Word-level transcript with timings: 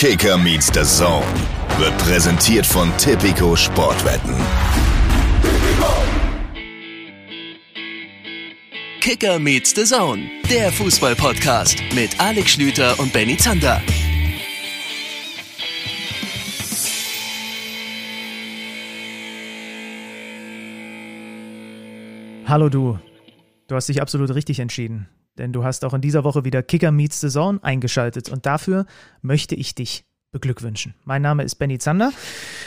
Kicker 0.00 0.38
meets 0.38 0.68
the 0.72 0.84
Zone 0.84 1.26
wird 1.76 1.98
präsentiert 1.98 2.64
von 2.64 2.96
Tipico 2.98 3.56
Sportwetten. 3.56 4.32
Kicker 9.00 9.40
meets 9.40 9.74
the 9.74 9.82
Zone, 9.82 10.30
der 10.48 10.70
Fußball-Podcast 10.70 11.82
mit 11.96 12.20
Alex 12.20 12.52
Schlüter 12.52 12.96
und 13.00 13.12
Benny 13.12 13.36
Zander. 13.38 13.82
Hallo 22.46 22.68
du. 22.68 23.00
Du 23.66 23.74
hast 23.74 23.88
dich 23.88 24.00
absolut 24.00 24.32
richtig 24.32 24.60
entschieden, 24.60 25.08
denn 25.38 25.52
du 25.52 25.64
hast 25.64 25.84
auch 25.84 25.94
in 25.94 26.00
dieser 26.00 26.24
Woche 26.24 26.44
wieder 26.44 26.62
Kicker 26.62 26.90
Meets 26.90 27.20
the 27.20 27.28
Zone 27.28 27.58
eingeschaltet 27.62 28.28
und 28.28 28.46
dafür 28.46 28.86
möchte 29.22 29.54
ich 29.54 29.74
dich 29.74 30.04
beglückwünschen. 30.30 30.94
Mein 31.04 31.22
Name 31.22 31.42
ist 31.42 31.54
Benny 31.56 31.78
Zander. 31.78 32.12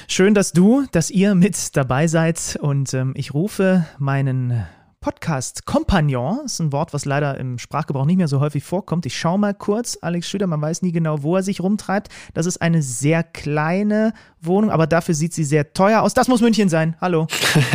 Schön, 0.08 0.34
dass 0.34 0.52
du, 0.52 0.86
dass 0.92 1.12
ihr 1.12 1.36
mit 1.36 1.76
dabei 1.78 2.08
seid 2.08 2.58
und 2.60 2.94
ähm, 2.94 3.14
ich 3.16 3.34
rufe 3.34 3.86
meinen 4.00 4.66
Podcast-Kompagnon, 5.02 6.46
ist 6.46 6.60
ein 6.60 6.72
Wort, 6.72 6.94
was 6.94 7.06
leider 7.06 7.36
im 7.40 7.58
Sprachgebrauch 7.58 8.06
nicht 8.06 8.18
mehr 8.18 8.28
so 8.28 8.40
häufig 8.40 8.64
vorkommt. 8.64 9.08
Ich 9.08 9.18
schaue 9.18 9.40
mal 9.40 9.56
kurz, 9.56 9.98
Alex 10.00 10.30
Schüder, 10.30 10.46
man 10.46 10.62
weiß 10.62 10.84
nie 10.84 10.92
genau, 10.92 11.24
wo 11.24 11.36
er 11.36 11.42
sich 11.42 11.60
rumtreibt. 11.60 12.10
Das 12.36 12.46
ist 12.46 12.62
eine 12.62 12.84
sehr 12.84 13.24
kleine 13.24 14.14
Wohnung, 14.42 14.70
aber 14.70 14.86
dafür 14.86 15.16
sieht 15.16 15.34
sie 15.34 15.44
sehr 15.44 15.74
teuer 15.74 16.04
aus. 16.04 16.14
Das 16.14 16.28
muss 16.28 16.42
München 16.42 16.70
sein. 16.70 16.96
Hallo. 17.02 17.26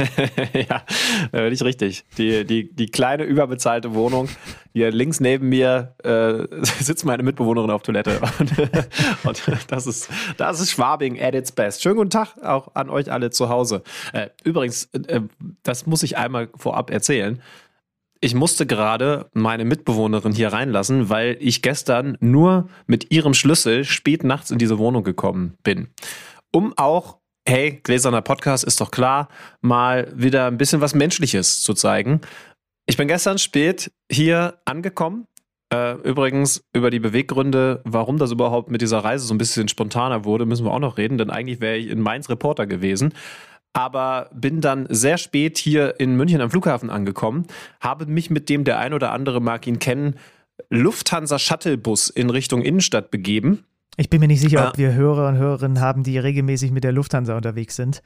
ja, 0.53 0.85
völlig 1.33 1.63
richtig. 1.65 2.05
Die, 2.17 2.45
die, 2.45 2.73
die 2.73 2.87
kleine, 2.87 3.25
überbezahlte 3.25 3.93
Wohnung. 3.95 4.29
Hier 4.73 4.93
links 4.93 5.19
neben 5.19 5.49
mir 5.49 5.95
äh, 6.05 6.47
sitzt 6.63 7.05
meine 7.05 7.25
Mitbewohnerin 7.25 7.71
auf 7.71 7.83
Toilette. 7.83 8.21
Und, 8.39 8.59
und, 9.25 9.43
das, 9.69 9.87
ist, 9.87 10.11
das 10.37 10.61
ist 10.61 10.73
Schwabing 10.73 11.21
at 11.21 11.35
its 11.35 11.51
best. 11.51 11.83
Schönen 11.83 11.97
guten 11.97 12.11
Tag 12.11 12.37
auch 12.43 12.75
an 12.75 12.91
euch 12.91 13.11
alle 13.11 13.31
zu 13.31 13.49
Hause. 13.49 13.83
Äh, 14.13 14.29
übrigens, 14.45 14.85
äh, 14.93 15.23
das 15.63 15.87
muss 15.87 16.03
ich 16.03 16.17
einmal 16.17 16.49
vorab 16.57 16.91
erzählen 16.91 17.16
ich 18.21 18.35
musste 18.35 18.67
gerade 18.67 19.29
meine 19.35 19.65
Mitbewohnerin 19.65 20.33
hier 20.33 20.53
reinlassen, 20.53 21.11
weil 21.11 21.37
ich 21.41 21.63
gestern 21.63 22.17
nur 22.21 22.69
mit 22.87 23.13
ihrem 23.13 23.35
Schlüssel 23.35 23.85
spät 23.85 24.25
nachts 24.25 24.51
in 24.51 24.59
diese 24.59 24.79
Wohnung 24.79 25.05
gekommen 25.05 25.55
bin 25.63 25.89
um 26.57 26.73
auch, 26.77 27.19
hey, 27.47 27.81
gläserner 27.83 28.23
Podcast 28.23 28.65
ist 28.65 28.81
doch 28.81 28.91
klar, 28.91 29.29
mal 29.61 30.11
wieder 30.15 30.47
ein 30.47 30.57
bisschen 30.57 30.81
was 30.81 30.95
Menschliches 30.95 31.63
zu 31.63 31.75
zeigen. 31.75 32.23
Ich 32.87 32.97
bin 32.97 33.09
gestern 33.09 33.37
spät 33.37 33.93
hier 34.11 34.59
angekommen. 34.65 35.27
Äh, 35.71 35.97
übrigens 35.97 36.63
über 36.73 36.91
die 36.91 37.01
Beweggründe, 37.01 37.83
warum 37.85 38.17
das 38.19 38.31
überhaupt 38.31 38.71
mit 38.71 38.81
dieser 38.81 39.01
Reise 39.01 39.27
so 39.27 39.35
ein 39.35 39.39
bisschen 39.39 39.69
spontaner 39.69 40.25
wurde, 40.25 40.47
müssen 40.47 40.65
wir 40.65 40.73
auch 40.73 40.79
noch 40.79 40.97
reden, 40.97 41.19
denn 41.19 41.29
eigentlich 41.29 41.61
wäre 41.61 41.77
ich 41.77 41.89
in 41.89 42.01
Mainz 42.01 42.31
Reporter 42.31 42.67
gewesen 42.67 43.13
aber 43.77 44.31
bin 44.33 44.63
dann 44.63 44.87
sehr 44.89 45.19
spät 45.19 45.59
hier 45.59 46.01
in 46.01 46.17
München 46.17 46.41
am 46.41 46.51
Flughafen 46.51 46.89
angekommen, 46.89 47.47
habe 47.81 48.07
mich 48.07 48.31
mit 48.31 48.49
dem, 48.49 48.65
der 48.65 48.79
ein 48.79 48.95
oder 48.95 49.13
andere 49.13 49.41
mag 49.41 49.67
ihn 49.67 49.79
kennen, 49.79 50.17
Lufthansa 50.71 51.39
Shuttlebus 51.39 52.09
in 52.09 52.31
Richtung 52.31 52.63
Innenstadt 52.63 53.11
begeben. 53.11 53.65
Ich 53.99 54.09
bin 54.09 54.21
mir 54.21 54.29
nicht 54.29 54.41
sicher, 54.41 54.69
ob 54.69 54.79
wir 54.79 54.95
Hörer 54.95 55.29
und 55.29 55.37
Hörerinnen 55.37 55.81
haben, 55.81 56.03
die 56.03 56.19
regelmäßig 56.19 56.71
mit 56.71 56.85
der 56.85 56.93
Lufthansa 56.93 57.37
unterwegs 57.37 57.77
sind. 57.77 58.03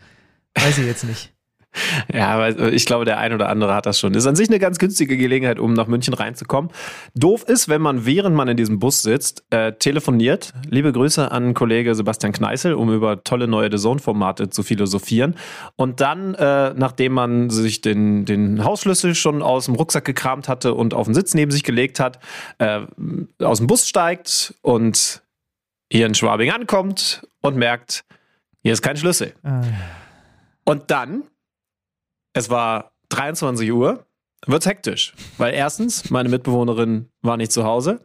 Weiß 0.57 0.79
ich 0.79 0.87
jetzt 0.87 1.05
nicht. 1.05 1.33
Ja, 2.13 2.29
aber 2.29 2.73
ich 2.73 2.87
glaube, 2.87 3.05
der 3.05 3.19
ein 3.19 3.33
oder 3.33 3.49
andere 3.49 3.75
hat 3.75 3.87
das 3.87 3.99
schon. 3.99 4.15
Ist 4.15 4.27
an 4.27 4.35
sich 4.35 4.49
eine 4.49 4.59
ganz 4.59 4.79
günstige 4.79 5.17
Gelegenheit, 5.17 5.59
um 5.59 5.73
nach 5.73 5.87
München 5.87 6.15
reinzukommen. 6.15 6.71
Doof 7.15 7.45
ist, 7.45 7.69
wenn 7.69 7.81
man, 7.81 8.07
während 8.07 8.35
man 8.35 8.49
in 8.49 8.57
diesem 8.57 8.79
Bus 8.79 9.03
sitzt, 9.03 9.45
äh, 9.51 9.73
telefoniert. 9.73 10.53
Liebe 10.69 10.93
Grüße 10.93 11.31
an 11.31 11.55
Kollege 11.55 11.95
Sebastian 11.95 12.33
Kneißel, 12.33 12.75
um 12.75 12.93
über 12.93 13.23
tolle 13.23 13.47
neue 13.47 13.71
DAZN-Formate 13.71 14.51
zu 14.51 14.63
philosophieren. 14.63 15.37
Und 15.77 16.01
dann, 16.01 16.35
äh, 16.35 16.75
nachdem 16.75 17.13
man 17.13 17.51
sich 17.51 17.81
den, 17.81 18.25
den 18.25 18.65
Hausschlüssel 18.65 19.15
schon 19.15 19.43
aus 19.43 19.67
dem 19.67 19.75
Rucksack 19.75 20.05
gekramt 20.05 20.49
hatte 20.49 20.75
und 20.75 20.95
auf 20.95 21.07
den 21.07 21.15
Sitz 21.15 21.35
neben 21.35 21.51
sich 21.51 21.63
gelegt 21.63 22.01
hat, 22.01 22.19
äh, 22.59 22.81
aus 23.41 23.59
dem 23.59 23.67
Bus 23.67 23.89
steigt 23.89 24.55
und 24.63 25.23
hier 25.93 26.07
in 26.07 26.15
Schwabing 26.15 26.51
ankommt 26.51 27.27
und 27.41 27.57
merkt, 27.57 28.05
hier 28.63 28.73
ist 28.73 28.83
kein 28.83 28.97
Schlüssel. 28.97 29.35
Ah. 29.43 29.63
Und 30.65 30.91
dann, 30.91 31.25
es 32.33 32.51
war 32.51 32.93
23 33.11 33.73
Uhr, 33.73 34.07
wird 34.47 34.67
hektisch. 34.67 35.15
Weil 35.39 35.55
erstens, 35.55 36.11
meine 36.11 36.29
Mitbewohnerin 36.29 37.09
war 37.23 37.37
nicht 37.37 37.53
zu 37.53 37.65
Hause. 37.65 38.01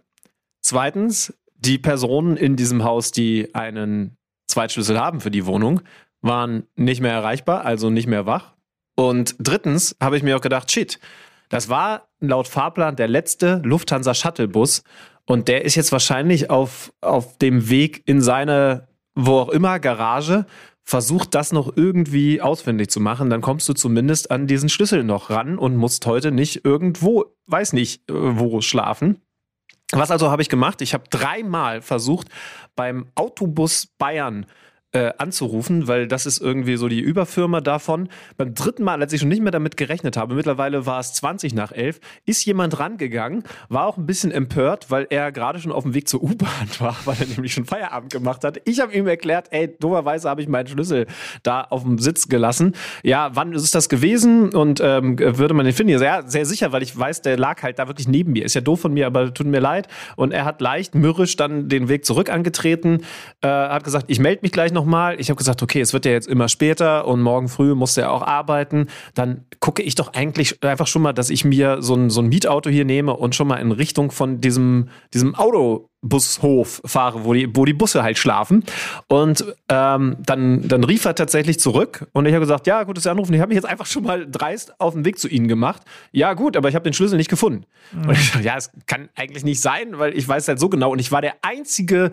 Zweitens, 0.61 1.33
die 1.55 1.77
Personen 1.77 2.37
in 2.37 2.55
diesem 2.55 2.83
Haus, 2.83 3.11
die 3.11 3.53
einen 3.53 4.17
Zweitschlüssel 4.47 4.99
haben 4.99 5.21
für 5.21 5.31
die 5.31 5.45
Wohnung, 5.45 5.81
waren 6.21 6.67
nicht 6.75 7.01
mehr 7.01 7.13
erreichbar, 7.13 7.65
also 7.65 7.89
nicht 7.89 8.07
mehr 8.07 8.25
wach. 8.25 8.53
Und 8.95 9.35
drittens 9.39 9.95
habe 10.01 10.17
ich 10.17 10.23
mir 10.23 10.37
auch 10.37 10.41
gedacht, 10.41 10.71
shit, 10.71 10.99
das 11.49 11.69
war 11.69 12.07
laut 12.19 12.47
Fahrplan 12.47 12.95
der 12.95 13.07
letzte 13.07 13.61
Lufthansa 13.63 14.13
Shuttlebus 14.13 14.83
und 15.25 15.47
der 15.47 15.65
ist 15.65 15.75
jetzt 15.75 15.91
wahrscheinlich 15.91 16.49
auf, 16.49 16.93
auf 17.01 17.37
dem 17.37 17.69
Weg 17.69 18.03
in 18.05 18.21
seine, 18.21 18.87
wo 19.15 19.39
auch 19.39 19.49
immer, 19.49 19.79
Garage, 19.79 20.45
versucht 20.85 21.33
das 21.33 21.51
noch 21.51 21.75
irgendwie 21.75 22.41
ausfindig 22.41 22.89
zu 22.89 22.99
machen. 22.99 23.29
Dann 23.29 23.41
kommst 23.41 23.67
du 23.67 23.73
zumindest 23.73 24.29
an 24.29 24.47
diesen 24.47 24.69
Schlüssel 24.69 25.03
noch 25.03 25.31
ran 25.31 25.57
und 25.57 25.75
musst 25.75 26.05
heute 26.05 26.31
nicht 26.31 26.63
irgendwo, 26.63 27.25
weiß 27.47 27.73
nicht, 27.73 28.09
äh, 28.09 28.13
wo 28.13 28.61
schlafen. 28.61 29.21
Was 29.91 30.11
also 30.11 30.29
habe 30.31 30.41
ich 30.41 30.49
gemacht? 30.49 30.81
Ich 30.81 30.93
habe 30.93 31.05
dreimal 31.09 31.81
versucht, 31.81 32.29
beim 32.75 33.07
Autobus 33.15 33.87
Bayern 33.97 34.43
äh, 34.43 34.64
anzurufen, 35.17 35.87
weil 35.87 36.07
das 36.07 36.25
ist 36.25 36.41
irgendwie 36.41 36.77
so 36.77 36.87
die 36.87 36.99
Überfirma 36.99 37.61
davon. 37.61 38.09
Beim 38.37 38.53
dritten 38.53 38.83
Mal, 38.83 39.01
als 39.01 39.13
ich 39.13 39.19
schon 39.19 39.29
nicht 39.29 39.41
mehr 39.41 39.51
damit 39.51 39.77
gerechnet 39.77 40.17
habe, 40.17 40.35
mittlerweile 40.35 40.85
war 40.85 40.99
es 40.99 41.13
20 41.13 41.53
nach 41.53 41.71
11, 41.71 41.99
ist 42.25 42.45
jemand 42.45 42.79
rangegangen, 42.79 43.43
war 43.69 43.87
auch 43.87 43.97
ein 43.97 44.05
bisschen 44.05 44.31
empört, 44.31 44.91
weil 44.91 45.07
er 45.09 45.31
gerade 45.31 45.59
schon 45.59 45.71
auf 45.71 45.83
dem 45.83 45.93
Weg 45.93 46.07
zur 46.07 46.23
U-Bahn 46.23 46.67
war, 46.79 46.95
weil 47.05 47.17
er 47.19 47.27
nämlich 47.27 47.53
schon 47.53 47.65
Feierabend 47.65 48.11
gemacht 48.11 48.43
hat. 48.43 48.61
Ich 48.65 48.79
habe 48.79 48.93
ihm 48.93 49.07
erklärt, 49.07 49.47
ey, 49.51 49.75
dummerweise 49.79 50.29
habe 50.29 50.41
ich 50.41 50.47
meinen 50.47 50.67
Schlüssel 50.67 51.07
da 51.43 51.61
auf 51.61 51.83
dem 51.83 51.99
Sitz 51.99 52.27
gelassen. 52.27 52.73
Ja, 53.03 53.31
wann 53.33 53.53
ist 53.53 53.75
das 53.75 53.89
gewesen 53.89 54.53
und 54.53 54.79
ähm, 54.81 55.19
würde 55.19 55.53
man 55.53 55.65
den 55.65 55.73
finden? 55.73 56.01
Ja, 56.01 56.27
sehr 56.27 56.45
sicher, 56.45 56.71
weil 56.71 56.83
ich 56.83 56.97
weiß, 56.97 57.21
der 57.21 57.37
lag 57.37 57.61
halt 57.63 57.79
da 57.79 57.87
wirklich 57.87 58.07
neben 58.07 58.33
mir. 58.33 58.45
Ist 58.45 58.55
ja 58.55 58.61
doof 58.61 58.81
von 58.81 58.93
mir, 58.93 59.07
aber 59.07 59.33
tut 59.33 59.47
mir 59.47 59.59
leid. 59.59 59.87
Und 60.15 60.31
er 60.31 60.45
hat 60.45 60.61
leicht 60.61 60.95
mürrisch 60.95 61.35
dann 61.35 61.69
den 61.69 61.89
Weg 61.89 62.05
zurück 62.05 62.29
angetreten, 62.29 63.01
äh, 63.41 63.47
hat 63.47 63.83
gesagt, 63.83 64.05
ich 64.07 64.19
melde 64.19 64.41
mich 64.43 64.51
gleich 64.51 64.71
noch 64.71 64.84
nochmal. 64.85 65.19
Ich 65.19 65.29
habe 65.29 65.37
gesagt, 65.37 65.63
okay, 65.63 65.81
es 65.81 65.93
wird 65.93 66.05
ja 66.05 66.11
jetzt 66.11 66.27
immer 66.27 66.47
später 66.47 67.07
und 67.07 67.21
morgen 67.21 67.49
früh 67.49 67.73
muss 67.73 67.97
er 67.97 68.11
auch 68.11 68.21
arbeiten. 68.21 68.87
Dann 69.15 69.45
gucke 69.59 69.81
ich 69.81 69.95
doch 69.95 70.13
eigentlich 70.13 70.63
einfach 70.63 70.87
schon 70.87 71.01
mal, 71.01 71.13
dass 71.13 71.29
ich 71.29 71.43
mir 71.43 71.81
so 71.81 71.95
ein, 71.95 72.09
so 72.09 72.21
ein 72.21 72.27
Mietauto 72.27 72.69
hier 72.69 72.85
nehme 72.85 73.13
und 73.13 73.35
schon 73.35 73.47
mal 73.47 73.57
in 73.57 73.71
Richtung 73.71 74.11
von 74.11 74.41
diesem, 74.41 74.89
diesem 75.13 75.33
Autobushof 75.33 76.83
fahre, 76.85 77.25
wo 77.25 77.33
die, 77.33 77.49
wo 77.55 77.65
die 77.65 77.73
Busse 77.73 78.03
halt 78.03 78.19
schlafen. 78.19 78.63
Und 79.07 79.43
ähm, 79.69 80.17
dann, 80.19 80.67
dann 80.67 80.83
rief 80.83 81.05
er 81.05 81.15
tatsächlich 81.15 81.59
zurück 81.59 82.07
und 82.13 82.27
ich 82.27 82.33
habe 82.33 82.41
gesagt, 82.41 82.67
ja, 82.67 82.83
gut, 82.83 82.97
dass 82.97 83.05
Sie 83.05 83.09
anrufen. 83.09 83.33
Ich 83.33 83.41
habe 83.41 83.49
mich 83.49 83.55
jetzt 83.55 83.67
einfach 83.67 83.87
schon 83.87 84.03
mal 84.03 84.29
dreist 84.29 84.79
auf 84.79 84.93
den 84.93 85.03
Weg 85.03 85.17
zu 85.17 85.27
Ihnen 85.27 85.47
gemacht. 85.47 85.81
Ja, 86.11 86.33
gut, 86.33 86.55
aber 86.55 86.69
ich 86.69 86.75
habe 86.75 86.83
den 86.83 86.93
Schlüssel 86.93 87.17
nicht 87.17 87.29
gefunden. 87.29 87.65
Mhm. 87.91 88.09
Und 88.09 88.17
ich 88.19 88.31
dachte, 88.31 88.45
ja, 88.45 88.55
es 88.55 88.69
kann 88.85 89.09
eigentlich 89.15 89.43
nicht 89.43 89.61
sein, 89.61 89.97
weil 89.97 90.15
ich 90.15 90.27
weiß 90.27 90.47
halt 90.47 90.59
so 90.59 90.69
genau 90.69 90.91
und 90.91 90.99
ich 90.99 91.11
war 91.11 91.21
der 91.21 91.33
einzige 91.41 92.11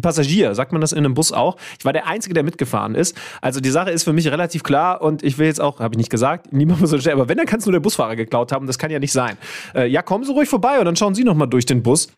Passagier, 0.00 0.54
sagt 0.54 0.72
man 0.72 0.80
das 0.80 0.92
in 0.92 0.98
einem 0.98 1.14
Bus 1.14 1.32
auch. 1.32 1.56
Ich 1.78 1.84
war 1.84 1.92
der 1.92 2.06
Einzige, 2.06 2.34
der 2.34 2.42
mitgefahren 2.42 2.94
ist. 2.94 3.16
Also 3.40 3.60
die 3.60 3.70
Sache 3.70 3.90
ist 3.90 4.04
für 4.04 4.12
mich 4.12 4.28
relativ 4.28 4.62
klar 4.62 5.00
und 5.00 5.22
ich 5.22 5.38
will 5.38 5.46
jetzt 5.46 5.60
auch, 5.60 5.80
habe 5.80 5.94
ich 5.94 5.98
nicht 5.98 6.10
gesagt, 6.10 6.52
niemand 6.52 6.80
muss 6.80 6.90
so 6.90 6.98
schnell, 6.98 7.14
aber 7.14 7.28
wenn, 7.28 7.38
dann 7.38 7.46
kann 7.46 7.60
es 7.60 7.66
nur 7.66 7.72
der 7.72 7.80
Busfahrer 7.80 8.16
geklaut 8.16 8.52
haben, 8.52 8.66
das 8.66 8.78
kann 8.78 8.90
ja 8.90 8.98
nicht 8.98 9.12
sein. 9.12 9.38
Äh, 9.74 9.88
ja, 9.88 10.02
kommen 10.02 10.24
Sie 10.24 10.32
ruhig 10.32 10.48
vorbei 10.48 10.78
und 10.78 10.84
dann 10.84 10.96
schauen 10.96 11.14
Sie 11.14 11.24
nochmal 11.24 11.48
durch 11.48 11.66
den 11.66 11.82
Bus. 11.82 12.08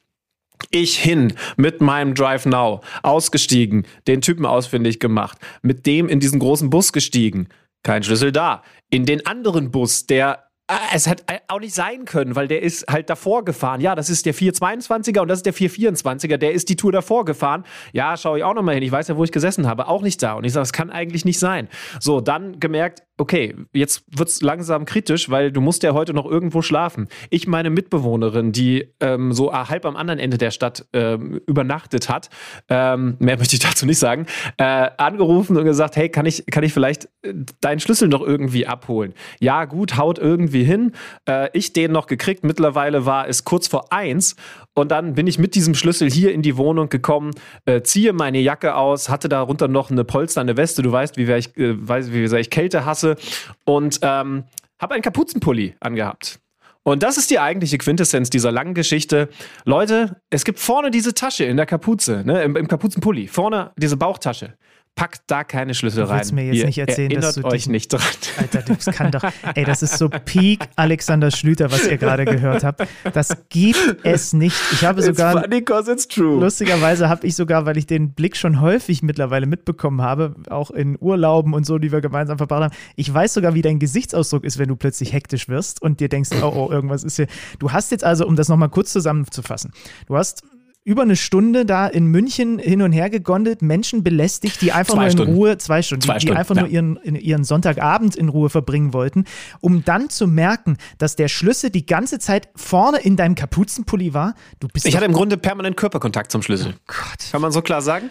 Ich 0.71 0.99
hin 0.99 1.35
mit 1.57 1.81
meinem 1.81 2.15
Drive 2.15 2.45
Now, 2.45 2.81
ausgestiegen, 3.03 3.87
den 4.09 4.21
Typen 4.21 4.45
ausfindig 4.45 4.99
gemacht, 4.99 5.39
mit 5.63 5.87
dem 5.87 6.09
in 6.09 6.19
diesen 6.19 6.41
großen 6.41 6.69
Bus 6.69 6.93
gestiegen. 6.93 7.49
Kein 7.85 8.03
Schlüssel 8.03 8.33
da. 8.33 8.63
In 8.91 9.07
den 9.07 9.25
anderen 9.25 9.71
Bus, 9.71 10.07
der 10.07 10.48
es 10.93 11.07
hätte 11.07 11.25
auch 11.49 11.61
nicht 11.61 11.75
sein 11.75 12.05
können, 12.05 12.37
weil 12.37 12.47
der 12.47 12.63
ist 12.63 12.87
halt 12.91 13.09
davor 13.09 13.45
gefahren. 13.45 13.81
Ja, 13.81 13.95
das 13.95 14.11
ist 14.11 14.27
der 14.27 14.35
422er 14.35 15.21
und 15.21 15.29
das 15.29 15.39
ist 15.39 15.47
der 15.47 15.55
424er. 15.55 16.37
Der 16.37 16.53
ist 16.53 16.69
die 16.69 16.77
Tour 16.77 16.93
davor 16.93 17.25
gefahren. 17.25 17.65
Ja, 17.93 18.17
schaue 18.17 18.39
ich 18.39 18.45
auch 18.45 18.55
nochmal 18.55 18.75
hin. 18.75 18.85
Ich 18.85 18.93
weiß 18.93 19.09
ja, 19.09 19.17
wo 19.17 19.25
ich 19.25 19.33
gesessen 19.33 19.67
habe. 19.67 19.89
Auch 19.89 20.03
nicht 20.03 20.23
da. 20.23 20.35
Und 20.35 20.45
ich 20.45 20.53
sage, 20.53 20.63
das 20.63 20.73
kann 20.73 20.91
eigentlich 20.91 21.25
nicht 21.25 21.39
sein. 21.39 21.69
So, 22.01 22.21
dann 22.21 22.61
gemerkt, 22.61 23.03
okay, 23.19 23.55
jetzt 23.73 24.05
wird's 24.11 24.41
langsam 24.41 24.85
kritisch, 24.85 25.29
weil 25.29 25.53
du 25.53 25.61
musst 25.61 25.83
ja 25.83 25.93
heute 25.93 26.15
noch 26.15 26.25
irgendwo 26.25 26.63
schlafen. 26.63 27.09
Ich, 27.31 27.47
meine 27.47 27.69
Mitbewohnerin, 27.69 28.53
die 28.53 28.95
ähm, 29.01 29.33
so 29.33 29.53
halb 29.53 29.85
am 29.85 29.97
anderen 29.97 30.21
Ende 30.21 30.39
der 30.39 30.51
Stadt 30.51 30.87
ähm, 30.93 31.41
übernachtet 31.47 32.09
hat, 32.09 32.31
ähm, 32.69 33.17
mehr 33.19 33.37
möchte 33.37 33.57
ich 33.57 33.61
dazu 33.61 33.87
nicht 33.87 33.99
sagen, 33.99 34.27
äh, 34.57 34.89
angerufen 34.97 35.57
und 35.57 35.65
gesagt, 35.65 35.97
hey, 35.97 36.09
kann 36.09 36.27
ich, 36.27 36.47
kann 36.47 36.63
ich 36.63 36.73
vielleicht 36.73 37.09
äh, 37.23 37.35
deinen 37.61 37.81
Schlüssel 37.81 38.09
noch 38.09 38.23
irgendwie 38.23 38.67
abholen? 38.67 39.13
Ja, 39.41 39.65
gut, 39.65 39.97
haut 39.97 40.19
irgendwie 40.19 40.65
hin. 40.65 40.93
Äh, 41.29 41.51
ich 41.53 41.73
den 41.73 41.93
noch 41.93 42.07
gekriegt. 42.07 42.45
Mittlerweile 42.45 43.05
war 43.05 43.29
es 43.29 43.45
kurz 43.45 43.67
vor 43.67 43.93
eins 43.93 44.37
Und 44.79 44.93
dann 44.93 45.15
bin 45.15 45.27
ich 45.27 45.41
mit 45.41 45.57
diesem 45.57 45.75
Schlüssel 45.75 46.09
hier 46.09 46.33
in 46.33 46.41
die 46.41 46.57
Wohnung 46.57 46.89
gekommen, 46.89 47.33
äh, 47.67 47.83
ziehe 47.83 48.13
meine 48.13 48.39
Jacke 48.39 48.77
aus, 48.77 49.09
hatte 49.09 49.29
darunter 49.29 49.67
noch 49.67 49.91
eine 49.91 50.05
polsternde 50.05 50.57
Weste. 50.57 50.83
Du 50.83 50.93
weißt, 50.93 51.17
wie, 51.17 51.25
ich, 51.33 51.57
äh, 51.57 51.77
wie 51.77 52.29
sehr 52.29 52.39
ich 52.39 52.49
Kälte 52.49 52.85
hasse. 52.85 53.17
Und 53.65 53.99
ähm, 54.03 54.45
habe 54.79 54.95
einen 54.95 55.03
Kapuzenpulli 55.03 55.75
angehabt. 55.81 56.39
Und 56.85 57.03
das 57.03 57.19
ist 57.19 57.29
die 57.29 57.41
eigentliche 57.41 57.77
Quintessenz 57.77 58.31
dieser 58.31 58.53
langen 58.53 58.75
Geschichte. 58.75 59.29
Leute, 59.65 60.21
es 60.31 60.45
gibt 60.45 60.61
vorne 60.61 60.93
diese 60.93 61.13
Tasche 61.13 61.45
in 61.45 61.57
der 61.57 61.67
Kapuze, 61.67 62.23
ne, 62.25 62.45
im, 62.45 62.55
im 62.55 62.69
Kapuzenpulli, 62.69 63.27
vorne 63.27 63.73
diese 63.77 63.97
Bauchtasche 63.97 64.55
packt 64.99 65.23
da 65.29 65.45
keine 65.45 65.75
Schlüssel 65.75 66.05
du 66.05 66.11
willst 66.11 66.31
rein. 66.31 66.35
mir 66.35 66.47
jetzt 66.47 66.57
Ihr 66.57 66.67
nicht 66.67 66.79
erzählen, 66.79 67.21
dass 67.21 67.37
du 67.37 67.45
euch 67.45 67.53
dich, 67.53 67.69
nicht 67.69 67.93
dran. 67.93 68.03
Alter, 68.37 68.63
das 68.63 68.87
kann 68.87 69.13
doch. 69.13 69.23
Ey, 69.55 69.65
das 69.65 69.83
ist 69.83 69.97
so 69.97 70.09
Peak 70.09 70.69
Alexander 70.77 71.31
Schlüter, 71.31 71.71
was 71.71 71.87
ihr 71.87 71.99
gerade 71.99 72.25
gehört 72.25 72.65
habt. 72.65 72.83
Das 73.13 73.45
gibt 73.49 74.05
es 74.05 74.33
nicht. 74.33 74.57
Ich 74.73 74.85
habe 74.85 75.01
sogar. 75.03 75.37
It's 75.37 75.43
funny 75.43 75.63
cause 75.63 75.93
it's 75.93 76.09
true. 76.09 76.41
Lustigerweise 76.41 77.09
habe 77.09 77.27
ich 77.27 77.37
sogar, 77.37 77.65
weil 77.65 77.77
ich 77.77 77.87
den 77.87 78.13
Blick 78.13 78.37
schon 78.37 78.61
häufig 78.61 79.03
mittlerweile 79.03 79.47
mitbekommen 79.47 80.03
habe, 80.03 80.35
auch 80.51 80.71
in 80.71 80.97
Urlauben 81.01 81.55
und 81.55 81.65
so, 81.65 81.79
die 81.79 81.93
wir 81.93 82.01
gemeinsam 82.01 82.39
verbracht 82.39 82.65
haben. 82.65 82.75
Ich 82.97 83.13
weiß 83.13 83.35
sogar, 83.35 83.55
wie 83.55 83.63
dein 83.63 83.79
Gesichtsausdruck 83.79 84.45
ist, 84.45 84.59
wenn 84.59 84.69
du 84.69 84.77
plötzlich 84.77 85.13
hektisch 85.13 85.49
wirst 85.49 85.81
und 85.81 86.01
dir 86.01 86.09
denkst, 86.09 86.31
oh, 86.43 86.53
oh, 86.55 86.73
irgendwas 86.73 87.05
ist 87.05 87.17
hier. 87.17 87.29
Du 87.59 87.71
hast 87.73 87.93
jetzt 87.93 88.05
also, 88.05 88.27
um 88.27 88.35
das 88.35 88.49
nochmal 88.49 88.69
kurz 88.69 88.93
zusammenzufassen, 88.93 89.73
du 90.07 90.17
hast 90.17 90.43
über 90.89 91.03
eine 91.03 91.17
Stunde 91.17 91.67
da 91.67 91.87
in 91.87 92.07
München 92.07 92.59
hin 92.59 92.81
und 92.81 92.93
her 92.93 93.11
gegondelt, 93.11 93.61
Menschen 93.61 94.03
belästigt, 94.03 94.63
die 94.63 94.73
einfach 94.73 94.95
Zwei 94.95 95.01
nur 95.01 95.05
in 95.05 95.13
Stunden. 95.13 95.35
Ruhe, 95.35 95.59
zwei 95.59 95.83
Stunden, 95.83 96.01
Zwei 96.01 96.15
die, 96.15 96.21
die 96.21 96.27
Stunden, 96.29 96.39
einfach 96.39 96.57
ja. 96.57 96.63
nur 96.63 96.71
ihren, 96.71 96.97
ihren 97.05 97.45
Sonntagabend 97.45 98.17
in 98.17 98.31
Ruhe 98.31 98.49
verbringen 98.49 98.95
wollten, 98.95 99.27
um 99.61 99.85
dann 99.85 100.09
zu 100.09 100.27
merken, 100.27 100.79
dass 100.97 101.15
der 101.15 101.29
Schlüssel 101.29 101.69
die 101.69 101.85
ganze 101.85 102.19
Zeit 102.19 102.49
vorne 102.57 103.01
in 103.01 103.17
deinem 103.17 103.35
Kapuzenpulli 103.35 104.15
war. 104.15 104.35
Du 104.61 104.69
bist 104.69 104.87
Ich 104.87 104.97
hatte 104.97 105.05
im 105.05 105.13
Grunde 105.13 105.37
permanent 105.37 105.77
Körperkontakt 105.77 106.33
zum 106.33 106.41
Schlüssel. 106.41 106.73
Gott, 106.87 107.31
Kann 107.33 107.43
man 107.43 107.53
so 107.53 107.61
klar 107.61 107.83
sagen? 107.83 108.09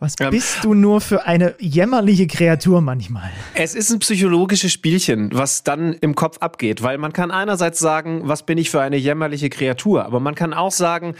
was 0.00 0.14
ähm, 0.18 0.30
bist 0.30 0.64
du 0.64 0.74
nur 0.74 1.00
für 1.00 1.26
eine 1.26 1.54
jämmerliche 1.60 2.26
Kreatur 2.26 2.80
manchmal? 2.80 3.30
Es 3.54 3.74
ist 3.74 3.90
ein 3.90 3.98
psychologisches 4.00 4.72
Spielchen, 4.72 5.30
was 5.32 5.62
dann 5.62 5.92
im 5.92 6.14
Kopf 6.14 6.38
abgeht, 6.38 6.82
weil 6.82 6.98
man 6.98 7.12
kann 7.12 7.30
einerseits 7.30 7.78
sagen, 7.78 8.22
was 8.24 8.44
bin 8.44 8.58
ich 8.58 8.70
für 8.70 8.80
eine 8.80 8.96
jämmerliche 8.96 9.50
Kreatur, 9.50 10.06
aber 10.06 10.18
man 10.18 10.34
kann 10.34 10.54
auch 10.54 10.72
sagen, 10.72 11.14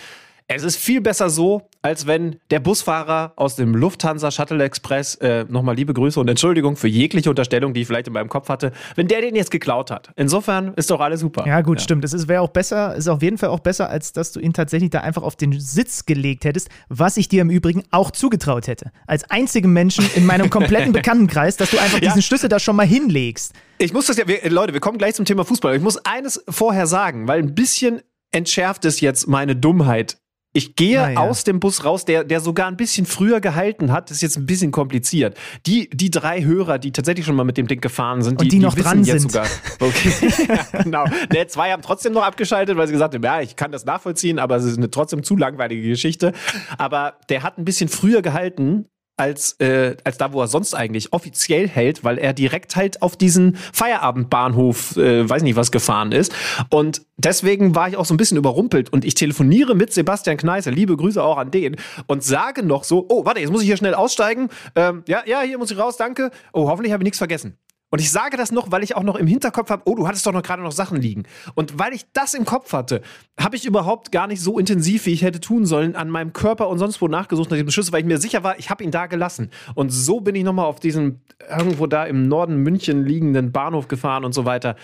es 0.53 0.65
ist 0.65 0.77
viel 0.77 1.01
besser 1.01 1.31
so, 1.31 1.69
als 1.81 2.09
wenn 2.09 2.41
der 2.51 2.59
Busfahrer 2.59 3.33
aus 3.37 3.55
dem 3.55 3.73
Lufthansa 3.73 4.33
Shuttle 4.33 4.63
Express, 4.65 5.15
äh, 5.17 5.45
nochmal 5.49 5.77
liebe 5.77 5.95
Grüße 5.95 6.19
und 6.19 6.27
Entschuldigung 6.27 6.77
für 6.77 6.89
jegliche 6.89 7.31
Unterstellung, 7.31 7.73
die 7.73 7.83
ich 7.83 7.87
vielleicht 7.87 8.09
in 8.09 8.13
meinem 8.15 8.29
Kopf 8.29 8.49
hatte, 8.49 8.73
wenn 8.97 9.07
der 9.07 9.21
den 9.21 9.37
jetzt 9.37 9.53
geklaut 9.53 9.93
hat. 9.93 10.11
Insofern 10.17 10.75
ist 10.75 10.91
doch 10.91 10.99
alles 10.99 11.21
super. 11.21 11.47
Ja, 11.47 11.61
gut, 11.61 11.81
stimmt. 11.81 12.05
Es 12.05 12.27
wäre 12.27 12.43
auch 12.43 12.49
besser, 12.49 12.97
ist 12.97 13.07
auf 13.07 13.23
jeden 13.23 13.39
Fall 13.39 13.51
auch 13.51 13.61
besser, 13.61 13.89
als 13.91 14.13
dass 14.13 14.33
du 14.33 14.41
ihn 14.41 14.53
tatsächlich 14.53 14.91
da 14.91 15.01
einfach 15.03 15.23
auf 15.23 15.37
den 15.37 15.59
Sitz 15.61 16.05
gelegt 16.05 16.45
hättest, 16.45 16.69
was 16.89 17.17
ich 17.17 17.29
dir 17.29 17.43
im 17.43 17.51
Übrigen 17.51 17.85
auch 17.93 18.11
zugetraut 18.11 18.67
hätte. 18.67 18.91
Als 19.07 19.31
einzigem 19.31 19.73
Menschen 19.73 20.05
in 20.17 20.27
meinem 20.27 20.51
kompletten 20.51 20.93
Bekanntenkreis, 20.93 21.57
dass 21.57 21.71
du 21.71 21.79
einfach 21.79 22.01
Ja. 22.01 22.09
diesen 22.09 22.23
Schlüssel 22.23 22.49
da 22.49 22.59
schon 22.59 22.75
mal 22.75 22.87
hinlegst. 22.87 23.53
Ich 23.79 23.93
muss 23.93 24.07
das 24.07 24.17
ja, 24.17 24.27
wir, 24.27 24.51
Leute, 24.51 24.73
wir 24.73 24.81
kommen 24.81 24.99
gleich 24.99 25.15
zum 25.15 25.25
Thema 25.25 25.45
Fußball. 25.45 25.77
Ich 25.77 25.83
muss 25.83 26.05
eines 26.05 26.43
vorher 26.49 26.89
sagen, 26.89 27.29
weil 27.29 27.39
ein 27.39 27.55
bisschen 27.55 28.01
entschärft 28.33 28.85
es 28.85 29.01
jetzt 29.01 29.27
meine 29.29 29.57
Dummheit. 29.57 30.19
Ich 30.53 30.75
gehe 30.75 31.13
ja. 31.13 31.21
aus 31.21 31.45
dem 31.45 31.61
Bus 31.61 31.85
raus, 31.85 32.05
der, 32.05 32.25
der 32.25 32.41
sogar 32.41 32.67
ein 32.67 32.77
bisschen 32.77 33.07
früher 33.07 33.41
gehalten 33.41 33.93
hat. 33.93 34.11
Das 34.11 34.17
ist 34.17 34.23
jetzt 34.23 34.37
ein 34.37 34.47
bisschen 34.47 34.73
kompliziert. 34.73 35.37
Die, 35.65 35.89
die 35.91 36.11
drei 36.11 36.43
Hörer, 36.43 36.81
die 36.81 36.91
tatsächlich 36.91 37.25
schon 37.25 37.37
mal 37.37 37.45
mit 37.45 37.57
dem 37.57 37.69
Ding 37.69 37.81
gefahren 37.81 38.23
sind, 38.23 38.41
Und 38.41 38.51
die 38.51 38.59
noch 38.59 38.75
wissen 38.75 38.85
dran 38.85 39.05
jetzt 39.05 39.21
sind. 39.21 39.33
sogar. 39.33 39.47
Okay, 39.79 40.13
ja, 40.49 40.83
genau. 40.83 41.05
Ne, 41.33 41.47
zwei 41.47 41.71
haben 41.71 41.83
trotzdem 41.83 42.13
noch 42.13 42.25
abgeschaltet, 42.25 42.77
weil 42.77 42.89
sie 42.89 42.93
gesagt 42.93 43.15
haben, 43.15 43.23
ja, 43.23 43.41
ich 43.41 43.55
kann 43.55 43.71
das 43.71 43.85
nachvollziehen, 43.85 44.41
aber 44.41 44.57
es 44.57 44.65
ist 44.65 44.79
eine 44.79 44.91
trotzdem 44.91 45.23
zu 45.23 45.37
langweilige 45.37 45.89
Geschichte. 45.89 46.33
Aber 46.79 47.15
der 47.29 47.45
hat 47.45 47.59
ein 47.59 47.65
bisschen 47.65 47.89
früher 47.89 48.21
gehalten 48.21 48.87
als, 49.21 49.53
äh, 49.61 49.97
als 50.03 50.17
da, 50.17 50.33
wo 50.33 50.41
er 50.41 50.49
sonst 50.49 50.75
eigentlich 50.75 51.13
offiziell 51.13 51.69
hält, 51.69 52.03
weil 52.05 52.17
er 52.17 52.33
direkt 52.33 52.75
halt 52.75 53.03
auf 53.03 53.17
diesen 53.17 53.57
Feierabendbahnhof, 53.73 54.97
äh, 54.97 55.29
weiß 55.29 55.43
nicht 55.43 55.57
was, 55.57 55.71
gefahren 55.71 56.13
ist. 56.13 56.33
Und 56.71 57.03
deswegen 57.19 57.75
war 57.75 57.89
ich 57.89 57.99
auch 57.99 58.07
so 58.07 58.15
ein 58.15 58.17
bisschen 58.17 58.39
überrumpelt. 58.39 58.91
Und 58.91 59.05
ich 59.05 59.15
telefoniere 59.15 59.75
mit 59.75 59.93
Sebastian 59.93 60.39
Kneißl, 60.39 60.71
liebe 60.71 60.97
Grüße 60.97 61.23
auch 61.23 61.37
an 61.37 61.51
den, 61.51 61.77
und 62.07 62.25
sage 62.25 62.63
noch 62.63 62.83
so, 62.85 63.05
oh, 63.11 63.27
warte, 63.27 63.41
jetzt 63.41 63.51
muss 63.51 63.61
ich 63.61 63.67
hier 63.67 63.77
schnell 63.77 63.95
aussteigen. 63.95 64.49
Ähm, 64.75 65.03
ja, 65.07 65.23
ja, 65.27 65.43
hier 65.43 65.59
muss 65.59 65.71
ich 65.71 65.79
raus, 65.79 65.99
danke. 65.99 66.31
Oh, 66.55 66.69
hoffentlich 66.69 66.93
habe 66.93 67.03
ich 67.03 67.07
nichts 67.07 67.19
vergessen. 67.19 67.59
Und 67.91 68.01
ich 68.01 68.11
sage 68.11 68.37
das 68.37 68.53
noch, 68.53 68.71
weil 68.71 68.83
ich 68.83 68.97
auch 68.97 69.03
noch 69.03 69.17
im 69.17 69.27
Hinterkopf 69.27 69.69
habe, 69.71 69.83
oh, 69.87 69.95
du 69.97 70.07
hattest 70.07 70.27
doch 70.27 70.33
noch 70.33 70.43
gerade 70.43 70.63
noch 70.63 70.73
Sachen 70.73 71.01
liegen. 71.01 71.25
Und 71.55 71.79
weil 71.79 71.93
ich 71.93 72.07
das 72.13 72.35
im 72.35 72.45
Kopf 72.45 72.73
hatte, 72.73 73.03
habe 73.39 73.57
ich 73.57 73.67
überhaupt 73.67 74.13
gar 74.13 74.27
nicht 74.29 74.41
so 74.41 74.59
intensiv, 74.59 75.07
wie 75.07 75.13
ich 75.13 75.23
hätte 75.23 75.41
tun 75.41 75.67
sollen, 75.67 75.97
an 75.97 76.09
meinem 76.09 76.33
Körper 76.33 76.69
und 76.69 76.79
sonst 76.79 77.01
wo 77.03 77.09
nachgesucht 77.09 77.51
nach 77.51 77.57
diesem 77.57 77.71
Schlüssel, 77.71 77.93
weil 77.93 78.01
ich 78.01 78.07
mir 78.07 78.19
sicher 78.19 78.45
war, 78.45 78.59
ich 78.59 78.71
habe 78.71 78.85
ihn 78.85 78.91
da 78.91 79.07
gelassen. 79.07 79.51
Und 79.75 79.91
so 79.91 80.21
bin 80.21 80.35
ich 80.37 80.45
nochmal 80.45 80.67
auf 80.67 80.79
diesen 80.81 81.21
irgendwo 81.49 81.87
da 81.87 82.05
im 82.05 82.29
Norden 82.29 82.57
München 82.57 83.05
liegenden 83.05 83.53
Bahnhof 83.53 83.89
gefahren 83.89 84.25
und 84.25 84.33
so 84.35 84.45
weiter. 84.45 84.77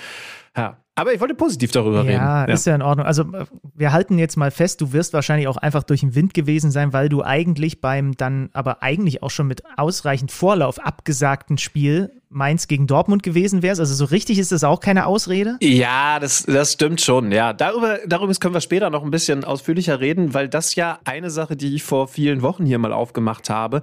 Ja. 0.57 0.79
Aber 0.99 1.13
ich 1.13 1.21
wollte 1.21 1.35
positiv 1.35 1.73
darüber 1.73 2.05
Ja, 2.11 2.45
reden. 2.45 2.55
ist 2.55 2.65
ja 2.65 2.75
in 2.75 2.81
Ordnung. 2.81 3.07
Also 3.07 3.27
wir 3.75 3.93
halten 3.93 4.19
jetzt 4.19 4.37
mal 4.37 4.51
fest, 4.51 4.81
du 4.81 4.95
wirst 4.95 5.13
wahrscheinlich 5.13 5.47
auch 5.47 5.59
einfach 5.59 5.83
durch 5.83 6.01
den 6.01 6.15
Wind 6.15 6.33
gewesen 6.33 6.71
sein, 6.71 6.95
weil 6.95 7.11
du 7.11 7.23
eigentlich 7.23 7.83
beim 7.83 8.17
dann 8.17 8.49
aber 8.55 8.83
eigentlich 8.83 9.23
auch 9.23 9.29
schon 9.29 9.47
mit 9.47 9.63
ausreichend 9.77 10.33
Vorlauf 10.33 10.79
abgesagten 10.79 11.59
Spiel 11.59 12.11
Mainz 12.29 12.69
gegen 12.69 12.87
Dortmund 12.87 13.23
gewesen 13.23 13.63
wärst. 13.63 13.81
Also 13.81 13.95
so 13.95 14.05
richtig 14.07 14.39
ist 14.39 14.53
das 14.53 14.65
auch 14.65 14.81
keine 14.81 15.07
Ausrede. 15.07 15.57
Ja, 15.61 16.19
das, 16.19 16.45
das 16.45 16.73
stimmt 16.73 17.01
schon. 17.01 17.33
Ja, 17.33 17.53
darüber, 17.53 17.99
darüber 18.07 18.33
können 18.35 18.55
wir 18.55 18.61
später 18.61 18.91
noch 18.91 19.05
ein 19.05 19.11
bisschen 19.11 19.45
ausführlicher 19.45 20.01
reden, 20.01 20.35
weil 20.35 20.49
das 20.49 20.75
ja 20.75 20.99
eine 21.05 21.31
Sache, 21.31 21.57
die 21.57 21.75
ich 21.75 21.83
vor 21.83 22.09
vielen 22.09 22.43
Wochen 22.43 22.67
hier 22.67 22.79
mal 22.79 22.93
aufgemacht 22.93 23.51
habe, 23.51 23.83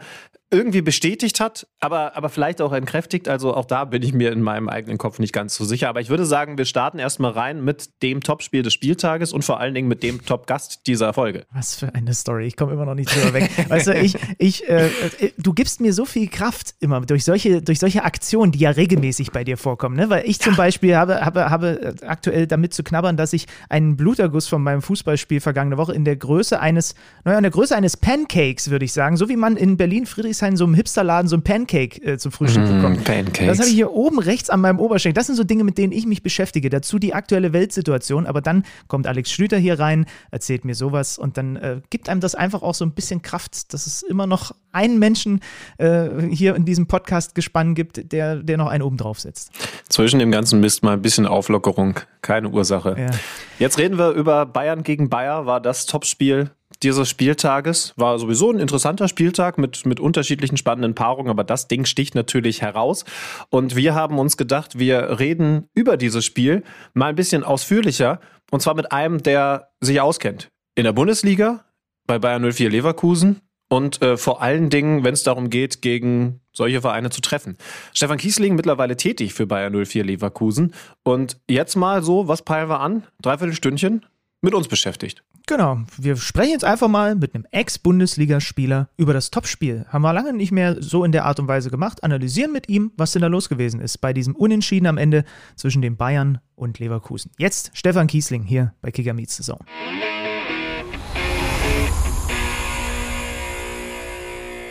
irgendwie 0.53 0.81
bestätigt 0.81 1.39
hat, 1.39 1.67
aber, 1.79 2.15
aber 2.15 2.29
vielleicht 2.29 2.61
auch 2.61 2.71
entkräftigt. 2.73 3.27
Also 3.27 3.55
auch 3.55 3.65
da 3.65 3.85
bin 3.85 4.03
ich 4.03 4.13
mir 4.13 4.31
in 4.31 4.41
meinem 4.41 4.69
eigenen 4.69 4.99
Kopf 4.99 5.17
nicht 5.17 5.33
ganz 5.33 5.55
so 5.55 5.65
sicher. 5.65 5.89
Aber 5.89 5.99
ich 5.99 6.09
würde 6.09 6.25
sagen, 6.25 6.59
wir 6.59 6.65
starten 6.65 6.99
erstmal 6.99 7.31
rein 7.31 7.63
mit 7.63 8.03
dem 8.03 8.21
Topspiel 8.21 8.61
des 8.61 8.71
Spieltages 8.71 9.33
und 9.33 9.43
vor 9.43 9.59
allen 9.59 9.73
Dingen 9.73 9.87
mit 9.87 10.03
dem 10.03 10.23
Top-Gast 10.23 10.85
dieser 10.85 11.11
Folge. 11.13 11.45
Was 11.51 11.75
für 11.75 11.93
eine 11.95 12.13
Story. 12.13 12.45
Ich 12.45 12.55
komme 12.55 12.73
immer 12.73 12.85
noch 12.85 12.93
nicht 12.93 13.13
drüber 13.13 13.33
weg. 13.33 13.49
Weißt 13.67 13.87
du, 13.87 13.95
ich, 13.95 14.15
ich, 14.37 14.69
äh, 14.69 14.87
äh, 14.87 15.31
du 15.37 15.53
gibst 15.53 15.81
mir 15.81 15.91
so 15.91 16.05
viel 16.05 16.29
Kraft 16.29 16.75
immer 16.79 17.01
durch 17.01 17.23
solche, 17.25 17.63
durch 17.63 17.79
solche 17.79 18.03
Aktionen, 18.03 18.32
die 18.41 18.59
ja 18.59 18.71
regelmäßig 18.71 19.31
bei 19.31 19.43
dir 19.43 19.57
vorkommen. 19.57 19.95
Ne? 19.95 20.09
Weil 20.09 20.27
ich 20.27 20.39
zum 20.39 20.55
Beispiel 20.55 20.95
habe, 20.95 21.21
habe, 21.21 21.49
habe 21.49 21.95
äh, 22.01 22.05
aktuell 22.05 22.47
damit 22.47 22.73
zu 22.73 22.83
knabbern, 22.83 23.17
dass 23.17 23.33
ich 23.33 23.47
einen 23.69 23.95
Bluterguss 23.95 24.47
von 24.47 24.61
meinem 24.63 24.81
Fußballspiel 24.81 25.39
vergangene 25.39 25.77
Woche 25.77 25.93
in 25.93 26.05
der 26.05 26.15
Größe 26.15 26.59
eines, 26.59 26.95
naja, 27.23 27.37
in 27.37 27.43
der 27.43 27.51
Größe 27.51 27.75
eines 27.75 27.97
Pancakes, 27.97 28.69
würde 28.69 28.85
ich 28.85 28.93
sagen. 28.93 29.17
So 29.17 29.29
wie 29.29 29.35
man 29.35 29.55
in 29.57 29.77
Berlin 29.77 30.05
Friedrichshain 30.05 30.57
so 30.57 30.65
einem 30.65 30.73
Hipsterladen 30.73 31.27
so 31.27 31.37
ein 31.37 31.43
Pancake 31.43 32.01
äh, 32.03 32.17
zum 32.17 32.31
Frühstück 32.31 32.65
bekommt. 32.65 33.03
Pancakes. 33.03 33.47
Das 33.47 33.59
habe 33.59 33.69
ich 33.69 33.75
hier 33.75 33.91
oben 33.91 34.19
rechts 34.19 34.49
an 34.49 34.61
meinem 34.61 34.79
Oberschenkel. 34.79 35.13
Das 35.13 35.27
sind 35.27 35.35
so 35.35 35.43
Dinge, 35.43 35.63
mit 35.63 35.77
denen 35.77 35.93
ich 35.93 36.05
mich 36.05 36.23
beschäftige. 36.23 36.69
Dazu 36.69 36.99
die 36.99 37.13
aktuelle 37.13 37.53
Weltsituation. 37.53 38.25
Aber 38.25 38.41
dann 38.41 38.63
kommt 38.87 39.07
Alex 39.07 39.31
Schlüter 39.31 39.57
hier 39.57 39.79
rein, 39.79 40.05
erzählt 40.31 40.65
mir 40.65 40.75
sowas 40.75 41.17
und 41.17 41.37
dann 41.37 41.55
äh, 41.55 41.81
gibt 41.89 42.09
einem 42.09 42.21
das 42.21 42.35
einfach 42.35 42.61
auch 42.61 42.75
so 42.75 42.85
ein 42.85 42.91
bisschen 42.91 43.21
Kraft, 43.21 43.73
dass 43.73 43.87
es 43.87 44.01
immer 44.03 44.27
noch 44.27 44.53
einen 44.71 44.99
Menschen 44.99 45.39
äh, 45.77 46.09
hier 46.31 46.55
in 46.55 46.65
diesem 46.65 46.87
Podcast 46.87 47.35
gespannt 47.35 47.75
gibt, 47.75 48.11
der, 48.11 48.22
der 48.43 48.57
noch 48.57 48.67
einen 48.67 48.83
oben 48.83 48.97
drauf 48.97 49.19
setzt. 49.19 49.51
Zwischen 49.89 50.19
dem 50.19 50.31
ganzen 50.31 50.59
Mist 50.59 50.83
mal 50.83 50.93
ein 50.93 51.01
bisschen 51.01 51.25
Auflockerung, 51.25 51.99
keine 52.21 52.49
Ursache. 52.49 52.95
Ja. 52.97 53.11
Jetzt 53.59 53.77
reden 53.77 53.97
wir 53.97 54.11
über 54.11 54.45
Bayern 54.45 54.83
gegen 54.83 55.09
Bayer, 55.09 55.45
war 55.45 55.61
das 55.61 55.85
Topspiel 55.85 56.51
dieses 56.83 57.09
Spieltages. 57.09 57.93
War 57.95 58.19
sowieso 58.19 58.51
ein 58.51 58.59
interessanter 58.59 59.07
Spieltag 59.07 59.57
mit, 59.57 59.85
mit 59.85 59.99
unterschiedlichen 59.99 60.57
spannenden 60.57 60.95
Paarungen, 60.95 61.29
aber 61.29 61.43
das 61.43 61.67
Ding 61.67 61.85
sticht 61.85 62.15
natürlich 62.15 62.61
heraus. 62.61 63.05
Und 63.49 63.75
wir 63.75 63.95
haben 63.95 64.19
uns 64.19 64.37
gedacht, 64.37 64.77
wir 64.77 65.19
reden 65.19 65.69
über 65.73 65.97
dieses 65.97 66.25
Spiel 66.25 66.63
mal 66.93 67.07
ein 67.07 67.15
bisschen 67.15 67.43
ausführlicher 67.43 68.19
und 68.51 68.61
zwar 68.61 68.75
mit 68.75 68.91
einem, 68.91 69.23
der 69.23 69.69
sich 69.79 70.01
auskennt. 70.01 70.49
In 70.75 70.83
der 70.83 70.93
Bundesliga, 70.93 71.65
bei 72.05 72.19
Bayern 72.19 72.51
04 72.51 72.69
Leverkusen 72.69 73.41
und 73.73 74.03
äh, 74.03 74.17
vor 74.17 74.43
allen 74.43 74.69
Dingen, 74.69 75.03
wenn 75.03 75.15
es 75.15 75.23
darum 75.23 75.49
geht, 75.49 75.81
gegen 75.81 76.41
solche 76.51 76.81
Vereine 76.81 77.09
zu 77.09 77.21
treffen. 77.21 77.57
Stefan 77.91 78.19
Kiesling 78.19 78.55
mittlerweile 78.55 78.97
tätig 78.97 79.33
für 79.33 79.47
Bayern 79.47 79.73
04 79.73 80.03
Leverkusen 80.03 80.75
und 81.01 81.39
jetzt 81.49 81.75
mal 81.75 82.03
so, 82.03 82.27
was 82.27 82.43
peilen 82.43 82.69
wir 82.69 82.81
an? 82.81 83.07
Dreiviertel 83.19 83.55
Stündchen 83.55 84.05
mit 84.41 84.53
uns 84.53 84.67
beschäftigt. 84.67 85.23
Genau, 85.47 85.79
wir 85.97 86.17
sprechen 86.17 86.51
jetzt 86.51 86.63
einfach 86.63 86.87
mal 86.87 87.15
mit 87.15 87.33
einem 87.33 87.47
Ex-Bundesligaspieler 87.49 88.89
über 88.95 89.11
das 89.11 89.31
Topspiel. 89.31 89.87
Haben 89.89 90.03
wir 90.03 90.13
lange 90.13 90.33
nicht 90.33 90.51
mehr 90.51 90.77
so 90.79 91.03
in 91.03 91.11
der 91.11 91.25
Art 91.25 91.39
und 91.39 91.47
Weise 91.47 91.71
gemacht. 91.71 92.03
Analysieren 92.03 92.51
mit 92.51 92.69
ihm, 92.69 92.91
was 92.95 93.13
denn 93.13 93.23
da 93.23 93.27
los 93.27 93.49
gewesen 93.49 93.81
ist 93.81 93.97
bei 93.97 94.13
diesem 94.13 94.35
Unentschieden 94.35 94.85
am 94.85 94.99
Ende 94.99 95.25
zwischen 95.55 95.81
den 95.81 95.97
Bayern 95.97 96.39
und 96.55 96.77
Leverkusen. 96.77 97.31
Jetzt 97.39 97.71
Stefan 97.73 98.05
Kiesling 98.05 98.43
hier 98.43 98.75
bei 98.83 98.91
Kicker 98.91 99.13
Meets 99.13 99.37
Saison. 99.37 99.57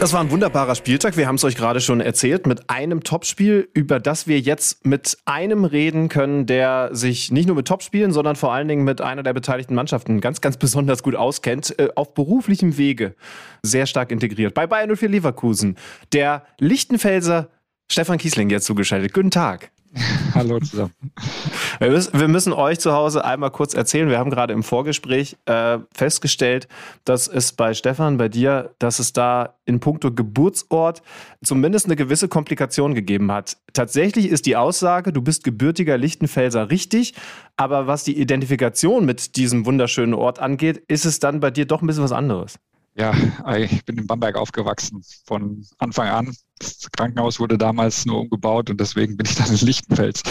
Das 0.02 0.12
war 0.12 0.20
ein 0.20 0.32
wunderbarer 0.32 0.74
Spieltag. 0.74 1.16
Wir 1.16 1.28
haben 1.28 1.36
es 1.36 1.44
euch 1.44 1.54
gerade 1.54 1.80
schon 1.80 2.00
erzählt 2.00 2.44
mit 2.48 2.68
einem 2.68 3.04
Topspiel, 3.04 3.68
über 3.72 4.00
das 4.00 4.26
wir 4.26 4.40
jetzt 4.40 4.84
mit 4.84 5.16
einem 5.26 5.64
reden 5.64 6.08
können, 6.08 6.44
der 6.44 6.88
sich 6.90 7.30
nicht 7.30 7.46
nur 7.46 7.54
mit 7.54 7.68
Topspielen, 7.68 8.10
sondern 8.10 8.34
vor 8.34 8.52
allen 8.52 8.66
Dingen 8.66 8.82
mit 8.82 9.00
einer 9.00 9.22
der 9.22 9.32
beteiligten 9.32 9.76
Mannschaften 9.76 10.20
ganz, 10.20 10.40
ganz 10.40 10.56
besonders 10.56 11.04
gut 11.04 11.14
auskennt, 11.14 11.78
äh, 11.78 11.90
auf 11.94 12.14
beruflichem 12.14 12.76
Wege 12.78 13.14
sehr 13.62 13.86
stark 13.86 14.10
integriert. 14.10 14.54
Bei 14.54 14.66
Bayern 14.66 14.90
04 14.96 15.08
Leverkusen, 15.08 15.76
der 16.12 16.46
Lichtenfelser 16.58 17.50
Stefan 17.88 18.18
Kiesling 18.18 18.50
jetzt 18.50 18.64
zugeschaltet. 18.64 19.14
Guten 19.14 19.30
Tag. 19.30 19.70
Hallo 20.34 20.58
zusammen. 20.58 20.94
Wir 21.78 21.90
müssen, 21.90 22.18
wir 22.18 22.28
müssen, 22.28 22.52
euch 22.52 22.78
zu 22.78 22.92
Hause 22.92 23.24
einmal 23.24 23.50
kurz 23.50 23.74
erzählen. 23.74 24.08
Wir 24.08 24.18
haben 24.18 24.30
gerade 24.30 24.52
im 24.52 24.62
Vorgespräch 24.62 25.36
äh, 25.46 25.78
festgestellt, 25.94 26.68
dass 27.04 27.28
es 27.28 27.52
bei 27.52 27.74
Stefan, 27.74 28.16
bei 28.16 28.28
dir, 28.28 28.70
dass 28.78 28.98
es 28.98 29.12
da 29.12 29.54
in 29.64 29.80
puncto 29.80 30.12
Geburtsort 30.12 31.02
zumindest 31.44 31.86
eine 31.86 31.96
gewisse 31.96 32.28
Komplikation 32.28 32.94
gegeben 32.94 33.30
hat. 33.32 33.56
Tatsächlich 33.72 34.28
ist 34.28 34.46
die 34.46 34.56
Aussage, 34.56 35.12
du 35.12 35.22
bist 35.22 35.44
gebürtiger 35.44 35.98
Lichtenfelser 35.98 36.70
richtig, 36.70 37.14
aber 37.56 37.86
was 37.86 38.04
die 38.04 38.18
Identifikation 38.18 39.04
mit 39.04 39.36
diesem 39.36 39.66
wunderschönen 39.66 40.14
Ort 40.14 40.38
angeht, 40.38 40.82
ist 40.88 41.04
es 41.04 41.20
dann 41.20 41.40
bei 41.40 41.50
dir 41.50 41.66
doch 41.66 41.82
ein 41.82 41.86
bisschen 41.86 42.04
was 42.04 42.12
anderes. 42.12 42.58
Ja, 42.94 43.14
ich 43.56 43.84
bin 43.86 43.96
in 43.96 44.06
Bamberg 44.06 44.36
aufgewachsen 44.36 45.02
von 45.24 45.64
Anfang 45.78 46.08
an. 46.08 46.36
Das 46.58 46.90
Krankenhaus 46.92 47.40
wurde 47.40 47.56
damals 47.56 48.04
nur 48.04 48.20
umgebaut 48.20 48.68
und 48.68 48.78
deswegen 48.78 49.16
bin 49.16 49.26
ich 49.26 49.34
dann 49.34 49.48
in 49.48 49.66
Lichtenfels 49.66 50.22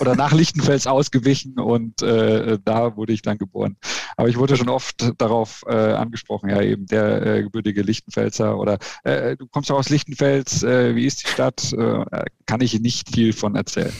oder 0.00 0.16
nach 0.16 0.32
Lichtenfels 0.32 0.86
ausgewichen 0.86 1.60
und 1.60 2.00
äh, 2.02 2.58
da 2.64 2.96
wurde 2.96 3.12
ich 3.12 3.20
dann 3.20 3.36
geboren. 3.36 3.76
Aber 4.16 4.28
ich 4.28 4.38
wurde 4.38 4.56
schon 4.56 4.70
oft 4.70 5.12
darauf 5.18 5.62
äh, 5.68 5.74
angesprochen, 5.74 6.48
ja 6.48 6.62
eben 6.62 6.86
der 6.86 7.26
äh, 7.26 7.42
gebürtige 7.42 7.82
Lichtenfelser 7.82 8.58
oder 8.58 8.78
äh, 9.04 9.36
du 9.36 9.46
kommst 9.46 9.68
doch 9.68 9.76
aus 9.76 9.90
Lichtenfels, 9.90 10.62
äh, 10.62 10.96
wie 10.96 11.06
ist 11.06 11.22
die 11.22 11.28
Stadt? 11.28 11.72
Äh, 11.74 12.04
kann 12.46 12.62
ich 12.62 12.80
nicht 12.80 13.10
viel 13.14 13.34
von 13.34 13.56
erzählen. 13.56 13.92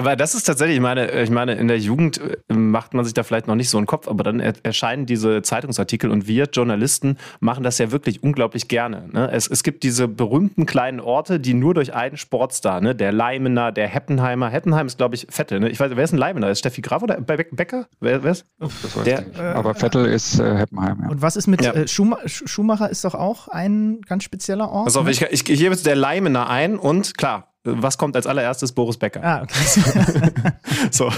Aber 0.00 0.16
das 0.16 0.34
ist 0.34 0.44
tatsächlich, 0.44 0.76
ich 0.76 0.82
meine, 0.82 1.10
ich 1.20 1.28
meine, 1.28 1.56
in 1.56 1.68
der 1.68 1.78
Jugend 1.78 2.20
äh, 2.48 2.54
macht 2.54 2.94
man 2.94 3.04
sich 3.04 3.12
da 3.12 3.22
vielleicht 3.22 3.46
noch 3.46 3.54
nicht 3.54 3.68
so 3.68 3.76
einen 3.76 3.86
Kopf, 3.86 4.08
aber 4.08 4.24
dann 4.24 4.40
erscheinen 4.40 5.04
diese 5.04 5.42
Zeitungsartikel 5.42 6.10
und 6.10 6.26
wir 6.26 6.44
Journalisten 6.44 7.18
machen 7.40 7.64
das 7.64 7.76
ja 7.76 7.92
wirklich 7.92 8.22
unglaublich 8.22 8.66
gerne. 8.68 9.10
Ne? 9.12 9.30
Es, 9.30 9.46
es 9.46 9.62
gibt 9.62 9.82
diese 9.82 10.08
berühmten 10.08 10.64
kleinen 10.64 11.00
Orte, 11.00 11.38
die 11.38 11.52
nur 11.52 11.74
durch 11.74 11.92
einen 11.92 12.16
Sportstar, 12.16 12.80
ne? 12.80 12.94
der 12.94 13.12
Leimener, 13.12 13.72
der 13.72 13.88
Heppenheimer. 13.88 14.48
Heppenheim 14.48 14.86
ist, 14.86 14.96
glaube 14.96 15.16
ich, 15.16 15.26
Vettel. 15.28 15.60
Ne? 15.60 15.68
Ich 15.68 15.78
weiß, 15.78 15.90
wer 15.94 16.02
ist 16.02 16.14
ein 16.14 16.18
Leimener? 16.18 16.48
Ist 16.48 16.60
Steffi 16.60 16.80
Graf 16.80 17.02
oder 17.02 17.20
Becker? 17.20 17.86
Wer, 18.00 18.22
wer 18.24 18.32
ist? 18.32 18.46
Das 18.58 18.96
weiß 18.96 19.04
der, 19.04 19.20
ich 19.20 19.26
nicht. 19.26 19.38
Aber 19.38 19.74
Vettel 19.74 20.06
ist 20.06 20.40
äh, 20.40 20.56
Heppenheim. 20.56 20.98
Ja. 21.02 21.10
Und 21.10 21.20
was 21.20 21.36
ist 21.36 21.46
mit 21.46 21.62
ja. 21.62 21.72
äh, 21.72 21.86
Schumacher? 21.86 22.26
Schumacher 22.26 22.88
ist 22.88 23.04
doch 23.04 23.14
auch 23.14 23.48
ein 23.48 24.00
ganz 24.08 24.24
spezieller 24.24 24.70
Ort. 24.70 24.86
Also, 24.86 25.02
ne? 25.02 25.10
ich, 25.10 25.20
ich, 25.20 25.30
ich 25.30 25.44
gebe 25.44 25.72
jetzt 25.72 25.84
der 25.84 25.96
Leimener 25.96 26.48
ein 26.48 26.78
und 26.78 27.18
klar, 27.18 27.49
was 27.64 27.98
kommt 27.98 28.16
als 28.16 28.26
allererstes? 28.26 28.72
Boris 28.72 28.96
Becker. 28.96 29.22
Ah, 29.22 29.42
okay. 29.42 30.52
so. 30.90 31.10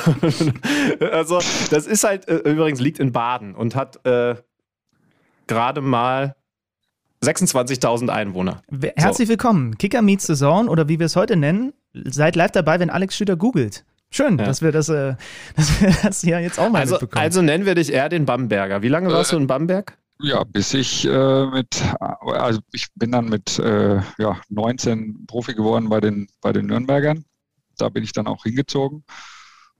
also, 1.12 1.40
das 1.70 1.86
ist 1.86 2.04
halt, 2.04 2.28
äh, 2.28 2.36
übrigens 2.38 2.80
liegt 2.80 2.98
in 2.98 3.12
Baden 3.12 3.54
und 3.54 3.76
hat 3.76 4.04
äh, 4.06 4.34
gerade 5.46 5.80
mal 5.80 6.34
26.000 7.22 8.08
Einwohner. 8.08 8.62
Herzlich 8.96 9.28
so. 9.28 9.32
willkommen. 9.32 9.78
Kicker 9.78 10.02
Meets 10.02 10.26
the 10.26 10.34
Zone 10.34 10.68
oder 10.68 10.88
wie 10.88 10.98
wir 10.98 11.06
es 11.06 11.14
heute 11.14 11.36
nennen. 11.36 11.72
Seid 11.94 12.36
live 12.36 12.50
dabei, 12.50 12.80
wenn 12.80 12.90
Alex 12.90 13.16
Schüter 13.16 13.36
googelt. 13.36 13.84
Schön, 14.10 14.38
ja. 14.38 14.44
dass 14.44 14.60
wir 14.60 14.72
das, 14.72 14.88
äh, 14.88 15.14
dass 15.56 15.80
wir 15.80 15.94
das 16.02 16.20
hier 16.20 16.40
jetzt 16.40 16.58
auch 16.58 16.70
mal 16.70 16.80
also, 16.80 16.94
mitbekommen. 16.94 17.22
Also 17.22 17.40
nennen 17.40 17.64
wir 17.64 17.74
dich 17.74 17.92
eher 17.92 18.08
den 18.08 18.26
Bamberger. 18.26 18.82
Wie 18.82 18.88
lange 18.88 19.12
warst 19.12 19.32
äh, 19.32 19.36
du 19.36 19.42
in 19.42 19.46
Bamberg? 19.46 19.96
Ja, 20.22 20.44
bis 20.44 20.72
ich 20.72 21.04
äh, 21.04 21.46
mit, 21.46 21.82
also 21.98 22.60
ich 22.72 22.86
bin 22.94 23.10
dann 23.10 23.28
mit 23.28 23.58
äh, 23.58 24.00
ja, 24.18 24.40
19 24.50 25.26
Profi 25.26 25.54
geworden 25.54 25.88
bei 25.88 26.00
den, 26.00 26.28
bei 26.40 26.52
den 26.52 26.66
Nürnbergern. 26.66 27.24
Da 27.76 27.88
bin 27.88 28.04
ich 28.04 28.12
dann 28.12 28.28
auch 28.28 28.44
hingezogen. 28.44 29.04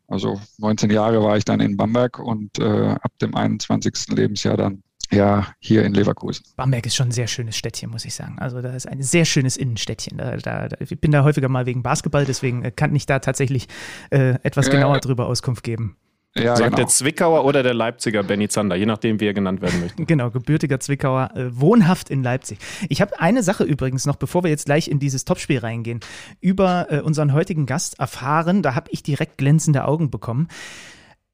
Also 0.08 0.40
19 0.58 0.90
Jahre 0.90 1.22
war 1.22 1.37
ich 1.37 1.44
dann 1.44 1.61
in 1.61 1.76
Bamberg 1.76 2.18
und 2.18 2.58
äh, 2.58 2.90
ab 2.90 3.12
dem 3.20 3.37
21. 3.37 4.08
Lebensjahr 4.08 4.56
dann 4.56 4.82
ja 5.12 5.46
hier 5.61 5.84
in 5.84 5.94
Leverkusen. 5.94 6.44
Bamberg 6.56 6.87
ist 6.87 6.96
schon 6.96 7.08
ein 7.08 7.12
sehr 7.12 7.28
schönes 7.28 7.56
Städtchen, 7.56 7.90
muss 7.90 8.04
ich 8.04 8.14
sagen. 8.14 8.38
Also 8.40 8.61
da 8.62 8.75
ist 8.75 8.88
ein 8.88 9.02
sehr 9.02 9.25
schönes 9.25 9.56
Innenstädtchen. 9.56 10.18
Da, 10.18 10.37
da, 10.38 10.68
ich 10.80 11.00
bin 11.00 11.12
da 11.12 11.22
häufiger 11.22 11.49
mal 11.49 11.66
wegen 11.66 11.84
Basketball, 11.84 12.25
deswegen 12.25 12.64
äh, 12.64 12.72
kann 12.72 12.94
ich 12.96 13.06
da 13.06 13.20
tatsächlich 13.20 13.68
äh, 14.11 14.38
etwas 14.42 14.70
genauer 14.70 14.99
drüber 14.99 15.26
Auskunft 15.26 15.62
geben. 15.62 15.96
Ja, 16.35 16.57
Sagt 16.57 16.71
genau. 16.71 16.77
der 16.77 16.87
Zwickauer 16.87 17.45
oder 17.45 17.62
der 17.62 17.75
Leipziger 17.75 18.23
Benny 18.23 18.49
Zander, 18.49 18.75
je 18.75 18.87
nachdem, 18.87 19.21
wie 19.21 19.27
er 19.27 19.35
genannt 19.35 19.61
werden 19.61 19.81
möchte. 19.81 20.05
Genau, 20.07 20.31
gebürtiger 20.31 20.81
Zwickauer, 20.81 21.31
äh, 21.35 21.61
wohnhaft 21.61 22.09
in 22.09 22.23
Leipzig. 22.23 22.59
Ich 22.89 23.03
habe 23.03 23.21
eine 23.21 23.43
Sache 23.43 23.65
übrigens 23.65 24.07
noch, 24.07 24.17
bevor 24.17 24.43
wir 24.43 24.51
jetzt 24.51 24.65
gleich 24.65 24.89
in 24.89 24.99
dieses 24.99 25.27
Topspiel 25.27 25.59
reingehen, 25.59 26.01
über 26.41 26.91
äh, 26.91 27.01
unseren 27.01 27.35
heutigen 27.35 27.67
Gast 27.67 27.99
erfahren. 27.99 28.62
Da 28.62 28.75
habe 28.75 28.89
ich 28.93 29.03
direkt 29.03 29.37
glänzende 29.37 29.85
Augen 29.85 30.11
bekommen. 30.11 30.49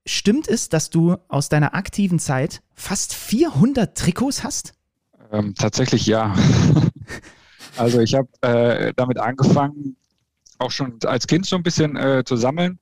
Stimmt 0.04 0.48
es, 0.48 0.68
dass 0.68 0.90
du 0.90 1.16
aus 1.28 1.48
deiner 1.48 1.74
aktiven 1.74 2.18
Zeit 2.18 2.62
fast 2.74 3.14
400 3.14 3.96
Trikots 3.96 4.42
hast? 4.42 4.72
Ähm, 5.30 5.54
tatsächlich 5.54 6.06
ja. 6.06 6.34
also 7.76 8.00
ich 8.00 8.14
habe 8.14 8.28
äh, 8.40 8.92
damit 8.96 9.18
angefangen, 9.18 9.96
auch 10.58 10.72
schon 10.72 10.98
als 11.04 11.28
Kind 11.28 11.46
so 11.46 11.54
ein 11.54 11.62
bisschen 11.62 11.94
äh, 11.94 12.24
zu 12.24 12.34
sammeln 12.34 12.80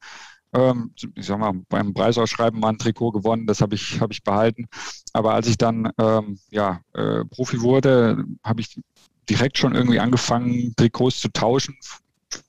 ähm, 0.53 0.93
ich 1.15 1.26
sag 1.26 1.38
mal, 1.38 1.53
beim 1.69 1.95
Preisausschreiben 1.95 2.61
mal 2.61 2.71
ein 2.71 2.79
Trikot 2.79 3.12
gewonnen, 3.12 3.47
das 3.47 3.61
habe 3.61 3.75
ich, 3.75 4.00
hab 4.00 4.11
ich 4.11 4.23
behalten. 4.23 4.67
Aber 5.12 5.35
als 5.35 5.47
ich 5.47 5.59
dann 5.59 5.91
ähm, 5.99 6.38
ja, 6.50 6.81
äh, 6.95 7.25
Profi 7.25 7.61
wurde, 7.61 8.25
habe 8.45 8.61
ich 8.61 8.81
direkt 9.29 9.59
schon 9.59 9.75
irgendwie 9.75 10.00
angefangen, 10.00 10.75
Trikots 10.76 11.21
zu 11.21 11.29
tauschen. 11.33 11.76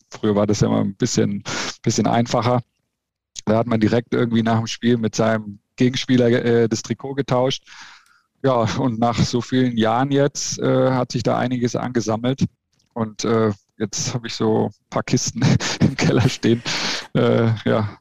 Früher 0.09 0.35
war 0.35 0.47
das 0.47 0.61
ja 0.61 0.67
immer 0.67 0.81
ein 0.81 0.95
bisschen, 0.95 1.43
bisschen 1.81 2.07
einfacher. 2.07 2.61
Da 3.45 3.57
hat 3.57 3.67
man 3.67 3.79
direkt 3.79 4.13
irgendwie 4.13 4.43
nach 4.43 4.57
dem 4.57 4.67
Spiel 4.67 4.97
mit 4.97 5.15
seinem 5.15 5.59
Gegenspieler 5.75 6.27
äh, 6.27 6.67
das 6.69 6.81
Trikot 6.81 7.15
getauscht. 7.15 7.63
Ja, 8.43 8.67
und 8.77 8.99
nach 8.99 9.17
so 9.17 9.41
vielen 9.41 9.77
Jahren 9.77 10.11
jetzt 10.11 10.59
äh, 10.59 10.91
hat 10.91 11.11
sich 11.11 11.23
da 11.23 11.37
einiges 11.37 11.75
angesammelt. 11.75 12.45
Und 12.93 13.25
äh, 13.25 13.51
jetzt 13.77 14.13
habe 14.13 14.27
ich 14.27 14.35
so 14.35 14.67
ein 14.67 14.89
paar 14.89 15.03
Kisten 15.03 15.41
im 15.79 15.95
Keller 15.95 16.27
stehen. 16.29 16.61
Äh, 17.17 17.53
ja, 17.65 17.97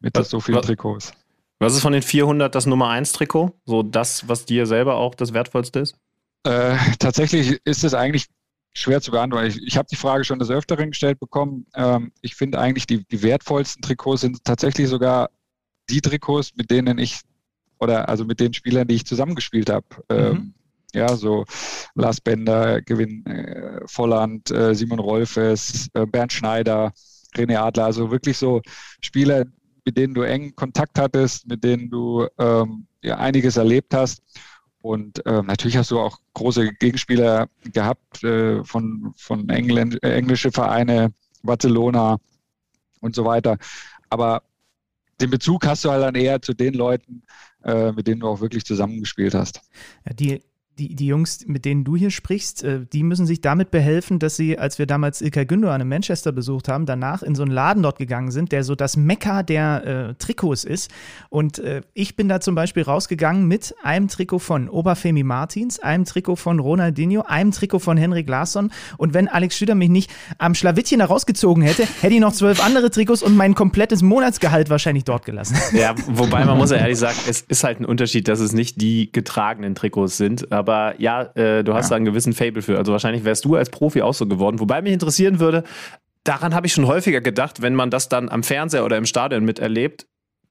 mit 0.00 0.16
was, 0.16 0.30
so 0.30 0.40
vielen 0.40 0.58
was, 0.58 0.66
Trikots. 0.66 1.12
Was 1.58 1.74
ist 1.74 1.82
von 1.82 1.92
den 1.92 2.02
400 2.02 2.54
das 2.54 2.66
Nummer 2.66 2.88
1 2.88 3.12
Trikot? 3.12 3.52
So 3.66 3.82
das, 3.82 4.28
was 4.28 4.46
dir 4.46 4.66
selber 4.66 4.96
auch 4.96 5.14
das 5.14 5.32
Wertvollste 5.32 5.80
ist? 5.80 5.96
Äh, 6.44 6.76
tatsächlich 6.98 7.60
ist 7.64 7.84
es 7.84 7.94
eigentlich 7.94 8.26
schwer 8.72 9.00
zu 9.00 9.10
beantworten. 9.10 9.48
Ich, 9.48 9.62
ich 9.62 9.76
habe 9.76 9.88
die 9.90 9.96
Frage 9.96 10.24
schon 10.24 10.38
des 10.38 10.50
Öfteren 10.50 10.90
gestellt 10.90 11.20
bekommen. 11.20 11.66
Ähm, 11.74 12.12
ich 12.22 12.34
finde 12.34 12.58
eigentlich, 12.58 12.86
die, 12.86 13.04
die 13.06 13.22
wertvollsten 13.22 13.82
Trikots 13.82 14.22
sind 14.22 14.44
tatsächlich 14.44 14.88
sogar 14.88 15.30
die 15.90 16.00
Trikots, 16.00 16.52
mit 16.56 16.70
denen 16.70 16.98
ich 16.98 17.20
oder 17.78 18.08
also 18.08 18.24
mit 18.24 18.40
den 18.40 18.54
Spielern, 18.54 18.86
die 18.86 18.94
ich 18.94 19.06
zusammengespielt 19.06 19.70
habe. 19.70 19.86
Ähm, 20.08 20.32
mhm. 20.32 20.54
Ja, 20.94 21.16
so 21.16 21.44
Lars 21.94 22.20
Bender, 22.20 22.82
Gewinn 22.82 23.24
äh, 23.26 23.80
Volland, 23.86 24.50
äh, 24.50 24.74
Simon 24.74 24.98
Rolfes, 24.98 25.88
äh, 25.94 26.04
Bernd 26.04 26.32
Schneider, 26.32 26.92
René 27.36 27.58
Adler, 27.58 27.84
also 27.84 28.10
wirklich 28.10 28.38
so 28.38 28.62
Spieler, 29.00 29.46
mit 29.84 29.96
denen 29.96 30.14
du 30.14 30.22
eng 30.22 30.54
Kontakt 30.54 30.98
hattest, 30.98 31.46
mit 31.46 31.64
denen 31.64 31.90
du 31.90 32.26
ähm, 32.38 32.86
ja, 33.02 33.18
einiges 33.18 33.56
erlebt 33.56 33.94
hast. 33.94 34.22
Und 34.82 35.22
ähm, 35.26 35.46
natürlich 35.46 35.76
hast 35.76 35.90
du 35.90 35.98
auch 35.98 36.18
große 36.34 36.72
Gegenspieler 36.74 37.48
gehabt 37.72 38.24
äh, 38.24 38.64
von, 38.64 39.12
von 39.16 39.48
England, 39.48 40.02
äh, 40.02 40.14
englische 40.14 40.50
Vereine, 40.50 41.12
Barcelona 41.42 42.18
und 43.00 43.14
so 43.14 43.24
weiter. 43.24 43.58
Aber 44.08 44.42
den 45.20 45.30
Bezug 45.30 45.66
hast 45.66 45.84
du 45.84 45.90
halt 45.90 46.02
dann 46.02 46.14
eher 46.14 46.40
zu 46.40 46.54
den 46.54 46.74
Leuten, 46.74 47.22
äh, 47.64 47.92
mit 47.92 48.06
denen 48.06 48.20
du 48.20 48.28
auch 48.28 48.40
wirklich 48.40 48.64
zusammengespielt 48.64 49.34
hast. 49.34 49.60
Die 50.18 50.40
die, 50.80 50.94
die 50.94 51.06
Jungs, 51.06 51.46
mit 51.46 51.64
denen 51.64 51.84
du 51.84 51.94
hier 51.94 52.10
sprichst, 52.10 52.64
äh, 52.64 52.80
die 52.90 53.02
müssen 53.02 53.26
sich 53.26 53.40
damit 53.40 53.70
behelfen, 53.70 54.18
dass 54.18 54.36
sie, 54.36 54.58
als 54.58 54.78
wir 54.78 54.86
damals 54.86 55.20
Ilkay 55.20 55.44
Gündoğan 55.44 55.80
in 55.80 55.88
Manchester 55.88 56.32
besucht 56.32 56.68
haben, 56.68 56.86
danach 56.86 57.22
in 57.22 57.34
so 57.34 57.42
einen 57.42 57.52
Laden 57.52 57.82
dort 57.82 57.98
gegangen 57.98 58.30
sind, 58.30 58.50
der 58.50 58.64
so 58.64 58.74
das 58.74 58.96
Mekka 58.96 59.42
der 59.42 59.84
äh, 60.10 60.14
Trikots 60.14 60.64
ist. 60.64 60.90
Und 61.28 61.58
äh, 61.58 61.82
ich 61.92 62.16
bin 62.16 62.28
da 62.28 62.40
zum 62.40 62.54
Beispiel 62.54 62.82
rausgegangen 62.82 63.46
mit 63.46 63.74
einem 63.82 64.08
Trikot 64.08 64.38
von 64.38 64.68
Oberfemi 64.68 65.22
Martins, 65.22 65.78
einem 65.80 66.06
Trikot 66.06 66.36
von 66.36 66.58
Ronaldinho, 66.58 67.22
einem 67.22 67.52
Trikot 67.52 67.80
von 67.80 67.98
Henrik 67.98 68.28
Larsson. 68.28 68.72
Und 68.96 69.12
wenn 69.12 69.28
Alex 69.28 69.56
Schüder 69.56 69.74
mich 69.74 69.90
nicht 69.90 70.10
am 70.38 70.54
Schlawittchen 70.54 71.00
da 71.00 71.04
rausgezogen 71.06 71.62
hätte, 71.62 71.86
hätte 72.00 72.14
ich 72.14 72.20
noch 72.20 72.32
zwölf 72.32 72.64
andere 72.64 72.90
Trikots 72.90 73.22
und 73.22 73.36
mein 73.36 73.54
komplettes 73.54 74.02
Monatsgehalt 74.02 74.70
wahrscheinlich 74.70 75.04
dort 75.04 75.26
gelassen. 75.26 75.56
Ja, 75.74 75.94
wobei 76.06 76.44
man 76.46 76.56
muss 76.56 76.70
ja 76.70 76.76
ehrlich 76.78 76.98
sagen, 76.98 77.18
es 77.28 77.42
ist 77.42 77.64
halt 77.64 77.80
ein 77.80 77.84
Unterschied, 77.84 78.28
dass 78.28 78.40
es 78.40 78.52
nicht 78.54 78.80
die 78.80 79.12
getragenen 79.12 79.74
Trikots 79.74 80.16
sind, 80.16 80.50
aber 80.52 80.69
aber 80.70 81.00
ja, 81.00 81.22
äh, 81.34 81.64
du 81.64 81.74
hast 81.74 81.86
ja. 81.86 81.90
da 81.90 81.96
einen 81.96 82.04
gewissen 82.04 82.32
Fable 82.32 82.62
für. 82.62 82.78
Also 82.78 82.92
wahrscheinlich 82.92 83.24
wärst 83.24 83.44
du 83.44 83.56
als 83.56 83.70
Profi 83.70 84.02
auch 84.02 84.14
so 84.14 84.26
geworden. 84.26 84.60
Wobei 84.60 84.82
mich 84.82 84.92
interessieren 84.92 85.40
würde, 85.40 85.64
daran 86.24 86.54
habe 86.54 86.66
ich 86.66 86.72
schon 86.72 86.86
häufiger 86.86 87.20
gedacht, 87.20 87.60
wenn 87.62 87.74
man 87.74 87.90
das 87.90 88.08
dann 88.08 88.28
am 88.28 88.42
Fernseher 88.42 88.84
oder 88.84 88.96
im 88.96 89.06
Stadion 89.06 89.44
miterlebt, 89.44 90.06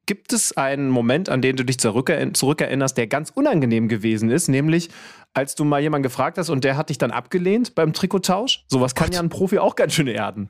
Gibt 0.06 0.34
es 0.34 0.58
einen 0.58 0.90
Moment, 0.90 1.30
an 1.30 1.40
den 1.44 1.56
du 1.56 1.64
dich 1.64 1.78
zurückerinnerst, 1.78 2.98
der 2.98 3.06
ganz 3.06 3.30
unangenehm 3.30 3.88
gewesen 3.88 4.32
ist, 4.32 4.48
nämlich 4.48 4.90
als 5.36 5.54
du 5.54 5.66
mal 5.66 5.82
jemanden 5.82 6.02
gefragt 6.02 6.40
hast 6.40 6.50
und 6.50 6.64
der 6.64 6.78
hat 6.78 6.90
dich 6.90 6.98
dann 6.98 7.12
abgelehnt 7.12 7.76
beim 7.76 7.94
Trikottausch? 7.94 8.66
Sowas 8.68 8.96
kann 8.96 9.12
ja 9.12 9.20
ein 9.20 9.30
Profi 9.30 9.60
auch 9.60 9.76
ganz 9.76 9.94
schön 9.94 10.08
erden. 10.08 10.50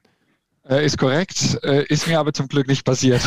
Äh, 0.70 0.86
ist 0.86 1.00
korrekt, 1.00 1.58
äh, 1.64 1.84
ist 1.86 2.08
mir 2.08 2.20
aber 2.20 2.32
zum 2.32 2.48
Glück 2.48 2.68
nicht 2.68 2.86
passiert. 2.86 3.22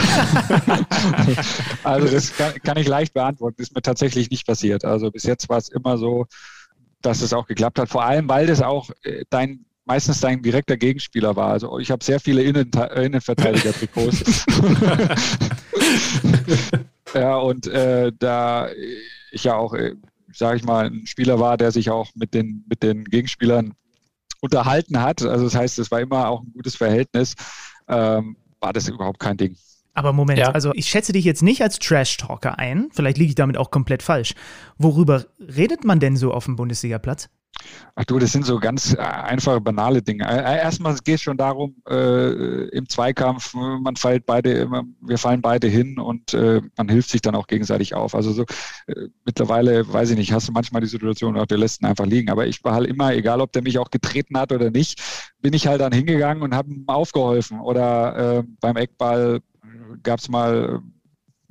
also 1.82 2.06
das 2.06 2.36
kann, 2.36 2.54
kann, 2.62 2.76
ich 2.76 2.86
leicht 2.86 3.14
beantworten, 3.14 3.60
ist 3.60 3.74
mir 3.74 3.82
tatsächlich 3.82 4.30
nicht 4.30 4.46
passiert. 4.46 4.84
Also 4.84 5.10
bis 5.10 5.24
jetzt 5.24 5.48
war 5.48 5.58
es 5.58 5.68
immer 5.68 5.98
so, 5.98 6.26
dass 7.00 7.20
es 7.20 7.32
auch 7.32 7.46
geklappt 7.46 7.80
hat. 7.80 7.88
Vor 7.88 8.04
allem, 8.04 8.28
weil 8.28 8.46
das 8.46 8.62
auch 8.62 8.90
äh, 9.02 9.24
dein 9.28 9.64
meistens 9.84 10.20
dein 10.20 10.40
direkter 10.40 10.76
Gegenspieler 10.76 11.34
war. 11.34 11.48
Also 11.48 11.80
ich 11.80 11.90
habe 11.90 12.04
sehr 12.04 12.20
viele 12.20 12.42
Innen 12.42 12.70
Innenverteidiger-Trikots. 12.70 14.46
ja, 17.14 17.36
und 17.36 17.66
äh, 17.66 18.12
da 18.16 18.68
ich 19.32 19.42
ja 19.42 19.56
auch, 19.56 19.74
äh, 19.74 19.94
sage 20.32 20.58
ich 20.58 20.64
mal, 20.64 20.86
ein 20.86 21.06
Spieler 21.06 21.40
war, 21.40 21.56
der 21.56 21.72
sich 21.72 21.90
auch 21.90 22.10
mit 22.14 22.34
den, 22.34 22.64
mit 22.68 22.84
den 22.84 23.04
Gegenspielern 23.04 23.74
unterhalten 24.42 25.00
hat, 25.00 25.22
also 25.22 25.44
das 25.44 25.54
heißt, 25.54 25.78
es 25.78 25.90
war 25.90 26.00
immer 26.00 26.28
auch 26.28 26.42
ein 26.42 26.52
gutes 26.52 26.76
Verhältnis, 26.76 27.34
ähm, 27.88 28.36
war 28.60 28.72
das 28.72 28.88
überhaupt 28.88 29.20
kein 29.20 29.36
Ding. 29.36 29.56
Aber 29.94 30.12
Moment, 30.12 30.38
ja. 30.38 30.50
also 30.50 30.72
ich 30.74 30.86
schätze 30.86 31.12
dich 31.12 31.24
jetzt 31.24 31.42
nicht 31.42 31.62
als 31.62 31.78
Trash-Talker 31.78 32.58
ein. 32.58 32.88
Vielleicht 32.92 33.18
liege 33.18 33.28
ich 33.28 33.34
damit 33.34 33.58
auch 33.58 33.70
komplett 33.70 34.02
falsch. 34.02 34.34
Worüber 34.78 35.26
redet 35.38 35.84
man 35.84 36.00
denn 36.00 36.16
so 36.16 36.32
auf 36.32 36.46
dem 36.46 36.56
Bundesligaplatz? 36.56 37.28
Ach 37.94 38.04
du, 38.04 38.18
das 38.18 38.32
sind 38.32 38.46
so 38.46 38.58
ganz 38.58 38.94
äh, 38.94 38.98
einfache, 38.98 39.60
banale 39.60 40.02
Dinge. 40.02 40.24
Äh, 40.24 40.38
äh, 40.38 40.62
erstmal 40.62 40.94
geht 40.96 41.16
es 41.16 41.22
schon 41.22 41.36
darum, 41.36 41.76
äh, 41.88 42.68
im 42.68 42.88
Zweikampf, 42.88 43.54
man 43.54 43.96
fällt 43.96 44.24
beide, 44.24 44.68
wir 45.00 45.18
fallen 45.18 45.42
beide 45.42 45.68
hin 45.68 45.98
und 45.98 46.32
äh, 46.32 46.62
man 46.76 46.88
hilft 46.88 47.10
sich 47.10 47.20
dann 47.20 47.34
auch 47.34 47.46
gegenseitig 47.46 47.94
auf. 47.94 48.14
Also 48.14 48.32
so 48.32 48.44
äh, 48.86 49.08
mittlerweile, 49.24 49.90
weiß 49.92 50.10
ich 50.10 50.16
nicht, 50.16 50.32
hast 50.32 50.48
du 50.48 50.52
manchmal 50.52 50.80
die 50.80 50.88
Situation, 50.88 51.38
auch 51.38 51.46
der 51.46 51.58
lässt 51.58 51.82
ihn 51.82 51.86
einfach 51.86 52.06
liegen. 52.06 52.30
Aber 52.30 52.46
ich 52.46 52.64
war 52.64 52.74
halt 52.74 52.86
immer, 52.86 53.12
egal 53.12 53.40
ob 53.40 53.52
der 53.52 53.62
mich 53.62 53.78
auch 53.78 53.90
getreten 53.90 54.38
hat 54.38 54.52
oder 54.52 54.70
nicht, 54.70 55.00
bin 55.40 55.52
ich 55.52 55.66
halt 55.66 55.80
dann 55.82 55.92
hingegangen 55.92 56.42
und 56.42 56.54
habe 56.54 56.70
ihm 56.70 56.84
aufgeholfen. 56.88 57.60
Oder 57.60 58.44
beim 58.60 58.76
Eckball 58.76 59.40
gab 60.02 60.20
es 60.20 60.28
mal 60.28 60.82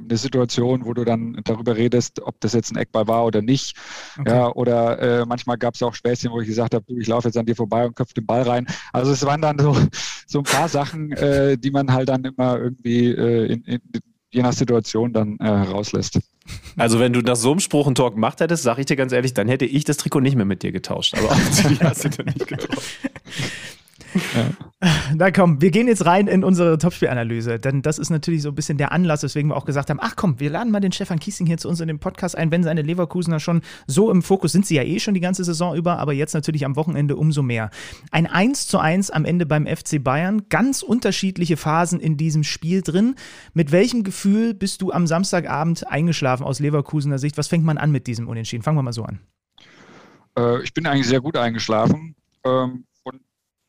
eine 0.08 0.18
Situation, 0.18 0.86
wo 0.86 0.94
du 0.94 1.06
dann 1.06 1.40
darüber 1.44 1.76
redest, 1.76 2.22
ob 2.22 2.40
das 2.42 2.54
jetzt 2.54 2.72
ein 2.72 2.78
Eckball 2.78 3.08
war 3.08 3.26
oder 3.26 3.42
nicht. 3.42 3.76
Okay. 4.20 4.32
Ja, 4.32 4.52
oder 4.54 5.00
äh, 5.22 5.26
manchmal 5.26 5.58
gab 5.58 5.76
es 5.76 5.84
auch 5.84 5.94
Späßchen, 5.94 6.32
wo 6.32 6.42
ich 6.42 6.48
gesagt 6.48 6.74
habe, 6.74 6.86
du, 6.88 6.98
ich 6.98 7.08
laufe 7.08 7.28
jetzt 7.28 7.38
an 7.38 7.46
dir 7.46 7.56
vorbei 7.56 7.86
und 7.86 7.96
köpfe 7.96 8.14
den 8.14 8.26
Ball 8.26 8.44
rein. 8.44 8.68
Also 8.94 9.12
es 9.12 9.26
waren 9.26 9.42
dann 9.42 9.60
so, 9.60 9.76
so 10.28 10.40
ein 10.40 10.44
paar 10.44 10.70
Sachen, 10.70 11.12
äh, 11.14 11.58
die 11.58 11.72
man 11.72 11.92
halt 11.92 12.10
dann 12.10 12.24
immer 12.24 12.58
irgendwie 12.58 13.08
äh, 13.08 13.54
in, 13.54 13.64
in, 13.64 13.82
je 14.32 14.42
nach 14.42 14.54
Situation 14.54 15.14
dann 15.14 15.38
äh, 15.40 15.48
rauslässt. 15.48 16.20
Also 16.78 17.00
wenn 17.00 17.14
du 17.14 17.22
nach 17.22 17.36
so 17.36 17.52
einem 17.52 17.60
Spruch 17.60 17.86
einen 17.86 17.96
Talk 17.96 18.16
gemacht 18.16 18.40
hättest, 18.40 18.64
sage 18.64 18.82
ich 18.82 18.86
dir 18.86 18.96
ganz 18.96 19.12
ehrlich, 19.12 19.34
dann 19.34 19.48
hätte 19.48 19.66
ich 19.66 19.84
das 19.84 19.98
Trikot 19.98 20.22
nicht 20.22 20.36
mehr 20.36 20.46
mit 20.46 20.64
dir 20.64 20.72
getauscht. 20.72 21.16
Aber 21.18 21.32
offensichtlich 21.32 21.82
hast 21.82 22.06
du 22.06 22.10
dann 22.10 22.26
nicht 22.28 22.48
getauscht. 22.48 23.00
Ja. 24.36 24.50
Na 25.16 25.32
komm, 25.32 25.62
wir 25.62 25.72
gehen 25.72 25.88
jetzt 25.88 26.06
rein 26.06 26.28
in 26.28 26.44
unsere 26.44 26.78
Topspielanalyse, 26.78 27.60
denn 27.60 27.82
das 27.82 28.00
ist 28.00 28.10
natürlich 28.10 28.42
so 28.42 28.50
ein 28.50 28.56
bisschen 28.56 28.78
der 28.78 28.92
Anlass, 28.92 29.24
weswegen 29.24 29.52
wir 29.52 29.56
auch 29.56 29.66
gesagt 29.66 29.90
haben, 29.90 30.00
ach 30.02 30.16
komm, 30.16 30.40
wir 30.40 30.50
laden 30.50 30.72
mal 30.72 30.80
den 30.80 30.92
Stefan 30.92 31.20
Kiesing 31.20 31.46
hier 31.46 31.58
zu 31.58 31.70
uns 31.70 31.80
in 31.80 31.88
den 31.88 32.00
Podcast 32.00 32.38
ein, 32.38 32.52
wenn 32.52 32.64
seine 32.64 32.82
Leverkusener 32.82 33.40
schon 33.40 33.62
so 33.88 34.12
im 34.12 34.22
Fokus 34.22 34.52
sind, 34.52 34.66
sie 34.66 34.76
ja 34.76 34.84
eh 34.84 35.00
schon 35.00 35.14
die 35.14 35.20
ganze 35.20 35.44
Saison 35.44 35.76
über, 35.76 36.00
aber 36.00 36.14
jetzt 36.14 36.34
natürlich 36.34 36.66
am 36.66 36.76
Wochenende 36.76 37.16
umso 37.16 37.44
mehr. 37.44 37.70
Ein 38.12 38.28
1 38.28 38.68
zu 38.68 38.80
1 38.80 39.12
am 39.12 39.26
Ende 39.26 39.46
beim 39.46 39.68
FC 39.68 40.04
Bayern, 40.04 40.44
ganz 40.50 40.82
unterschiedliche 40.82 41.58
Phasen 41.58 42.00
in 42.00 42.18
diesem 42.18 42.44
Spiel 42.44 42.82
drin. 42.82 43.16
Mit 43.54 43.72
welchem 43.72 44.04
Gefühl 44.04 44.54
bist 44.54 44.82
du 44.82 44.92
am 44.92 45.08
Samstagabend 45.08 45.88
eingeschlafen 45.88 46.44
aus 46.44 46.60
Leverkusener 46.60 47.20
Sicht? 47.20 47.38
Was 47.38 47.48
fängt 47.48 47.64
man 47.64 47.78
an 47.78 47.92
mit 47.92 48.08
diesem 48.08 48.28
Unentschieden? 48.28 48.64
Fangen 48.64 48.78
wir 48.78 48.84
mal 48.84 48.94
so 48.94 49.04
an. 49.04 49.20
Äh, 50.38 50.64
ich 50.64 50.74
bin 50.74 50.88
eigentlich 50.88 51.08
sehr 51.08 51.22
gut 51.22 51.38
eingeschlafen. 51.38 52.16
Ähm 52.46 52.86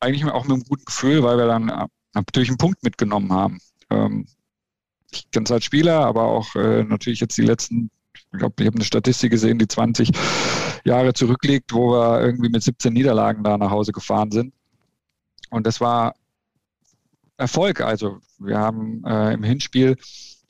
eigentlich 0.03 0.25
auch 0.25 0.43
mit 0.43 0.53
einem 0.53 0.63
guten 0.63 0.85
Gefühl, 0.85 1.23
weil 1.23 1.37
wir 1.37 1.47
dann 1.47 1.69
äh, 1.69 1.87
natürlich 2.13 2.49
einen 2.49 2.57
Punkt 2.57 2.83
mitgenommen 2.83 3.31
haben. 3.31 3.59
Ähm, 3.89 4.27
ich 5.11 5.29
kenne 5.31 5.45
es 5.45 5.51
als 5.51 5.65
Spieler, 5.65 6.05
aber 6.05 6.23
auch 6.23 6.55
äh, 6.55 6.83
natürlich 6.83 7.19
jetzt 7.19 7.37
die 7.37 7.43
letzten, 7.43 7.89
ich 8.13 8.39
glaube, 8.39 8.55
ich 8.59 8.67
habe 8.67 8.75
eine 8.75 8.85
Statistik 8.85 9.31
gesehen, 9.31 9.59
die 9.59 9.67
20 9.67 10.11
Jahre 10.85 11.13
zurückliegt, 11.13 11.73
wo 11.73 11.91
wir 11.91 12.21
irgendwie 12.21 12.49
mit 12.49 12.63
17 12.63 12.93
Niederlagen 12.93 13.43
da 13.43 13.57
nach 13.57 13.71
Hause 13.71 13.91
gefahren 13.91 14.31
sind. 14.31 14.53
Und 15.49 15.67
das 15.67 15.79
war 15.81 16.15
Erfolg. 17.37 17.81
Also 17.81 18.19
wir 18.39 18.57
haben 18.57 19.03
äh, 19.05 19.33
im 19.33 19.43
Hinspiel 19.43 19.97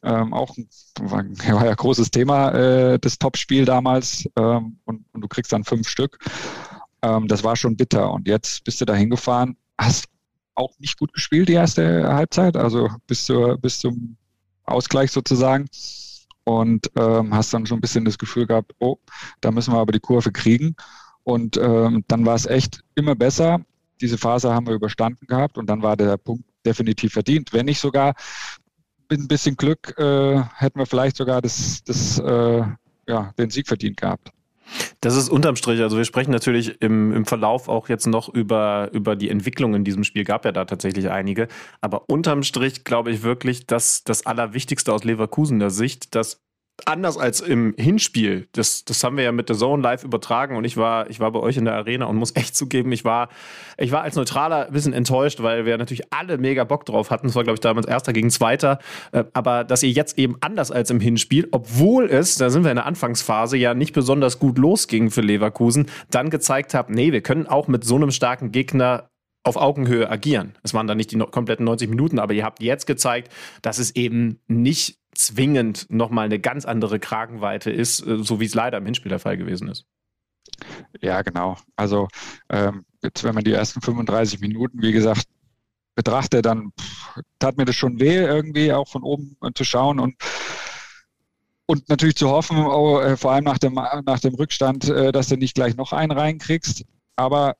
ähm, 0.03 0.33
auch 0.33 0.55
war, 0.99 1.23
war 1.53 1.65
ja 1.65 1.71
ein 1.71 1.75
großes 1.75 2.11
Thema, 2.11 2.51
äh, 2.51 2.99
das 2.99 3.17
Topspiel 3.17 3.65
damals. 3.65 4.29
Ähm, 4.35 4.79
und, 4.85 5.05
und, 5.13 5.21
du 5.21 5.27
kriegst 5.27 5.51
dann 5.51 5.63
fünf 5.63 5.87
Stück. 5.87 6.17
Ähm, 7.03 7.27
das 7.27 7.43
war 7.43 7.55
schon 7.55 7.77
bitter. 7.77 8.11
Und 8.11 8.27
jetzt 8.27 8.63
bist 8.63 8.81
du 8.81 8.85
da 8.85 8.95
hingefahren, 8.95 9.57
hast 9.77 10.05
auch 10.55 10.73
nicht 10.79 10.97
gut 10.97 11.13
gespielt 11.13 11.49
die 11.49 11.53
erste 11.53 12.07
Halbzeit, 12.13 12.55
also 12.55 12.89
bis, 13.07 13.25
zur, 13.25 13.57
bis 13.57 13.79
zum 13.79 14.17
Ausgleich 14.63 15.11
sozusagen. 15.11 15.67
Und 16.45 16.91
ähm, 16.97 17.33
hast 17.33 17.53
dann 17.53 17.65
schon 17.65 17.77
ein 17.77 17.81
bisschen 17.81 18.03
das 18.03 18.17
Gefühl 18.17 18.47
gehabt, 18.47 18.73
oh, 18.79 18.97
da 19.39 19.51
müssen 19.51 19.73
wir 19.73 19.79
aber 19.79 19.93
die 19.93 19.99
Kurve 19.99 20.31
kriegen. 20.31 20.75
Und 21.23 21.57
ähm, 21.57 22.03
dann 22.07 22.25
war 22.25 22.35
es 22.35 22.45
echt 22.45 22.83
immer 22.95 23.15
besser. 23.15 23.61
Diese 24.01 24.17
Phase 24.17 24.53
haben 24.53 24.67
wir 24.67 24.73
überstanden 24.73 25.25
gehabt 25.25 25.57
und 25.57 25.67
dann 25.67 25.81
war 25.81 25.95
der 25.95 26.17
Punkt 26.17 26.43
definitiv 26.65 27.13
verdient. 27.13 27.53
Wenn 27.53 27.65
nicht 27.65 27.79
sogar 27.79 28.13
mit 29.09 29.21
ein 29.21 29.27
bisschen 29.27 29.55
Glück 29.55 29.97
äh, 29.97 30.43
hätten 30.55 30.79
wir 30.79 30.85
vielleicht 30.85 31.15
sogar 31.15 31.41
das, 31.41 31.81
das, 31.85 32.19
äh, 32.19 32.63
ja, 33.07 33.33
den 33.37 33.49
Sieg 33.49 33.67
verdient 33.67 33.97
gehabt. 33.97 34.31
Das 35.01 35.15
ist 35.15 35.29
unterm 35.29 35.55
Strich. 35.55 35.81
Also 35.81 35.97
wir 35.97 36.05
sprechen 36.05 36.31
natürlich 36.31 36.81
im, 36.81 37.11
im 37.11 37.25
Verlauf 37.25 37.67
auch 37.67 37.89
jetzt 37.89 38.07
noch 38.07 38.29
über, 38.29 38.89
über 38.93 39.15
die 39.15 39.29
Entwicklung 39.29 39.73
in 39.75 39.83
diesem 39.83 40.03
Spiel. 40.03 40.23
Gab 40.23 40.45
ja 40.45 40.51
da 40.51 40.65
tatsächlich 40.65 41.09
einige. 41.09 41.47
Aber 41.81 42.09
unterm 42.09 42.43
Strich 42.43 42.83
glaube 42.83 43.11
ich 43.11 43.23
wirklich, 43.23 43.65
dass 43.67 44.03
das 44.03 44.25
Allerwichtigste 44.25 44.93
aus 44.93 45.03
Leverkusener 45.03 45.69
Sicht, 45.69 46.15
dass 46.15 46.42
anders 46.85 47.17
als 47.17 47.39
im 47.39 47.75
Hinspiel. 47.77 48.47
Das, 48.51 48.83
das 48.83 49.03
haben 49.03 49.17
wir 49.17 49.23
ja 49.23 49.31
mit 49.31 49.47
der 49.49 49.55
Zone 49.55 49.81
live 49.83 50.03
übertragen 50.03 50.55
und 50.57 50.63
ich 50.65 50.75
war, 50.75 51.09
ich 51.09 51.19
war 51.19 51.31
bei 51.31 51.39
euch 51.39 51.57
in 51.57 51.65
der 51.65 51.75
Arena 51.75 52.05
und 52.05 52.17
muss 52.17 52.31
echt 52.35 52.55
zugeben, 52.55 52.91
ich 52.91 53.05
war, 53.05 53.29
ich 53.77 53.91
war 53.91 54.01
als 54.01 54.15
Neutraler 54.15 54.67
ein 54.67 54.73
bisschen 54.73 54.93
enttäuscht, 54.93 55.41
weil 55.41 55.65
wir 55.65 55.77
natürlich 55.77 56.11
alle 56.11 56.37
mega 56.37 56.63
Bock 56.63 56.85
drauf 56.85 57.11
hatten. 57.11 57.27
Es 57.27 57.35
war, 57.35 57.43
glaube 57.43 57.55
ich, 57.55 57.61
damals 57.61 57.87
Erster 57.87 58.13
gegen 58.13 58.29
Zweiter. 58.29 58.79
Äh, 59.11 59.25
aber 59.33 59.63
dass 59.63 59.83
ihr 59.83 59.91
jetzt 59.91 60.17
eben 60.17 60.37
anders 60.41 60.71
als 60.71 60.89
im 60.89 60.99
Hinspiel, 60.99 61.47
obwohl 61.51 62.09
es, 62.09 62.35
da 62.35 62.49
sind 62.49 62.63
wir 62.63 62.71
in 62.71 62.77
der 62.77 62.85
Anfangsphase, 62.85 63.57
ja 63.57 63.73
nicht 63.73 63.93
besonders 63.93 64.39
gut 64.39 64.57
losging 64.57 65.11
für 65.11 65.21
Leverkusen, 65.21 65.87
dann 66.09 66.29
gezeigt 66.29 66.73
habt, 66.73 66.89
nee, 66.89 67.11
wir 67.11 67.21
können 67.21 67.47
auch 67.47 67.67
mit 67.67 67.83
so 67.83 67.95
einem 67.95 68.11
starken 68.11 68.51
Gegner 68.51 69.09
auf 69.43 69.57
Augenhöhe 69.57 70.09
agieren. 70.09 70.57
Es 70.63 70.73
waren 70.73 70.87
dann 70.87 70.97
nicht 70.97 71.11
die 71.11 71.17
kompletten 71.17 71.65
90 71.65 71.89
Minuten, 71.89 72.17
aber 72.17 72.33
ihr 72.33 72.45
habt 72.45 72.61
jetzt 72.61 72.87
gezeigt, 72.87 73.31
dass 73.61 73.77
es 73.77 73.95
eben 73.95 74.39
nicht 74.47 75.02
zwingend 75.15 75.87
nochmal 75.89 76.25
eine 76.25 76.39
ganz 76.39 76.65
andere 76.65 76.99
Kragenweite 76.99 77.71
ist, 77.71 78.05
äh, 78.05 78.23
so 78.23 78.39
wie 78.39 78.45
es 78.45 78.53
leider 78.53 78.77
im 78.77 78.85
Hinspiel 78.85 79.09
der 79.09 79.19
Fall 79.19 79.37
gewesen 79.37 79.69
ist. 79.69 79.85
Ja, 81.01 81.21
genau. 81.21 81.57
Also 81.75 82.07
ähm, 82.49 82.85
jetzt, 83.01 83.23
wenn 83.23 83.35
man 83.35 83.43
die 83.43 83.53
ersten 83.53 83.81
35 83.81 84.39
Minuten, 84.39 84.81
wie 84.81 84.91
gesagt, 84.91 85.27
betrachtet, 85.95 86.45
dann 86.45 86.71
pff, 86.79 87.19
tat 87.39 87.57
mir 87.57 87.65
das 87.65 87.75
schon 87.75 87.99
weh, 87.99 88.17
irgendwie 88.17 88.73
auch 88.73 88.87
von 88.87 89.03
oben 89.03 89.37
äh, 89.41 89.51
zu 89.53 89.63
schauen 89.63 89.99
und 89.99 90.15
und 91.65 91.87
natürlich 91.87 92.17
zu 92.17 92.29
hoffen, 92.29 92.57
oh, 92.57 92.99
äh, 92.99 93.15
vor 93.15 93.31
allem 93.31 93.45
nach 93.45 93.57
dem, 93.57 93.73
nach 93.73 94.19
dem 94.19 94.35
Rückstand, 94.35 94.89
dass 94.89 95.29
du 95.29 95.37
nicht 95.37 95.55
gleich 95.55 95.77
noch 95.77 95.93
einen 95.93 96.11
reinkriegst. 96.11 96.83
Aber 97.15 97.55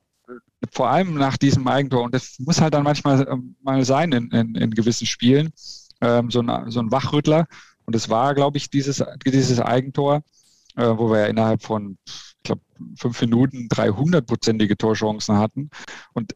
vor 0.72 0.90
allem 0.90 1.16
nach 1.16 1.38
diesem 1.38 1.68
Eigentor, 1.68 2.04
und 2.04 2.14
das 2.14 2.38
muss 2.40 2.62
halt 2.62 2.74
dann 2.74 2.84
manchmal 2.84 3.28
äh, 3.28 3.36
mal 3.62 3.84
sein 3.84 4.12
in, 4.12 4.32
in, 4.32 4.56
in 4.56 4.72
gewissen 4.72 5.08
Spielen, 5.08 5.52
ähm, 6.04 6.30
so, 6.30 6.42
ein, 6.42 6.70
so 6.70 6.82
ein 6.82 6.92
Wachrüttler. 6.92 7.48
Und 7.86 7.96
es 7.96 8.10
war, 8.10 8.36
glaube 8.36 8.58
ich, 8.58 8.70
dieses, 8.70 9.04
dieses 9.26 9.60
Eigentor, 9.60 10.22
äh, 10.76 10.86
wo 10.86 11.10
wir 11.10 11.22
ja 11.22 11.26
innerhalb 11.28 11.64
von, 11.64 11.98
ich 12.06 12.44
glaube, 12.44 12.62
fünf 12.98 13.22
Minuten 13.22 13.68
300-prozentige 13.70 14.78
Torchancen 14.78 15.38
hatten. 15.38 15.70
Und 16.14 16.36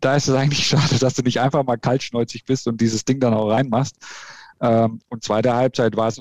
da 0.00 0.16
ist 0.16 0.28
es 0.28 0.34
eigentlich 0.34 0.66
schade, 0.68 0.98
dass 0.98 1.14
du 1.14 1.22
nicht 1.22 1.40
einfach 1.40 1.64
mal 1.64 1.78
kaltschnäuzig 1.78 2.44
bist 2.44 2.66
und 2.66 2.80
dieses 2.80 3.04
Ding 3.04 3.20
dann 3.20 3.34
auch 3.34 3.50
reinmachst. 3.50 3.96
Ähm, 4.60 5.00
und 5.08 5.22
zweite 5.22 5.54
Halbzeit 5.54 5.96
war 5.96 6.08
es, 6.08 6.20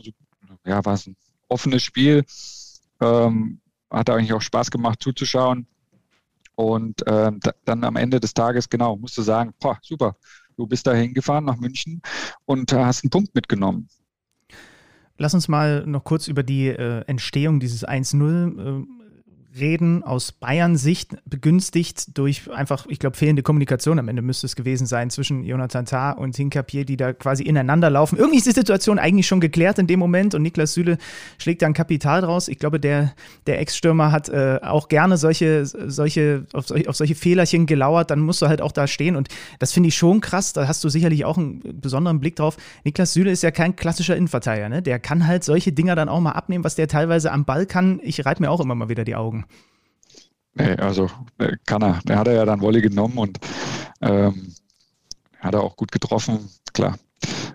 ja, 0.65 0.86
war 0.86 0.93
es 0.93 1.08
ein 1.08 1.15
offenes 1.49 1.84
Spiel. 1.84 2.23
Ähm, 3.01 3.60
hat 3.89 4.10
eigentlich 4.10 4.34
auch 4.34 4.41
Spaß 4.41 4.71
gemacht 4.71 5.01
zuzuschauen. 5.01 5.67
Und 6.56 7.01
ähm, 7.08 7.39
dann 7.65 7.84
am 7.84 7.95
Ende 7.95 8.19
des 8.19 8.34
Tages, 8.34 8.69
genau, 8.69 8.95
musst 8.95 9.17
du 9.17 9.23
sagen, 9.23 9.53
boah, 9.60 9.79
super, 9.82 10.15
Du 10.56 10.68
bist 10.68 10.88
da 10.88 10.94
hingefahren 10.94 11.46
nach 11.46 11.58
München 11.58 12.02
und 12.46 12.72
hast 12.74 13.04
einen 13.04 13.10
Punkt 13.10 13.36
mitgenommen. 13.36 13.89
Lass 15.18 15.34
uns 15.34 15.48
mal 15.48 15.86
noch 15.86 16.04
kurz 16.04 16.28
über 16.28 16.44
die 16.44 16.68
äh, 16.68 17.04
Entstehung 17.06 17.60
dieses 17.60 17.88
1-0 17.88 18.82
äh, 18.82 18.86
reden 19.60 20.04
aus 20.04 20.32
Bayern-Sicht, 20.32 21.16
begünstigt 21.26 22.18
durch 22.18 22.50
einfach, 22.52 22.86
ich 22.88 23.00
glaube, 23.00 23.16
fehlende 23.18 23.44
Kommunikation 23.44 24.00
am 24.00 24.08
Ende 24.08 24.22
müsste 24.22 24.48
es 24.48 24.56
gewesen 24.56 24.88
sein 24.88 25.10
zwischen 25.10 25.44
Jonathan 25.44 25.86
Tah 25.86 26.12
und 26.12 26.36
Hinkapier, 26.36 26.86
die 26.86 26.98
da 26.98 27.13
quasi 27.13 27.44
ineinander 27.44 27.89
laufen. 27.89 28.18
Irgendwie 28.18 28.38
ist 28.38 28.48
die 28.48 28.52
Situation 28.52 29.00
eigentlich 29.00 29.28
schon 29.28 29.42
geklärt 29.42 29.80
in 29.80 29.88
dem 29.88 30.00
Moment 30.00 30.34
und 30.34 30.42
Niklas 30.42 30.74
Süle 30.74 30.98
schlägt 31.38 31.62
da 31.62 31.68
ein 31.68 31.74
Kapital 31.74 32.22
draus. 32.22 32.48
Ich 32.48 32.58
glaube, 32.58 32.80
der, 32.80 33.13
der 33.46 33.60
Ex-Stürmer 33.60 34.12
hat 34.12 34.30
äh, 34.30 34.60
auch 34.63 34.88
gerne 34.88 35.18
solche, 35.18 35.66
solche, 35.66 36.46
auf, 36.54 36.68
solche, 36.68 36.89
auf 36.89 36.96
solche 36.96 37.16
Fehlerchen 37.16 37.66
gelauert, 37.66 38.10
dann 38.10 38.20
musst 38.20 38.42
du 38.42 38.48
halt 38.48 38.62
auch 38.62 38.72
da 38.72 38.88
stehen 38.88 39.16
und 39.16 39.28
das 39.60 39.72
finde 39.72 39.89
ich 39.89 39.96
schon 39.96 40.22
krass, 40.22 40.54
da 40.54 40.68
hast 40.68 40.84
du 40.84 40.89
sicherlich 40.89 41.26
auch 41.26 41.38
einen 41.38 41.62
besonderen 41.80 42.20
Blick 42.20 42.36
drauf. 42.38 42.58
Niklas 42.84 43.13
Süle 43.13 43.32
ist 43.32 43.44
ja 43.44 43.52
kein 43.52 43.76
klassischer 43.76 44.16
Innenverteidiger, 44.16 44.70
ne? 44.70 44.82
der 44.82 45.00
kann 45.00 45.28
halt 45.28 45.44
solche 45.44 45.72
Dinger 45.72 45.96
dann 45.96 46.10
auch 46.10 46.20
mal 46.20 46.32
abnehmen, 46.32 46.63
was 46.63 46.76
der 46.76 46.88
teilweise 46.88 47.32
am 47.32 47.46
Ball 47.46 47.66
kann. 47.66 48.00
Ich 48.04 48.26
reite 48.26 48.42
mir 48.42 48.50
auch 48.50 48.60
immer 48.60 48.76
mal 48.76 48.89
wieder 48.89 49.04
die 49.04 49.16
Augen. 49.16 49.42
Nee, 50.56 50.75
also 50.75 51.10
äh, 51.39 51.58
kann 51.65 51.82
er. 51.82 51.99
Der 52.06 52.17
hat 52.17 52.27
er 52.27 52.34
ja 52.34 52.45
dann 52.45 52.62
Wolle 52.62 52.82
genommen 52.82 53.17
und 53.17 53.39
ähm, 54.01 54.53
hat 55.39 55.56
er 55.56 55.62
auch 55.62 55.75
gut 55.75 55.91
getroffen, 55.91 56.49
klar. 56.73 56.97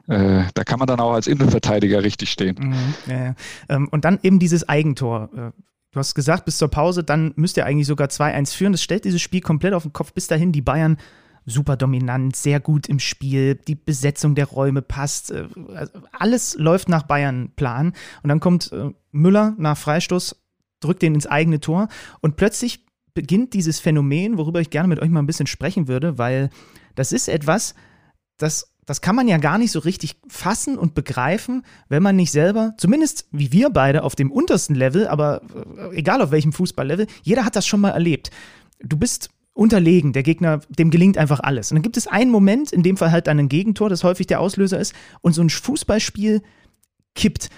Äh, 0.08 0.44
da 0.54 0.64
kann 0.64 0.78
man 0.78 0.88
dann 0.88 1.00
auch 1.00 1.12
als 1.12 1.26
Innenverteidiger 1.26 2.02
richtig 2.02 2.30
stehen. 2.30 2.56
Mhm, 2.58 2.94
ja, 3.06 3.24
ja. 3.24 3.34
Ähm, 3.68 3.88
und 3.90 4.04
dann 4.04 4.18
eben 4.22 4.38
dieses 4.38 4.68
Eigentor. 4.68 5.28
Äh, 5.34 5.50
du 5.92 5.98
hast 5.98 6.14
gesagt, 6.14 6.44
bis 6.44 6.58
zur 6.58 6.68
Pause, 6.68 7.04
dann 7.04 7.32
müsst 7.36 7.56
ihr 7.56 7.66
eigentlich 7.66 7.86
sogar 7.86 8.08
2-1 8.08 8.54
führen. 8.54 8.72
Das 8.72 8.82
stellt 8.82 9.04
dieses 9.04 9.20
Spiel 9.20 9.42
komplett 9.42 9.74
auf 9.74 9.82
den 9.82 9.92
Kopf. 9.92 10.12
Bis 10.12 10.26
dahin 10.26 10.52
die 10.52 10.62
Bayern 10.62 10.96
super 11.44 11.76
dominant, 11.76 12.36
sehr 12.36 12.60
gut 12.60 12.88
im 12.88 12.98
Spiel, 12.98 13.54
die 13.54 13.74
Besetzung 13.74 14.34
der 14.34 14.46
Räume 14.46 14.82
passt, 14.82 15.30
äh, 15.30 15.48
also 15.74 15.92
alles 16.12 16.56
läuft 16.58 16.88
nach 16.88 17.04
Bayern-Plan. 17.04 17.92
Und 18.22 18.28
dann 18.28 18.40
kommt 18.40 18.70
Müller 19.12 19.54
nach 19.58 19.76
Freistoß, 19.76 20.36
drückt 20.80 21.02
den 21.02 21.14
ins 21.14 21.26
eigene 21.26 21.60
Tor 21.60 21.88
und 22.20 22.36
plötzlich 22.36 22.86
beginnt 23.14 23.54
dieses 23.54 23.80
Phänomen, 23.80 24.38
worüber 24.38 24.60
ich 24.60 24.70
gerne 24.70 24.88
mit 24.88 25.00
euch 25.00 25.08
mal 25.08 25.20
ein 25.20 25.26
bisschen 25.26 25.46
sprechen 25.46 25.88
würde, 25.88 26.18
weil 26.18 26.50
das 26.94 27.12
ist 27.12 27.28
etwas, 27.28 27.74
das, 28.36 28.74
das 28.86 29.00
kann 29.00 29.16
man 29.16 29.28
ja 29.28 29.38
gar 29.38 29.58
nicht 29.58 29.72
so 29.72 29.80
richtig 29.80 30.20
fassen 30.28 30.78
und 30.78 30.94
begreifen, 30.94 31.64
wenn 31.88 32.02
man 32.02 32.16
nicht 32.16 32.30
selber, 32.30 32.74
zumindest 32.78 33.26
wie 33.32 33.52
wir 33.52 33.70
beide 33.70 34.02
auf 34.04 34.14
dem 34.14 34.30
untersten 34.30 34.74
Level, 34.74 35.08
aber 35.08 35.42
äh, 35.76 35.96
egal 35.96 36.22
auf 36.22 36.30
welchem 36.30 36.52
Fußballlevel, 36.52 37.06
jeder 37.22 37.44
hat 37.44 37.56
das 37.56 37.66
schon 37.66 37.80
mal 37.80 37.90
erlebt. 37.90 38.30
Du 38.80 38.96
bist 38.96 39.30
unterlegen, 39.52 40.12
der 40.12 40.22
Gegner, 40.22 40.60
dem 40.68 40.90
gelingt 40.90 41.18
einfach 41.18 41.40
alles. 41.40 41.72
Und 41.72 41.76
dann 41.76 41.82
gibt 41.82 41.96
es 41.96 42.06
einen 42.06 42.30
Moment, 42.30 42.72
in 42.72 42.84
dem 42.84 42.96
Fall 42.96 43.10
halt 43.10 43.26
dann 43.26 43.40
ein 43.40 43.48
Gegentor, 43.48 43.88
das 43.88 44.04
häufig 44.04 44.28
der 44.28 44.38
Auslöser 44.38 44.78
ist, 44.78 44.94
und 45.20 45.32
so 45.32 45.42
ein 45.42 45.50
Fußballspiel 45.50 46.42
kippt. 47.16 47.50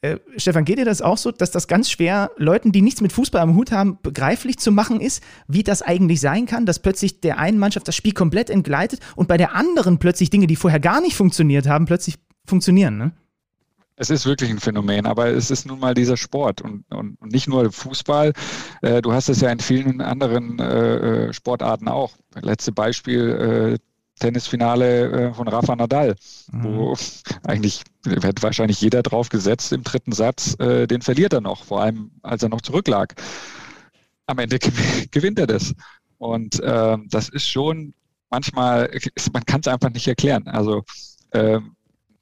Äh, 0.00 0.18
Stefan, 0.36 0.64
geht 0.64 0.78
dir 0.78 0.84
das 0.84 1.02
auch 1.02 1.18
so, 1.18 1.32
dass 1.32 1.50
das 1.50 1.66
ganz 1.66 1.90
schwer 1.90 2.30
Leuten, 2.36 2.70
die 2.70 2.82
nichts 2.82 3.00
mit 3.00 3.12
Fußball 3.12 3.40
am 3.40 3.56
Hut 3.56 3.72
haben, 3.72 3.98
begreiflich 4.00 4.58
zu 4.58 4.70
machen 4.70 5.00
ist, 5.00 5.22
wie 5.48 5.64
das 5.64 5.82
eigentlich 5.82 6.20
sein 6.20 6.46
kann, 6.46 6.66
dass 6.66 6.78
plötzlich 6.78 7.20
der 7.20 7.38
einen 7.38 7.58
Mannschaft 7.58 7.88
das 7.88 7.96
Spiel 7.96 8.12
komplett 8.12 8.48
entgleitet 8.48 9.00
und 9.16 9.26
bei 9.26 9.36
der 9.36 9.56
anderen 9.56 9.98
plötzlich 9.98 10.30
Dinge, 10.30 10.46
die 10.46 10.54
vorher 10.54 10.78
gar 10.78 11.00
nicht 11.00 11.16
funktioniert 11.16 11.66
haben, 11.66 11.86
plötzlich 11.86 12.16
funktionieren, 12.46 12.96
ne? 12.96 13.12
Es 14.00 14.10
ist 14.10 14.26
wirklich 14.26 14.48
ein 14.50 14.60
Phänomen, 14.60 15.06
aber 15.06 15.26
es 15.26 15.50
ist 15.50 15.66
nun 15.66 15.80
mal 15.80 15.92
dieser 15.92 16.16
Sport 16.16 16.60
und, 16.60 16.84
und, 16.94 17.20
nicht 17.20 17.48
nur 17.48 17.72
Fußball. 17.72 18.32
Äh, 18.80 19.02
du 19.02 19.12
hast 19.12 19.28
es 19.28 19.40
ja 19.40 19.50
in 19.50 19.58
vielen 19.58 20.00
anderen 20.00 20.60
äh 20.60 21.32
Sportarten 21.32 21.88
auch. 21.88 22.12
Letzte 22.40 22.70
Beispiel, 22.70 23.74
äh, 23.74 23.78
Tennisfinale 24.18 25.28
äh, 25.28 25.34
von 25.34 25.48
Rafa 25.48 25.76
Nadal, 25.76 26.16
mhm. 26.50 26.64
wo 26.64 26.96
eigentlich 27.44 27.82
wird 28.04 28.42
wahrscheinlich 28.42 28.80
jeder 28.80 29.02
drauf 29.02 29.28
gesetzt 29.28 29.72
im 29.72 29.82
dritten 29.82 30.12
Satz, 30.12 30.58
äh, 30.60 30.86
den 30.86 31.02
verliert 31.02 31.32
er 31.32 31.40
noch, 31.40 31.64
vor 31.64 31.82
allem 31.82 32.10
als 32.22 32.42
er 32.42 32.48
noch 32.48 32.60
zurücklag. 32.60 33.14
Am 34.26 34.38
Ende 34.38 34.58
gewinnt 35.10 35.38
er 35.38 35.46
das. 35.46 35.74
Und 36.18 36.60
äh, 36.60 36.96
das 37.08 37.28
ist 37.28 37.48
schon 37.48 37.94
manchmal, 38.30 38.90
man 39.32 39.44
kann 39.46 39.60
es 39.60 39.68
einfach 39.68 39.90
nicht 39.90 40.06
erklären. 40.06 40.46
Also 40.48 40.82
äh, 41.30 41.60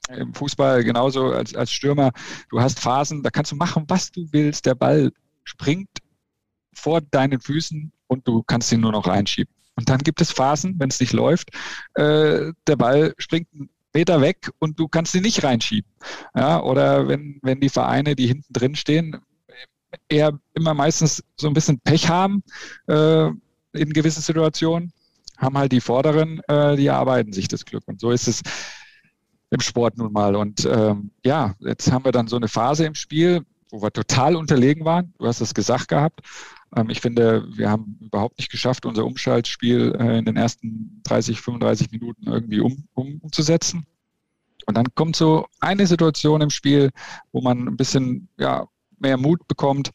im 0.09 0.35
Fußball 0.35 0.85
genauso 0.85 1.33
als, 1.33 1.55
als 1.55 1.73
Stürmer, 1.73 2.13
du 2.51 2.61
hast 2.61 2.79
Phasen, 2.79 3.23
da 3.23 3.31
kannst 3.31 3.53
du 3.53 3.57
machen, 3.57 3.85
was 3.89 4.13
du 4.13 4.29
willst. 4.31 4.67
Der 4.67 4.75
Ball 4.75 5.13
springt 5.45 5.89
vor 6.73 7.01
deinen 7.01 7.41
Füßen 7.41 7.93
und 8.07 8.29
du 8.29 8.43
kannst 8.43 8.71
ihn 8.73 8.81
nur 8.81 8.93
noch 8.93 9.07
reinschieben. 9.07 9.53
Und 9.77 9.89
dann 9.89 9.99
gibt 9.99 10.21
es 10.21 10.33
Phasen, 10.33 10.75
wenn 10.79 10.89
es 10.89 11.01
nicht 11.01 11.13
läuft, 11.13 11.51
äh, 11.95 12.53
der 12.67 12.77
Ball 12.77 13.15
springt 13.19 13.49
einen 13.53 13.69
Meter 13.95 14.21
weg 14.21 14.51
und 14.59 14.79
du 14.79 14.89
kannst 14.89 15.15
ihn 15.15 15.23
nicht 15.23 15.45
reinschieben. 15.45 15.91
Ja, 16.35 16.63
oder 16.63 17.09
wenn, 17.09 17.39
wenn 17.43 17.61
die 17.61 17.69
Vereine, 17.69 18.17
die 18.17 18.27
hinten 18.27 18.53
drin 18.53 18.75
stehen, 18.75 19.21
eher 20.09 20.39
immer 20.55 20.75
meistens 20.75 21.23
so 21.37 21.47
ein 21.47 21.55
bisschen 21.55 21.81
Pech 21.81 22.09
haben 22.09 22.43
äh, 22.89 23.29
in 23.73 23.93
gewissen 23.93 24.23
Situationen, 24.23 24.93
haben 25.39 25.59
halt 25.59 25.73
die 25.73 25.81
Vorderen, 25.81 26.41
äh, 26.49 26.77
die 26.77 26.87
erarbeiten 26.87 27.33
sich 27.33 27.49
das 27.49 27.65
Glück. 27.65 27.85
Und 27.87 28.01
so 28.01 28.11
ist 28.11 28.29
es 28.29 28.43
im 29.51 29.61
Sport 29.61 29.99
nun 29.99 30.13
mal. 30.13 30.35
Und 30.35 30.65
ähm, 30.65 31.11
ja, 31.25 31.55
jetzt 31.61 31.91
haben 31.91 32.05
wir 32.05 32.13
dann 32.13 32.29
so 32.29 32.37
eine 32.37 32.49
Phase 32.49 32.87
im 32.87 32.95
Spiel, 32.95 33.43
wo 33.71 33.83
wir 33.83 33.93
total 33.93 34.37
unterlegen 34.37 34.85
waren. 34.85 35.13
Du 35.19 35.27
hast 35.27 35.41
es 35.41 35.55
gesagt 35.55 35.89
gehabt. 35.89 36.21
Ähm, 36.77 36.91
ich 36.91 37.01
finde, 37.01 37.47
wir 37.57 37.71
haben 37.71 37.99
überhaupt 38.01 38.39
nicht 38.39 38.51
geschafft, 38.51 38.87
unser 38.87 39.05
Umschaltspiel 39.05 39.97
äh, 39.99 40.19
in 40.19 40.25
den 40.25 40.37
ersten 40.37 41.01
30, 41.05 41.41
35 41.41 41.91
Minuten 41.91 42.27
irgendwie 42.27 42.61
um, 42.61 42.85
um, 42.95 43.19
umzusetzen. 43.23 43.87
Und 44.67 44.77
dann 44.77 44.87
kommt 44.95 45.17
so 45.17 45.47
eine 45.61 45.87
Situation 45.87 46.41
im 46.41 46.51
Spiel, 46.51 46.91
wo 47.33 47.41
man 47.41 47.67
ein 47.67 47.77
bisschen 47.77 48.29
ja, 48.37 48.67
mehr 48.99 49.17
Mut 49.17 49.47
bekommt 49.49 49.91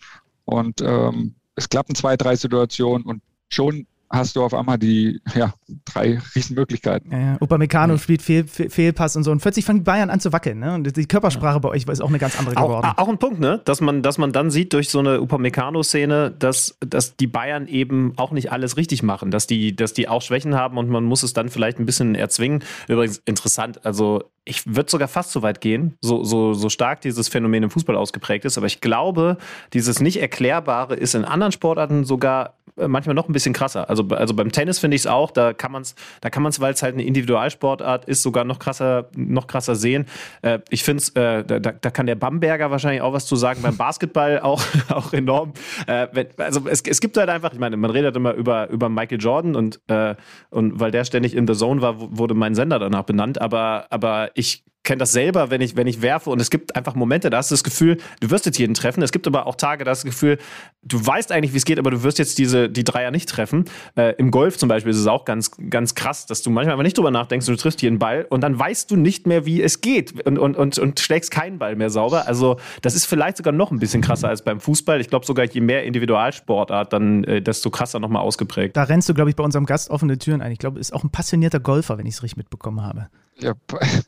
und 0.45 0.81
ähm, 0.81 1.35
es 1.55 1.69
klappen 1.69 1.95
zwei, 1.95 2.17
drei 2.17 2.35
Situationen 2.35 3.05
und 3.05 3.21
schon 3.49 3.85
hast 4.11 4.35
du 4.35 4.43
auf 4.43 4.53
einmal 4.53 4.77
die 4.77 5.21
ja, 5.35 5.53
drei 5.85 6.19
Riesenmöglichkeiten. 6.35 7.11
Ja, 7.11 7.19
ja. 7.19 7.37
Upamecano 7.39 7.93
mhm. 7.93 7.97
spielt 7.97 8.21
Fehl, 8.21 8.45
Fehl, 8.45 8.69
Fehlpass 8.69 9.15
und 9.15 9.23
so. 9.23 9.31
Und 9.31 9.41
plötzlich 9.41 9.65
fangen 9.65 9.83
Bayern 9.83 10.09
an 10.09 10.19
zu 10.19 10.31
wackeln. 10.33 10.59
Ne? 10.59 10.73
Und 10.73 10.95
die 10.95 11.05
Körpersprache 11.05 11.55
ja. 11.55 11.59
bei 11.59 11.69
euch 11.69 11.85
ist 11.85 12.01
auch 12.01 12.09
eine 12.09 12.19
ganz 12.19 12.37
andere 12.37 12.55
geworden. 12.55 12.85
Auch, 12.85 12.97
auch 12.97 13.09
ein 13.09 13.17
Punkt, 13.17 13.39
ne? 13.39 13.61
dass, 13.65 13.81
man, 13.81 14.01
dass 14.01 14.17
man 14.17 14.31
dann 14.31 14.51
sieht 14.51 14.73
durch 14.73 14.89
so 14.89 14.99
eine 14.99 15.21
Upamecano-Szene, 15.21 16.31
dass, 16.37 16.77
dass 16.79 17.15
die 17.15 17.27
Bayern 17.27 17.67
eben 17.67 18.13
auch 18.17 18.31
nicht 18.31 18.51
alles 18.51 18.77
richtig 18.77 19.03
machen, 19.03 19.31
dass 19.31 19.47
die, 19.47 19.75
dass 19.75 19.93
die 19.93 20.07
auch 20.07 20.21
Schwächen 20.21 20.55
haben 20.55 20.77
und 20.77 20.89
man 20.89 21.03
muss 21.03 21.23
es 21.23 21.33
dann 21.33 21.49
vielleicht 21.49 21.79
ein 21.79 21.85
bisschen 21.85 22.15
erzwingen. 22.15 22.63
Übrigens 22.87 23.21
interessant, 23.25 23.85
also 23.85 24.23
ich 24.43 24.65
würde 24.65 24.89
sogar 24.89 25.07
fast 25.07 25.31
so 25.31 25.43
weit 25.43 25.61
gehen, 25.61 25.97
so, 26.01 26.23
so, 26.23 26.53
so 26.53 26.69
stark 26.69 27.01
dieses 27.01 27.27
Phänomen 27.27 27.63
im 27.63 27.69
Fußball 27.69 27.95
ausgeprägt 27.95 28.45
ist, 28.45 28.57
aber 28.57 28.67
ich 28.67 28.81
glaube, 28.81 29.37
dieses 29.73 29.99
nicht 29.99 30.19
Erklärbare 30.19 30.95
ist 30.95 31.13
in 31.13 31.25
anderen 31.25 31.51
Sportarten 31.51 32.05
sogar 32.05 32.55
äh, 32.77 32.87
manchmal 32.87 33.15
noch 33.15 33.29
ein 33.29 33.33
bisschen 33.33 33.53
krasser. 33.53 33.89
Also, 33.89 34.00
also 34.09 34.33
beim 34.33 34.51
Tennis 34.51 34.79
finde 34.79 34.95
ich 34.95 35.01
es 35.01 35.07
auch, 35.07 35.31
da 35.31 35.53
kann 35.53 35.71
man 35.71 35.81
es, 35.81 35.95
da 36.21 36.29
kann 36.29 36.43
man 36.43 36.51
es, 36.51 36.59
weil 36.59 36.73
es 36.73 36.83
halt 36.83 36.93
eine 36.93 37.03
Individualsportart 37.03 38.05
ist, 38.05 38.21
sogar 38.23 38.43
noch 38.43 38.59
krasser, 38.59 39.09
noch 39.15 39.47
krasser 39.47 39.75
sehen. 39.75 40.05
Äh, 40.41 40.59
ich 40.69 40.83
finde 40.83 41.01
es, 41.01 41.09
äh, 41.09 41.43
da, 41.43 41.59
da 41.59 41.89
kann 41.91 42.05
der 42.05 42.15
Bamberger 42.15 42.71
wahrscheinlich 42.71 43.01
auch 43.01 43.13
was 43.13 43.25
zu 43.25 43.35
sagen. 43.35 43.61
Beim 43.61 43.77
Basketball 43.77 44.39
auch, 44.43 44.61
auch 44.89 45.13
enorm. 45.13 45.53
Äh, 45.87 46.07
wenn, 46.11 46.27
also 46.37 46.61
es, 46.67 46.81
es 46.81 46.99
gibt 47.01 47.17
halt 47.17 47.29
einfach, 47.29 47.53
ich 47.53 47.59
meine, 47.59 47.77
man 47.77 47.91
redet 47.91 48.15
immer 48.15 48.33
über, 48.33 48.69
über 48.69 48.89
Michael 48.89 49.19
Jordan 49.19 49.55
und, 49.55 49.79
äh, 49.87 50.15
und 50.49 50.79
weil 50.79 50.91
der 50.91 51.05
ständig 51.05 51.35
in 51.35 51.47
The 51.47 51.53
Zone 51.53 51.81
war, 51.81 51.95
wurde 51.97 52.33
mein 52.33 52.55
Sender 52.55 52.79
danach 52.79 53.03
benannt, 53.03 53.41
aber, 53.41 53.85
aber 53.89 54.31
ich 54.35 54.63
kenne 54.83 54.99
das 54.99 55.11
selber, 55.11 55.51
wenn 55.51 55.61
ich, 55.61 55.75
wenn 55.75 55.87
ich 55.87 56.01
werfe 56.01 56.29
und 56.29 56.41
es 56.41 56.49
gibt 56.49 56.75
einfach 56.75 56.95
Momente, 56.95 57.29
da 57.29 57.37
hast 57.37 57.51
du 57.51 57.53
das 57.53 57.63
Gefühl, 57.63 57.97
du 58.19 58.31
wirst 58.31 58.45
jetzt 58.45 58.57
jeden 58.57 58.73
treffen. 58.73 59.03
Es 59.03 59.11
gibt 59.11 59.27
aber 59.27 59.45
auch 59.45 59.55
Tage, 59.55 59.83
da 59.83 59.91
hast 59.91 60.03
du 60.03 60.07
das 60.07 60.15
Gefühl, 60.15 60.37
du 60.83 61.05
weißt 61.05 61.31
eigentlich, 61.31 61.53
wie 61.53 61.57
es 61.57 61.65
geht, 61.65 61.77
aber 61.77 61.91
du 61.91 62.03
wirst 62.03 62.17
jetzt 62.17 62.39
diese, 62.39 62.69
die 62.69 62.83
Dreier 62.83 63.11
nicht 63.11 63.29
treffen. 63.29 63.65
Äh, 63.95 64.15
Im 64.17 64.31
Golf 64.31 64.57
zum 64.57 64.69
Beispiel 64.69 64.91
ist 64.91 64.97
es 64.97 65.07
auch 65.07 65.25
ganz, 65.25 65.51
ganz 65.69 65.93
krass, 65.93 66.25
dass 66.25 66.41
du 66.41 66.49
manchmal 66.49 66.73
einfach 66.73 66.83
nicht 66.83 66.97
drüber 66.97 67.11
nachdenkst 67.11 67.45
du 67.45 67.55
triffst 67.55 67.81
jeden 67.81 67.99
Ball 67.99 68.25
und 68.29 68.41
dann 68.41 68.57
weißt 68.57 68.89
du 68.89 68.95
nicht 68.95 69.27
mehr, 69.27 69.45
wie 69.45 69.61
es 69.61 69.81
geht 69.81 70.25
und, 70.25 70.39
und, 70.39 70.55
und, 70.57 70.79
und 70.79 70.99
schlägst 70.99 71.29
keinen 71.29 71.59
Ball 71.59 71.75
mehr 71.75 71.89
sauber. 71.89 72.27
Also 72.27 72.57
das 72.81 72.95
ist 72.95 73.05
vielleicht 73.05 73.37
sogar 73.37 73.53
noch 73.53 73.71
ein 73.71 73.79
bisschen 73.79 74.01
krasser 74.01 74.29
als 74.29 74.41
beim 74.41 74.59
Fußball. 74.59 74.99
Ich 74.99 75.09
glaube 75.09 75.25
sogar, 75.25 75.45
je 75.45 75.61
mehr 75.61 75.83
Individualsportart, 75.83 76.91
dann 76.93 77.23
äh, 77.25 77.41
desto 77.41 77.69
krasser 77.69 77.99
nochmal 77.99 78.23
ausgeprägt. 78.23 78.75
Da 78.75 78.83
rennst 78.83 79.09
du, 79.09 79.13
glaube 79.13 79.29
ich, 79.29 79.35
bei 79.35 79.43
unserem 79.43 79.65
Gast 79.65 79.89
offene 79.89 80.17
Türen 80.17 80.41
ein. 80.41 80.51
Ich 80.51 80.59
glaube, 80.59 80.79
ist 80.79 80.93
auch 80.93 81.03
ein 81.03 81.11
passionierter 81.11 81.59
Golfer, 81.59 81.97
wenn 81.97 82.05
ich 82.05 82.15
es 82.15 82.23
richtig 82.23 82.37
mitbekommen 82.37 82.81
habe. 82.81 83.09
Ja, 83.41 83.53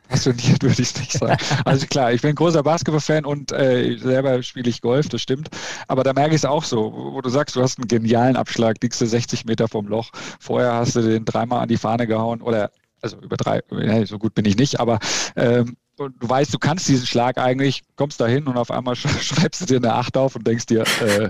passioniert 0.09 0.61
würde 0.61 0.81
ich 0.81 0.91
es 0.91 0.99
nicht 0.99 1.13
sagen. 1.13 1.37
Also 1.65 1.87
klar, 1.87 2.13
ich 2.13 2.21
bin 2.21 2.29
ein 2.29 2.35
großer 2.35 2.61
Basketball-Fan 2.61 3.25
und 3.25 3.51
äh, 3.51 3.97
selber 3.97 4.43
spiele 4.43 4.69
ich 4.69 4.81
Golf, 4.81 5.09
das 5.09 5.21
stimmt. 5.21 5.49
Aber 5.87 6.03
da 6.03 6.13
merke 6.13 6.35
ich 6.35 6.41
es 6.41 6.45
auch 6.45 6.63
so, 6.63 6.93
wo 7.13 7.21
du 7.21 7.29
sagst, 7.29 7.55
du 7.55 7.61
hast 7.61 7.79
einen 7.79 7.87
genialen 7.87 8.35
Abschlag, 8.35 8.77
liegst 8.81 9.01
du 9.01 9.07
60 9.07 9.45
Meter 9.45 9.67
vom 9.67 9.87
Loch. 9.87 10.11
Vorher 10.39 10.73
hast 10.73 10.95
du 10.95 11.01
den 11.01 11.25
dreimal 11.25 11.61
an 11.61 11.67
die 11.67 11.77
Fahne 11.77 12.05
gehauen 12.05 12.41
oder, 12.41 12.71
also 13.01 13.17
über 13.21 13.37
drei, 13.37 13.61
ja, 13.71 14.05
so 14.05 14.19
gut 14.19 14.35
bin 14.35 14.45
ich 14.45 14.55
nicht, 14.55 14.79
aber 14.79 14.99
ähm, 15.35 15.77
du 15.97 16.29
weißt, 16.29 16.53
du 16.53 16.59
kannst 16.59 16.87
diesen 16.87 17.07
Schlag 17.07 17.37
eigentlich, 17.37 17.81
kommst 17.95 18.19
da 18.19 18.27
hin 18.27 18.47
und 18.47 18.57
auf 18.57 18.71
einmal 18.71 18.95
schreibst 18.95 19.61
du 19.61 19.65
dir 19.65 19.77
eine 19.77 19.93
Acht 19.93 20.15
auf 20.15 20.35
und 20.35 20.45
denkst 20.45 20.67
dir, 20.67 20.83
äh, 21.01 21.29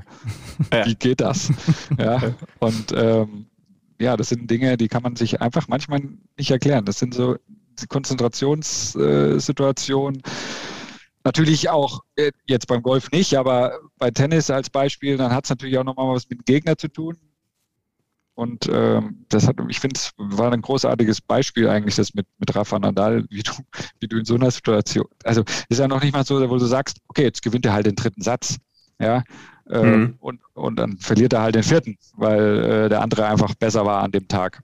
ja. 0.74 0.86
wie 0.86 0.96
geht 0.96 1.22
das? 1.22 1.50
Ja, 1.98 2.22
und 2.60 2.94
ähm, 2.96 3.48
ja, 4.00 4.18
das 4.18 4.30
sind 4.30 4.50
Dinge, 4.50 4.78
die 4.78 4.88
kann 4.88 5.04
man 5.04 5.16
sich 5.16 5.42
einfach 5.42 5.68
manchmal 5.68 6.02
nicht 6.38 6.52
erklären. 6.52 6.86
Das 6.86 7.00
sind 7.00 7.14
so 7.14 7.38
Konzentrationssituation, 7.90 10.22
Natürlich 11.26 11.70
auch 11.70 12.02
äh, 12.18 12.32
jetzt 12.48 12.68
beim 12.68 12.84
Golf 12.84 13.10
nicht, 13.12 13.36
aber 13.36 13.80
bei 13.98 14.12
Tennis 14.12 14.50
als 14.50 14.70
Beispiel, 14.70 15.16
dann 15.16 15.32
hat 15.32 15.46
es 15.46 15.50
natürlich 15.50 15.78
auch 15.78 15.86
nochmal 15.86 16.14
was 16.14 16.30
mit 16.30 16.40
dem 16.40 16.46
Gegner 16.46 16.78
zu 16.78 16.90
tun. 16.90 17.18
Und 18.36 18.70
ähm, 18.72 19.26
das 19.30 19.48
hat, 19.48 19.56
ich 19.70 19.80
finde, 19.80 19.98
es 19.98 20.12
war 20.18 20.52
ein 20.52 20.62
großartiges 20.62 21.22
Beispiel 21.22 21.70
eigentlich, 21.70 21.96
das 21.96 22.14
mit, 22.14 22.26
mit 22.40 22.54
Rafa 22.54 22.80
Nadal, 22.80 23.26
wie 23.30 23.44
du, 23.44 23.52
wie 24.00 24.08
du 24.08 24.18
in 24.18 24.26
so 24.26 24.36
einer 24.36 24.50
Situation, 24.50 25.06
also 25.24 25.44
ist 25.70 25.80
ja 25.80 25.88
noch 25.88 26.02
nicht 26.02 26.14
mal 26.14 26.26
so, 26.26 26.50
wo 26.50 26.58
du 26.58 26.66
sagst, 26.66 26.98
okay, 27.08 27.24
jetzt 27.24 27.44
gewinnt 27.44 27.66
er 27.66 27.74
halt 27.74 27.86
den 27.86 27.96
dritten 27.96 28.24
Satz, 28.24 28.58
ja, 29.00 29.24
ähm, 29.70 30.00
mhm. 30.00 30.16
und, 30.20 30.42
und 30.56 30.78
dann 30.78 30.98
verliert 30.98 31.34
er 31.34 31.44
halt 31.44 31.54
den 31.54 31.64
vierten, 31.64 31.96
weil 32.16 32.64
äh, 32.64 32.90
der 32.90 33.02
andere 33.02 33.28
einfach 33.28 33.54
besser 33.54 33.86
war 33.86 34.02
an 34.02 34.12
dem 34.12 34.28
Tag. 34.28 34.64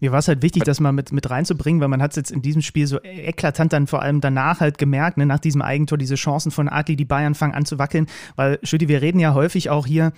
Mir 0.00 0.12
war 0.12 0.18
es 0.18 0.28
halt 0.28 0.42
wichtig, 0.42 0.64
das 0.64 0.80
mal 0.80 0.92
mit, 0.92 1.12
mit 1.12 1.28
reinzubringen, 1.30 1.80
weil 1.80 1.88
man 1.88 2.02
hat 2.02 2.12
es 2.12 2.16
jetzt 2.16 2.30
in 2.30 2.42
diesem 2.42 2.62
Spiel 2.62 2.86
so 2.86 2.98
eklatant 3.02 3.72
dann 3.72 3.86
vor 3.86 4.02
allem 4.02 4.20
danach 4.20 4.60
halt 4.60 4.78
gemerkt, 4.78 5.16
ne, 5.16 5.26
nach 5.26 5.38
diesem 5.38 5.62
Eigentor, 5.62 5.98
diese 5.98 6.16
Chancen 6.16 6.50
von 6.50 6.68
Adli, 6.68 6.96
die 6.96 7.04
Bayern 7.04 7.34
fangen 7.34 7.54
an 7.54 7.64
zu 7.64 7.78
wackeln, 7.78 8.06
weil 8.36 8.58
Schütti, 8.62 8.88
wir 8.88 9.02
reden 9.02 9.20
ja 9.20 9.34
häufig 9.34 9.70
auch 9.70 9.86
hier 9.86 10.12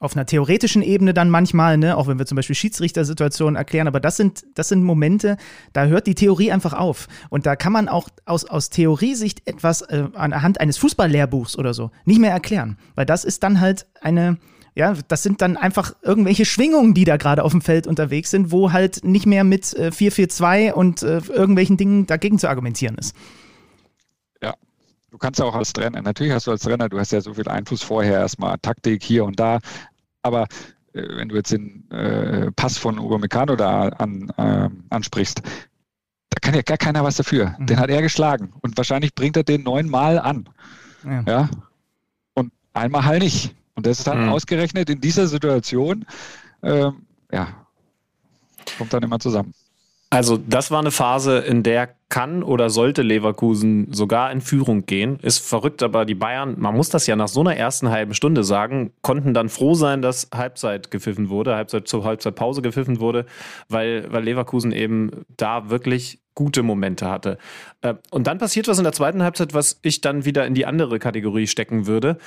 auf 0.00 0.14
einer 0.14 0.26
theoretischen 0.26 0.82
Ebene 0.82 1.12
dann 1.12 1.28
manchmal, 1.28 1.76
ne, 1.76 1.96
auch 1.96 2.06
wenn 2.06 2.18
wir 2.18 2.26
zum 2.26 2.36
Beispiel 2.36 2.54
Schiedsrichtersituationen 2.54 3.56
erklären, 3.56 3.88
aber 3.88 4.00
das 4.00 4.16
sind, 4.16 4.44
das 4.54 4.68
sind 4.68 4.82
Momente, 4.84 5.36
da 5.72 5.86
hört 5.86 6.06
die 6.06 6.14
Theorie 6.14 6.52
einfach 6.52 6.72
auf. 6.72 7.08
Und 7.30 7.46
da 7.46 7.56
kann 7.56 7.72
man 7.72 7.88
auch 7.88 8.08
aus, 8.24 8.44
aus 8.44 8.70
Theoriesicht 8.70 9.46
etwas 9.46 9.82
äh, 9.82 10.04
anhand 10.14 10.60
eines 10.60 10.78
Fußballlehrbuchs 10.78 11.58
oder 11.58 11.74
so 11.74 11.90
nicht 12.04 12.20
mehr 12.20 12.30
erklären. 12.30 12.78
Weil 12.94 13.06
das 13.06 13.24
ist 13.24 13.42
dann 13.42 13.60
halt 13.60 13.86
eine, 14.00 14.38
ja, 14.78 14.94
das 15.08 15.24
sind 15.24 15.42
dann 15.42 15.56
einfach 15.56 15.92
irgendwelche 16.02 16.44
Schwingungen, 16.44 16.94
die 16.94 17.04
da 17.04 17.16
gerade 17.16 17.42
auf 17.42 17.50
dem 17.50 17.62
Feld 17.62 17.88
unterwegs 17.88 18.30
sind, 18.30 18.52
wo 18.52 18.70
halt 18.72 19.02
nicht 19.02 19.26
mehr 19.26 19.42
mit 19.42 19.74
äh, 19.74 19.88
4-4-2 19.88 20.72
und 20.72 21.02
äh, 21.02 21.18
irgendwelchen 21.18 21.76
Dingen 21.76 22.06
dagegen 22.06 22.38
zu 22.38 22.48
argumentieren 22.48 22.96
ist. 22.96 23.12
Ja, 24.40 24.54
du 25.10 25.18
kannst 25.18 25.40
ja 25.40 25.46
auch 25.46 25.56
als 25.56 25.72
Trainer, 25.72 26.00
natürlich 26.00 26.32
hast 26.32 26.46
du 26.46 26.52
als 26.52 26.62
Trainer, 26.62 26.88
du 26.88 26.96
hast 26.96 27.10
ja 27.10 27.20
so 27.20 27.34
viel 27.34 27.48
Einfluss 27.48 27.82
vorher, 27.82 28.20
erstmal 28.20 28.56
Taktik 28.58 29.02
hier 29.02 29.24
und 29.24 29.40
da, 29.40 29.58
aber 30.22 30.44
äh, 30.92 31.02
wenn 31.16 31.28
du 31.28 31.34
jetzt 31.34 31.50
den 31.50 31.90
äh, 31.90 32.52
Pass 32.52 32.78
von 32.78 33.00
Upamecano 33.00 33.56
da 33.56 33.88
an, 33.88 34.32
äh, 34.36 34.68
ansprichst, 34.90 35.42
da 35.42 36.38
kann 36.40 36.54
ja 36.54 36.62
gar 36.62 36.76
keiner 36.76 37.02
was 37.02 37.16
dafür. 37.16 37.56
Mhm. 37.58 37.66
Den 37.66 37.80
hat 37.80 37.90
er 37.90 38.00
geschlagen 38.00 38.52
und 38.60 38.76
wahrscheinlich 38.76 39.12
bringt 39.12 39.36
er 39.36 39.42
den 39.42 39.64
neunmal 39.64 40.20
an. 40.20 40.48
Ja. 41.04 41.24
ja. 41.26 41.48
Und 42.34 42.52
einmal 42.74 43.04
halt 43.04 43.24
nicht. 43.24 43.56
Und 43.78 43.86
das 43.86 43.98
ist 43.98 44.08
dann 44.08 44.24
mhm. 44.24 44.30
ausgerechnet 44.30 44.90
in 44.90 45.00
dieser 45.00 45.28
Situation, 45.28 46.04
ähm, 46.64 47.06
ja, 47.30 47.64
kommt 48.76 48.92
dann 48.92 49.04
immer 49.04 49.20
zusammen. 49.20 49.54
Also 50.10 50.36
das 50.36 50.72
war 50.72 50.80
eine 50.80 50.90
Phase, 50.90 51.38
in 51.38 51.62
der 51.62 51.90
kann 52.08 52.42
oder 52.42 52.70
sollte 52.70 53.02
Leverkusen 53.02 53.92
sogar 53.92 54.32
in 54.32 54.40
Führung 54.40 54.84
gehen. 54.84 55.20
Ist 55.20 55.46
verrückt, 55.46 55.84
aber 55.84 56.06
die 56.06 56.16
Bayern, 56.16 56.56
man 56.58 56.74
muss 56.74 56.88
das 56.88 57.06
ja 57.06 57.14
nach 57.14 57.28
so 57.28 57.38
einer 57.38 57.54
ersten 57.54 57.90
halben 57.90 58.14
Stunde 58.14 58.42
sagen, 58.42 58.90
konnten 59.00 59.32
dann 59.32 59.48
froh 59.48 59.74
sein, 59.74 60.02
dass 60.02 60.28
Halbzeit 60.34 60.90
gepfiffen 60.90 61.28
wurde, 61.28 61.54
Halbzeit 61.54 61.86
zur 61.86 62.02
Halbzeitpause 62.02 62.62
gepfiffen 62.62 62.98
wurde, 62.98 63.26
weil, 63.68 64.12
weil 64.12 64.24
Leverkusen 64.24 64.72
eben 64.72 65.24
da 65.36 65.70
wirklich 65.70 66.18
gute 66.34 66.64
Momente 66.64 67.08
hatte. 67.08 67.38
Äh, 67.82 67.94
und 68.10 68.26
dann 68.26 68.38
passiert 68.38 68.66
was 68.66 68.78
in 68.78 68.84
der 68.84 68.92
zweiten 68.92 69.22
Halbzeit, 69.22 69.54
was 69.54 69.78
ich 69.82 70.00
dann 70.00 70.24
wieder 70.24 70.46
in 70.46 70.54
die 70.54 70.66
andere 70.66 70.98
Kategorie 70.98 71.46
stecken 71.46 71.86
würde. 71.86 72.18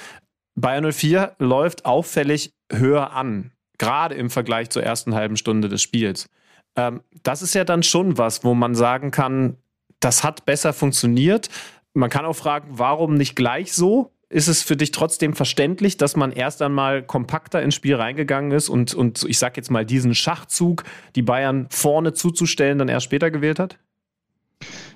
Bayern 0.56 0.92
04 0.92 1.36
läuft 1.40 1.86
auffällig 1.86 2.54
höher 2.72 3.14
an, 3.14 3.52
gerade 3.78 4.16
im 4.16 4.30
Vergleich 4.30 4.70
zur 4.70 4.84
ersten 4.84 5.16
halben 5.16 5.38
Stunde 5.38 5.70
des 5.70 5.82
Spiels. 5.82 6.30
Ähm, 6.76 7.02
das 7.24 7.42
ist 7.42 7.54
ja 7.54 7.64
dann 7.64 7.84
schon 7.84 8.18
was, 8.18 8.44
wo 8.44 8.54
man 8.54 8.76
sagen 8.76 9.12
kann, 9.12 9.58
das 10.00 10.24
hat 10.24 10.46
besser 10.46 10.74
funktioniert. 10.74 11.50
Man 11.94 12.10
kann 12.10 12.26
auch 12.26 12.36
fragen, 12.36 12.68
warum 12.72 13.16
nicht 13.16 13.36
gleich 13.36 13.74
so? 13.74 14.12
Ist 14.30 14.48
es 14.48 14.64
für 14.64 14.78
dich 14.78 14.92
trotzdem 14.92 15.34
verständlich, 15.34 15.98
dass 15.98 16.16
man 16.16 16.32
erst 16.32 16.62
einmal 16.62 17.04
kompakter 17.04 17.62
ins 17.62 17.76
Spiel 17.76 17.96
reingegangen 17.96 18.52
ist 18.52 18.70
und, 18.70 18.94
und 18.94 19.26
ich 19.28 19.38
sag 19.38 19.58
jetzt 19.58 19.70
mal 19.70 19.86
diesen 19.86 20.16
Schachzug, 20.16 20.86
die 21.16 21.22
Bayern 21.22 21.68
vorne 21.70 22.14
zuzustellen, 22.14 22.78
dann 22.78 22.88
erst 22.88 23.06
später 23.06 23.30
gewählt 23.30 23.60
hat? 23.60 23.78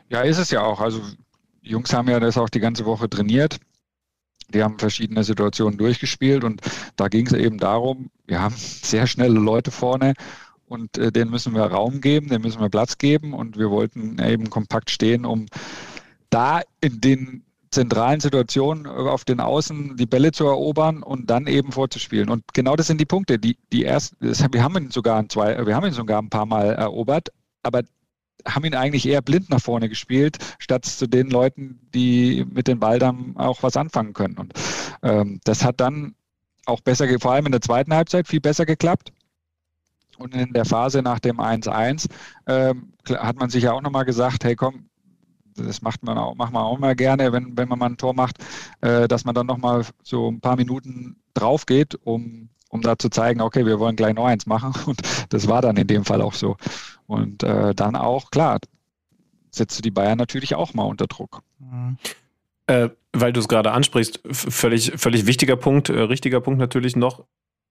Ja, 0.07 0.21
ist 0.21 0.37
es 0.37 0.51
ja 0.51 0.61
auch. 0.61 0.79
Also 0.79 1.01
Jungs 1.61 1.93
haben 1.93 2.07
ja 2.07 2.19
das 2.21 2.37
auch 2.37 2.49
die 2.49 2.61
ganze 2.61 2.85
Woche 2.85 3.09
trainiert. 3.09 3.59
Die 4.53 4.63
haben 4.63 4.79
verschiedene 4.79 5.23
Situationen 5.23 5.77
durchgespielt 5.77 6.43
und 6.43 6.61
da 6.95 7.07
ging 7.07 7.27
es 7.27 7.33
eben 7.33 7.57
darum, 7.57 8.09
wir 8.25 8.41
haben 8.41 8.55
sehr 8.57 9.07
schnelle 9.07 9.39
Leute 9.39 9.71
vorne 9.71 10.13
und 10.67 10.97
äh, 10.97 11.11
denen 11.11 11.31
müssen 11.31 11.53
wir 11.53 11.63
Raum 11.63 12.01
geben, 12.01 12.29
denen 12.29 12.43
müssen 12.43 12.61
wir 12.61 12.69
Platz 12.69 12.97
geben 12.97 13.33
und 13.33 13.57
wir 13.57 13.69
wollten 13.69 14.19
eben 14.19 14.49
kompakt 14.49 14.89
stehen, 14.89 15.25
um 15.25 15.45
da 16.29 16.61
in 16.81 17.01
den 17.01 17.43
zentralen 17.71 18.21
Situationen 18.21 18.87
auf 18.87 19.25
den 19.25 19.39
Außen 19.39 19.97
die 19.97 20.05
Bälle 20.05 20.31
zu 20.31 20.45
erobern 20.45 21.03
und 21.03 21.29
dann 21.29 21.45
eben 21.45 21.71
vorzuspielen. 21.73 22.29
Und 22.29 22.43
genau 22.53 22.75
das 22.75 22.87
sind 22.87 23.01
die 23.01 23.05
Punkte. 23.05 23.37
Die, 23.37 23.57
die 23.73 23.83
erst, 23.83 24.15
das, 24.21 24.43
wir 24.51 24.63
haben 24.63 24.77
ihn 24.77 24.91
sogar 24.91 25.17
ein 25.19 25.29
zwei, 25.29 25.65
wir 25.65 25.75
haben 25.75 25.85
ihn 25.85 25.93
sogar 25.93 26.21
ein 26.21 26.29
paar 26.29 26.45
Mal 26.45 26.73
erobert, 26.73 27.29
aber 27.63 27.81
haben 28.47 28.65
ihn 28.65 28.75
eigentlich 28.75 29.07
eher 29.07 29.21
blind 29.21 29.49
nach 29.49 29.61
vorne 29.61 29.89
gespielt, 29.89 30.37
statt 30.59 30.85
zu 30.85 31.07
den 31.07 31.29
Leuten, 31.29 31.79
die 31.93 32.45
mit 32.49 32.67
dem 32.67 32.79
Ball 32.79 32.99
dann 32.99 33.35
auch 33.37 33.63
was 33.63 33.77
anfangen 33.77 34.13
können. 34.13 34.37
Und 34.37 34.53
ähm, 35.01 35.39
das 35.43 35.63
hat 35.63 35.79
dann 35.79 36.15
auch 36.65 36.81
besser, 36.81 37.07
vor 37.19 37.31
allem 37.31 37.45
in 37.47 37.51
der 37.51 37.61
zweiten 37.61 37.93
Halbzeit, 37.93 38.27
viel 38.27 38.41
besser 38.41 38.65
geklappt. 38.65 39.11
Und 40.17 40.33
in 40.33 40.53
der 40.53 40.65
Phase 40.65 41.01
nach 41.01 41.19
dem 41.19 41.39
1-1 41.39 42.07
ähm, 42.47 42.93
hat 43.09 43.37
man 43.37 43.49
sich 43.49 43.63
ja 43.63 43.73
auch 43.73 43.81
nochmal 43.81 44.05
gesagt, 44.05 44.43
hey 44.45 44.55
komm, 44.55 44.89
das 45.55 45.81
macht 45.81 46.03
man 46.03 46.17
auch, 46.17 46.35
macht 46.35 46.53
man 46.53 46.63
auch 46.63 46.77
mal 46.77 46.95
gerne, 46.95 47.31
wenn, 47.31 47.57
wenn 47.57 47.67
man 47.67 47.79
mal 47.79 47.87
ein 47.87 47.97
Tor 47.97 48.13
macht, 48.13 48.37
äh, 48.81 49.07
dass 49.07 49.25
man 49.25 49.35
dann 49.35 49.47
nochmal 49.47 49.85
so 50.03 50.29
ein 50.29 50.41
paar 50.41 50.55
Minuten 50.55 51.17
drauf 51.33 51.65
geht, 51.65 51.95
um, 51.95 52.49
um 52.69 52.81
da 52.81 52.97
zu 52.97 53.09
zeigen, 53.09 53.41
okay, 53.41 53.65
wir 53.65 53.79
wollen 53.79 53.95
gleich 53.95 54.15
noch 54.15 54.25
eins 54.25 54.45
machen. 54.45 54.73
Und 54.85 55.01
das 55.29 55.47
war 55.47 55.61
dann 55.61 55.77
in 55.77 55.87
dem 55.87 56.05
Fall 56.05 56.21
auch 56.21 56.33
so. 56.33 56.57
Und 57.07 57.43
äh, 57.43 57.75
dann 57.75 57.95
auch, 57.95 58.31
klar, 58.31 58.59
setzt 59.51 59.77
du 59.77 59.81
die 59.81 59.91
Bayern 59.91 60.17
natürlich 60.17 60.55
auch 60.55 60.73
mal 60.73 60.83
unter 60.83 61.07
Druck. 61.07 61.41
Mhm. 61.59 61.97
Äh, 62.67 62.89
weil 63.13 63.31
du 63.31 63.39
es 63.39 63.47
gerade 63.47 63.71
ansprichst, 63.71 64.21
völlig, 64.31 64.93
völlig 64.97 65.25
wichtiger 65.27 65.55
Punkt, 65.55 65.89
äh, 65.89 65.99
richtiger 66.01 66.41
Punkt 66.41 66.59
natürlich 66.59 66.95
noch. 66.95 67.25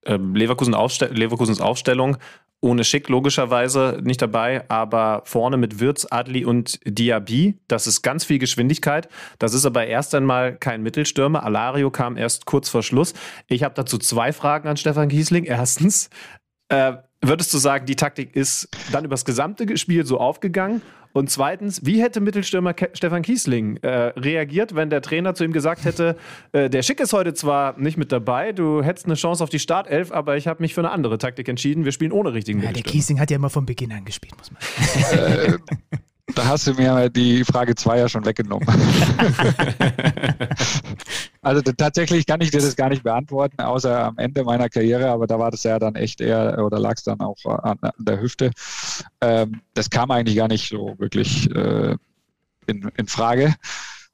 Ähm, 0.05 0.35
Leverkusen 0.35 0.73
Aufste 0.73 1.07
Leverkusens 1.07 1.61
Aufstellung 1.61 2.17
ohne 2.61 2.83
Schick 2.83 3.09
logischerweise 3.09 3.99
nicht 4.03 4.21
dabei, 4.21 4.67
aber 4.69 5.21
vorne 5.25 5.57
mit 5.57 5.79
Wirtz, 5.79 6.07
Adli 6.09 6.45
und 6.45 6.79
Diaby. 6.85 7.59
Das 7.67 7.85
ist 7.85 8.01
ganz 8.01 8.25
viel 8.25 8.39
Geschwindigkeit. 8.39 9.07
Das 9.37 9.53
ist 9.53 9.65
aber 9.65 9.85
erst 9.85 10.15
einmal 10.15 10.55
kein 10.55 10.81
Mittelstürmer. 10.81 11.43
Alario 11.43 11.91
kam 11.91 12.17
erst 12.17 12.45
kurz 12.45 12.69
vor 12.69 12.81
Schluss. 12.81 13.13
Ich 13.47 13.63
habe 13.63 13.75
dazu 13.75 13.97
zwei 13.97 14.33
Fragen 14.33 14.67
an 14.67 14.77
Stefan 14.77 15.09
Kiesling. 15.09 15.43
Erstens, 15.43 16.09
äh, 16.69 16.93
würdest 17.27 17.53
du 17.53 17.57
sagen, 17.57 17.85
die 17.85 17.95
Taktik 17.95 18.35
ist 18.35 18.69
dann 18.91 19.05
übers 19.05 19.25
gesamte 19.25 19.77
Spiel 19.77 20.05
so 20.05 20.19
aufgegangen? 20.19 20.81
Und 21.13 21.29
zweitens, 21.29 21.85
wie 21.85 22.01
hätte 22.01 22.19
Mittelstürmer 22.19 22.73
Ke 22.73 22.89
Stefan 22.91 23.21
Kiesling 23.21 23.77
äh, 23.77 23.87
reagiert, 24.17 24.75
wenn 24.75 24.89
der 24.89 25.01
Trainer 25.01 25.33
zu 25.33 25.45
ihm 25.45 25.53
gesagt 25.53 25.85
hätte, 25.85 26.17
äh, 26.51 26.69
der 26.69 26.83
Schick 26.83 26.99
ist 26.99 27.13
heute 27.13 27.33
zwar 27.33 27.79
nicht 27.79 27.97
mit 27.97 28.11
dabei, 28.11 28.51
du 28.51 28.83
hättest 28.83 29.05
eine 29.05 29.15
Chance 29.15 29.41
auf 29.41 29.49
die 29.49 29.59
Startelf, 29.59 30.11
aber 30.11 30.35
ich 30.35 30.47
habe 30.47 30.61
mich 30.61 30.73
für 30.73 30.81
eine 30.81 30.91
andere 30.91 31.17
Taktik 31.17 31.47
entschieden. 31.47 31.85
Wir 31.85 31.93
spielen 31.93 32.11
ohne 32.11 32.33
richtigen 32.33 32.61
ja, 32.61 32.73
Der 32.73 32.83
Kiesling 32.83 33.21
hat 33.21 33.31
ja 33.31 33.37
immer 33.37 33.49
von 33.49 33.65
Beginn 33.65 33.93
an 33.93 34.03
gespielt, 34.03 34.33
muss 34.37 34.51
man 34.51 34.61
sagen. 34.61 35.63
Da 36.33 36.47
hast 36.47 36.65
du 36.65 36.73
mir 36.73 37.09
die 37.09 37.43
Frage 37.43 37.75
2 37.75 37.99
ja 37.99 38.09
schon 38.09 38.25
weggenommen. 38.25 38.67
also 41.41 41.61
tatsächlich 41.61 42.25
kann 42.25 42.41
ich 42.41 42.49
dir 42.49 42.61
das 42.61 42.75
gar 42.75 42.89
nicht 42.89 43.03
beantworten, 43.03 43.61
außer 43.61 44.05
am 44.05 44.17
Ende 44.17 44.43
meiner 44.43 44.67
Karriere, 44.67 45.09
aber 45.09 45.27
da 45.27 45.37
war 45.37 45.51
das 45.51 45.61
ja 45.63 45.77
dann 45.77 45.93
echt 45.93 46.21
eher, 46.21 46.57
oder 46.65 46.79
lag 46.79 46.95
es 46.95 47.03
dann 47.03 47.19
auch 47.19 47.37
an, 47.45 47.77
an 47.79 47.91
der 47.99 48.19
Hüfte. 48.19 48.49
Ähm, 49.21 49.61
das 49.75 49.87
kam 49.89 50.09
eigentlich 50.09 50.35
gar 50.35 50.47
nicht 50.47 50.67
so 50.67 50.95
wirklich 50.97 51.49
äh, 51.55 51.95
in, 52.65 52.91
in, 52.97 53.07
Frage. 53.07 53.53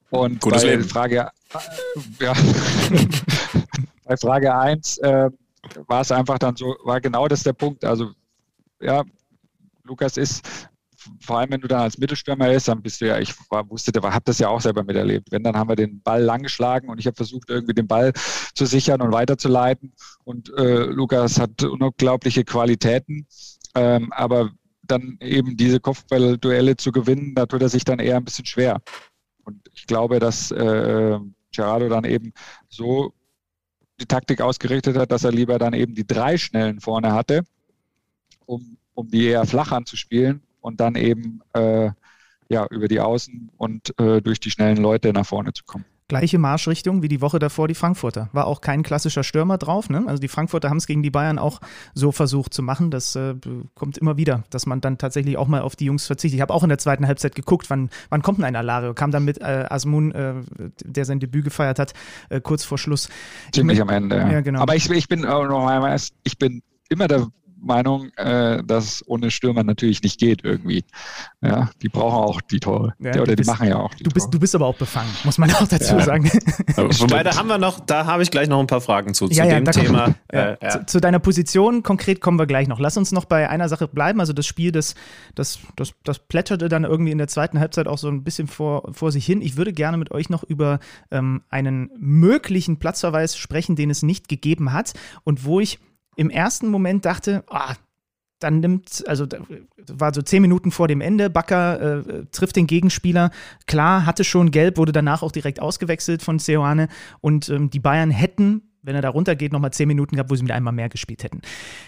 Und 0.09 0.41
Gutes 0.41 0.63
bei 0.63 0.71
Leben. 0.71 0.83
Frage, 0.83 1.29
äh, 1.53 2.25
ja, 2.25 2.33
bei 4.03 4.17
Frage 4.17 4.53
1 4.53 4.97
äh, 4.97 5.29
war 5.87 6.01
es 6.01 6.11
einfach 6.11 6.39
dann 6.39 6.57
so, 6.57 6.75
war 6.83 6.99
genau 6.99 7.29
das 7.29 7.43
der 7.43 7.53
Punkt. 7.53 7.85
Also 7.85 8.11
ja, 8.81 9.03
Lukas 9.85 10.17
ist 10.17 10.69
vor 11.19 11.39
allem 11.39 11.51
wenn 11.51 11.61
du 11.61 11.67
dann 11.67 11.81
als 11.81 11.97
Mittelstürmer 11.97 12.51
ist, 12.51 12.67
dann 12.67 12.81
bist 12.81 13.01
du 13.01 13.07
ja, 13.07 13.19
ich 13.19 13.33
wusste, 13.67 13.91
der 13.91 14.01
habe 14.03 14.23
das 14.25 14.39
ja 14.39 14.49
auch 14.49 14.61
selber 14.61 14.83
miterlebt. 14.83 15.31
Wenn, 15.31 15.43
dann 15.43 15.55
haben 15.55 15.69
wir 15.69 15.75
den 15.75 16.01
Ball 16.01 16.21
langgeschlagen 16.21 16.89
und 16.89 16.99
ich 16.99 17.05
habe 17.05 17.15
versucht, 17.15 17.49
irgendwie 17.49 17.73
den 17.73 17.87
Ball 17.87 18.13
zu 18.55 18.65
sichern 18.65 19.01
und 19.01 19.11
weiterzuleiten. 19.11 19.93
Und 20.23 20.51
äh, 20.57 20.85
Lukas 20.85 21.39
hat 21.39 21.63
unglaubliche 21.63 22.43
Qualitäten, 22.43 23.27
ähm, 23.75 24.11
aber 24.13 24.51
dann 24.83 25.17
eben 25.21 25.57
diese 25.57 25.79
Kopfballduelle 25.79 26.75
zu 26.77 26.91
gewinnen, 26.91 27.35
da 27.35 27.45
tut 27.45 27.61
er 27.61 27.69
sich 27.69 27.83
dann 27.83 27.99
eher 27.99 28.17
ein 28.17 28.25
bisschen 28.25 28.45
schwer. 28.45 28.81
Und 29.43 29.59
ich 29.73 29.87
glaube, 29.87 30.19
dass 30.19 30.51
äh, 30.51 31.17
Gerardo 31.53 31.89
dann 31.89 32.03
eben 32.03 32.33
so 32.69 33.13
die 33.99 34.05
Taktik 34.05 34.41
ausgerichtet 34.41 34.97
hat, 34.97 35.11
dass 35.11 35.23
er 35.23 35.31
lieber 35.31 35.59
dann 35.59 35.73
eben 35.73 35.95
die 35.95 36.05
drei 36.05 36.37
Schnellen 36.37 36.79
vorne 36.79 37.13
hatte, 37.13 37.43
um, 38.45 38.77
um 38.93 39.07
die 39.09 39.27
eher 39.27 39.45
flach 39.45 39.71
anzuspielen 39.71 40.41
und 40.61 40.79
dann 40.79 40.95
eben 40.95 41.41
äh, 41.53 41.91
ja, 42.49 42.67
über 42.69 42.87
die 42.87 42.99
Außen 42.99 43.49
und 43.57 43.97
äh, 43.99 44.21
durch 44.21 44.39
die 44.39 44.51
schnellen 44.51 44.77
Leute 44.77 45.13
nach 45.13 45.25
vorne 45.25 45.53
zu 45.53 45.63
kommen. 45.65 45.85
Gleiche 46.09 46.37
Marschrichtung 46.39 47.01
wie 47.01 47.07
die 47.07 47.21
Woche 47.21 47.39
davor 47.39 47.69
die 47.69 47.73
Frankfurter. 47.73 48.27
War 48.33 48.45
auch 48.45 48.59
kein 48.59 48.83
klassischer 48.83 49.23
Stürmer 49.23 49.57
drauf. 49.57 49.89
Ne? 49.89 50.03
Also 50.07 50.19
die 50.19 50.27
Frankfurter 50.27 50.69
haben 50.69 50.75
es 50.75 50.85
gegen 50.85 51.03
die 51.03 51.09
Bayern 51.09 51.39
auch 51.39 51.61
so 51.93 52.11
versucht 52.11 52.53
zu 52.53 52.61
machen. 52.61 52.91
Das 52.91 53.15
äh, 53.15 53.35
kommt 53.75 53.97
immer 53.97 54.17
wieder, 54.17 54.43
dass 54.49 54.65
man 54.65 54.81
dann 54.81 54.97
tatsächlich 54.97 55.37
auch 55.37 55.47
mal 55.47 55.61
auf 55.61 55.77
die 55.77 55.85
Jungs 55.85 56.07
verzichtet. 56.07 56.35
Ich 56.35 56.41
habe 56.41 56.53
auch 56.53 56.63
in 56.63 56.69
der 56.69 56.79
zweiten 56.79 57.07
Halbzeit 57.07 57.33
geguckt, 57.33 57.69
wann, 57.69 57.89
wann 58.09 58.21
kommt 58.21 58.39
denn 58.39 58.45
ein 58.45 58.57
Alario? 58.57 58.93
Kam 58.93 59.11
dann 59.11 59.23
mit 59.23 59.39
äh, 59.39 59.65
Asmun, 59.69 60.11
äh, 60.11 60.33
der 60.83 61.05
sein 61.05 61.21
Debüt 61.21 61.45
gefeiert 61.45 61.79
hat, 61.79 61.93
äh, 62.27 62.41
kurz 62.41 62.65
vor 62.65 62.77
Schluss. 62.77 63.07
Ziemlich 63.53 63.77
ich, 63.77 63.81
am 63.81 63.87
Ende. 63.87 64.17
Ja. 64.17 64.41
genau. 64.41 64.59
Aber 64.59 64.75
ich, 64.75 64.89
ich 64.89 65.07
bin 65.07 65.23
einmal, 65.23 65.97
ich 66.23 66.37
bin 66.37 66.61
immer 66.89 67.07
der 67.07 67.27
Meinung, 67.61 68.09
äh, 68.17 68.63
dass 68.63 69.03
ohne 69.07 69.31
Stürmer 69.31 69.63
natürlich 69.63 70.01
nicht 70.03 70.19
geht 70.19 70.43
irgendwie. 70.43 70.83
Ja, 71.41 71.69
die 71.81 71.89
brauchen 71.89 72.17
auch 72.17 72.41
die 72.41 72.59
Tore. 72.59 72.93
Ja, 72.99 73.13
oder 73.13 73.35
bist, 73.35 73.39
die 73.39 73.45
machen 73.45 73.67
ja 73.67 73.77
auch 73.77 73.93
die 73.93 74.03
du 74.03 74.11
bist, 74.11 74.25
Tore. 74.25 74.31
Du 74.31 74.39
bist 74.39 74.55
aber 74.55 74.65
auch 74.65 74.75
befangen, 74.75 75.09
muss 75.23 75.37
man 75.37 75.51
auch 75.53 75.67
dazu 75.67 75.95
ja. 75.95 76.01
sagen. 76.01 76.25
Wobei, 76.75 77.23
da 77.23 77.35
haben 77.35 77.47
wir 77.47 77.57
noch, 77.57 77.79
da 77.79 78.05
habe 78.05 78.23
ich 78.23 78.31
gleich 78.31 78.47
noch 78.47 78.59
ein 78.59 78.67
paar 78.67 78.81
Fragen 78.81 79.13
zu, 79.13 79.27
zu 79.27 79.35
ja, 79.35 79.45
dem 79.45 79.65
Thema. 79.65 80.15
Äh, 80.27 80.55
zu, 80.69 80.85
zu, 80.85 81.01
deiner 81.01 81.19
Position 81.19 81.83
konkret 81.83 82.21
kommen 82.21 82.39
wir 82.39 82.47
gleich 82.47 82.67
noch. 82.67 82.79
Lass 82.79 82.97
uns 82.97 83.11
noch 83.11 83.25
bei 83.25 83.49
einer 83.49 83.69
Sache 83.69 83.87
bleiben. 83.87 84.19
Also 84.19 84.33
das 84.33 84.45
Spiel, 84.45 84.71
das, 84.71 84.95
das, 85.35 85.59
das, 85.75 85.93
das 86.03 86.19
plätscherte 86.19 86.69
dann 86.69 86.83
irgendwie 86.83 87.11
in 87.11 87.17
der 87.17 87.27
zweiten 87.27 87.59
Halbzeit 87.59 87.87
auch 87.87 87.97
so 87.97 88.07
ein 88.07 88.23
bisschen 88.23 88.47
vor, 88.47 88.91
vor 88.93 89.11
sich 89.11 89.25
hin. 89.25 89.41
Ich 89.41 89.57
würde 89.57 89.73
gerne 89.73 89.97
mit 89.97 90.11
euch 90.11 90.29
noch 90.29 90.43
über 90.43 90.79
ähm, 91.11 91.41
einen 91.49 91.91
möglichen 91.97 92.77
Platzverweis 92.77 93.37
sprechen, 93.37 93.75
den 93.75 93.89
es 93.89 94.03
nicht 94.03 94.27
gegeben 94.27 94.73
hat 94.73 94.93
und 95.23 95.45
wo 95.45 95.59
ich 95.59 95.79
im 96.15 96.29
ersten 96.29 96.69
Moment 96.69 97.05
dachte, 97.05 97.43
ah, 97.47 97.75
dann 98.39 98.59
nimmt, 98.59 99.03
also 99.07 99.27
war 99.87 100.13
so 100.13 100.21
zehn 100.21 100.41
Minuten 100.41 100.71
vor 100.71 100.87
dem 100.87 101.01
Ende, 101.01 101.29
Bakker 101.29 101.99
äh, 101.99 102.25
trifft 102.31 102.55
den 102.55 102.67
Gegenspieler, 102.67 103.31
klar, 103.67 104.05
hatte 104.05 104.23
schon 104.23 104.51
gelb, 104.51 104.77
wurde 104.77 104.91
danach 104.91 105.21
auch 105.21 105.31
direkt 105.31 105.61
ausgewechselt 105.61 106.21
von 106.21 106.39
Seoane. 106.39 106.87
Und 107.21 107.49
ähm, 107.49 107.69
die 107.69 107.79
Bayern 107.79 108.09
hätten, 108.09 108.63
wenn 108.81 108.95
er 108.95 109.01
da 109.01 109.09
runtergeht, 109.09 109.53
nochmal 109.53 109.73
zehn 109.73 109.87
Minuten 109.87 110.15
gehabt, 110.15 110.31
wo 110.31 110.35
sie 110.35 110.43
mit 110.43 110.51
einmal 110.51 110.73
mehr 110.73 110.89
gespielt 110.89 111.23
hätten. 111.23 111.41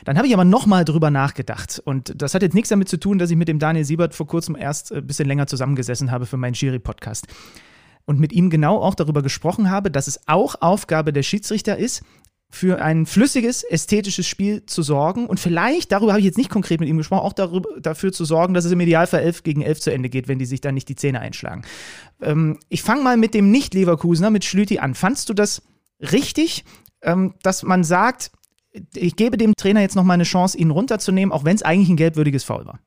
Dann 0.06 0.18
habe 0.18 0.28
ich 0.28 0.34
aber 0.34 0.46
nochmal 0.46 0.86
drüber 0.86 1.10
nachgedacht. 1.10 1.82
Und 1.84 2.22
das 2.22 2.36
hat 2.36 2.44
jetzt 2.44 2.54
nichts 2.54 2.70
damit 2.70 2.88
zu 2.88 3.00
tun, 3.00 3.18
dass 3.18 3.32
ich 3.32 3.38
mit 3.38 3.48
dem 3.48 3.60
Daniel 3.60 3.86
Siebert 3.86 4.14
vor 4.14 4.28
kurzem 4.28 4.56
erst 4.56 4.94
ein 4.94 5.06
bisschen 5.06 5.28
länger 5.28 5.48
zusammengesessen 5.48 6.12
habe 6.12 6.26
für 6.26 6.38
meinen 6.38 6.56
Schiri-Podcast. 6.56 7.28
Und 8.06 8.20
mit 8.20 8.34
ihm 8.34 8.50
genau 8.50 8.82
auch 8.82 8.96
darüber 8.96 9.22
gesprochen 9.22 9.72
habe, 9.72 9.90
dass 9.90 10.08
es 10.08 10.28
auch 10.28 10.56
Aufgabe 10.62 11.14
der 11.14 11.24
Schiedsrichter 11.24 11.78
ist, 11.78 12.04
für 12.54 12.84
ein 12.84 13.08
flüssiges, 13.08 13.64
ästhetisches 13.64 14.28
Spiel 14.28 14.64
zu 14.68 14.84
sorgen 14.84 15.26
und 15.26 15.40
vielleicht, 15.40 15.92
darüber 15.92 16.12
habe 16.12 16.20
ich 16.20 16.26
jetzt 16.26 16.38
nicht 16.38 16.52
konkret 16.52 16.80
mit 16.80 16.88
ihm 16.88 16.98
gesprochen, 16.98 17.26
auch 17.26 17.34
darüber, 17.34 17.68
dafür 17.82 18.14
zu 18.14 18.26
sorgen, 18.26 18.54
dass 18.54 18.64
es 18.64 18.72
im 18.72 18.80
Idealfall 18.80 19.22
11 19.22 19.42
gegen 19.42 19.62
11 19.64 19.82
zu 19.82 19.92
Ende 19.92 20.08
geht, 20.08 20.28
wenn 20.28 20.38
die 20.38 20.46
sich 20.46 20.62
dann 20.62 20.76
nicht 20.76 20.88
die 20.88 20.96
Zähne 20.96 21.20
einschlagen. 21.20 21.64
Ähm, 22.22 22.60
ich 22.70 22.84
fange 22.84 23.02
mal 23.02 23.18
mit 23.18 23.34
dem 23.34 23.50
Nicht-Leverkusener, 23.50 24.30
mit 24.30 24.46
Schlüti 24.46 24.78
an. 24.78 24.94
Fandst 24.94 25.30
du 25.30 25.34
das 25.34 25.64
richtig, 26.00 26.64
ähm, 27.02 27.34
dass 27.42 27.64
man 27.64 27.84
sagt, 27.84 28.32
ich 28.94 29.16
gebe 29.16 29.38
dem 29.38 29.56
Trainer 29.56 29.82
jetzt 29.82 29.96
noch 29.96 30.04
mal 30.04 30.14
eine 30.14 30.24
Chance, 30.24 30.56
ihn 30.56 30.70
runterzunehmen, 30.70 31.34
auch 31.34 31.46
wenn 31.46 31.56
es 31.56 31.64
eigentlich 31.64 31.90
ein 31.90 31.98
gelbwürdiges 31.98 32.44
Foul 32.44 32.68
war? 32.68 32.80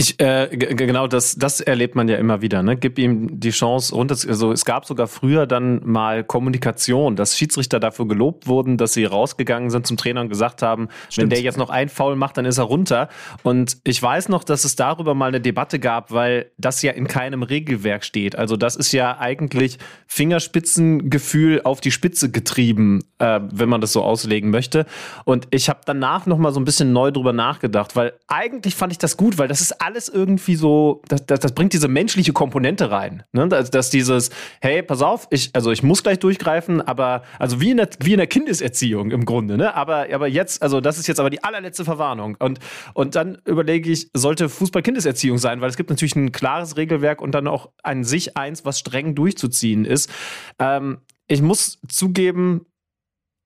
Ich, 0.00 0.20
äh, 0.20 0.46
genau, 0.56 1.08
das, 1.08 1.34
das 1.34 1.60
erlebt 1.60 1.96
man 1.96 2.06
ja 2.06 2.18
immer 2.18 2.40
wieder. 2.40 2.62
Ne? 2.62 2.76
Gib 2.76 3.00
ihm 3.00 3.40
die 3.40 3.50
Chance 3.50 3.92
runter. 3.96 4.14
Also 4.28 4.52
es 4.52 4.64
gab 4.64 4.86
sogar 4.86 5.08
früher 5.08 5.44
dann 5.44 5.80
mal 5.84 6.22
Kommunikation, 6.22 7.16
dass 7.16 7.36
Schiedsrichter 7.36 7.80
dafür 7.80 8.06
gelobt 8.06 8.46
wurden, 8.46 8.76
dass 8.76 8.92
sie 8.92 9.04
rausgegangen 9.06 9.70
sind 9.70 9.88
zum 9.88 9.96
Trainer 9.96 10.20
und 10.20 10.28
gesagt 10.28 10.62
haben, 10.62 10.86
Stimmt. 11.10 11.22
wenn 11.24 11.30
der 11.30 11.40
jetzt 11.40 11.58
noch 11.58 11.70
ein 11.70 11.88
Foul 11.88 12.14
macht, 12.14 12.36
dann 12.36 12.44
ist 12.44 12.58
er 12.58 12.64
runter. 12.66 13.08
Und 13.42 13.78
ich 13.82 14.00
weiß 14.00 14.28
noch, 14.28 14.44
dass 14.44 14.62
es 14.62 14.76
darüber 14.76 15.14
mal 15.14 15.30
eine 15.30 15.40
Debatte 15.40 15.80
gab, 15.80 16.12
weil 16.12 16.52
das 16.58 16.80
ja 16.82 16.92
in 16.92 17.08
keinem 17.08 17.42
Regelwerk 17.42 18.04
steht. 18.04 18.36
Also 18.36 18.56
das 18.56 18.76
ist 18.76 18.92
ja 18.92 19.18
eigentlich 19.18 19.78
Fingerspitzengefühl 20.06 21.62
auf 21.64 21.80
die 21.80 21.90
Spitze 21.90 22.30
getrieben, 22.30 23.02
äh, 23.18 23.40
wenn 23.50 23.68
man 23.68 23.80
das 23.80 23.94
so 23.94 24.04
auslegen 24.04 24.50
möchte. 24.50 24.86
Und 25.24 25.48
ich 25.50 25.68
habe 25.68 25.80
danach 25.84 26.26
noch 26.26 26.38
mal 26.38 26.52
so 26.52 26.60
ein 26.60 26.64
bisschen 26.64 26.92
neu 26.92 27.10
drüber 27.10 27.32
nachgedacht, 27.32 27.96
weil 27.96 28.12
eigentlich 28.28 28.76
fand 28.76 28.92
ich 28.92 28.98
das 28.98 29.16
gut, 29.16 29.38
weil 29.38 29.48
das 29.48 29.60
ist 29.60 29.80
alles 29.88 30.10
irgendwie 30.10 30.54
so, 30.54 31.00
das, 31.08 31.24
das, 31.24 31.40
das 31.40 31.52
bringt 31.52 31.72
diese 31.72 31.88
menschliche 31.88 32.34
Komponente 32.34 32.90
rein. 32.90 33.22
Ne? 33.32 33.48
Dass, 33.48 33.70
dass 33.70 33.88
dieses, 33.88 34.28
hey, 34.60 34.82
pass 34.82 35.00
auf, 35.00 35.26
ich, 35.30 35.48
also 35.54 35.72
ich 35.72 35.82
muss 35.82 36.02
gleich 36.02 36.18
durchgreifen, 36.18 36.82
aber, 36.82 37.22
also 37.38 37.58
wie 37.62 37.70
in 37.70 37.78
der, 37.78 37.88
wie 38.00 38.12
in 38.12 38.18
der 38.18 38.26
Kindeserziehung 38.26 39.10
im 39.12 39.24
Grunde, 39.24 39.56
ne? 39.56 39.74
Aber, 39.74 40.06
aber 40.12 40.28
jetzt, 40.28 40.62
also 40.62 40.82
das 40.82 40.98
ist 40.98 41.06
jetzt 41.06 41.20
aber 41.20 41.30
die 41.30 41.42
allerletzte 41.42 41.86
Verwarnung. 41.86 42.36
Und, 42.38 42.58
und 42.92 43.14
dann 43.14 43.38
überlege 43.46 43.90
ich, 43.90 44.10
sollte 44.12 44.50
Fußball 44.50 44.82
Kindeserziehung 44.82 45.38
sein, 45.38 45.62
weil 45.62 45.70
es 45.70 45.78
gibt 45.78 45.88
natürlich 45.88 46.16
ein 46.16 46.32
klares 46.32 46.76
Regelwerk 46.76 47.22
und 47.22 47.32
dann 47.32 47.46
auch 47.46 47.70
an 47.82 48.04
sich 48.04 48.36
eins, 48.36 48.66
was 48.66 48.78
streng 48.78 49.14
durchzuziehen 49.14 49.86
ist. 49.86 50.10
Ähm, 50.58 50.98
ich 51.28 51.40
muss 51.40 51.78
zugeben, 51.88 52.66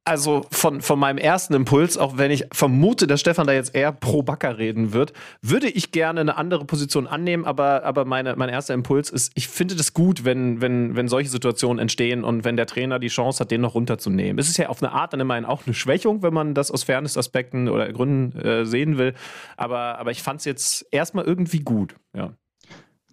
also 0.04 0.46
von, 0.50 0.82
von 0.82 0.98
meinem 0.98 1.18
ersten 1.18 1.54
Impuls, 1.54 1.96
auch 1.96 2.18
wenn 2.18 2.32
ich 2.32 2.46
vermute, 2.52 3.06
dass 3.06 3.20
Stefan 3.20 3.46
da 3.46 3.52
jetzt 3.52 3.74
eher 3.74 3.92
pro 3.92 4.22
Backer 4.22 4.58
reden 4.58 4.92
wird, 4.92 5.12
würde 5.42 5.68
ich 5.68 5.92
gerne 5.92 6.20
eine 6.20 6.36
andere 6.36 6.64
Position 6.64 7.06
annehmen, 7.06 7.44
aber, 7.44 7.84
aber 7.84 8.04
meine, 8.04 8.34
mein 8.34 8.48
erster 8.48 8.74
Impuls 8.74 9.10
ist, 9.10 9.30
ich 9.34 9.46
finde 9.46 9.76
das 9.76 9.94
gut, 9.94 10.24
wenn, 10.24 10.60
wenn, 10.60 10.96
wenn 10.96 11.06
solche 11.06 11.30
Situationen 11.30 11.78
entstehen 11.78 12.24
und 12.24 12.44
wenn 12.44 12.56
der 12.56 12.66
Trainer 12.66 12.98
die 12.98 13.08
Chance 13.08 13.40
hat, 13.40 13.50
den 13.52 13.60
noch 13.60 13.74
runterzunehmen. 13.74 14.38
Es 14.38 14.48
ist 14.48 14.56
ja 14.56 14.68
auf 14.68 14.82
eine 14.82 14.92
Art 14.92 15.12
dann 15.12 15.20
immerhin 15.20 15.44
auch 15.44 15.66
eine 15.66 15.74
Schwächung, 15.74 16.22
wenn 16.22 16.34
man 16.34 16.54
das 16.54 16.72
aus 16.72 16.82
Fairness-Aspekten 16.82 17.68
oder 17.68 17.92
Gründen 17.92 18.38
äh, 18.40 18.66
sehen 18.66 18.98
will. 18.98 19.14
Aber, 19.56 19.98
aber 19.98 20.10
ich 20.10 20.22
fand 20.22 20.40
es 20.40 20.46
jetzt 20.46 20.86
erstmal 20.90 21.24
irgendwie 21.24 21.60
gut, 21.60 21.94
ja. 22.16 22.32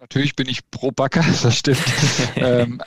Natürlich 0.00 0.34
bin 0.34 0.48
ich 0.48 0.70
pro 0.70 0.90
Backer, 0.90 1.24
das 1.42 1.56
stimmt. 1.56 1.84
ähm, 2.36 2.80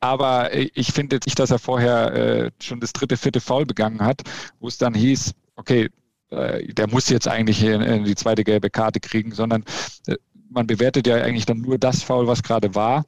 aber 0.00 0.54
ich 0.54 0.92
finde 0.92 1.16
jetzt 1.16 1.26
nicht, 1.26 1.38
dass 1.38 1.50
er 1.50 1.58
vorher 1.58 2.12
äh, 2.12 2.50
schon 2.62 2.80
das 2.80 2.92
dritte, 2.92 3.16
vierte 3.16 3.40
Foul 3.40 3.66
begangen 3.66 4.00
hat, 4.00 4.22
wo 4.60 4.68
es 4.68 4.78
dann 4.78 4.94
hieß, 4.94 5.34
okay, 5.56 5.88
äh, 6.30 6.72
der 6.72 6.88
muss 6.88 7.08
jetzt 7.08 7.26
eigentlich 7.26 7.62
in, 7.64 8.04
die 8.04 8.14
zweite 8.14 8.44
gelbe 8.44 8.70
Karte 8.70 9.00
kriegen, 9.00 9.32
sondern 9.32 9.64
äh, 10.06 10.16
man 10.50 10.66
bewertet 10.66 11.06
ja 11.06 11.16
eigentlich 11.16 11.46
dann 11.46 11.60
nur 11.60 11.78
das 11.78 12.02
Foul, 12.02 12.26
was 12.26 12.42
gerade 12.42 12.74
war. 12.74 13.04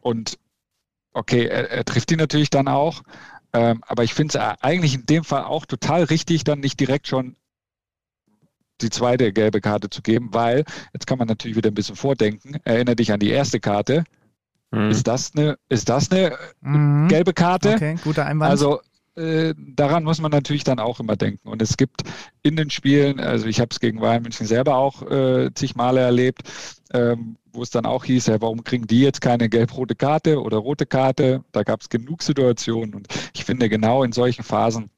Und 0.00 0.38
okay, 1.12 1.46
er, 1.46 1.70
er, 1.70 1.84
trifft 1.84 2.10
ihn 2.10 2.18
natürlich 2.18 2.50
dann 2.50 2.68
auch. 2.68 3.02
Ähm, 3.52 3.82
aber 3.86 4.02
ich 4.02 4.14
finde 4.14 4.38
es 4.38 4.60
eigentlich 4.62 4.94
in 4.94 5.06
dem 5.06 5.24
Fall 5.24 5.44
auch 5.44 5.66
total 5.66 6.04
richtig, 6.04 6.44
dann 6.44 6.60
nicht 6.60 6.80
direkt 6.80 7.06
schon 7.06 7.36
die 8.80 8.90
zweite 8.90 9.32
gelbe 9.32 9.60
Karte 9.60 9.88
zu 9.88 10.02
geben, 10.02 10.30
weil 10.32 10.64
jetzt 10.92 11.06
kann 11.06 11.18
man 11.18 11.28
natürlich 11.28 11.56
wieder 11.56 11.70
ein 11.70 11.74
bisschen 11.74 11.96
vordenken. 11.96 12.56
Erinnere 12.64 12.96
dich 12.96 13.12
an 13.12 13.20
die 13.20 13.30
erste 13.30 13.60
Karte 13.60 14.04
Mhm. 14.74 14.90
Ist 14.90 15.06
das 15.06 15.32
eine, 15.36 15.56
ist 15.68 15.88
das 15.88 16.10
eine 16.10 16.36
mhm. 16.60 17.08
gelbe 17.08 17.32
Karte? 17.32 17.74
Okay, 17.74 17.96
guter 18.02 18.26
Einwand. 18.26 18.50
Also 18.50 18.80
äh, 19.16 19.54
daran 19.56 20.04
muss 20.04 20.20
man 20.20 20.32
natürlich 20.32 20.64
dann 20.64 20.80
auch 20.80 20.98
immer 21.00 21.16
denken. 21.16 21.48
Und 21.48 21.62
es 21.62 21.76
gibt 21.76 22.02
in 22.42 22.56
den 22.56 22.70
Spielen, 22.70 23.20
also 23.20 23.46
ich 23.46 23.60
habe 23.60 23.68
es 23.70 23.80
gegen 23.80 24.00
Bayern 24.00 24.22
München 24.22 24.46
selber 24.46 24.76
auch 24.76 25.02
äh, 25.08 25.50
zig 25.54 25.76
Male 25.76 26.00
erlebt, 26.00 26.42
ähm, 26.92 27.36
wo 27.52 27.62
es 27.62 27.70
dann 27.70 27.86
auch 27.86 28.04
hieß, 28.04 28.26
ja, 28.26 28.40
warum 28.40 28.64
kriegen 28.64 28.88
die 28.88 29.00
jetzt 29.00 29.20
keine 29.20 29.48
gelb-rote 29.48 29.94
Karte 29.94 30.42
oder 30.42 30.56
rote 30.58 30.86
Karte? 30.86 31.44
Da 31.52 31.62
gab 31.62 31.82
es 31.82 31.88
genug 31.88 32.22
Situationen. 32.22 32.94
Und 32.94 33.06
ich 33.34 33.44
finde 33.44 33.68
genau 33.68 34.02
in 34.02 34.10
solchen 34.10 34.42
Phasen, 34.42 34.90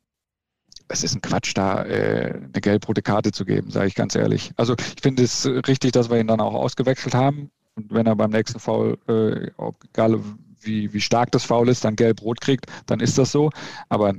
es 0.88 1.04
ist 1.04 1.14
ein 1.14 1.20
Quatsch, 1.20 1.52
da 1.54 1.84
äh, 1.84 2.32
eine 2.34 2.60
gelb-rote 2.60 3.02
Karte 3.02 3.32
zu 3.32 3.44
geben, 3.44 3.70
sage 3.70 3.88
ich 3.88 3.94
ganz 3.94 4.14
ehrlich. 4.14 4.52
Also 4.56 4.76
ich 4.78 5.02
finde 5.02 5.24
es 5.24 5.46
richtig, 5.46 5.92
dass 5.92 6.10
wir 6.10 6.18
ihn 6.18 6.28
dann 6.28 6.40
auch 6.40 6.54
ausgewechselt 6.54 7.14
haben. 7.14 7.50
Und 7.76 7.92
wenn 7.92 8.06
er 8.06 8.16
beim 8.16 8.30
nächsten 8.30 8.58
Foul, 8.58 8.98
äh, 9.08 9.50
egal 9.92 10.18
wie, 10.60 10.92
wie 10.92 11.00
stark 11.00 11.30
das 11.32 11.44
Foul 11.44 11.68
ist, 11.68 11.84
dann 11.84 11.96
gelb-rot 11.96 12.40
kriegt, 12.40 12.66
dann 12.86 13.00
ist 13.00 13.18
das 13.18 13.32
so. 13.32 13.50
Aber 13.88 14.14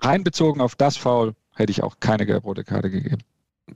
rein 0.00 0.24
bezogen 0.24 0.60
auf 0.60 0.74
das 0.74 0.96
Foul 0.96 1.34
hätte 1.54 1.70
ich 1.70 1.82
auch 1.82 1.96
keine 2.00 2.26
gelb-rote 2.26 2.64
Karte 2.64 2.90
gegeben. 2.90 3.22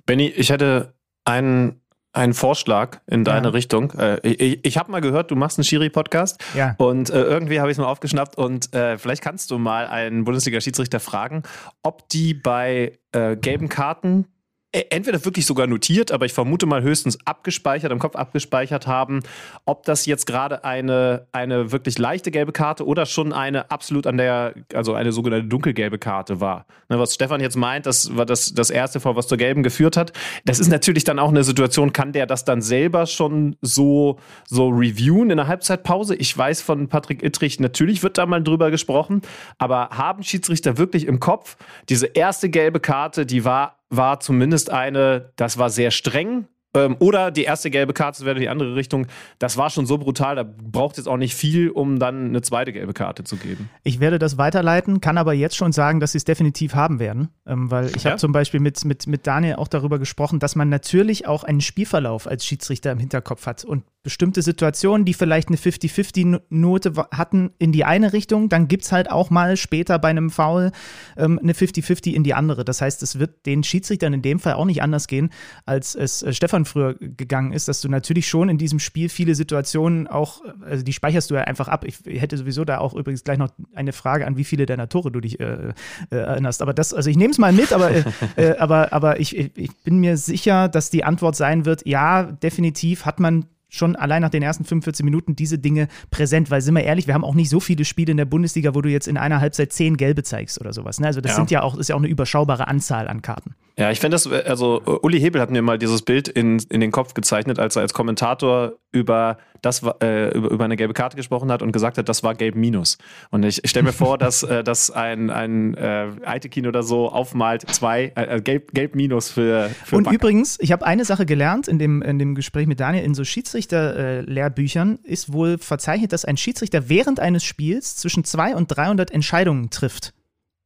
Benny, 0.06 0.26
ich 0.26 0.50
hätte 0.50 0.94
einen, 1.24 1.80
einen 2.12 2.34
Vorschlag 2.34 3.00
in 3.06 3.24
deine 3.24 3.48
ja. 3.48 3.52
Richtung. 3.52 3.92
Äh, 3.92 4.26
ich, 4.26 4.64
ich 4.64 4.78
habe 4.78 4.90
mal 4.90 5.00
gehört, 5.00 5.30
du 5.30 5.36
machst 5.36 5.58
einen 5.58 5.64
Schiri-Podcast 5.64 6.42
ja. 6.54 6.74
und 6.78 7.10
äh, 7.10 7.22
irgendwie 7.22 7.60
habe 7.60 7.70
ich 7.70 7.76
es 7.76 7.78
mal 7.78 7.86
aufgeschnappt 7.88 8.36
und 8.36 8.74
äh, 8.74 8.98
vielleicht 8.98 9.22
kannst 9.22 9.50
du 9.50 9.58
mal 9.58 9.86
einen 9.86 10.24
Bundesliga-Schiedsrichter 10.24 11.00
fragen, 11.00 11.42
ob 11.82 12.08
die 12.08 12.34
bei 12.34 12.98
äh, 13.12 13.36
gelben 13.36 13.68
Karten 13.68 14.26
entweder 14.72 15.24
wirklich 15.24 15.46
sogar 15.46 15.66
notiert, 15.66 16.12
aber 16.12 16.26
ich 16.26 16.32
vermute 16.32 16.66
mal 16.66 16.82
höchstens 16.82 17.18
abgespeichert, 17.24 17.90
im 17.90 17.98
Kopf 17.98 18.14
abgespeichert 18.14 18.86
haben, 18.86 19.20
ob 19.64 19.84
das 19.84 20.06
jetzt 20.06 20.26
gerade 20.26 20.64
eine, 20.64 21.26
eine 21.32 21.72
wirklich 21.72 21.98
leichte 21.98 22.30
gelbe 22.30 22.52
Karte 22.52 22.86
oder 22.86 23.04
schon 23.06 23.32
eine 23.32 23.70
absolut 23.70 24.06
an 24.06 24.16
der, 24.16 24.54
also 24.72 24.94
eine 24.94 25.10
sogenannte 25.10 25.48
dunkelgelbe 25.48 25.98
Karte 25.98 26.40
war. 26.40 26.66
Ne, 26.88 27.00
was 27.00 27.14
Stefan 27.14 27.40
jetzt 27.40 27.56
meint, 27.56 27.86
das 27.86 28.16
war 28.16 28.26
das, 28.26 28.54
das 28.54 28.70
erste 28.70 29.00
Fall, 29.00 29.16
was 29.16 29.26
zur 29.26 29.38
gelben 29.38 29.64
geführt 29.64 29.96
hat. 29.96 30.12
Das 30.44 30.60
ist 30.60 30.68
natürlich 30.68 31.02
dann 31.02 31.18
auch 31.18 31.30
eine 31.30 31.42
Situation, 31.42 31.92
kann 31.92 32.12
der 32.12 32.26
das 32.26 32.44
dann 32.44 32.62
selber 32.62 33.06
schon 33.06 33.56
so, 33.60 34.20
so 34.46 34.68
reviewen 34.68 35.30
in 35.30 35.36
der 35.38 35.48
Halbzeitpause? 35.48 36.14
Ich 36.14 36.36
weiß 36.36 36.62
von 36.62 36.88
Patrick 36.88 37.24
Ittrich, 37.24 37.58
natürlich 37.58 38.04
wird 38.04 38.18
da 38.18 38.26
mal 38.26 38.42
drüber 38.42 38.70
gesprochen, 38.70 39.22
aber 39.58 39.90
haben 39.90 40.22
Schiedsrichter 40.22 40.78
wirklich 40.78 41.06
im 41.06 41.18
Kopf, 41.18 41.56
diese 41.88 42.06
erste 42.06 42.50
gelbe 42.50 42.78
Karte, 42.78 43.26
die 43.26 43.44
war 43.44 43.79
war 43.90 44.20
zumindest 44.20 44.70
eine, 44.70 45.32
das 45.36 45.58
war 45.58 45.68
sehr 45.68 45.90
streng, 45.90 46.46
ähm, 46.74 46.96
oder 47.00 47.30
die 47.30 47.44
erste 47.44 47.70
gelbe 47.70 47.92
Karte, 47.92 48.24
wäre 48.24 48.38
die 48.38 48.48
andere 48.48 48.76
Richtung. 48.76 49.06
Das 49.38 49.56
war 49.56 49.70
schon 49.70 49.86
so 49.86 49.98
brutal, 49.98 50.36
da 50.36 50.44
braucht 50.44 50.92
es 50.92 50.98
jetzt 50.98 51.06
auch 51.08 51.16
nicht 51.16 51.34
viel, 51.34 51.70
um 51.70 51.98
dann 51.98 52.26
eine 52.28 52.42
zweite 52.42 52.72
gelbe 52.72 52.92
Karte 52.92 53.24
zu 53.24 53.36
geben. 53.36 53.68
Ich 53.82 53.98
werde 54.00 54.18
das 54.18 54.38
weiterleiten, 54.38 55.00
kann 55.00 55.18
aber 55.18 55.32
jetzt 55.32 55.56
schon 55.56 55.72
sagen, 55.72 56.00
dass 56.00 56.12
sie 56.12 56.18
es 56.18 56.24
definitiv 56.24 56.74
haben 56.74 57.00
werden. 57.00 57.28
Ähm, 57.46 57.70
weil 57.70 57.86
ich 57.96 58.04
ja? 58.04 58.12
habe 58.12 58.20
zum 58.20 58.32
Beispiel 58.32 58.60
mit, 58.60 58.84
mit, 58.84 59.06
mit 59.06 59.26
Daniel 59.26 59.56
auch 59.56 59.68
darüber 59.68 59.98
gesprochen, 59.98 60.38
dass 60.38 60.54
man 60.54 60.68
natürlich 60.68 61.26
auch 61.26 61.42
einen 61.44 61.60
Spielverlauf 61.60 62.26
als 62.26 62.46
Schiedsrichter 62.46 62.92
im 62.92 62.98
Hinterkopf 62.98 63.46
hat. 63.46 63.64
Und 63.64 63.84
bestimmte 64.02 64.40
Situationen, 64.40 65.04
die 65.04 65.12
vielleicht 65.12 65.48
eine 65.48 65.58
50-50-Note 65.58 66.94
hatten 67.12 67.50
in 67.58 67.70
die 67.70 67.84
eine 67.84 68.12
Richtung, 68.14 68.48
dann 68.48 68.66
gibt 68.66 68.84
es 68.84 68.92
halt 68.92 69.10
auch 69.10 69.28
mal 69.28 69.58
später 69.58 69.98
bei 69.98 70.08
einem 70.08 70.30
Foul 70.30 70.72
ähm, 71.18 71.38
eine 71.42 71.52
50-50 71.52 72.14
in 72.14 72.24
die 72.24 72.32
andere. 72.32 72.64
Das 72.64 72.80
heißt, 72.80 73.02
es 73.02 73.18
wird 73.18 73.44
den 73.44 73.62
Schiedsrichtern 73.62 74.14
in 74.14 74.22
dem 74.22 74.38
Fall 74.38 74.54
auch 74.54 74.64
nicht 74.64 74.82
anders 74.82 75.06
gehen, 75.06 75.30
als 75.66 75.94
es 75.94 76.22
äh, 76.22 76.32
Stefan 76.32 76.64
früher 76.64 76.94
gegangen 76.94 77.52
ist, 77.52 77.68
dass 77.68 77.82
du 77.82 77.88
natürlich 77.88 78.26
schon 78.26 78.48
in 78.48 78.56
diesem 78.56 78.78
Spiel 78.78 79.10
viele 79.10 79.34
Situationen 79.34 80.06
auch, 80.06 80.40
also 80.62 80.82
die 80.82 80.94
speicherst 80.94 81.30
du 81.30 81.34
ja 81.34 81.42
einfach 81.42 81.68
ab. 81.68 81.84
Ich 81.84 82.00
hätte 82.06 82.38
sowieso 82.38 82.64
da 82.64 82.78
auch 82.78 82.94
übrigens 82.94 83.22
gleich 83.22 83.38
noch 83.38 83.50
eine 83.74 83.92
Frage 83.92 84.26
an, 84.26 84.38
wie 84.38 84.44
viele 84.44 84.64
deiner 84.64 84.88
Tore 84.88 85.12
du 85.12 85.20
dich 85.20 85.40
äh, 85.40 85.72
äh, 86.10 86.16
erinnerst. 86.16 86.62
Aber 86.62 86.72
das, 86.72 86.94
also 86.94 87.10
ich 87.10 87.18
nehme 87.18 87.32
es 87.32 87.38
mal 87.38 87.52
mit, 87.52 87.72
aber, 87.74 87.90
äh, 87.90 88.04
äh, 88.36 88.56
aber, 88.56 88.94
aber 88.94 89.20
ich, 89.20 89.36
ich 89.36 89.76
bin 89.84 89.98
mir 89.98 90.16
sicher, 90.16 90.68
dass 90.68 90.88
die 90.88 91.04
Antwort 91.04 91.36
sein 91.36 91.66
wird, 91.66 91.86
ja, 91.86 92.22
definitiv 92.22 93.04
hat 93.04 93.20
man 93.20 93.44
schon 93.70 93.96
allein 93.96 94.20
nach 94.20 94.30
den 94.30 94.42
ersten 94.42 94.64
45 94.64 95.04
Minuten 95.04 95.36
diese 95.36 95.58
Dinge 95.58 95.88
präsent, 96.10 96.50
weil 96.50 96.60
sind 96.60 96.74
wir 96.74 96.82
ehrlich, 96.82 97.06
wir 97.06 97.14
haben 97.14 97.24
auch 97.24 97.34
nicht 97.34 97.48
so 97.48 97.60
viele 97.60 97.84
Spiele 97.84 98.10
in 98.10 98.16
der 98.16 98.26
Bundesliga, 98.26 98.74
wo 98.74 98.82
du 98.82 98.90
jetzt 98.90 99.08
in 99.08 99.16
einer 99.16 99.40
Halbzeit 99.40 99.72
zehn 99.72 99.96
gelbe 99.96 100.22
zeigst 100.22 100.60
oder 100.60 100.72
sowas. 100.72 101.00
Ne? 101.00 101.06
Also 101.06 101.20
das 101.20 101.32
ja. 101.32 101.36
sind 101.36 101.50
ja 101.50 101.62
auch, 101.62 101.76
ist 101.76 101.88
ja 101.88 101.94
auch 101.94 102.00
eine 102.00 102.08
überschaubare 102.08 102.68
Anzahl 102.68 103.08
an 103.08 103.22
Karten. 103.22 103.54
Ja, 103.80 103.90
ich 103.90 103.98
finde 103.98 104.16
das, 104.16 104.26
also 104.26 104.82
Uli 105.00 105.18
Hebel 105.18 105.40
hat 105.40 105.50
mir 105.50 105.62
mal 105.62 105.78
dieses 105.78 106.02
Bild 106.02 106.28
in, 106.28 106.58
in 106.68 106.82
den 106.82 106.92
Kopf 106.92 107.14
gezeichnet, 107.14 107.58
als 107.58 107.76
er 107.76 107.82
als 107.82 107.94
Kommentator 107.94 108.74
über 108.92 109.38
das 109.62 109.82
äh, 110.02 110.36
über, 110.36 110.50
über 110.50 110.64
eine 110.66 110.76
gelbe 110.76 110.92
Karte 110.92 111.16
gesprochen 111.16 111.50
hat 111.50 111.62
und 111.62 111.72
gesagt 111.72 111.96
hat, 111.96 112.06
das 112.06 112.22
war 112.22 112.34
gelb 112.34 112.56
minus. 112.56 112.98
Und 113.30 113.42
ich, 113.42 113.64
ich 113.64 113.70
stelle 113.70 113.84
mir 113.84 113.94
vor, 113.94 114.18
dass, 114.18 114.42
äh, 114.42 114.62
dass 114.62 114.90
ein, 114.90 115.30
ein 115.30 115.74
äh, 115.76 116.08
Aitekin 116.26 116.66
oder 116.66 116.82
so 116.82 117.08
aufmalt 117.08 117.70
zwei 117.70 118.12
äh, 118.16 118.36
äh, 118.36 118.40
gelb, 118.42 118.74
gelb 118.74 118.94
minus 118.94 119.30
für, 119.30 119.70
für 119.86 119.96
Und 119.96 120.04
Back. 120.04 120.12
übrigens, 120.12 120.58
ich 120.60 120.72
habe 120.72 120.84
eine 120.84 121.06
Sache 121.06 121.24
gelernt 121.24 121.66
in 121.66 121.78
dem, 121.78 122.02
in 122.02 122.18
dem 122.18 122.34
Gespräch 122.34 122.66
mit 122.66 122.80
Daniel, 122.80 123.02
in 123.02 123.14
so 123.14 123.24
Schiedsrichter-Lehrbüchern 123.24 124.98
ist 125.04 125.32
wohl 125.32 125.56
verzeichnet, 125.56 126.12
dass 126.12 126.26
ein 126.26 126.36
Schiedsrichter 126.36 126.90
während 126.90 127.18
eines 127.18 127.44
Spiels 127.44 127.96
zwischen 127.96 128.24
200 128.24 128.58
und 128.58 128.66
300 128.66 129.10
Entscheidungen 129.10 129.70
trifft 129.70 130.12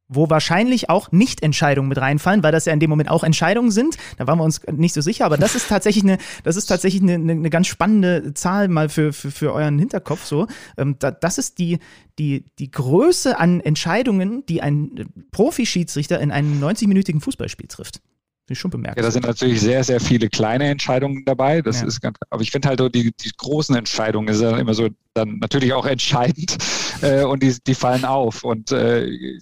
wo 0.07 0.29
wahrscheinlich 0.29 0.89
auch 0.89 1.11
Nicht-Entscheidungen 1.11 1.89
mit 1.89 1.97
reinfallen, 1.97 2.43
weil 2.43 2.51
das 2.51 2.65
ja 2.65 2.73
in 2.73 2.79
dem 2.79 2.89
Moment 2.89 3.09
auch 3.09 3.23
Entscheidungen 3.23 3.71
sind. 3.71 3.97
Da 4.17 4.27
waren 4.27 4.37
wir 4.37 4.43
uns 4.43 4.61
nicht 4.71 4.93
so 4.93 5.01
sicher, 5.01 5.25
aber 5.25 5.37
das 5.37 5.55
ist 5.55 5.67
tatsächlich 5.67 6.03
eine, 6.03 6.17
das 6.43 6.55
ist 6.55 6.67
tatsächlich 6.67 7.01
eine, 7.01 7.13
eine 7.13 7.49
ganz 7.49 7.67
spannende 7.67 8.33
Zahl 8.33 8.67
mal 8.67 8.89
für, 8.89 9.13
für, 9.13 9.31
für 9.31 9.53
euren 9.53 9.79
Hinterkopf 9.79 10.25
so. 10.25 10.47
Ähm, 10.77 10.95
da, 10.99 11.11
das 11.11 11.37
ist 11.37 11.57
die, 11.57 11.79
die, 12.19 12.45
die 12.59 12.69
Größe 12.69 13.39
an 13.39 13.61
Entscheidungen, 13.61 14.45
die 14.45 14.61
ein 14.61 15.09
Profi-Schiedsrichter 15.31 16.19
in 16.19 16.31
einem 16.31 16.63
90-minütigen 16.63 17.21
Fußballspiel 17.21 17.67
trifft. 17.67 18.01
Ich 18.47 18.59
schon 18.59 18.69
bemerkt. 18.69 18.97
Ja, 18.97 19.03
da 19.03 19.09
sind 19.09 19.25
natürlich 19.25 19.59
sehr, 19.59 19.83
sehr 19.83 19.99
viele 19.99 20.29
kleine 20.29 20.65
Entscheidungen 20.65 21.25
dabei. 21.25 21.63
Das 21.63 21.81
ja. 21.81 21.87
ist 21.87 21.99
ganz, 21.99 22.17
aber 22.29 22.43
ich 22.43 22.51
finde 22.51 22.67
halt 22.67 22.79
so 22.79 22.89
die, 22.89 23.11
die 23.11 23.31
großen 23.35 23.75
Entscheidungen 23.75 24.27
ist 24.27 24.39
ja 24.39 24.55
immer 24.57 24.75
so 24.75 24.89
dann 25.15 25.39
natürlich 25.39 25.73
auch 25.73 25.87
entscheidend 25.87 26.55
äh, 27.01 27.23
und 27.23 27.41
die, 27.41 27.55
die 27.65 27.73
fallen 27.73 28.05
auf. 28.05 28.43
Und 28.43 28.71
äh, 28.71 29.39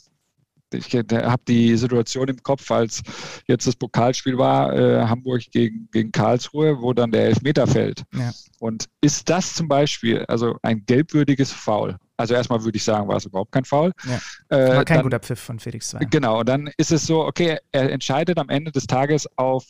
ich 0.73 0.93
habe 0.93 1.41
die 1.47 1.75
Situation 1.77 2.27
im 2.27 2.41
Kopf, 2.41 2.69
als 2.71 3.01
jetzt 3.47 3.67
das 3.67 3.75
Pokalspiel 3.75 4.37
war, 4.37 4.73
äh, 4.73 5.05
Hamburg 5.05 5.43
gegen, 5.51 5.87
gegen 5.91 6.11
Karlsruhe, 6.11 6.81
wo 6.81 6.93
dann 6.93 7.11
der 7.11 7.25
Elfmeter 7.25 7.67
fällt. 7.67 8.03
Ja. 8.13 8.31
Und 8.59 8.85
ist 9.01 9.29
das 9.29 9.53
zum 9.53 9.67
Beispiel 9.67 10.25
also 10.27 10.57
ein 10.61 10.85
gelbwürdiges 10.85 11.51
Foul? 11.51 11.97
Also 12.17 12.35
erstmal 12.35 12.63
würde 12.63 12.77
ich 12.77 12.83
sagen, 12.83 13.07
war 13.07 13.17
es 13.17 13.25
überhaupt 13.25 13.51
kein 13.51 13.65
Foul. 13.65 13.91
Ja. 14.05 14.57
Äh, 14.57 14.75
war 14.75 14.85
kein 14.85 14.97
dann, 14.97 15.03
guter 15.03 15.19
Pfiff 15.19 15.39
von 15.39 15.59
Felix 15.59 15.89
Zweig. 15.89 16.09
Genau, 16.11 16.39
und 16.39 16.49
dann 16.49 16.69
ist 16.77 16.91
es 16.91 17.05
so, 17.05 17.25
okay, 17.25 17.57
er 17.71 17.91
entscheidet 17.91 18.37
am 18.37 18.49
Ende 18.49 18.71
des 18.71 18.85
Tages 18.85 19.27
auf, 19.37 19.65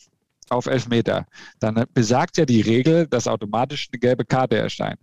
auf 0.50 0.66
Elfmeter. 0.66 1.26
Dann 1.60 1.84
besagt 1.94 2.38
ja 2.38 2.46
die 2.46 2.62
Regel, 2.62 3.08
dass 3.08 3.28
automatisch 3.28 3.88
eine 3.92 4.00
gelbe 4.00 4.26
Karte 4.26 4.58
erscheint. 4.58 5.00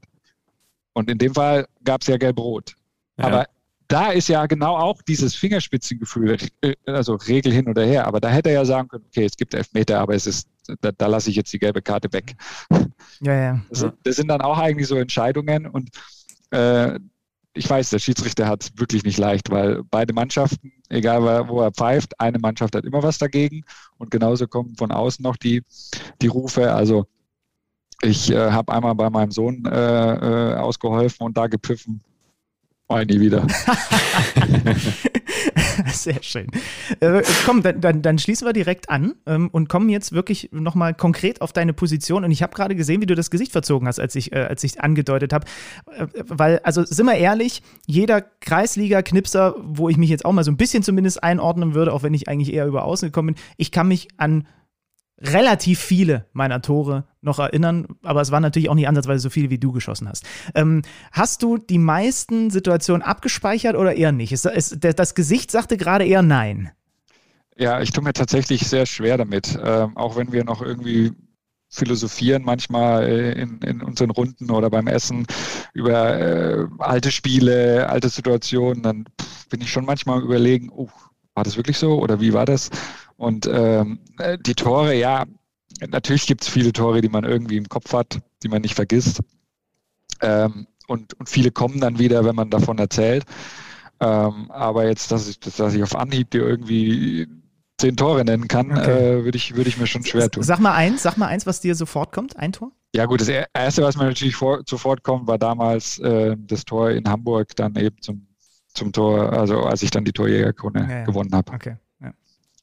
Und 0.93 1.11
in 1.11 1.19
dem 1.19 1.35
Fall 1.35 1.67
gab 1.83 2.03
es 2.03 2.09
ja 2.09 2.17
gelb-rot. 2.17 2.75
Ja. 3.17 3.25
Aber 3.25 3.47
da 3.91 4.13
ist 4.13 4.29
ja 4.29 4.47
genau 4.47 4.77
auch 4.77 5.03
dieses 5.03 5.35
Fingerspitzengefühl, 5.35 6.37
äh, 6.61 6.75
also 6.87 7.15
Regel 7.15 7.53
hin 7.53 7.69
oder 7.69 7.85
her. 7.85 8.07
Aber 8.07 8.21
da 8.21 8.29
hätte 8.29 8.51
er 8.51 8.57
ja 8.57 8.65
sagen 8.65 8.89
können, 8.89 9.05
okay, 9.09 9.25
es 9.25 9.37
gibt 9.37 9.53
Elfmeter, 9.53 9.99
aber 9.99 10.15
es 10.15 10.27
ist, 10.27 10.49
da, 10.81 10.93
da 10.93 11.09
lasse 11.09 11.29
ich 11.29 11.37
jetzt 11.37 11.53
die 11.53 11.59
gelbe 11.59 11.83
Karte 11.83 12.13
weg. 12.13 12.37
Ja, 13.23 13.35
ja. 13.35 13.61
Das, 13.69 13.87
das 14.03 14.17
sind 14.17 14.29
dann 14.29 14.41
auch 14.41 14.57
eigentlich 14.57 14.89
so 14.89 14.97
Entscheidungen 14.97 15.67
und 15.67 15.91
äh, 16.53 16.99
ich 17.53 17.69
weiß, 17.69 17.91
der 17.91 17.99
Schiedsrichter 17.99 18.49
hat 18.49 18.63
es 18.63 18.79
wirklich 18.79 19.05
nicht 19.05 19.19
leicht, 19.19 19.51
weil 19.51 19.83
beide 19.91 20.15
Mannschaften, 20.15 20.73
egal 20.89 21.47
wo 21.47 21.61
er 21.61 21.71
pfeift, 21.71 22.19
eine 22.19 22.39
Mannschaft 22.39 22.75
hat 22.75 22.87
immer 22.87 23.03
was 23.03 23.19
dagegen 23.19 23.65
und 23.99 24.11
genauso 24.11 24.47
kommen 24.47 24.75
von 24.77 24.91
außen 24.91 25.23
noch 25.23 25.37
die, 25.37 25.63
die 26.23 26.29
Rufe. 26.29 26.73
Also 26.73 27.05
ich 28.01 28.31
äh, 28.31 28.53
habe 28.53 28.73
einmal 28.73 28.95
bei 28.95 29.11
meinem 29.11 29.33
Sohn 29.33 29.67
äh, 29.67 30.15
äh 30.15 30.55
ausgeholfen 30.55 31.27
und 31.27 31.37
da 31.37 31.47
gepfiffen, 31.47 32.03
Mal 32.91 33.07
nie 33.07 33.21
wieder. 33.21 33.47
Sehr 35.93 36.21
schön. 36.23 36.49
Äh, 36.99 37.23
komm, 37.47 37.63
dann, 37.63 37.81
dann, 37.81 38.03
dann, 38.03 38.19
schließen 38.19 38.49
wir 38.49 38.53
direkt 38.53 38.91
an 38.91 39.15
ähm, 39.27 39.49
und 39.53 39.69
kommen 39.69 39.91
jetzt 39.91 40.11
wirklich 40.13 40.49
nochmal 40.51 40.95
konkret 40.95 41.41
auf 41.41 41.53
deine 41.53 41.73
Position. 41.73 42.25
Und 42.25 42.33
ich 42.33 42.43
habe 42.43 42.53
gerade 42.53 42.75
gesehen, 42.75 43.01
wie 43.01 43.07
du 43.07 43.15
das 43.15 43.31
Gesicht 43.31 43.53
verzogen 43.53 43.87
hast, 43.87 44.01
als 44.01 44.17
ich, 44.17 44.33
äh, 44.33 44.41
als 44.41 44.65
ich 44.65 44.81
angedeutet 44.81 45.33
habe. 45.33 45.47
Äh, 45.97 46.09
weil, 46.27 46.59
also 46.65 46.85
sind 46.85 47.07
wir 47.07 47.15
ehrlich, 47.15 47.63
jeder 47.87 48.23
Kreisliga-Knipser, 48.23 49.55
wo 49.63 49.89
ich 49.89 49.97
mich 49.97 50.11
jetzt 50.11 50.25
auch 50.25 50.33
mal 50.33 50.43
so 50.43 50.51
ein 50.51 50.57
bisschen 50.57 50.83
zumindest 50.83 51.23
einordnen 51.23 51.75
würde, 51.75 51.93
auch 51.93 52.03
wenn 52.03 52.13
ich 52.13 52.29
eigentlich 52.29 52.53
eher 52.53 52.67
über 52.67 52.83
außen 52.85 53.07
gekommen 53.07 53.35
bin, 53.35 53.45
ich 53.57 53.71
kann 53.71 53.87
mich 53.87 54.09
an 54.17 54.49
relativ 55.21 55.79
viele 55.81 56.27
meiner 56.33 56.63
Tore 56.63 57.05
noch 57.21 57.39
erinnern, 57.39 57.87
aber 58.03 58.21
es 58.21 58.31
waren 58.31 58.43
natürlich 58.43 58.71
auch 58.71 58.75
nicht 58.75 58.89
ansatzweise 58.89 59.23
so 59.23 59.31
viele, 59.31 59.51
wie 59.51 59.59
du 59.59 59.73
geschossen 59.73 60.09
hast. 60.09 60.25
Ähm, 60.55 60.83
hast 61.13 61.43
du 61.43 61.59
die 61.59 61.79
meisten 61.79 62.51
Situationen 62.51 63.03
abgespeichert 63.03 63.77
oder 63.77 63.95
eher 63.95 64.13
nicht? 64.13 64.33
Ist, 64.33 64.47
ist, 64.47 64.79
das 64.81 65.15
Gesicht 65.15 65.51
sagte 65.51 65.77
gerade 65.77 66.07
eher 66.07 66.23
nein. 66.23 66.71
Ja, 67.57 67.81
ich 67.83 67.93
tue 67.93 68.03
mir 68.03 68.15
tatsächlich 68.15 68.67
sehr 68.67 68.87
schwer 68.87 69.19
damit, 69.19 69.59
ähm, 69.63 69.97
auch 69.97 70.17
wenn 70.17 70.33
wir 70.33 70.45
noch 70.45 70.63
irgendwie 70.63 71.13
philosophieren 71.69 72.43
manchmal 72.43 73.05
äh, 73.05 73.33
in, 73.33 73.59
in 73.59 73.83
unseren 73.83 74.11
Runden 74.11 74.51
oder 74.51 74.71
beim 74.71 74.87
Essen 74.87 75.27
über 75.75 76.19
äh, 76.19 76.67
alte 76.79 77.11
Spiele, 77.13 77.89
alte 77.89 78.09
Situationen, 78.09 78.83
dann 78.83 79.05
pff, 79.21 79.49
bin 79.51 79.61
ich 79.61 79.71
schon 79.71 79.85
manchmal 79.85 80.23
überlegen, 80.23 80.71
oh, 80.75 80.89
war 81.35 81.45
das 81.45 81.57
wirklich 81.57 81.79
so 81.79 82.01
oder 82.01 82.21
wie 82.21 82.33
war 82.33 82.47
das? 82.47 82.71
Und 83.21 83.47
ähm, 83.53 83.99
äh, 84.19 84.39
die 84.39 84.55
Tore, 84.55 84.95
ja, 84.95 85.27
natürlich 85.87 86.27
gibt 86.27 86.41
es 86.41 86.49
viele 86.49 86.73
Tore, 86.73 87.03
die 87.03 87.11
man 87.11 87.25
irgendwie 87.25 87.59
im 87.59 87.69
Kopf 87.69 87.93
hat, 87.93 88.19
die 88.43 88.49
man 88.49 88.63
nicht 88.63 88.75
vergisst. 88.75 89.21
Ähm, 90.23 90.67
und, 90.89 91.13
und 91.21 91.29
viele 91.29 91.51
kommen 91.51 91.81
dann 91.81 91.99
wieder, 91.99 92.25
wenn 92.25 92.35
man 92.35 92.49
davon 92.49 92.79
erzählt. 92.79 93.27
Ähm, 94.01 94.51
aber 94.51 94.89
jetzt, 94.89 95.13
dass 95.13 95.29
ich, 95.29 95.39
dass 95.39 95.75
ich 95.75 95.83
auf 95.83 95.95
Anhieb 95.97 96.31
dir 96.31 96.49
irgendwie 96.49 97.29
zehn 97.77 97.95
Tore 97.95 98.25
nennen 98.25 98.49
kann, 98.49 98.73
okay. 98.73 99.19
äh, 99.19 99.25
würde 99.25 99.37
ich, 99.37 99.55
würd 99.55 99.67
ich 99.67 99.77
mir 99.77 99.87
schon 99.87 100.03
schwer 100.03 100.31
tun. 100.31 100.43
Sag 100.43 100.59
mal 100.59 100.73
eins, 100.73 101.03
sag 101.03 101.19
mal 101.19 101.27
eins, 101.27 101.45
was 101.45 101.61
dir 101.61 101.75
sofort 101.75 102.13
kommt, 102.13 102.39
ein 102.39 102.53
Tor? 102.53 102.73
Ja 102.97 103.05
gut, 103.05 103.21
das 103.21 103.29
Erste, 103.29 103.83
was 103.83 103.99
mir 103.99 104.05
natürlich 104.05 104.35
vor, 104.35 104.63
sofort 104.67 105.05
kommt, 105.05 105.27
war 105.27 105.37
damals 105.37 105.99
äh, 105.99 106.37
das 106.39 106.65
Tor 106.65 106.91
in 106.91 107.07
Hamburg, 107.07 107.55
dann 107.55 107.77
eben 107.77 108.01
zum, 108.01 108.27
zum 108.73 108.93
Tor, 108.93 109.31
also 109.35 109.65
als 109.65 109.83
ich 109.83 109.91
dann 109.91 110.07
die 110.07 110.13
Torjägerkrone 110.13 110.81
ja, 110.81 110.99
ja. 111.01 111.05
gewonnen 111.05 111.35
habe. 111.35 111.53
Okay. 111.53 111.77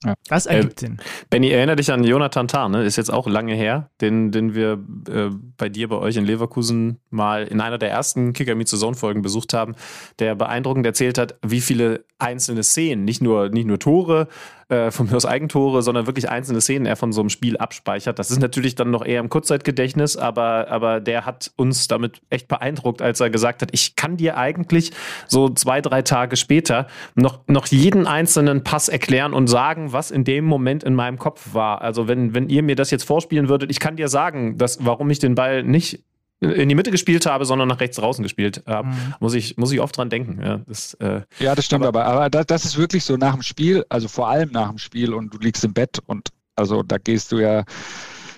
Ja. 0.04 0.14
Das 0.30 0.46
ergibt 0.46 0.84
äh, 0.84 0.86
Sinn. 0.86 0.98
Benny, 1.30 1.50
erinnere 1.50 1.78
dich 1.78 1.92
an 1.92 2.04
Jonathan 2.04 2.48
Tah, 2.48 2.70
ne? 2.70 2.84
Ist 2.84 2.98
jetzt 2.98 3.12
auch 3.12 3.28
lange 3.28 3.56
her, 3.56 3.90
den, 4.00 4.32
den 4.32 4.54
wir 4.54 4.74
äh, 5.10 5.30
bei 5.58 5.70
dir, 5.70 5.88
bei 5.88 5.96
euch 5.96 6.18
in 6.18 6.26
Leverkusen 6.26 7.00
mal 7.10 7.48
in 7.48 7.62
einer 7.62 7.80
der 7.80 7.90
ersten 7.90 8.34
Kicker 8.34 8.54
Meet 8.54 8.68
Zone 8.68 8.96
Folgen 8.96 9.24
besucht 9.24 9.54
haben, 9.54 9.76
der 10.20 10.36
beeindruckend 10.36 10.86
erzählt 10.86 11.18
hat, 11.18 11.40
wie 11.44 11.62
viele 11.62 12.06
einzelne 12.20 12.62
Szenen, 12.64 13.06
nicht 13.06 13.22
nur, 13.22 13.50
nicht 13.50 13.66
nur 13.66 13.80
Tore, 13.80 14.28
äh, 14.70 14.92
von 14.92 15.08
mir 15.08 15.16
aus 15.16 15.26
Eigentore, 15.26 15.82
sondern 15.82 16.08
wirklich 16.08 16.30
einzelne 16.30 16.60
Szenen 16.60 16.86
er 16.86 16.96
von 16.98 17.14
so 17.14 17.22
einem 17.22 17.30
Spiel 17.30 17.58
abspeichert. 17.58 18.20
Das 18.20 18.32
ist 18.32 18.42
natürlich 18.42 18.76
dann 18.76 18.92
noch 18.92 19.06
eher 19.06 19.22
im 19.22 19.30
Kurzzeitgedächtnis, 19.30 20.18
aber, 20.18 20.68
aber 20.70 21.00
der 21.00 21.26
hat 21.26 21.52
uns 21.56 21.88
damit 21.88 22.22
echt 22.30 22.50
beeindruckt, 22.50 23.02
als 23.02 23.20
er 23.22 23.30
gesagt 23.30 23.62
hat, 23.62 23.70
ich 23.72 23.96
kann 23.96 24.18
dir 24.18 24.38
eigentlich 24.38 24.92
so 25.28 25.50
zwei, 25.50 25.80
drei 25.80 26.02
Tage 26.02 26.36
später 26.36 26.88
noch, 27.16 27.48
noch 27.48 27.68
jeden 27.68 28.08
einzelnen 28.08 28.64
Pass 28.64 28.90
erklären 28.90 29.34
und 29.34 29.48
sagen, 29.48 29.94
was 29.94 30.12
in 30.12 30.24
dem 30.24 30.44
Moment 30.44 30.84
in 30.84 30.96
meinem 30.96 31.18
Kopf 31.18 31.54
war. 31.54 31.82
Also 31.82 32.08
wenn, 32.08 32.34
wenn 32.34 32.50
ihr 32.50 32.62
mir 32.62 32.76
das 32.76 32.92
jetzt 32.92 33.04
vorspielen 33.04 33.48
würdet, 33.48 33.72
ich 33.72 33.80
kann 33.80 33.96
dir 33.96 34.10
sagen, 34.10 34.58
dass, 34.58 34.86
warum 34.86 35.10
ich 35.10 35.20
den 35.20 35.36
Ball 35.36 35.64
nicht 35.64 36.04
in 36.40 36.70
die 36.70 36.76
Mitte 36.76 36.92
gespielt 36.92 37.26
habe, 37.26 37.46
sondern 37.46 37.68
nach 37.68 37.80
rechts 37.80 37.98
draußen 37.98 38.22
gespielt 38.22 38.64
habe, 38.68 38.90
mhm. 38.90 39.14
muss, 39.20 39.34
ich, 39.34 39.58
muss 39.58 39.72
ich 39.72 39.80
oft 39.80 39.98
dran 39.98 40.10
denken. 40.10 40.40
Ja, 40.42 40.58
das, 40.68 40.94
äh, 40.96 41.22
ja, 41.40 41.56
das 41.56 41.66
stimmt 41.66 41.86
aber. 41.86 42.06
Aber, 42.06 42.16
aber 42.22 42.30
das, 42.30 42.46
das, 42.46 42.66
ist 42.66 42.78
wirklich 42.78 43.04
so 43.04 43.18
nach 43.18 43.34
dem 43.34 43.42
Spiel, 43.42 43.86
also 43.90 44.08
vor 44.08 44.28
allem 44.30 44.52
nach 44.52 44.70
dem 44.70 44.78
Spiel 44.78 45.14
und 45.14 45.34
du 45.34 45.40
liegst 45.40 45.64
im 45.64 45.74
Bett 45.74 46.00
und 46.06 46.30
also 46.56 46.84
da 46.84 46.98
gehst 46.98 47.32
du 47.32 47.40
ja 47.40 47.64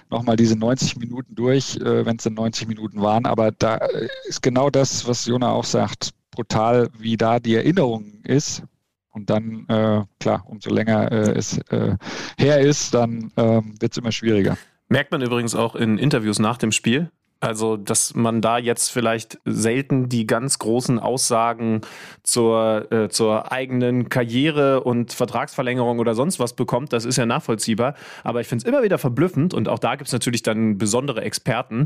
nochmal 0.09 0.35
diese 0.35 0.57
90 0.57 0.97
Minuten 0.97 1.35
durch, 1.35 1.75
äh, 1.77 2.05
wenn 2.05 2.17
es 2.17 2.23
dann 2.23 2.33
90 2.33 2.67
Minuten 2.67 3.01
waren. 3.01 3.25
Aber 3.25 3.51
da 3.51 3.79
ist 4.27 4.41
genau 4.41 4.69
das, 4.69 5.07
was 5.07 5.25
Jona 5.25 5.51
auch 5.51 5.65
sagt, 5.65 6.11
brutal, 6.31 6.89
wie 6.97 7.17
da 7.17 7.39
die 7.39 7.55
Erinnerung 7.55 8.21
ist. 8.23 8.63
Und 9.11 9.29
dann, 9.29 9.65
äh, 9.67 10.03
klar, 10.19 10.43
umso 10.45 10.73
länger 10.73 11.11
äh, 11.11 11.31
es 11.31 11.57
äh, 11.69 11.95
her 12.37 12.59
ist, 12.59 12.93
dann 12.93 13.31
ähm, 13.37 13.75
wird 13.79 13.91
es 13.91 13.97
immer 13.97 14.11
schwieriger. 14.11 14.57
Merkt 14.87 15.11
man 15.11 15.21
übrigens 15.21 15.55
auch 15.55 15.75
in 15.75 15.97
Interviews 15.97 16.39
nach 16.39 16.57
dem 16.57 16.71
Spiel, 16.71 17.11
also, 17.41 17.77
dass 17.77 18.15
man 18.15 18.41
da 18.41 18.57
jetzt 18.57 18.89
vielleicht 18.89 19.39
selten 19.45 20.09
die 20.09 20.27
ganz 20.27 20.59
großen 20.59 20.99
Aussagen 20.99 21.81
zur, 22.21 22.91
äh, 22.91 23.09
zur 23.09 23.51
eigenen 23.51 24.09
Karriere 24.09 24.83
und 24.83 25.13
Vertragsverlängerung 25.13 25.99
oder 25.99 26.15
sonst 26.15 26.39
was 26.39 26.53
bekommt, 26.53 26.91
das 26.91 27.05
ist 27.05 27.17
ja 27.17 27.25
nachvollziehbar. 27.25 27.95
Aber 28.25 28.41
ich 28.41 28.47
finde 28.47 28.63
es 28.63 28.67
immer 28.67 28.83
wieder 28.83 28.97
verblüffend 28.97 29.53
und 29.53 29.69
auch 29.69 29.79
da 29.79 29.95
gibt 29.95 30.07
es 30.07 30.13
natürlich 30.13 30.43
dann 30.43 30.77
besondere 30.77 31.21
Experten, 31.21 31.85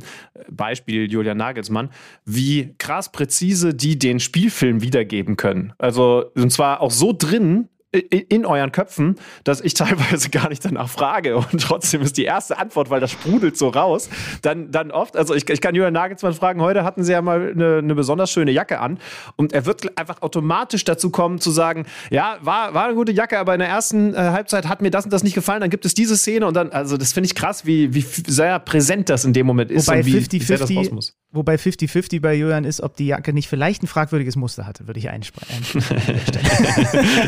Beispiel 0.49 1.11
Julian 1.11 1.37
Nagelsmann, 1.37 1.89
wie 2.25 2.73
krass 2.79 3.11
präzise 3.11 3.75
die 3.75 3.99
den 3.99 4.19
Spielfilm 4.19 4.81
wiedergeben 4.81 5.37
können. 5.37 5.73
Also, 5.77 6.25
und 6.35 6.51
zwar 6.51 6.81
auch 6.81 6.91
so 6.91 7.13
drin, 7.15 7.69
in 7.93 8.45
euren 8.45 8.71
Köpfen, 8.71 9.15
dass 9.43 9.61
ich 9.61 9.73
teilweise 9.83 10.29
gar 10.29 10.49
nicht 10.49 10.65
danach 10.65 10.89
frage 10.89 11.37
und 11.37 11.61
trotzdem 11.61 12.01
ist 12.01 12.17
die 12.17 12.25
erste 12.25 12.57
Antwort, 12.57 12.89
weil 12.89 12.99
das 12.99 13.11
sprudelt 13.11 13.57
so 13.57 13.69
raus, 13.69 14.09
dann, 14.41 14.71
dann 14.71 14.91
oft, 14.91 15.15
also 15.15 15.33
ich, 15.35 15.47
ich 15.49 15.61
kann 15.61 15.75
Julian 15.75 15.93
Nagelsmann 15.93 16.33
fragen, 16.33 16.61
heute 16.61 16.83
hatten 16.83 17.03
sie 17.03 17.11
ja 17.11 17.21
mal 17.21 17.51
eine, 17.51 17.77
eine 17.77 17.95
besonders 17.95 18.31
schöne 18.31 18.51
Jacke 18.51 18.79
an 18.79 18.99
und 19.35 19.53
er 19.53 19.65
wird 19.65 19.97
einfach 19.97 20.21
automatisch 20.21 20.83
dazu 20.83 21.09
kommen 21.09 21.39
zu 21.39 21.51
sagen, 21.51 21.85
ja, 22.09 22.37
war, 22.41 22.73
war 22.73 22.85
eine 22.85 22.95
gute 22.95 23.11
Jacke, 23.11 23.37
aber 23.37 23.53
in 23.53 23.59
der 23.59 23.69
ersten 23.69 24.13
äh, 24.13 24.17
Halbzeit 24.17 24.67
hat 24.67 24.81
mir 24.81 24.91
das 24.91 25.05
und 25.05 25.13
das 25.13 25.23
nicht 25.23 25.35
gefallen, 25.35 25.61
dann 25.61 25.69
gibt 25.69 25.85
es 25.85 25.93
diese 25.93 26.17
Szene 26.17 26.47
und 26.47 26.55
dann, 26.55 26.71
also 26.71 26.97
das 26.97 27.13
finde 27.13 27.27
ich 27.27 27.35
krass, 27.35 27.65
wie, 27.65 27.93
wie 27.93 28.01
sehr 28.01 28.59
präsent 28.59 29.09
das 29.09 29.25
in 29.25 29.33
dem 29.33 29.45
Moment 29.45 29.71
ist 29.71 29.87
Wobei 29.87 29.99
und 29.99 30.05
wie, 30.05 30.11
50, 30.13 30.41
wie 30.41 30.45
sehr 30.45 30.57
das 30.57 30.67
50 30.67 30.87
raus 30.87 30.93
muss. 30.93 31.17
Wobei 31.31 31.55
50-50 31.55 32.21
bei 32.21 32.35
Julian 32.35 32.63
ist, 32.63 32.81
ob 32.81 32.95
die 32.95 33.07
Jacke 33.07 33.33
nicht 33.33 33.47
vielleicht 33.47 33.81
ein 33.81 33.87
fragwürdiges 33.87 34.35
Muster 34.35 34.67
hatte, 34.67 34.85
würde 34.85 34.99
ich 34.99 35.09
einsprechen. 35.09 35.63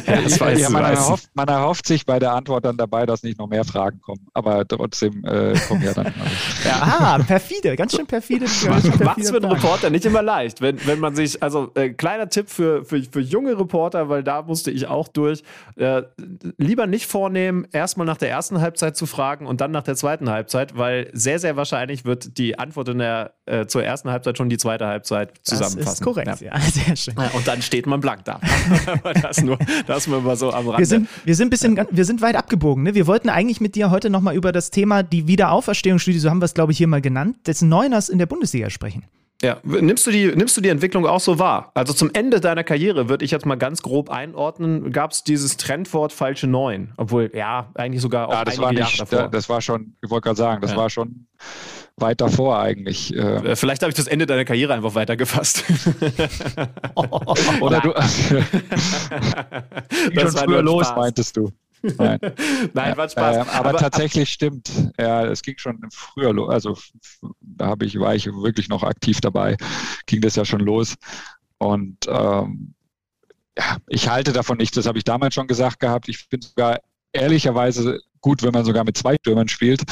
Ja, 0.06 0.22
das 0.22 0.38
weiß 0.56 0.62
ja, 0.62 0.70
man, 0.70 0.84
weiß. 0.84 0.98
erhofft, 1.00 1.30
man 1.34 1.48
erhofft 1.48 1.88
sich 1.88 2.06
bei 2.06 2.20
der 2.20 2.34
Antwort 2.34 2.66
dann 2.66 2.78
dabei, 2.78 3.06
dass 3.06 3.24
nicht 3.24 3.38
noch 3.40 3.48
mehr 3.48 3.64
Fragen 3.64 4.02
kommen. 4.02 4.28
Aber 4.34 4.68
trotzdem 4.68 5.24
äh, 5.26 5.54
kommen 5.68 5.84
ja 5.84 5.94
dann. 5.94 6.14
Ja, 6.66 6.82
ah, 6.82 7.20
perfide, 7.20 7.76
ganz 7.76 7.96
schön 7.96 8.08
perfide. 8.08 8.46
Macht 9.04 9.20
es 9.20 9.30
für 9.30 9.38
einen. 9.38 9.52
Reporter 9.52 9.90
nicht 9.92 10.06
immer 10.06 10.24
leicht, 10.24 10.62
wenn, 10.62 10.84
wenn 10.88 11.00
man 11.00 11.16
sich, 11.16 11.44
also 11.44 11.72
äh, 11.76 11.90
kleiner 11.90 12.30
Tipp 12.30 12.50
für, 12.50 12.84
für, 12.86 13.04
für 13.04 13.20
junge 13.20 13.58
Reporter, 13.60 14.10
weil 14.10 14.24
da 14.24 14.42
musste 14.42 14.72
ich 14.72 14.88
auch 14.88 15.08
durch, 15.08 15.44
äh, 15.76 16.02
lieber 16.58 16.88
nicht 16.88 17.06
vornehmen, 17.06 17.68
erstmal 17.72 18.08
nach 18.08 18.18
der 18.18 18.30
ersten 18.30 18.62
Halbzeit 18.62 18.98
zu 18.98 19.06
fragen 19.06 19.46
und 19.46 19.62
dann 19.62 19.72
nach 19.72 19.84
der 19.84 19.96
zweiten 19.96 20.30
Halbzeit, 20.30 20.76
weil 20.78 21.10
sehr, 21.14 21.38
sehr 21.40 21.56
wahrscheinlich 21.56 22.04
wird 22.06 22.38
die 22.38 22.58
Antwort 22.58 22.90
in 22.90 22.98
der, 23.00 23.34
äh, 23.46 23.68
zur 23.68 23.84
ersten 23.84 24.10
Halbzeit 24.10 24.38
schon 24.38 24.50
die 24.50 24.58
zweite 24.58 24.88
Halbzeit 24.88 25.34
zusammenfassen. 25.44 25.86
Das 25.86 25.94
ist 25.96 26.04
korrekt, 26.04 26.42
Ja. 26.42 26.56
ja, 26.56 26.60
sehr 26.62 26.96
schön. 26.96 27.16
Ja, 27.18 27.30
Und 27.34 27.48
dann 27.48 27.62
steht 27.62 27.86
man 27.86 28.00
blank 28.00 28.26
da. 28.26 28.40
Das 29.22 29.42
nur, 29.42 29.58
das 29.88 30.08
nur 30.08 30.22
mal 30.22 30.36
so 30.36 30.45
am 30.52 30.68
Rande. 30.68 30.80
Wir 30.80 30.86
sind, 30.86 31.08
wir 31.24 31.36
sind 31.36 31.50
bisschen, 31.50 31.80
wir 31.90 32.06
sind 32.06 32.22
weit 32.22 32.36
abgebogen. 32.36 32.84
Ne? 32.84 32.94
Wir 32.96 33.08
wollten 33.08 33.30
eigentlich 33.30 33.62
mit 33.62 33.76
dir 33.76 33.92
heute 33.92 34.10
nochmal 34.10 34.36
über 34.36 34.52
das 34.52 34.72
Thema 34.72 35.04
die 35.04 35.28
Wiederauferstehungsstudie, 35.28 36.20
so 36.20 36.30
haben 36.30 36.40
wir 36.42 36.46
es, 36.46 36.54
glaube 36.54 36.72
ich, 36.72 36.78
hier 36.78 36.88
mal 36.88 37.02
genannt, 37.02 37.38
des 37.48 37.62
Neuners 37.62 38.10
in 38.10 38.18
der 38.20 38.26
Bundesliga 38.26 38.70
sprechen. 38.70 39.04
Ja, 39.42 39.58
nimmst 39.64 40.08
du, 40.08 40.12
die, 40.12 40.28
nimmst 40.34 40.56
du 40.56 40.62
die 40.62 40.70
Entwicklung 40.70 41.06
auch 41.06 41.20
so 41.20 41.38
wahr? 41.40 41.70
Also 41.74 41.92
zum 41.92 42.10
Ende 42.14 42.40
deiner 42.40 42.64
Karriere 42.64 43.10
würde 43.10 43.26
ich 43.26 43.32
jetzt 43.32 43.46
mal 43.46 43.56
ganz 43.56 43.82
grob 43.82 44.10
einordnen, 44.10 44.92
gab 44.94 45.12
es 45.12 45.26
dieses 45.26 45.58
Trendwort 45.58 46.14
falsche 46.14 46.48
Neun. 46.48 46.94
Obwohl, 46.96 47.30
ja, 47.34 47.70
eigentlich 47.76 48.02
sogar 48.02 48.30
auch 48.30 48.32
Ja, 48.32 48.46
das 48.46 48.54
einige 48.54 48.64
war 48.66 48.74
Jahre 48.74 48.86
nicht, 48.92 49.02
davor. 49.02 49.20
da- 49.20 49.28
das 49.28 49.50
war 49.50 49.60
schon, 49.62 49.94
ich 50.02 50.10
wollte 50.10 50.24
gerade 50.24 50.38
sagen, 50.38 50.62
das 50.62 50.72
Ja. 50.72 50.78
war 50.78 50.90
schon 50.90 51.28
weit 51.98 52.22
davor 52.22 52.60
eigentlich. 52.60 53.14
Äh, 53.16 53.20
Äh, 53.52 53.56
Vielleicht 53.56 53.82
habe 53.82 53.90
ich 53.90 53.96
das 53.96 54.08
Ende 54.08 54.26
deiner 54.26 54.46
Karriere 54.46 54.74
einfach 54.74 54.96
weitergefasst. 54.96 55.64
oder 57.62 57.80
du 57.82 57.92
das 57.94 58.04
schon 60.24 60.34
war 60.34 60.44
früher 60.44 60.48
nur 60.48 60.64
los, 60.64 60.88
Spaß. 60.88 60.98
meintest 60.98 61.38
du. 61.38 61.52
Nein. 61.98 62.20
Nein, 62.74 62.98
war 62.98 63.08
Spaß. 63.10 63.38
Ähm, 63.38 63.46
aber, 63.54 63.74
tatsächlich 63.78 64.30
stimmt. 64.30 64.72
Ja, 65.00 65.26
es 65.26 65.42
ging 65.42 65.58
schon 65.58 65.80
früher 65.92 66.34
los. 66.34 66.50
Also 66.50 66.78
da 67.42 67.68
habe 67.68 67.86
ich, 67.86 68.00
war 68.00 68.16
ich 68.16 68.26
wirklich 68.26 68.70
noch 68.70 68.84
aktiv 68.84 69.22
dabei. 69.22 69.56
Ging 70.08 70.22
das 70.22 70.36
ja 70.36 70.46
schon 70.46 70.62
los. 70.62 70.96
Und 71.60 71.98
ähm, 72.08 72.74
ja, 73.58 73.78
ich 73.88 74.10
halte 74.10 74.34
davon 74.34 74.58
nichts. 74.58 74.76
Das 74.76 74.86
habe 74.88 74.98
ich 74.98 75.04
damals 75.04 75.36
schon 75.36 75.48
gesagt 75.48 75.80
gehabt. 75.80 76.10
Ich 76.10 76.18
finde 76.30 76.48
sogar 76.48 76.80
ehrlicherweise 77.14 78.00
gut, 78.20 78.42
wenn 78.44 78.52
man 78.52 78.66
sogar 78.66 78.84
mit 78.84 78.98
zwei 78.98 79.16
Stürmern 79.16 79.48
spielt, 79.48 79.84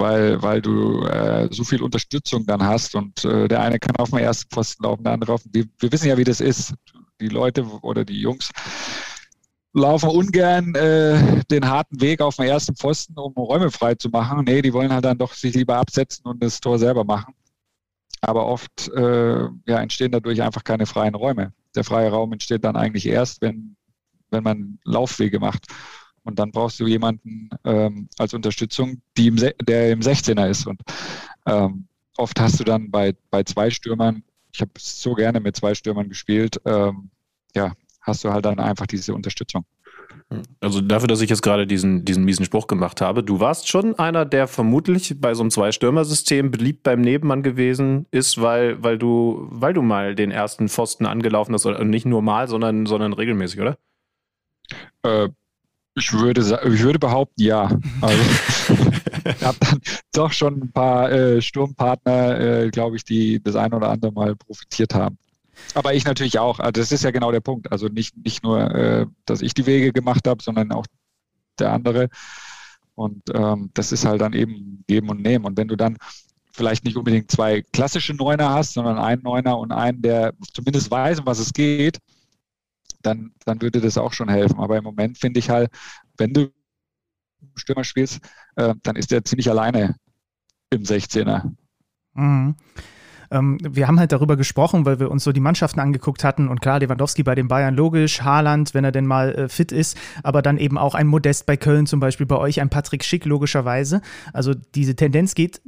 weil, 0.00 0.42
weil 0.42 0.62
du 0.62 1.04
äh, 1.04 1.48
so 1.52 1.62
viel 1.62 1.82
Unterstützung 1.82 2.46
dann 2.46 2.62
hast 2.62 2.94
und 2.94 3.24
äh, 3.24 3.46
der 3.46 3.60
eine 3.60 3.78
kann 3.78 3.96
auf 3.96 4.10
dem 4.10 4.18
ersten 4.18 4.48
Pfosten 4.50 4.84
laufen, 4.84 5.04
der 5.04 5.12
andere 5.12 5.34
auf 5.34 5.42
dem. 5.42 5.52
Wir, 5.52 5.64
wir 5.78 5.92
wissen 5.92 6.08
ja, 6.08 6.16
wie 6.16 6.24
das 6.24 6.40
ist. 6.40 6.74
Die 7.20 7.28
Leute 7.28 7.64
oder 7.82 8.04
die 8.04 8.20
Jungs 8.20 8.50
laufen 9.72 10.10
ungern 10.10 10.74
äh, 10.74 11.44
den 11.50 11.68
harten 11.68 12.00
Weg 12.00 12.20
auf 12.20 12.36
dem 12.36 12.46
ersten 12.46 12.74
Pfosten, 12.74 13.16
um 13.18 13.32
Räume 13.34 13.70
frei 13.70 13.94
zu 13.94 14.08
machen. 14.08 14.44
Nee, 14.44 14.62
die 14.62 14.72
wollen 14.72 14.92
halt 14.92 15.04
dann 15.04 15.18
doch 15.18 15.32
sich 15.32 15.54
lieber 15.54 15.76
absetzen 15.76 16.26
und 16.26 16.42
das 16.42 16.60
Tor 16.60 16.78
selber 16.78 17.04
machen. 17.04 17.34
Aber 18.20 18.46
oft 18.46 18.88
äh, 18.88 19.44
ja, 19.66 19.80
entstehen 19.80 20.12
dadurch 20.12 20.42
einfach 20.42 20.64
keine 20.64 20.86
freien 20.86 21.14
Räume. 21.14 21.52
Der 21.74 21.84
freie 21.84 22.10
Raum 22.10 22.32
entsteht 22.32 22.64
dann 22.64 22.76
eigentlich 22.76 23.06
erst, 23.06 23.40
wenn, 23.40 23.76
wenn 24.30 24.42
man 24.42 24.78
Laufwege 24.84 25.38
macht. 25.38 25.66
Und 26.24 26.38
dann 26.38 26.50
brauchst 26.50 26.78
du 26.80 26.86
jemanden 26.86 27.50
ähm, 27.64 28.08
als 28.18 28.34
Unterstützung, 28.34 29.00
im, 29.16 29.36
der 29.36 29.92
im 29.92 30.00
16er 30.00 30.48
ist. 30.48 30.66
Und 30.66 30.80
ähm, 31.46 31.86
oft 32.16 32.38
hast 32.40 32.60
du 32.60 32.64
dann 32.64 32.90
bei, 32.90 33.14
bei 33.30 33.42
zwei 33.42 33.70
Stürmern, 33.70 34.22
ich 34.52 34.60
habe 34.60 34.72
so 34.78 35.14
gerne 35.14 35.40
mit 35.40 35.56
zwei 35.56 35.74
Stürmern 35.74 36.08
gespielt, 36.08 36.60
ähm, 36.64 37.10
ja, 37.54 37.72
hast 38.00 38.24
du 38.24 38.32
halt 38.32 38.44
dann 38.44 38.58
einfach 38.58 38.86
diese 38.86 39.14
Unterstützung. 39.14 39.64
Also 40.60 40.80
dafür, 40.80 41.08
dass 41.08 41.20
ich 41.20 41.30
jetzt 41.30 41.42
gerade 41.42 41.66
diesen, 41.66 42.04
diesen 42.04 42.24
miesen 42.24 42.44
Spruch 42.44 42.68
gemacht 42.68 43.00
habe, 43.00 43.24
du 43.24 43.40
warst 43.40 43.68
schon 43.68 43.98
einer, 43.98 44.24
der 44.24 44.46
vermutlich 44.46 45.20
bei 45.20 45.34
so 45.34 45.42
einem 45.42 45.50
Zwei-Stürmer-System 45.50 46.50
beliebt 46.52 46.84
beim 46.84 47.00
Nebenmann 47.00 47.42
gewesen 47.42 48.06
ist, 48.12 48.40
weil, 48.40 48.82
weil, 48.82 48.96
du, 48.96 49.48
weil 49.50 49.72
du 49.72 49.82
mal 49.82 50.14
den 50.14 50.30
ersten 50.30 50.68
Pfosten 50.68 51.06
angelaufen 51.06 51.52
hast, 51.52 51.66
oder 51.66 51.82
nicht 51.84 52.06
nur 52.06 52.22
mal, 52.22 52.46
sondern, 52.46 52.86
sondern 52.86 53.12
regelmäßig, 53.12 53.60
oder? 53.60 53.78
Äh, 55.02 55.30
ich 55.94 56.12
würde, 56.12 56.40
ich 56.40 56.82
würde 56.82 56.98
behaupten, 56.98 57.42
ja. 57.42 57.68
Also, 58.00 58.22
ich 59.24 59.42
habe 59.42 59.58
dann 59.60 59.80
doch 60.12 60.32
schon 60.32 60.62
ein 60.62 60.72
paar 60.72 61.10
äh, 61.10 61.42
Sturmpartner, 61.42 62.40
äh, 62.40 62.70
glaube 62.70 62.96
ich, 62.96 63.04
die 63.04 63.42
das 63.42 63.56
ein 63.56 63.72
oder 63.74 63.90
andere 63.90 64.12
Mal 64.12 64.36
profitiert 64.36 64.94
haben. 64.94 65.18
Aber 65.74 65.94
ich 65.94 66.04
natürlich 66.04 66.38
auch. 66.38 66.58
Also 66.58 66.72
das 66.72 66.92
ist 66.92 67.04
ja 67.04 67.10
genau 67.10 67.32
der 67.32 67.40
Punkt. 67.40 67.70
Also 67.70 67.88
nicht, 67.88 68.16
nicht 68.16 68.42
nur, 68.42 68.60
äh, 68.74 69.06
dass 69.26 69.42
ich 69.42 69.54
die 69.54 69.66
Wege 69.66 69.92
gemacht 69.92 70.26
habe, 70.26 70.42
sondern 70.42 70.72
auch 70.72 70.86
der 71.58 71.72
andere. 71.72 72.08
Und 72.94 73.22
ähm, 73.34 73.70
das 73.74 73.92
ist 73.92 74.04
halt 74.04 74.20
dann 74.20 74.32
eben 74.32 74.84
geben 74.86 75.08
und 75.10 75.22
nehmen. 75.22 75.44
Und 75.44 75.56
wenn 75.56 75.68
du 75.68 75.76
dann 75.76 75.96
vielleicht 76.52 76.84
nicht 76.84 76.96
unbedingt 76.96 77.30
zwei 77.30 77.62
klassische 77.72 78.14
Neuner 78.14 78.50
hast, 78.50 78.74
sondern 78.74 78.98
einen 78.98 79.22
Neuner 79.22 79.58
und 79.58 79.72
einen, 79.72 80.02
der 80.02 80.34
zumindest 80.52 80.90
weiß, 80.90 81.20
um 81.20 81.26
was 81.26 81.38
es 81.38 81.52
geht, 81.52 81.98
dann, 83.02 83.32
dann 83.44 83.62
würde 83.62 83.80
das 83.80 83.98
auch 83.98 84.12
schon 84.12 84.28
helfen. 84.28 84.58
Aber 84.58 84.76
im 84.76 84.84
Moment 84.84 85.18
finde 85.18 85.38
ich 85.38 85.50
halt, 85.50 85.70
wenn 86.16 86.32
du 86.32 86.50
Stürmer 87.54 87.84
spielst, 87.84 88.20
äh, 88.56 88.74
dann 88.82 88.96
ist 88.96 89.10
der 89.10 89.24
ziemlich 89.24 89.48
alleine 89.48 89.96
im 90.70 90.82
16er. 90.82 91.50
Mhm. 92.14 92.56
Ähm, 93.30 93.58
wir 93.62 93.86
haben 93.86 94.00
halt 94.00 94.12
darüber 94.12 94.36
gesprochen, 94.36 94.84
weil 94.84 94.98
wir 94.98 95.10
uns 95.10 95.24
so 95.24 95.32
die 95.32 95.40
Mannschaften 95.40 95.80
angeguckt 95.80 96.24
hatten 96.24 96.48
und 96.48 96.60
klar, 96.60 96.80
Lewandowski 96.80 97.22
bei 97.22 97.34
den 97.34 97.48
Bayern 97.48 97.74
logisch, 97.74 98.22
Haaland, 98.22 98.74
wenn 98.74 98.84
er 98.84 98.92
denn 98.92 99.06
mal 99.06 99.34
äh, 99.34 99.48
fit 99.48 99.72
ist, 99.72 99.96
aber 100.22 100.42
dann 100.42 100.58
eben 100.58 100.76
auch 100.78 100.94
ein 100.94 101.06
Modest 101.06 101.46
bei 101.46 101.56
Köln 101.56 101.86
zum 101.86 102.00
Beispiel, 102.00 102.26
bei 102.26 102.36
euch 102.36 102.60
ein 102.60 102.70
Patrick 102.70 103.04
Schick 103.04 103.24
logischerweise. 103.24 104.02
Also 104.32 104.54
diese 104.54 104.96
Tendenz 104.96 105.34
geht 105.34 105.62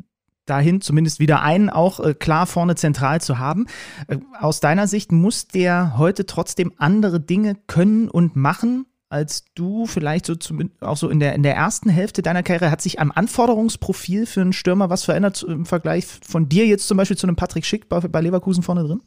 dahin, 0.47 0.81
zumindest 0.81 1.21
wieder 1.21 1.43
einen 1.43 1.71
auch 1.71 2.01
äh, 2.01 2.15
klar 2.15 2.47
vorne 2.47 2.75
zentral 2.75 3.21
zu 3.21 3.39
haben. 3.39 3.67
Äh, 4.09 4.19
aus 4.39 4.61
deiner 4.61 4.87
Sicht 4.87 5.13
muss 5.13 5.49
der 5.49 5.97
heute 5.99 6.27
trotzdem 6.27 6.73
andere 6.79 7.21
Dinge 7.21 7.57
können 7.67 8.09
und 8.09 8.37
machen, 8.37 8.87
als 9.09 9.45
du 9.55 9.87
vielleicht 9.87 10.27
so 10.27 10.35
auch 10.81 10.97
so 10.97 11.11
in 11.11 11.21
der, 11.21 11.35
in 11.35 11.43
der 11.43 11.55
ersten 11.55 11.91
Hälfte 11.91 12.23
deiner 12.23 12.43
Karriere? 12.43 12.71
Hat 12.71 12.81
sich 12.81 12.99
am 12.99 13.13
Anforderungsprofil 13.13 14.27
für 14.27 14.41
einen 14.41 14.55
Stürmer 14.55 14.89
was 14.89 15.05
verändert 15.05 15.37
zu- 15.37 15.49
im 15.49 15.67
Vergleich 15.67 16.07
von 16.07 16.49
dir 16.49 16.67
jetzt 16.67 16.89
zum 16.89 16.97
Beispiel 16.97 17.19
zu 17.19 17.27
einem 17.27 17.37
Patrick 17.37 17.67
Schick 17.67 17.89
bei, 17.89 18.01
bei 18.01 18.21
Leverkusen 18.21 18.63
vorne 18.63 18.85
drin? 18.85 19.03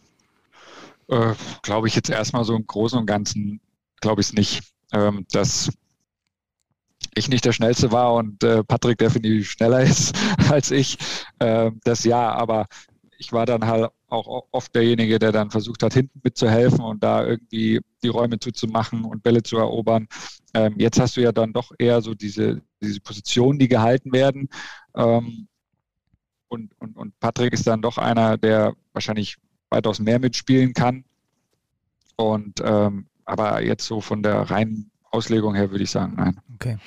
Äh, 1.08 1.34
glaube 1.64 1.88
ich 1.88 1.96
jetzt 1.96 2.10
erstmal 2.10 2.46
so 2.46 2.56
im 2.56 2.66
Großen 2.66 3.00
und 3.00 3.08
Ganzen, 3.08 3.60
glaube 4.00 4.22
ich 4.22 4.28
es 4.28 4.34
nicht. 4.34 4.64
Ähm, 4.94 5.26
dass 5.32 5.72
ich 7.16 7.30
nicht 7.30 7.45
der 7.45 7.53
Schnellste 7.53 7.91
war 7.91 8.13
und 8.13 8.43
äh, 8.43 8.63
Patrick 8.63 8.97
definitiv 8.97 9.49
schneller 9.49 9.82
ist 9.84 10.16
als 10.49 10.72
ich. 10.72 10.97
Äh, 11.39 11.72
das 11.84 12.03
ja, 12.03 12.32
aber 12.32 12.68
ich 13.18 13.32
war 13.32 13.45
dann 13.45 13.66
halt 13.66 13.89
auch 14.09 14.45
oft 14.51 14.76
derjenige, 14.76 15.20
der 15.20 15.32
dann 15.32 15.49
versucht 15.49 15.84
hat, 15.84 15.93
hinten 15.93 16.20
mitzuhelfen 16.24 16.82
und 16.82 17.03
da 17.03 17.26
irgendwie 17.26 17.82
die 18.03 18.07
Räume 18.07 18.39
zuzumachen 18.39 19.03
und 19.03 19.24
Bälle 19.24 19.43
zu 19.43 19.57
erobern. 19.57 20.07
Ähm, 20.53 20.76
jetzt 20.78 20.99
hast 20.99 21.18
du 21.18 21.22
ja 21.22 21.32
dann 21.32 21.53
doch 21.53 21.72
eher 21.78 22.01
so 22.01 22.13
diese, 22.13 22.61
diese 22.82 23.01
Positionen, 23.01 23.59
die 23.59 23.68
gehalten 23.68 24.13
werden. 24.13 24.49
Ähm, 24.95 25.47
und, 26.47 26.72
und, 26.80 26.95
und 26.95 27.20
Patrick 27.20 27.53
ist 27.53 27.68
dann 27.68 27.82
doch 27.82 27.97
einer, 27.97 28.38
der 28.38 28.76
wahrscheinlich 28.93 29.38
weitaus 29.70 29.99
mehr 29.99 30.20
mitspielen 30.20 30.74
kann. 30.74 31.03
Und 32.16 32.61
ähm, 32.63 33.07
aber 33.26 33.63
jetzt 33.63 33.86
so 33.86 33.99
von 34.01 34.24
der 34.24 34.49
reinen 34.49 34.91
Auslegung 35.11 35.55
her 35.55 35.72
würde 35.72 35.84
ich 35.84 35.91
sagen, 35.91 36.13
nein. 36.16 36.39
Okay. 36.53 36.78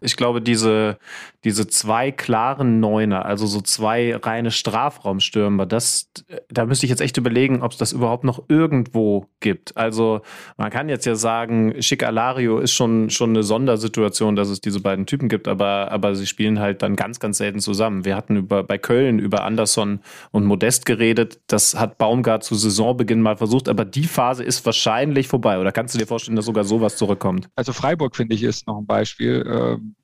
Ich 0.00 0.16
glaube, 0.16 0.42
diese, 0.42 0.98
diese 1.44 1.66
zwei 1.66 2.10
klaren 2.10 2.80
Neuner, 2.80 3.24
also 3.24 3.46
so 3.46 3.60
zwei 3.60 4.16
reine 4.16 4.50
Strafraumstürmer, 4.50 5.66
das, 5.66 6.10
da 6.48 6.66
müsste 6.66 6.86
ich 6.86 6.90
jetzt 6.90 7.00
echt 7.00 7.16
überlegen, 7.16 7.62
ob 7.62 7.72
es 7.72 7.78
das 7.78 7.92
überhaupt 7.92 8.24
noch 8.24 8.44
irgendwo 8.48 9.26
gibt. 9.40 9.76
Also 9.76 10.20
man 10.56 10.70
kann 10.70 10.88
jetzt 10.88 11.06
ja 11.06 11.14
sagen, 11.14 11.74
Schick 11.82 12.04
Alario 12.04 12.58
ist 12.58 12.72
schon, 12.72 13.10
schon 13.10 13.30
eine 13.30 13.42
Sondersituation, 13.42 14.36
dass 14.36 14.48
es 14.48 14.60
diese 14.60 14.80
beiden 14.80 15.06
Typen 15.06 15.28
gibt, 15.28 15.48
aber, 15.48 15.90
aber 15.90 16.14
sie 16.14 16.26
spielen 16.26 16.60
halt 16.60 16.82
dann 16.82 16.96
ganz, 16.96 17.20
ganz 17.20 17.38
selten 17.38 17.60
zusammen. 17.60 18.04
Wir 18.04 18.16
hatten 18.16 18.36
über, 18.36 18.62
bei 18.62 18.78
Köln 18.78 19.18
über 19.18 19.44
Anderson 19.44 20.00
und 20.32 20.44
Modest 20.44 20.86
geredet. 20.86 21.40
Das 21.46 21.74
hat 21.78 21.98
Baumgart 21.98 22.44
zu 22.44 22.54
Saisonbeginn 22.54 23.20
mal 23.20 23.36
versucht, 23.36 23.68
aber 23.68 23.84
die 23.84 24.04
Phase 24.04 24.44
ist 24.44 24.64
wahrscheinlich 24.66 25.28
vorbei. 25.28 25.58
Oder 25.58 25.72
kannst 25.72 25.94
du 25.94 25.98
dir 25.98 26.06
vorstellen, 26.06 26.36
dass 26.36 26.46
sogar 26.46 26.64
sowas 26.64 26.96
zurückkommt? 26.96 27.48
Also 27.56 27.72
Freiburg, 27.72 28.16
finde 28.16 28.34
ich, 28.34 28.42
ist 28.42 28.66
noch 28.66 28.78
ein 28.78 28.86
Beispiel. 28.86 29.44
Ähm 29.48 29.95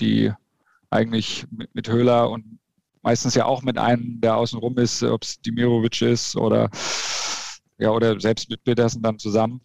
die 0.00 0.32
eigentlich 0.90 1.46
mit, 1.50 1.74
mit 1.74 1.88
Höhler 1.88 2.30
und 2.30 2.58
meistens 3.02 3.34
ja 3.34 3.44
auch 3.44 3.62
mit 3.62 3.78
einem, 3.78 4.20
der 4.20 4.36
außen 4.36 4.58
rum 4.58 4.78
ist, 4.78 5.02
ob 5.02 5.22
es 5.22 5.40
Dimirovic 5.40 6.02
ist 6.02 6.36
oder 6.36 6.70
ja, 7.78 7.90
oder 7.90 8.18
selbst 8.20 8.50
mit 8.50 8.64
Petersen 8.64 9.02
dann 9.02 9.18
zusammen, 9.18 9.60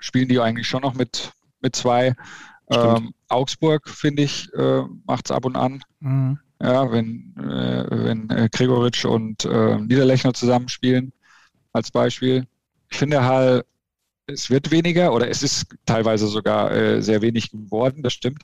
spielen 0.00 0.28
die 0.28 0.40
eigentlich 0.40 0.66
schon 0.66 0.82
noch 0.82 0.94
mit, 0.94 1.32
mit 1.60 1.76
zwei. 1.76 2.14
Ähm, 2.70 3.12
Augsburg, 3.28 3.88
finde 3.88 4.22
ich, 4.22 4.52
äh, 4.54 4.82
macht 5.06 5.26
es 5.26 5.30
ab 5.30 5.44
und 5.44 5.56
an. 5.56 5.82
Mhm. 6.00 6.38
Ja, 6.62 6.90
wenn, 6.90 7.34
äh, 7.36 7.86
wenn 7.90 8.30
äh, 8.30 8.48
Gregoritsch 8.50 9.04
und 9.04 9.44
äh, 9.44 9.76
Niederlechner 9.76 10.32
zusammenspielen, 10.32 11.12
als 11.72 11.90
Beispiel. 11.90 12.46
Ich 12.90 12.96
finde 12.96 13.24
halt, 13.24 13.66
es 14.26 14.50
wird 14.50 14.70
weniger 14.70 15.12
oder 15.12 15.28
es 15.28 15.42
ist 15.42 15.66
teilweise 15.86 16.26
sogar 16.26 16.70
äh, 16.72 17.02
sehr 17.02 17.22
wenig 17.22 17.50
geworden, 17.50 18.02
das 18.02 18.12
stimmt. 18.12 18.42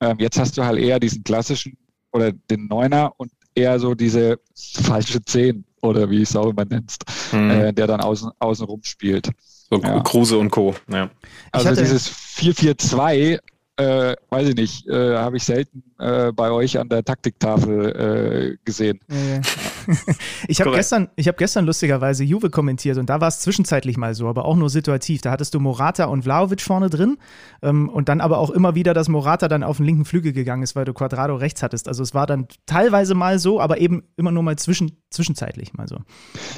Ähm, 0.00 0.16
jetzt 0.18 0.38
hast 0.38 0.56
du 0.56 0.64
halt 0.64 0.78
eher 0.78 1.00
diesen 1.00 1.24
klassischen 1.24 1.76
oder 2.12 2.32
den 2.32 2.66
Neuner 2.66 3.12
und 3.16 3.32
eher 3.54 3.78
so 3.78 3.94
diese 3.94 4.38
falsche 4.54 5.24
Zehn 5.24 5.64
oder 5.82 6.08
wie 6.10 6.22
es 6.22 6.34
auch 6.36 6.50
immer 6.50 6.64
nennst, 6.64 7.04
mhm. 7.32 7.50
äh, 7.50 7.72
der 7.72 7.86
dann 7.86 8.00
außen, 8.00 8.30
außen 8.38 8.66
rum 8.66 8.80
spielt. 8.84 9.30
So 9.70 9.80
ja. 9.80 10.00
Kruse 10.00 10.38
und 10.38 10.50
Co. 10.50 10.74
Ja. 10.90 11.10
Also 11.52 11.70
dieses 11.70 12.10
4-4-2 12.10 13.38
äh, 13.76 14.14
weiß 14.30 14.48
ich 14.48 14.54
nicht, 14.54 14.88
äh, 14.88 15.16
habe 15.16 15.36
ich 15.36 15.44
selten 15.44 15.82
äh, 15.98 16.32
bei 16.32 16.50
euch 16.50 16.78
an 16.78 16.88
der 16.88 17.04
Taktiktafel 17.04 18.54
äh, 18.54 18.64
gesehen. 18.64 19.00
Ja. 19.08 19.40
ich 20.48 20.60
habe 20.60 20.72
gestern, 20.72 21.08
ich 21.16 21.28
habe 21.28 21.36
gestern 21.36 21.66
lustigerweise 21.66 22.24
Juve 22.24 22.50
kommentiert 22.50 22.98
und 22.98 23.10
da 23.10 23.20
war 23.20 23.28
es 23.28 23.40
zwischenzeitlich 23.40 23.96
mal 23.96 24.14
so, 24.14 24.28
aber 24.28 24.44
auch 24.44 24.56
nur 24.56 24.70
situativ. 24.70 25.20
Da 25.20 25.30
hattest 25.30 25.54
du 25.54 25.60
Morata 25.60 26.06
und 26.06 26.22
Vlaovic 26.22 26.60
vorne 26.60 26.90
drin 26.90 27.18
ähm, 27.62 27.88
und 27.88 28.08
dann 28.08 28.20
aber 28.20 28.38
auch 28.38 28.50
immer 28.50 28.74
wieder, 28.74 28.94
dass 28.94 29.08
Morata 29.08 29.48
dann 29.48 29.62
auf 29.62 29.78
den 29.78 29.86
linken 29.86 30.04
Flügel 30.04 30.32
gegangen 30.32 30.62
ist, 30.62 30.76
weil 30.76 30.84
du 30.84 30.92
Quadrado 30.92 31.36
rechts 31.36 31.62
hattest. 31.62 31.88
Also 31.88 32.02
es 32.02 32.14
war 32.14 32.26
dann 32.26 32.46
teilweise 32.66 33.14
mal 33.14 33.38
so, 33.38 33.60
aber 33.60 33.78
eben 33.78 34.02
immer 34.16 34.30
nur 34.30 34.42
mal 34.42 34.56
zwischen, 34.56 35.02
zwischenzeitlich 35.10 35.74
mal 35.74 35.88
so. 35.88 35.98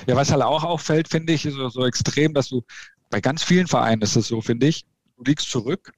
Ja, 0.06 0.16
was 0.16 0.30
halt 0.30 0.42
auch 0.42 0.64
auffällt, 0.64 1.08
finde 1.08 1.32
ich, 1.32 1.46
ist 1.46 1.54
so, 1.54 1.68
so 1.68 1.86
extrem, 1.86 2.34
dass 2.34 2.48
du 2.48 2.62
bei 3.10 3.20
ganz 3.20 3.42
vielen 3.42 3.66
Vereinen 3.66 4.02
ist 4.02 4.16
es 4.16 4.28
so, 4.28 4.40
finde 4.40 4.66
ich, 4.66 4.84
du 5.16 5.24
liegst 5.24 5.50
zurück 5.50 5.92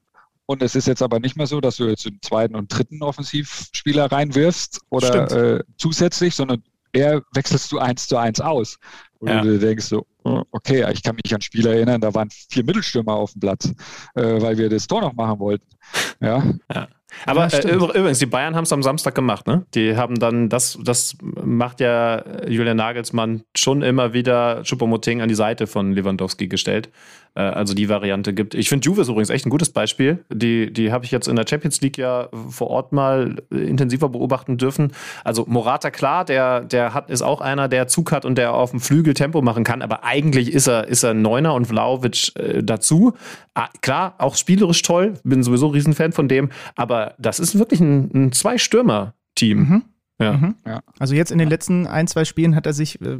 und 0.49 0.63
es 0.63 0.73
ist 0.73 0.87
jetzt 0.87 1.03
aber 1.03 1.19
nicht 1.19 1.37
mehr 1.37 1.45
so, 1.45 1.61
dass 1.61 1.77
du 1.77 1.85
jetzt 1.85 2.05
den 2.05 2.19
zweiten 2.23 2.55
und 2.55 2.75
dritten 2.75 3.03
Offensivspieler 3.03 4.11
reinwirfst 4.11 4.81
oder 4.89 5.59
äh, 5.59 5.63
zusätzlich, 5.77 6.33
sondern 6.33 6.63
eher 6.93 7.21
wechselst 7.33 7.71
du 7.71 7.79
eins 7.79 8.07
zu 8.07 8.17
eins 8.17 8.39
aus. 8.39 8.77
Und 9.19 9.29
ja. 9.29 9.41
du 9.41 9.59
denkst 9.59 9.85
so, 9.85 10.05
oh, 10.23 10.43
okay, 10.51 10.85
ich 10.91 11.03
kann 11.03 11.17
mich 11.21 11.33
an 11.33 11.41
Spiele 11.41 11.75
erinnern, 11.75 11.99
da 11.99 12.13
waren 12.13 12.29
vier 12.49 12.63
Mittelstürmer 12.63 13.13
auf 13.13 13.33
dem 13.33 13.41
Platz, 13.41 13.73
äh, 14.15 14.41
weil 14.41 14.57
wir 14.57 14.69
das 14.69 14.87
Tor 14.87 15.01
noch 15.01 15.13
machen 15.13 15.39
wollten. 15.39 15.65
Ja. 16.21 16.43
ja. 16.73 16.87
Aber 17.25 17.47
ja, 17.47 17.59
äh, 17.59 17.73
übrigens, 17.73 18.19
die 18.19 18.25
Bayern 18.25 18.55
haben 18.55 18.65
es 18.65 18.73
am 18.73 18.83
Samstag 18.83 19.15
gemacht, 19.15 19.47
ne? 19.47 19.65
Die 19.73 19.95
haben 19.95 20.19
dann, 20.19 20.49
das, 20.49 20.77
das 20.83 21.17
macht 21.21 21.79
ja 21.79 22.23
Julian 22.47 22.77
Nagelsmann 22.77 23.43
schon 23.55 23.81
immer 23.81 24.13
wieder 24.13 24.63
Choupo-Moting 24.63 25.21
an 25.21 25.29
die 25.29 25.35
Seite 25.35 25.65
von 25.65 25.93
Lewandowski 25.93 26.47
gestellt. 26.47 26.89
Äh, 27.35 27.41
also 27.41 27.73
die 27.73 27.89
Variante 27.89 28.33
gibt. 28.33 28.55
Ich 28.55 28.69
finde 28.69 28.85
Juve 28.85 29.01
ist 29.01 29.09
übrigens 29.09 29.29
echt 29.29 29.45
ein 29.45 29.49
gutes 29.49 29.69
Beispiel. 29.69 30.23
Die, 30.31 30.71
die 30.71 30.91
habe 30.91 31.05
ich 31.05 31.11
jetzt 31.11 31.27
in 31.27 31.35
der 31.35 31.45
Champions 31.47 31.81
League 31.81 31.97
ja 31.97 32.29
vor 32.49 32.69
Ort 32.69 32.91
mal 32.91 33.37
intensiver 33.49 34.09
beobachten 34.09 34.57
dürfen. 34.57 34.91
Also 35.23 35.45
Morata, 35.47 35.91
klar, 35.91 36.25
der, 36.25 36.61
der 36.61 36.93
hat, 36.93 37.09
ist 37.09 37.21
auch 37.21 37.41
einer, 37.41 37.67
der 37.67 37.87
Zug 37.87 38.11
hat 38.11 38.25
und 38.25 38.37
der 38.37 38.53
auf 38.53 38.71
dem 38.71 38.79
Flügel 38.79 39.13
Tempo 39.13 39.41
machen 39.41 39.63
kann, 39.63 39.81
aber 39.81 40.03
eigentlich 40.03 40.53
ist 40.53 40.67
er, 40.67 40.87
ist 40.87 41.03
er 41.03 41.13
Neuner 41.13 41.53
und 41.53 41.65
Vlaovic 41.65 42.35
äh, 42.35 42.63
dazu. 42.63 43.13
Ah, 43.53 43.69
klar, 43.81 44.15
auch 44.17 44.35
spielerisch 44.35 44.81
toll, 44.81 45.15
bin 45.23 45.43
sowieso 45.43 45.67
ein 45.67 45.73
Riesenfan 45.73 46.11
von 46.11 46.27
dem, 46.27 46.49
aber 46.75 47.15
das 47.17 47.39
ist 47.39 47.57
wirklich 47.57 47.79
ein, 47.79 48.09
ein 48.13 48.31
Zwei-Stürmer-Team. 48.31 49.57
Mhm. 49.57 49.83
Ja. 50.19 50.33
Mhm. 50.33 50.55
ja. 50.65 50.81
Also 50.99 51.15
jetzt 51.15 51.31
in 51.31 51.37
den 51.37 51.47
letzten 51.47 51.87
ein, 51.87 52.07
zwei 52.07 52.25
Spielen 52.25 52.55
hat 52.55 52.65
er 52.65 52.73
sich, 52.73 53.01
äh, 53.01 53.19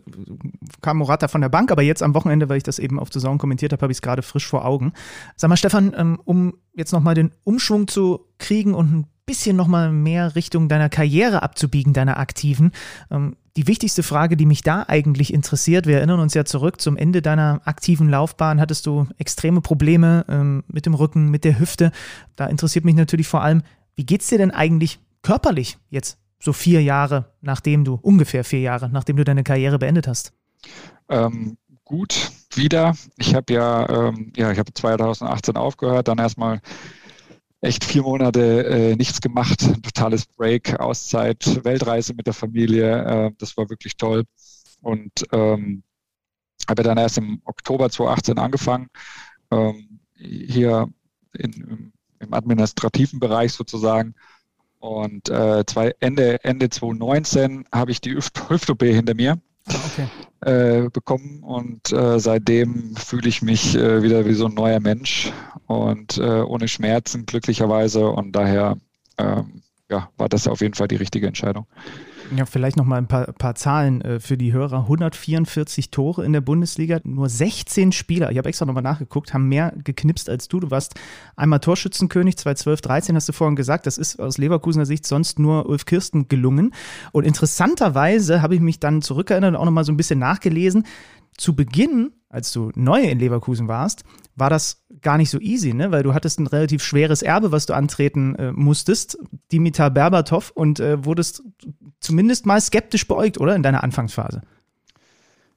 kam 0.81 0.97
Morata 0.97 1.29
von 1.29 1.41
der 1.41 1.49
Bank, 1.49 1.71
aber 1.71 1.81
jetzt 1.81 2.03
am 2.03 2.13
Wochenende, 2.13 2.49
weil 2.49 2.57
ich 2.57 2.63
das 2.63 2.77
eben 2.77 2.99
auf 2.99 3.09
The 3.11 3.19
Zone 3.19 3.37
kommentiert 3.37 3.71
habe, 3.71 3.81
habe 3.81 3.91
ich 3.91 3.97
es 3.97 4.01
gerade 4.01 4.21
frisch 4.21 4.45
vor 4.45 4.65
Augen. 4.65 4.91
Sag 5.37 5.49
mal, 5.49 5.57
Stefan, 5.57 5.93
ähm, 5.95 6.19
um 6.25 6.55
jetzt 6.73 6.91
nochmal 6.91 7.15
den 7.15 7.31
Umschwung 7.43 7.87
zu 7.87 8.25
kriegen 8.37 8.73
und 8.73 8.93
ein 8.93 9.07
bisschen 9.25 9.55
nochmal 9.55 9.91
mehr 9.91 10.35
Richtung 10.35 10.67
deiner 10.67 10.89
Karriere 10.89 11.41
abzubiegen, 11.41 11.93
deiner 11.93 12.17
aktiven. 12.17 12.71
Ähm, 13.11 13.35
die 13.55 13.67
wichtigste 13.67 14.03
Frage, 14.03 14.35
die 14.35 14.45
mich 14.45 14.61
da 14.61 14.85
eigentlich 14.87 15.33
interessiert, 15.33 15.85
wir 15.85 15.97
erinnern 15.97 16.19
uns 16.19 16.33
ja 16.33 16.45
zurück, 16.45 16.81
zum 16.81 16.97
Ende 16.97 17.21
deiner 17.21 17.61
aktiven 17.65 18.09
Laufbahn 18.09 18.59
hattest 18.59 18.85
du 18.85 19.07
extreme 19.17 19.61
Probleme 19.61 20.25
ähm, 20.29 20.63
mit 20.67 20.85
dem 20.85 20.93
Rücken, 20.93 21.29
mit 21.29 21.43
der 21.43 21.59
Hüfte. 21.59 21.91
Da 22.35 22.47
interessiert 22.47 22.85
mich 22.85 22.95
natürlich 22.95 23.27
vor 23.27 23.41
allem, 23.41 23.63
wie 23.95 24.05
geht 24.05 24.21
es 24.21 24.27
dir 24.27 24.37
denn 24.37 24.51
eigentlich 24.51 24.99
körperlich 25.21 25.77
jetzt 25.89 26.17
so 26.39 26.53
vier 26.53 26.81
Jahre, 26.81 27.33
nachdem 27.41 27.83
du, 27.83 27.95
ungefähr 28.01 28.43
vier 28.43 28.61
Jahre, 28.61 28.89
nachdem 28.89 29.17
du 29.17 29.23
deine 29.23 29.43
Karriere 29.43 29.77
beendet 29.79 30.07
hast? 30.07 30.33
Ähm, 31.09 31.57
gut, 31.83 32.31
wieder. 32.55 32.95
Ich 33.17 33.35
habe 33.35 33.53
ja, 33.53 33.89
ähm, 33.89 34.31
ja, 34.35 34.51
ich 34.51 34.59
habe 34.59 34.73
2018 34.73 35.57
aufgehört, 35.57 36.07
dann 36.07 36.17
erstmal 36.17 36.61
echt 37.61 37.83
vier 37.83 38.03
Monate 38.03 38.65
äh, 38.65 38.95
nichts 38.95 39.19
gemacht, 39.19 39.63
ein 39.63 39.81
totales 39.81 40.25
Break, 40.25 40.79
Auszeit, 40.79 41.63
Weltreise 41.65 42.13
mit 42.13 42.27
der 42.27 42.33
Familie. 42.33 43.03
Äh, 43.03 43.31
das 43.37 43.57
war 43.57 43.69
wirklich 43.69 43.97
toll. 43.97 44.23
Und 44.81 45.11
ähm, 45.33 45.83
habe 46.69 46.83
dann 46.83 46.97
erst 46.97 47.17
im 47.17 47.41
Oktober 47.45 47.89
2018 47.89 48.37
angefangen, 48.37 48.87
ähm, 49.51 49.99
hier 50.15 50.87
in, 51.33 51.91
im 52.19 52.33
administrativen 52.33 53.19
Bereich 53.19 53.53
sozusagen 53.53 54.15
und 54.79 55.29
äh, 55.29 55.65
zwei, 55.65 55.93
Ende, 55.99 56.43
Ende 56.43 56.69
2019 56.69 57.65
habe 57.73 57.91
ich 57.91 58.01
die 58.01 58.15
Hüft-OP 58.15 58.81
hinter 58.83 59.13
mir 59.13 59.37
ah, 59.67 59.73
okay. 59.85 60.85
äh, 60.85 60.89
bekommen 60.89 61.43
und 61.43 61.91
äh, 61.91 62.19
seitdem 62.19 62.95
fühle 62.95 63.29
ich 63.29 63.41
mich 63.41 63.75
äh, 63.75 64.01
wieder 64.01 64.25
wie 64.25 64.33
so 64.33 64.47
ein 64.47 64.53
neuer 64.53 64.79
Mensch 64.79 65.31
und 65.67 66.17
äh, 66.17 66.41
ohne 66.41 66.67
Schmerzen 66.67 67.25
glücklicherweise 67.25 68.07
und 68.07 68.31
daher 68.33 68.77
ähm, 69.17 69.61
ja, 69.89 70.09
war 70.17 70.29
das 70.29 70.47
auf 70.47 70.61
jeden 70.61 70.75
Fall 70.75 70.87
die 70.87 70.95
richtige 70.95 71.27
Entscheidung. 71.27 71.65
Ja, 72.35 72.45
vielleicht 72.45 72.77
noch 72.77 72.85
mal 72.85 72.97
ein 72.97 73.07
paar, 73.07 73.31
paar 73.33 73.55
Zahlen 73.55 74.01
äh, 74.01 74.19
für 74.19 74.37
die 74.37 74.53
Hörer. 74.53 74.81
144 74.81 75.89
Tore 75.89 76.23
in 76.23 76.33
der 76.33 76.41
Bundesliga, 76.41 76.99
nur 77.03 77.27
16 77.27 77.91
Spieler, 77.91 78.31
ich 78.31 78.37
habe 78.37 78.49
extra 78.49 78.65
nochmal 78.65 78.83
nachgeguckt, 78.83 79.33
haben 79.33 79.47
mehr 79.47 79.73
geknipst 79.83 80.29
als 80.29 80.47
du. 80.47 80.59
Du 80.59 80.69
warst 80.69 80.95
einmal 81.35 81.59
Torschützenkönig, 81.59 82.37
2012, 82.37 82.81
13 82.81 83.15
hast 83.15 83.29
du 83.29 83.33
vorhin 83.33 83.55
gesagt. 83.55 83.87
Das 83.87 83.97
ist 83.97 84.19
aus 84.19 84.37
Leverkusener 84.37 84.85
Sicht 84.85 85.07
sonst 85.07 85.39
nur 85.39 85.67
Ulf 85.67 85.85
Kirsten 85.85 86.27
gelungen. 86.27 86.73
Und 87.11 87.25
interessanterweise 87.25 88.41
habe 88.41 88.55
ich 88.55 88.61
mich 88.61 88.79
dann 88.79 89.01
zurückerinnert 89.01 89.51
und 89.51 89.55
auch 89.55 89.65
nochmal 89.65 89.85
so 89.85 89.91
ein 89.91 89.97
bisschen 89.97 90.19
nachgelesen. 90.19 90.85
Zu 91.37 91.55
Beginn 91.55 92.11
als 92.29 92.51
du 92.51 92.71
neu 92.75 93.01
in 93.01 93.19
Leverkusen 93.19 93.67
warst, 93.67 94.03
war 94.35 94.49
das 94.49 94.85
gar 95.01 95.17
nicht 95.17 95.29
so 95.29 95.39
easy, 95.39 95.73
ne? 95.73 95.91
weil 95.91 96.03
du 96.03 96.13
hattest 96.13 96.39
ein 96.39 96.47
relativ 96.47 96.83
schweres 96.83 97.21
Erbe, 97.21 97.51
was 97.51 97.65
du 97.65 97.73
antreten 97.73 98.35
äh, 98.35 98.51
musstest, 98.51 99.17
Dimitar 99.51 99.91
Berbatov, 99.91 100.51
und 100.51 100.79
äh, 100.79 101.03
wurdest 101.05 101.43
zumindest 101.99 102.45
mal 102.45 102.59
skeptisch 102.61 103.07
beäugt, 103.07 103.39
oder, 103.39 103.55
in 103.55 103.63
deiner 103.63 103.83
Anfangsphase? 103.83 104.41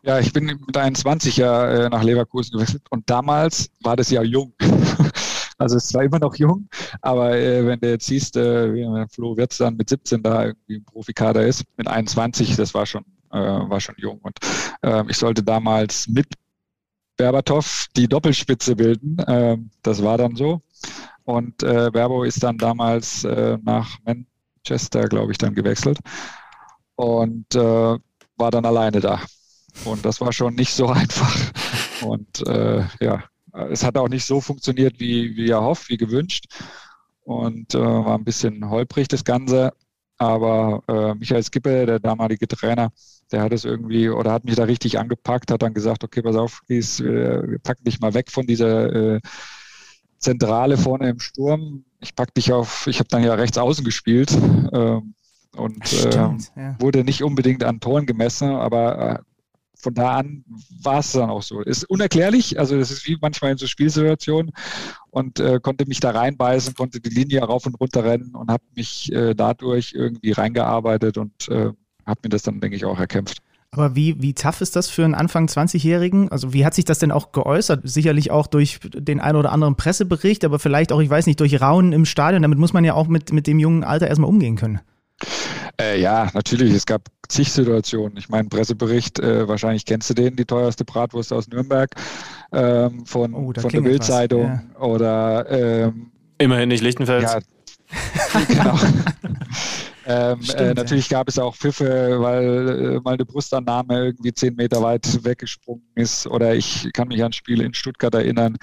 Ja, 0.02 0.18
ich 0.18 0.32
bin 0.32 0.46
mit 0.46 0.76
21 0.76 1.36
ja 1.36 1.68
äh, 1.70 1.88
nach 1.88 2.02
Leverkusen 2.02 2.54
gewechselt 2.54 2.82
und 2.90 3.08
damals 3.08 3.70
war 3.82 3.94
das 3.94 4.10
ja 4.10 4.22
jung. 4.22 4.52
also 5.58 5.76
es 5.76 5.94
war 5.94 6.02
immer 6.02 6.18
noch 6.18 6.34
jung, 6.34 6.68
aber 7.00 7.36
äh, 7.36 7.64
wenn 7.64 7.78
du 7.78 7.88
jetzt 7.88 8.06
siehst, 8.06 8.36
äh, 8.36 8.74
wie 8.74 9.06
Flo 9.12 9.36
Wirtz 9.36 9.58
dann 9.58 9.76
mit 9.76 9.88
17 9.88 10.22
da 10.22 10.46
irgendwie 10.46 10.74
im 10.74 10.84
Profikader 10.84 11.46
ist, 11.46 11.64
mit 11.76 11.86
21, 11.86 12.56
das 12.56 12.74
war 12.74 12.84
schon, 12.84 13.04
äh, 13.30 13.38
war 13.38 13.78
schon 13.78 13.94
jung. 13.96 14.18
Und 14.22 14.36
ähm, 14.82 15.08
ich 15.08 15.18
sollte 15.18 15.44
damals 15.44 16.08
mit 16.08 16.26
Berbatov 17.16 17.86
die 17.96 18.08
Doppelspitze 18.08 18.76
bilden. 18.76 19.16
Ähm, 19.26 19.70
das 19.82 20.02
war 20.02 20.18
dann 20.18 20.36
so. 20.36 20.62
Und 21.24 21.62
äh, 21.62 21.90
Berbo 21.92 22.24
ist 22.24 22.42
dann 22.42 22.58
damals 22.58 23.24
äh, 23.24 23.58
nach 23.62 23.98
Manchester, 24.04 25.08
glaube 25.08 25.32
ich, 25.32 25.38
dann 25.38 25.54
gewechselt. 25.54 25.98
und 26.96 27.54
äh, 27.54 27.98
war 28.36 28.50
dann 28.50 28.64
alleine 28.66 29.00
da. 29.00 29.20
Und 29.84 30.04
das 30.04 30.20
war 30.20 30.32
schon 30.32 30.54
nicht 30.54 30.74
so 30.74 30.86
einfach. 30.88 31.34
Und 32.02 32.46
äh, 32.46 32.84
ja, 33.00 33.24
es 33.70 33.84
hat 33.84 33.96
auch 33.96 34.08
nicht 34.08 34.24
so 34.26 34.40
funktioniert, 34.40 34.98
wie, 35.00 35.36
wie 35.36 35.50
erhofft, 35.50 35.88
wie 35.88 35.96
gewünscht. 35.96 36.46
Und 37.24 37.74
äh, 37.74 37.78
war 37.80 38.16
ein 38.18 38.24
bisschen 38.24 38.68
holprig 38.68 39.08
das 39.08 39.24
Ganze. 39.24 39.72
Aber 40.18 40.82
äh, 40.88 41.14
Michael 41.14 41.42
Skippe, 41.42 41.86
der 41.86 41.98
damalige 42.00 42.46
Trainer, 42.48 42.92
der 43.32 43.42
hat 43.42 43.52
es 43.52 43.64
irgendwie 43.64 44.08
oder 44.08 44.32
hat 44.32 44.44
mich 44.44 44.56
da 44.56 44.64
richtig 44.64 44.98
angepackt, 44.98 45.50
hat 45.50 45.62
dann 45.62 45.74
gesagt, 45.74 46.04
okay, 46.04 46.22
pass 46.22 46.36
auf, 46.36 46.60
Gies, 46.68 47.00
äh, 47.00 47.42
wir 47.48 47.58
packen 47.58 47.84
dich 47.84 48.00
mal 48.00 48.14
weg 48.14 48.30
von 48.30 48.46
dieser 48.46 49.14
äh, 49.14 49.20
Zentrale 50.18 50.76
vorne 50.76 51.08
im 51.10 51.18
Sturm. 51.18 51.84
Ich 52.00 52.14
pack 52.14 52.34
dich 52.34 52.52
auf, 52.52 52.86
ich 52.86 52.98
habe 52.98 53.08
dann 53.08 53.24
ja 53.24 53.34
rechts 53.34 53.58
außen 53.58 53.84
gespielt 53.84 54.30
ähm, 54.72 55.14
und 55.56 55.86
Stimmt, 55.86 56.52
äh, 56.56 56.60
ja. 56.60 56.76
wurde 56.78 57.04
nicht 57.04 57.22
unbedingt 57.22 57.64
an 57.64 57.80
Toren 57.80 58.06
gemessen, 58.06 58.50
aber 58.50 58.98
äh, 58.98 59.18
von 59.82 59.94
da 59.94 60.18
an 60.18 60.44
war 60.80 61.00
es 61.00 61.12
dann 61.12 61.28
auch 61.28 61.42
so. 61.42 61.60
Ist 61.60 61.84
unerklärlich, 61.84 62.58
also 62.58 62.78
das 62.78 62.92
ist 62.92 63.06
wie 63.06 63.18
manchmal 63.20 63.50
in 63.50 63.58
so 63.58 63.66
Spielsituationen 63.66 64.52
und 65.10 65.40
äh, 65.40 65.58
konnte 65.60 65.86
mich 65.86 65.98
da 65.98 66.10
reinbeißen, 66.10 66.74
konnte 66.74 67.00
die 67.00 67.10
Linie 67.10 67.42
rauf 67.42 67.66
und 67.66 67.74
runter 67.80 68.04
rennen 68.04 68.34
und 68.36 68.50
habe 68.50 68.62
mich 68.76 69.12
äh, 69.12 69.34
dadurch 69.34 69.92
irgendwie 69.92 70.30
reingearbeitet 70.30 71.18
und 71.18 71.48
äh, 71.48 71.72
habe 72.06 72.20
mir 72.24 72.28
das 72.30 72.42
dann, 72.42 72.60
denke 72.60 72.76
ich, 72.76 72.84
auch 72.84 72.98
erkämpft. 72.98 73.38
Aber 73.74 73.96
wie, 73.96 74.20
wie 74.20 74.34
tough 74.34 74.60
ist 74.60 74.76
das 74.76 74.90
für 74.90 75.02
einen 75.02 75.14
Anfang 75.14 75.46
20-Jährigen? 75.46 76.28
Also 76.30 76.52
wie 76.52 76.66
hat 76.66 76.74
sich 76.74 76.84
das 76.84 76.98
denn 76.98 77.10
auch 77.10 77.32
geäußert? 77.32 77.80
Sicherlich 77.84 78.30
auch 78.30 78.46
durch 78.46 78.80
den 78.82 79.18
einen 79.18 79.36
oder 79.36 79.50
anderen 79.50 79.76
Pressebericht, 79.76 80.44
aber 80.44 80.58
vielleicht 80.58 80.92
auch, 80.92 81.00
ich 81.00 81.08
weiß 81.08 81.26
nicht, 81.26 81.40
durch 81.40 81.58
Raunen 81.58 81.92
im 81.92 82.04
Stadion. 82.04 82.42
Damit 82.42 82.58
muss 82.58 82.74
man 82.74 82.84
ja 82.84 82.92
auch 82.92 83.08
mit, 83.08 83.32
mit 83.32 83.46
dem 83.46 83.58
jungen 83.58 83.82
Alter 83.82 84.08
erstmal 84.08 84.28
umgehen 84.28 84.56
können. 84.56 84.80
Äh, 85.80 86.00
ja, 86.02 86.30
natürlich. 86.34 86.74
Es 86.74 86.84
gab 86.84 87.08
zig 87.28 87.50
Situationen. 87.50 88.18
Ich 88.18 88.28
meine, 88.28 88.48
Pressebericht, 88.50 89.18
äh, 89.20 89.48
wahrscheinlich 89.48 89.86
kennst 89.86 90.10
du 90.10 90.14
den, 90.14 90.36
die 90.36 90.44
teuerste 90.44 90.84
Bratwurst 90.84 91.32
aus 91.32 91.48
Nürnberg 91.48 91.94
ähm, 92.52 93.06
von, 93.06 93.32
oh, 93.32 93.54
von 93.58 93.70
der 93.70 93.80
Bildzeitung 93.80 94.62
ja. 94.74 94.80
oder 94.80 95.50
ähm, 95.50 96.10
immerhin 96.36 96.68
nicht 96.68 96.82
Lichtenfels. 96.82 97.32
Ja, 97.32 97.38
genau. 98.48 98.78
ähm, 100.06 100.42
Stimmt, 100.42 100.60
äh, 100.60 100.74
natürlich 100.74 101.10
ja. 101.10 101.18
gab 101.18 101.28
es 101.28 101.38
auch 101.38 101.54
Pfiffe, 101.54 102.20
weil 102.20 102.96
äh, 102.96 103.00
mal 103.00 103.14
eine 103.14 103.24
Brustannahme 103.24 104.06
irgendwie 104.06 104.32
zehn 104.32 104.54
Meter 104.54 104.82
weit 104.82 105.24
weggesprungen 105.24 105.86
ist. 105.94 106.26
Oder 106.26 106.54
ich 106.54 106.88
kann 106.92 107.08
mich 107.08 107.20
an 107.20 107.26
ein 107.26 107.32
Spiel 107.32 107.60
in 107.60 107.74
Stuttgart 107.74 108.14
erinnern. 108.14 108.56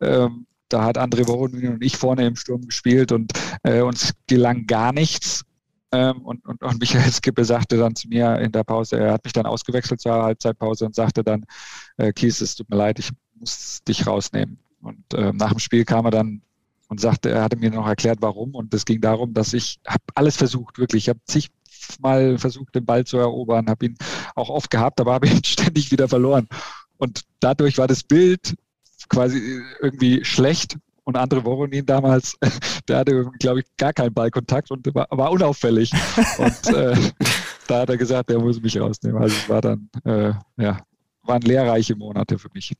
Ähm, 0.00 0.46
da 0.68 0.84
hat 0.84 0.98
André 0.98 1.26
Voronin 1.26 1.74
und 1.74 1.84
ich 1.84 1.96
vorne 1.96 2.26
im 2.26 2.36
Sturm 2.36 2.62
gespielt 2.66 3.12
und 3.12 3.32
äh, 3.62 3.80
uns 3.80 4.12
gelang 4.26 4.66
gar 4.66 4.92
nichts. 4.92 5.44
Ähm, 5.92 6.22
und, 6.22 6.44
und, 6.46 6.62
und 6.62 6.80
Michael 6.80 7.12
Skippe 7.12 7.44
sagte 7.44 7.76
dann 7.76 7.94
zu 7.94 8.08
mir 8.08 8.38
in 8.38 8.50
der 8.50 8.64
Pause, 8.64 8.98
er 8.98 9.12
hat 9.12 9.24
mich 9.24 9.34
dann 9.34 9.44
ausgewechselt 9.44 10.00
zur 10.00 10.14
Halbzeitpause 10.14 10.86
und 10.86 10.94
sagte 10.94 11.22
dann, 11.22 11.44
äh, 11.98 12.12
Kies, 12.12 12.40
es 12.40 12.54
tut 12.54 12.70
mir 12.70 12.76
leid, 12.76 12.98
ich 12.98 13.10
muss 13.38 13.82
dich 13.84 14.06
rausnehmen. 14.06 14.58
Und 14.80 15.14
äh, 15.14 15.32
nach 15.32 15.50
dem 15.50 15.58
Spiel 15.58 15.84
kam 15.84 16.06
er 16.06 16.10
dann 16.10 16.42
und 16.92 17.00
sagte, 17.00 17.30
er 17.30 17.42
hatte 17.42 17.56
mir 17.56 17.70
noch 17.70 17.86
erklärt, 17.86 18.18
warum. 18.20 18.54
Und 18.54 18.74
es 18.74 18.84
ging 18.84 19.00
darum, 19.00 19.32
dass 19.32 19.54
ich 19.54 19.80
habe 19.86 20.04
alles 20.14 20.36
versucht, 20.36 20.78
wirklich. 20.78 21.04
Ich 21.04 21.08
habe 21.08 21.20
zigmal 21.24 22.36
versucht, 22.36 22.74
den 22.74 22.84
Ball 22.84 23.04
zu 23.04 23.16
erobern, 23.16 23.70
habe 23.70 23.86
ihn 23.86 23.96
auch 24.34 24.50
oft 24.50 24.70
gehabt, 24.70 25.00
aber 25.00 25.14
habe 25.14 25.26
ihn 25.26 25.42
ständig 25.44 25.90
wieder 25.90 26.06
verloren. 26.06 26.48
Und 26.98 27.22
dadurch 27.40 27.78
war 27.78 27.86
das 27.86 28.02
Bild 28.02 28.56
quasi 29.08 29.62
irgendwie 29.80 30.22
schlecht 30.22 30.76
und 31.04 31.16
andere 31.16 31.46
Voronin 31.46 31.86
damals, 31.86 32.36
der 32.88 32.98
hatte, 32.98 33.24
glaube 33.38 33.60
ich, 33.60 33.66
gar 33.78 33.94
keinen 33.94 34.12
Ballkontakt 34.12 34.70
und 34.70 34.94
war, 34.94 35.08
war 35.10 35.30
unauffällig. 35.30 35.92
und 36.36 36.74
äh, 36.74 36.94
da 37.68 37.80
hat 37.80 37.88
er 37.88 37.96
gesagt, 37.96 38.28
der 38.28 38.38
muss 38.38 38.60
mich 38.60 38.78
rausnehmen. 38.78 39.22
Also 39.22 39.34
es 39.34 39.48
war 39.48 39.62
dann, 39.62 39.88
äh, 40.04 40.34
ja, 40.58 40.78
waren 41.22 41.40
lehrreiche 41.40 41.96
Monate 41.96 42.38
für 42.38 42.50
mich. 42.52 42.74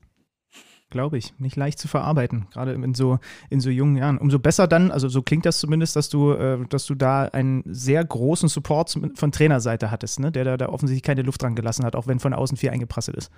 Glaube 0.93 1.16
ich. 1.16 1.32
Nicht 1.38 1.57
leicht 1.57 1.78
zu 1.78 1.88
verarbeiten, 1.88 2.49
gerade 2.53 2.72
in 2.72 2.93
so, 2.93 3.18
in 3.49 3.61
so 3.61 3.70
jungen 3.70 3.97
Jahren. 3.97 4.18
Umso 4.18 4.38
besser 4.38 4.68
dann, 4.68 4.90
also 4.90 5.09
so 5.09 5.22
klingt 5.22 5.47
das 5.47 5.59
zumindest, 5.59 5.97
dass 5.97 6.11
du, 6.11 6.32
äh, 6.32 6.66
dass 6.68 6.84
du 6.84 6.95
da 6.95 7.22
einen 7.24 7.62
sehr 7.64 8.05
großen 8.05 8.51
Support 8.51 8.99
von 9.14 9.32
Trainerseite 9.32 9.90
hattest, 9.90 10.20
ne? 10.20 10.30
der 10.30 10.45
da, 10.45 10.57
da 10.59 10.68
offensichtlich 10.68 11.03
keine 11.03 11.22
Luft 11.22 11.40
dran 11.40 11.55
gelassen 11.55 11.86
hat, 11.86 11.97
auch 11.97 12.09
wenn 12.09 12.20
von 12.20 12.34
außen 12.34 12.59
viel 12.59 12.68
eingeprasselt 12.68 13.16
ist. 13.16 13.30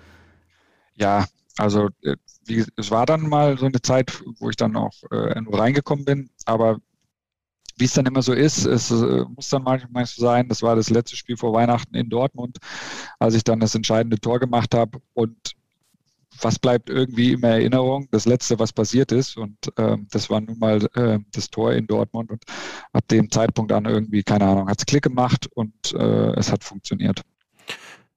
Ja, 0.95 1.23
also 1.57 1.87
äh, 2.03 2.17
wie, 2.43 2.65
es 2.75 2.91
war 2.91 3.05
dann 3.05 3.21
mal 3.29 3.57
so 3.57 3.67
eine 3.67 3.81
Zeit, 3.81 4.21
wo 4.39 4.49
ich 4.49 4.57
dann 4.57 4.75
auch 4.75 4.91
äh, 5.11 5.39
reingekommen 5.49 6.03
bin, 6.03 6.29
aber 6.45 6.79
wie 7.77 7.85
es 7.85 7.93
dann 7.93 8.05
immer 8.05 8.21
so 8.21 8.33
ist, 8.33 8.65
es 8.65 8.91
äh, 8.91 9.23
muss 9.33 9.47
dann 9.47 9.63
manchmal 9.63 10.05
so 10.05 10.21
sein, 10.21 10.49
das 10.49 10.61
war 10.61 10.75
das 10.75 10.89
letzte 10.89 11.15
Spiel 11.15 11.37
vor 11.37 11.53
Weihnachten 11.53 11.95
in 11.95 12.09
Dortmund, 12.09 12.57
als 13.17 13.33
ich 13.33 13.45
dann 13.45 13.61
das 13.61 13.75
entscheidende 13.75 14.19
Tor 14.19 14.41
gemacht 14.41 14.75
habe 14.75 14.99
und 15.13 15.55
was 16.41 16.59
bleibt 16.59 16.89
irgendwie 16.89 17.33
in 17.33 17.43
Erinnerung? 17.43 18.07
Das 18.11 18.25
letzte, 18.25 18.59
was 18.59 18.73
passiert 18.73 19.11
ist 19.11 19.37
und 19.37 19.57
ähm, 19.77 20.07
das 20.11 20.29
war 20.29 20.41
nun 20.41 20.59
mal 20.59 20.87
äh, 20.95 21.19
das 21.31 21.49
Tor 21.49 21.73
in 21.73 21.87
Dortmund 21.87 22.31
und 22.31 22.43
ab 22.93 23.07
dem 23.09 23.29
Zeitpunkt 23.31 23.71
an 23.71 23.85
irgendwie, 23.85 24.23
keine 24.23 24.45
Ahnung, 24.45 24.69
hat 24.69 24.79
es 24.79 24.85
Klick 24.85 25.03
gemacht 25.03 25.47
und 25.53 25.93
äh, 25.93 26.33
es 26.37 26.51
hat 26.51 26.63
funktioniert. 26.63 27.21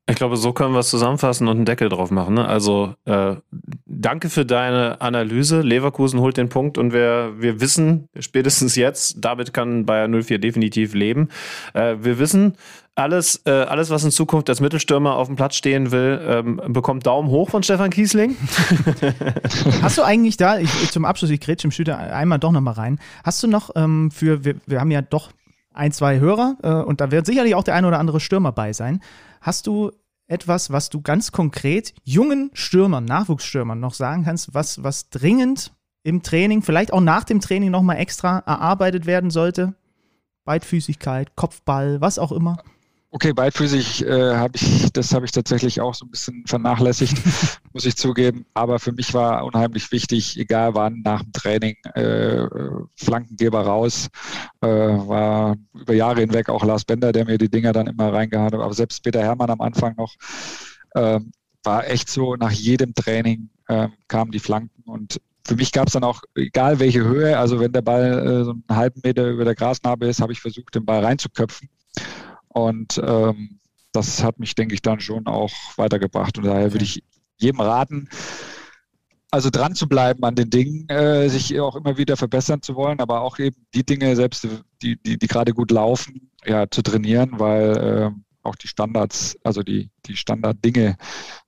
Ich 0.09 0.17
glaube, 0.17 0.39
so 0.39 0.55
können 0.55 0.73
wir 0.73 0.81
es 0.81 0.89
zusammenfassen 0.89 1.49
und 1.49 1.57
einen 1.57 1.65
Deckel 1.67 1.91
drauf 1.91 2.11
machen. 2.11 2.35
Ne? 2.35 2.49
Also 2.49 2.95
äh, 3.05 3.37
danke 3.85 4.31
für 4.31 4.47
deine 4.47 5.03
Analyse. 5.03 5.61
Leverkusen 5.61 6.21
holt 6.21 6.39
den 6.39 6.49
Punkt 6.49 6.79
und 6.79 6.95
wir, 6.95 7.35
wir 7.39 7.61
wissen 7.61 8.09
spätestens 8.19 8.75
jetzt, 8.75 9.17
damit 9.19 9.53
kann 9.53 9.85
Bayer 9.85 10.09
04 10.09 10.39
definitiv 10.39 10.95
leben. 10.95 11.29
Äh, 11.75 11.97
wir 12.01 12.19
wissen, 12.19 12.55
alles, 12.99 13.43
äh, 13.45 13.51
alles, 13.51 13.91
was 13.91 14.03
in 14.03 14.11
Zukunft 14.11 14.49
als 14.49 14.61
Mittelstürmer 14.61 15.15
auf 15.15 15.29
dem 15.29 15.37
Platz 15.37 15.57
stehen 15.57 15.93
will, 15.93 16.21
ähm, 16.27 16.61
bekommt 16.69 17.07
Daumen 17.07 17.29
hoch 17.29 17.51
von 17.51 17.63
Stefan 17.63 17.91
Kiesling. 17.91 18.37
Hast 19.83 19.99
du 19.99 20.03
eigentlich 20.03 20.37
da, 20.37 20.59
ich, 20.59 20.91
zum 20.91 21.05
Abschluss, 21.05 21.31
ich 21.31 21.41
grätsche 21.41 21.69
im 21.69 21.71
Schüter 21.71 21.99
einmal 21.99 22.39
doch 22.39 22.51
nochmal 22.51 22.75
rein, 22.75 22.99
hast 23.23 23.43
du 23.43 23.47
noch 23.47 23.71
ähm, 23.77 24.11
für, 24.11 24.45
wir, 24.45 24.57
wir 24.67 24.81
haben 24.81 24.91
ja 24.91 25.03
doch 25.03 25.31
ein, 25.79 25.93
zwei 25.93 26.19
Hörer 26.19 26.57
äh, 26.63 26.73
und 26.83 27.01
da 27.01 27.11
wird 27.11 27.25
sicherlich 27.25 27.55
auch 27.55 27.63
der 27.63 27.75
ein 27.75 27.85
oder 27.85 27.99
andere 27.99 28.21
Stürmer 28.21 28.53
bei 28.53 28.73
sein. 28.73 29.01
Hast 29.41 29.67
du 29.67 29.93
etwas, 30.27 30.71
was 30.71 30.91
du 30.91 31.01
ganz 31.01 31.33
konkret 31.33 31.95
jungen 32.05 32.51
Stürmern, 32.53 33.05
Nachwuchsstürmern 33.05 33.81
noch 33.81 33.95
sagen 33.95 34.25
kannst, 34.25 34.53
was, 34.55 34.83
was 34.83 35.09
dringend 35.09 35.73
im 36.03 36.23
Training, 36.23 36.63
vielleicht 36.63 36.93
auch 36.93 37.01
nach 37.01 37.25
dem 37.25 37.41
Training 37.41 37.71
nochmal 37.71 37.99
extra 37.99 38.41
erarbeitet 38.41 39.07
werden 39.07 39.31
sollte? 39.31 39.75
Beidfüßigkeit, 40.45 41.37
Kopfball, 41.37 42.01
was 42.01 42.19
auch 42.19 42.33
immer. 42.33 42.59
Okay, 43.11 43.33
beidfüßig 43.33 44.05
äh, 44.05 44.35
habe 44.37 44.53
ich, 44.57 44.93
das 44.93 45.15
habe 45.15 45.25
ich 45.25 45.33
tatsächlich 45.33 45.81
auch 45.81 45.95
so 45.95 46.05
ein 46.05 46.11
bisschen 46.11 46.45
vernachlässigt, 46.47 47.17
muss 47.73 47.87
ich 47.87 47.97
zugeben. 47.97 48.45
Aber 48.53 48.79
für 48.79 48.93
mich 48.93 49.15
war 49.15 49.47
unheimlich 49.47 49.91
wichtig, 49.93 50.39
egal 50.39 50.75
wann, 50.75 51.01
nach 51.03 51.23
dem 51.23 51.33
Training, 51.33 51.77
äh, 51.95 52.47
Flankengeber 52.97 53.63
raus. 53.63 54.09
Äh, 54.61 54.69
war 54.69 55.57
über 55.73 55.95
Jahre 55.95 56.21
hinweg 56.21 56.51
auch 56.51 56.63
Lars 56.65 56.85
Bender, 56.85 57.13
der 57.13 57.25
mir 57.25 57.39
die 57.39 57.49
Dinger 57.49 57.73
dann 57.73 57.87
immer 57.87 58.13
reingehauen 58.13 58.53
hat. 58.53 58.55
Aber 58.55 58.75
selbst 58.75 59.03
Peter 59.03 59.23
Hermann 59.23 59.49
am 59.51 59.63
Anfang 59.63 59.95
noch, 59.97 60.15
äh, 60.91 61.21
war 61.65 61.89
echt 61.89 62.11
so, 62.11 62.37
nach 62.37 62.53
jedem 62.53 62.95
Training 62.95 63.49
äh, 63.69 63.89
kamen 64.09 64.33
die 64.33 64.39
Flanken 64.39 64.83
und 64.85 65.19
für 65.47 65.57
mich 65.57 65.73
gab 65.73 65.87
es 65.87 65.95
dann 65.95 66.05
auch, 66.05 66.23
egal 66.35 66.79
welche 66.79 67.03
Höhe, 67.03 67.39
also 67.39 67.59
wenn 67.59 67.73
der 67.73 67.81
Ball 67.81 68.27
äh, 68.27 68.45
so 68.45 68.51
einen 68.51 68.65
halben 68.69 69.01
Meter 69.03 69.31
über 69.31 69.47
der 69.47 69.55
Grasnarbe 69.55 70.07
ist, 70.07 70.21
habe 70.21 70.33
ich 70.33 70.41
versucht, 70.41 70.75
den 70.75 70.85
Ball 70.85 71.03
reinzuköpfen. 71.03 71.71
Und 72.49 73.01
ähm, 73.05 73.59
das 73.93 74.23
hat 74.23 74.39
mich, 74.39 74.55
denke 74.55 74.75
ich, 74.75 74.83
dann 74.83 75.01
schon 75.01 75.27
auch 75.27 75.53
weitergebracht. 75.77 76.39
Und 76.39 76.45
daher 76.45 76.73
würde 76.73 76.85
ich 76.85 77.03
jedem 77.39 77.61
raten, 77.61 78.09
also 79.31 79.51
dran 79.51 79.75
zu 79.75 79.89
bleiben 79.89 80.25
an 80.25 80.35
den 80.35 80.51
Dingen, 80.51 80.89
äh, 80.89 81.29
sich 81.29 81.59
auch 81.61 81.77
immer 81.77 81.99
wieder 81.99 82.17
verbessern 82.17 82.63
zu 82.63 82.75
wollen, 82.75 83.01
aber 83.01 83.21
auch 83.21 83.39
eben 83.39 83.57
die 83.75 83.85
Dinge 83.85 84.17
selbst, 84.17 84.47
die, 84.83 85.01
die, 85.03 85.19
die 85.19 85.27
gerade 85.27 85.53
gut 85.53 85.71
laufen, 85.71 86.31
ja, 86.45 86.69
zu 86.71 86.83
trainieren, 86.83 87.39
weil 87.39 87.77
äh, 87.77 88.11
auch 88.43 88.57
die 88.57 88.69
Standards, 88.69 89.37
also 89.45 89.63
die, 89.63 89.91
die 90.07 90.17
Standarddinge, 90.17 90.97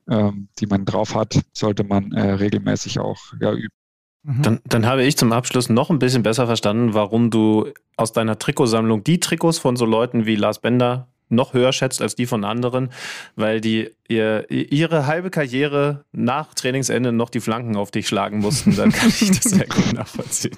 ähm, 0.08 0.48
die 0.58 0.66
man 0.66 0.84
drauf 0.84 1.14
hat, 1.14 1.40
sollte 1.52 1.84
man 1.84 2.12
äh, 2.12 2.32
regelmäßig 2.32 2.98
auch 2.98 3.18
ja, 3.40 3.52
üben. 3.52 3.74
Mhm. 4.22 4.42
Dann, 4.42 4.60
dann 4.64 4.86
habe 4.86 5.04
ich 5.04 5.16
zum 5.16 5.32
Abschluss 5.32 5.68
noch 5.68 5.90
ein 5.90 5.98
bisschen 5.98 6.22
besser 6.22 6.46
verstanden, 6.46 6.94
warum 6.94 7.30
du 7.30 7.68
aus 7.96 8.12
deiner 8.12 8.38
Trikotsammlung 8.38 9.04
die 9.04 9.20
Trikots 9.20 9.58
von 9.58 9.76
so 9.76 9.84
Leuten 9.84 10.26
wie 10.26 10.36
Lars 10.36 10.60
Bender 10.60 11.08
noch 11.30 11.54
höher 11.54 11.72
schätzt 11.72 12.02
als 12.02 12.16
die 12.16 12.26
von 12.26 12.44
anderen, 12.44 12.90
weil 13.36 13.60
die 13.60 13.90
ihr, 14.08 14.50
ihre 14.50 15.06
halbe 15.06 15.30
Karriere 15.30 16.04
nach 16.12 16.54
Trainingsende 16.54 17.12
noch 17.12 17.30
die 17.30 17.40
Flanken 17.40 17.76
auf 17.76 17.90
dich 17.90 18.08
schlagen 18.08 18.40
mussten. 18.40 18.76
Dann 18.76 18.90
kann 18.92 19.08
ich 19.08 19.28
das 19.30 19.44
sehr 19.44 19.66
gut 19.66 19.92
nachvollziehen. 19.92 20.56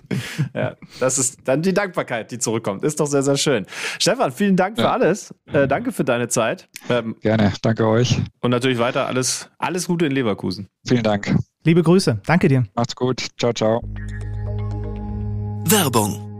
Ja, 0.55 0.77
das 0.99 1.19
ist 1.19 1.41
dann 1.45 1.63
die 1.63 1.75
Dankbarkeit, 1.75 2.31
die 2.31 2.39
zurückkommt. 2.39 2.83
Ist 2.85 3.01
doch 3.01 3.07
sehr, 3.07 3.23
sehr 3.23 3.37
schön. 3.37 3.67
Stefan, 3.99 4.33
vielen 4.33 4.57
Dank 4.57 4.77
für 4.77 4.85
ja. 4.85 4.93
alles. 4.93 5.35
Äh, 5.53 5.69
danke 5.69 5.93
für 5.93 6.05
deine 6.05 6.29
Zeit. 6.29 6.69
Ähm, 6.89 7.17
Gerne, 7.21 7.53
danke 7.61 7.87
euch. 7.87 8.21
Und 8.41 8.51
natürlich 8.51 8.79
weiter 8.79 9.07
alles, 9.07 9.51
alles 9.59 9.87
Gute 9.87 10.07
in 10.07 10.13
Leverkusen. 10.13 10.69
Vielen 10.87 11.03
Dank. 11.03 11.37
Liebe 11.65 11.83
Grüße. 11.83 12.21
Danke 12.27 12.49
dir. 12.49 12.65
Macht's 12.75 12.97
gut. 12.97 13.27
Ciao, 13.39 13.53
ciao. 13.53 13.81
Werbung 15.65 16.33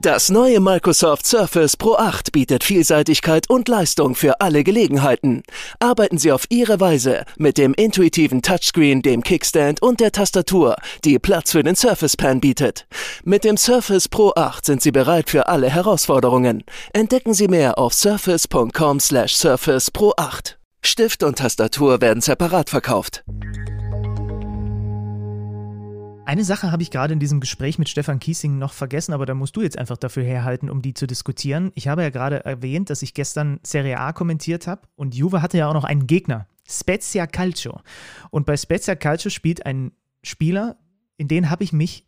Das 0.00 0.28
neue 0.28 0.60
Microsoft 0.60 1.24
Surface 1.24 1.76
Pro 1.76 1.94
8 1.94 2.30
bietet 2.32 2.62
Vielseitigkeit 2.62 3.48
und 3.48 3.68
Leistung 3.68 4.14
für 4.14 4.40
alle 4.40 4.64
Gelegenheiten. 4.64 5.42
Arbeiten 5.78 6.18
Sie 6.18 6.30
auf 6.30 6.44
Ihre 6.50 6.78
Weise 6.78 7.24
mit 7.38 7.56
dem 7.56 7.72
intuitiven 7.74 8.42
Touchscreen, 8.42 9.00
dem 9.00 9.22
Kickstand 9.22 9.80
und 9.80 10.00
der 10.00 10.12
Tastatur, 10.12 10.76
die 11.04 11.18
Platz 11.18 11.52
für 11.52 11.62
den 11.62 11.76
Surface 11.76 12.16
Pen 12.16 12.40
bietet. 12.40 12.86
Mit 13.24 13.44
dem 13.44 13.56
Surface 13.56 14.08
Pro 14.08 14.32
8 14.36 14.66
sind 14.66 14.82
Sie 14.82 14.92
bereit 14.92 15.30
für 15.30 15.46
alle 15.46 15.70
Herausforderungen. 15.70 16.64
Entdecken 16.92 17.32
Sie 17.32 17.48
mehr 17.48 17.78
auf 17.78 17.94
surface.com/surface 17.94 19.90
Pro 19.90 20.12
8. 20.18 20.58
Stift 20.82 21.22
und 21.22 21.38
Tastatur 21.38 22.02
werden 22.02 22.20
separat 22.20 22.68
verkauft. 22.68 23.24
Eine 26.26 26.44
Sache 26.44 26.72
habe 26.72 26.82
ich 26.82 26.90
gerade 26.90 27.12
in 27.12 27.20
diesem 27.20 27.40
Gespräch 27.40 27.78
mit 27.78 27.90
Stefan 27.90 28.18
Kiesing 28.18 28.58
noch 28.58 28.72
vergessen, 28.72 29.12
aber 29.12 29.26
da 29.26 29.34
musst 29.34 29.56
du 29.56 29.60
jetzt 29.60 29.78
einfach 29.78 29.98
dafür 29.98 30.24
herhalten, 30.24 30.70
um 30.70 30.80
die 30.80 30.94
zu 30.94 31.06
diskutieren. 31.06 31.70
Ich 31.74 31.86
habe 31.86 32.02
ja 32.02 32.08
gerade 32.08 32.44
erwähnt, 32.46 32.88
dass 32.88 33.02
ich 33.02 33.12
gestern 33.12 33.60
Serie 33.62 34.00
A 34.00 34.14
kommentiert 34.14 34.66
habe 34.66 34.88
und 34.96 35.14
Juve 35.14 35.42
hatte 35.42 35.58
ja 35.58 35.68
auch 35.68 35.74
noch 35.74 35.84
einen 35.84 36.06
Gegner, 36.06 36.46
Spezia 36.66 37.26
Calcio. 37.26 37.80
Und 38.30 38.46
bei 38.46 38.56
Spezia 38.56 38.94
Calcio 38.94 39.30
spielt 39.30 39.66
ein 39.66 39.92
Spieler, 40.22 40.78
in 41.18 41.28
den 41.28 41.50
habe 41.50 41.62
ich 41.62 41.74
mich 41.74 42.06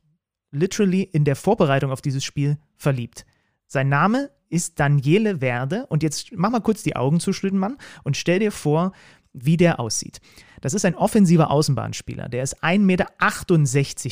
literally 0.50 1.02
in 1.02 1.26
der 1.26 1.36
Vorbereitung 1.36 1.90
auf 1.90 2.00
dieses 2.00 2.24
Spiel 2.24 2.56
verliebt. 2.78 3.26
Sein 3.66 3.90
Name 3.90 4.30
ist 4.48 4.80
Daniele 4.80 5.42
Werde 5.42 5.86
und 5.88 6.02
jetzt 6.02 6.32
mach 6.34 6.50
mal 6.50 6.60
kurz 6.60 6.82
die 6.82 6.96
Augen 6.96 7.20
zu, 7.20 7.34
Schlittenmann, 7.34 7.76
und 8.02 8.16
stell 8.16 8.38
dir 8.38 8.52
vor, 8.52 8.92
wie 9.34 9.58
der 9.58 9.78
aussieht. 9.78 10.20
Das 10.60 10.74
ist 10.74 10.84
ein 10.84 10.94
offensiver 10.94 11.50
Außenbahnspieler. 11.50 12.28
Der 12.28 12.42
ist 12.42 12.62
1,68 12.62 12.78
Meter 12.78 13.06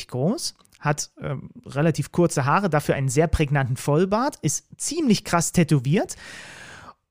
groß, 0.07 0.55
hat 0.79 1.11
ähm, 1.21 1.49
relativ 1.65 2.11
kurze 2.11 2.45
Haare, 2.45 2.69
dafür 2.69 2.95
einen 2.95 3.09
sehr 3.09 3.27
prägnanten 3.27 3.77
Vollbart, 3.77 4.37
ist 4.41 4.65
ziemlich 4.77 5.23
krass 5.23 5.51
tätowiert 5.51 6.15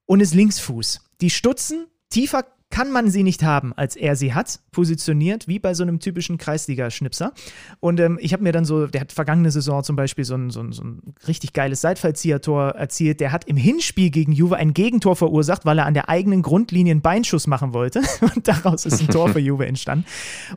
und 0.06 0.20
ist 0.20 0.34
Linksfuß. 0.34 1.00
Die 1.20 1.30
Stutzen 1.30 1.86
tiefer 2.10 2.44
kann 2.74 2.90
man 2.90 3.08
sie 3.08 3.22
nicht 3.22 3.44
haben, 3.44 3.72
als 3.72 3.94
er 3.94 4.16
sie 4.16 4.34
hat, 4.34 4.58
positioniert, 4.72 5.46
wie 5.46 5.60
bei 5.60 5.74
so 5.74 5.84
einem 5.84 6.00
typischen 6.00 6.38
Kreisliga-Schnipser. 6.38 7.32
Und 7.78 8.00
ähm, 8.00 8.18
ich 8.20 8.32
habe 8.32 8.42
mir 8.42 8.50
dann 8.50 8.64
so, 8.64 8.88
der 8.88 9.02
hat 9.02 9.12
vergangene 9.12 9.52
Saison 9.52 9.84
zum 9.84 9.94
Beispiel 9.94 10.24
so 10.24 10.34
ein, 10.34 10.50
so 10.50 10.58
ein, 10.58 10.72
so 10.72 10.82
ein 10.82 11.14
richtig 11.28 11.52
geiles 11.52 11.82
Seitfallziehertor 11.82 12.70
erzielt. 12.70 13.20
Der 13.20 13.30
hat 13.30 13.44
im 13.44 13.56
Hinspiel 13.56 14.10
gegen 14.10 14.32
Juve 14.32 14.56
ein 14.56 14.74
Gegentor 14.74 15.14
verursacht, 15.14 15.64
weil 15.64 15.78
er 15.78 15.86
an 15.86 15.94
der 15.94 16.08
eigenen 16.08 16.42
Grundlinie 16.42 16.90
einen 16.90 17.00
Beinschuss 17.00 17.46
machen 17.46 17.74
wollte. 17.74 18.02
Und 18.34 18.48
daraus 18.48 18.86
ist 18.86 19.00
ein 19.00 19.06
Tor 19.06 19.28
für 19.28 19.38
Juve 19.38 19.66
entstanden. 19.66 20.04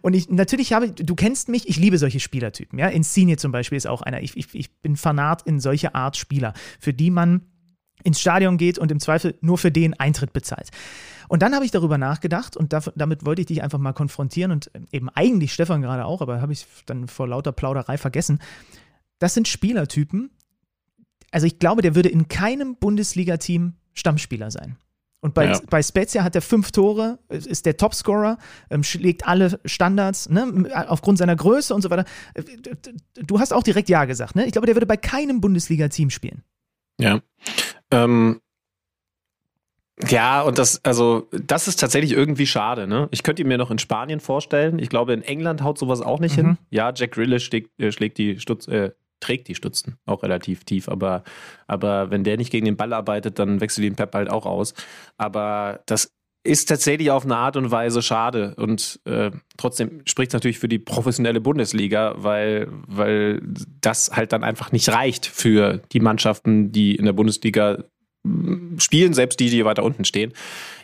Und 0.02 0.16
ich, 0.16 0.28
natürlich 0.28 0.74
habe, 0.74 0.90
du 0.90 1.14
kennst 1.14 1.50
mich, 1.50 1.70
ich 1.70 1.78
liebe 1.78 2.00
solche 2.00 2.20
Spielertypen. 2.20 2.80
Ja? 2.80 2.88
Insigne 2.88 3.38
zum 3.38 3.52
Beispiel 3.52 3.78
ist 3.78 3.86
auch 3.86 4.02
einer. 4.02 4.24
Ich, 4.24 4.36
ich, 4.36 4.48
ich 4.54 4.76
bin 4.82 4.96
Fanat 4.96 5.44
in 5.44 5.60
solche 5.60 5.94
Art 5.94 6.18
Spieler, 6.18 6.56
für 6.80 6.96
die 6.96 7.12
man 7.12 7.42
ins 8.08 8.22
Stadion 8.22 8.58
geht 8.58 8.80
und 8.80 8.90
im 8.92 9.00
Zweifel 9.00 9.38
nur 9.42 9.58
für 9.58 9.72
den 9.72 9.94
Eintritt 9.94 10.32
bezahlt. 10.32 10.70
Und 11.28 11.42
dann 11.42 11.54
habe 11.54 11.66
ich 11.66 11.72
darüber 11.72 11.98
nachgedacht 11.98 12.56
und 12.56 12.74
damit 12.96 13.26
wollte 13.26 13.42
ich 13.42 13.48
dich 13.48 13.62
einfach 13.62 13.80
mal 13.80 13.92
konfrontieren 13.92 14.52
und 14.54 14.72
eben 14.94 15.10
eigentlich 15.10 15.54
Stefan 15.54 15.82
gerade 15.82 16.06
auch, 16.06 16.22
aber 16.22 16.42
habe 16.42 16.54
ich 16.54 16.66
dann 16.86 17.10
vor 17.10 17.28
lauter 17.28 17.52
Plauderei 17.52 17.98
vergessen. 17.98 18.40
Das 19.20 19.34
sind 19.34 19.50
Spielertypen. 19.50 20.32
Also 21.32 21.46
ich 21.46 21.60
glaube, 21.60 21.82
der 21.82 21.96
würde 21.96 22.08
in 22.08 22.30
keinem 22.30 22.78
Bundesliga-Team 22.78 23.74
Stammspieler 23.94 24.52
sein. 24.52 24.78
Und 25.20 25.34
bei, 25.34 25.48
ja. 25.48 25.60
bei 25.70 25.82
Spezia 25.84 26.24
hat 26.24 26.36
er 26.36 26.42
fünf 26.42 26.72
Tore, 26.72 27.20
ist 27.28 27.66
der 27.66 27.76
Topscorer, 27.76 28.38
ähm, 28.70 28.84
schlägt 28.84 29.28
alle 29.28 29.60
Standards, 29.66 30.30
ne, 30.30 30.72
aufgrund 30.88 31.18
seiner 31.18 31.36
Größe 31.36 31.74
und 31.74 31.82
so 31.82 31.90
weiter. 31.90 32.06
Du 33.16 33.40
hast 33.40 33.52
auch 33.52 33.64
direkt 33.64 33.90
Ja 33.90 34.06
gesagt, 34.06 34.36
ne? 34.36 34.46
Ich 34.46 34.54
glaube, 34.54 34.68
der 34.68 34.76
würde 34.76 34.86
bei 34.86 34.96
keinem 34.96 35.42
Bundesliga-Team 35.42 36.12
spielen. 36.12 36.44
Ja. 37.00 37.22
Ähm, 37.92 38.42
ja, 40.08 40.44
und 40.44 40.60
das, 40.60 40.84
also, 40.86 41.28
das 41.32 41.68
ist 41.68 41.80
tatsächlich 41.80 42.12
irgendwie 42.12 42.46
schade, 42.46 42.86
ne? 42.86 43.08
Ich 43.12 43.24
könnte 43.24 43.42
ihn 43.42 43.48
mir 43.48 43.58
noch 43.58 43.72
in 43.72 43.80
Spanien 43.80 44.20
vorstellen. 44.20 44.78
Ich 44.78 44.90
glaube, 44.90 45.14
in 45.14 45.24
England 45.24 45.64
haut 45.64 45.80
sowas 45.80 46.02
auch 46.02 46.20
nicht 46.20 46.38
mhm. 46.38 46.42
hin. 46.42 46.58
Ja, 46.70 46.94
Jack 46.96 47.14
Grealish 47.14 47.46
schlägt, 47.46 47.80
äh, 47.82 47.92
schlägt 47.92 48.20
die 48.20 48.40
Stutz, 48.40 48.68
äh, 48.68 48.92
trägt 49.20 49.48
die 49.48 49.56
Stutzen 49.56 49.98
auch 50.06 50.22
relativ 50.22 50.64
tief, 50.64 50.90
aber, 50.90 51.24
aber 51.66 52.12
wenn 52.12 52.24
der 52.24 52.38
nicht 52.38 52.52
gegen 52.52 52.66
den 52.66 52.78
Ball 52.78 52.94
arbeitet, 52.94 53.40
dann 53.40 53.62
wechselt 53.62 53.86
ihn 53.88 53.96
Pep 53.96 54.14
halt 54.14 54.30
auch 54.30 54.46
aus. 54.46 54.76
Aber 55.18 55.82
das 55.88 56.14
ist 56.48 56.70
tatsächlich 56.70 57.12
auf 57.12 57.26
eine 57.26 57.36
Art 57.36 57.58
und 57.58 57.72
Weise 57.72 58.02
schade 58.02 58.56
und 58.56 59.00
äh, 59.06 59.32
trotzdem 59.58 60.02
spricht 60.06 60.30
es 60.30 60.34
natürlich 60.34 60.60
für 60.60 60.68
die 60.68 60.80
professionelle 60.80 61.42
Bundesliga, 61.42 62.16
weil, 62.18 62.68
weil 62.88 63.42
das 63.82 64.12
halt 64.14 64.32
dann 64.32 64.44
einfach 64.44 64.72
nicht 64.72 64.90
reicht 64.90 65.26
für 65.26 65.82
die 65.92 66.00
Mannschaften, 66.00 66.72
die 66.72 66.96
in 66.96 67.06
der 67.06 67.14
Bundesliga 67.14 67.84
spielen, 68.78 69.14
selbst 69.14 69.40
die, 69.40 69.50
die 69.50 69.66
weiter 69.66 69.84
unten 69.84 70.06
stehen. 70.06 70.34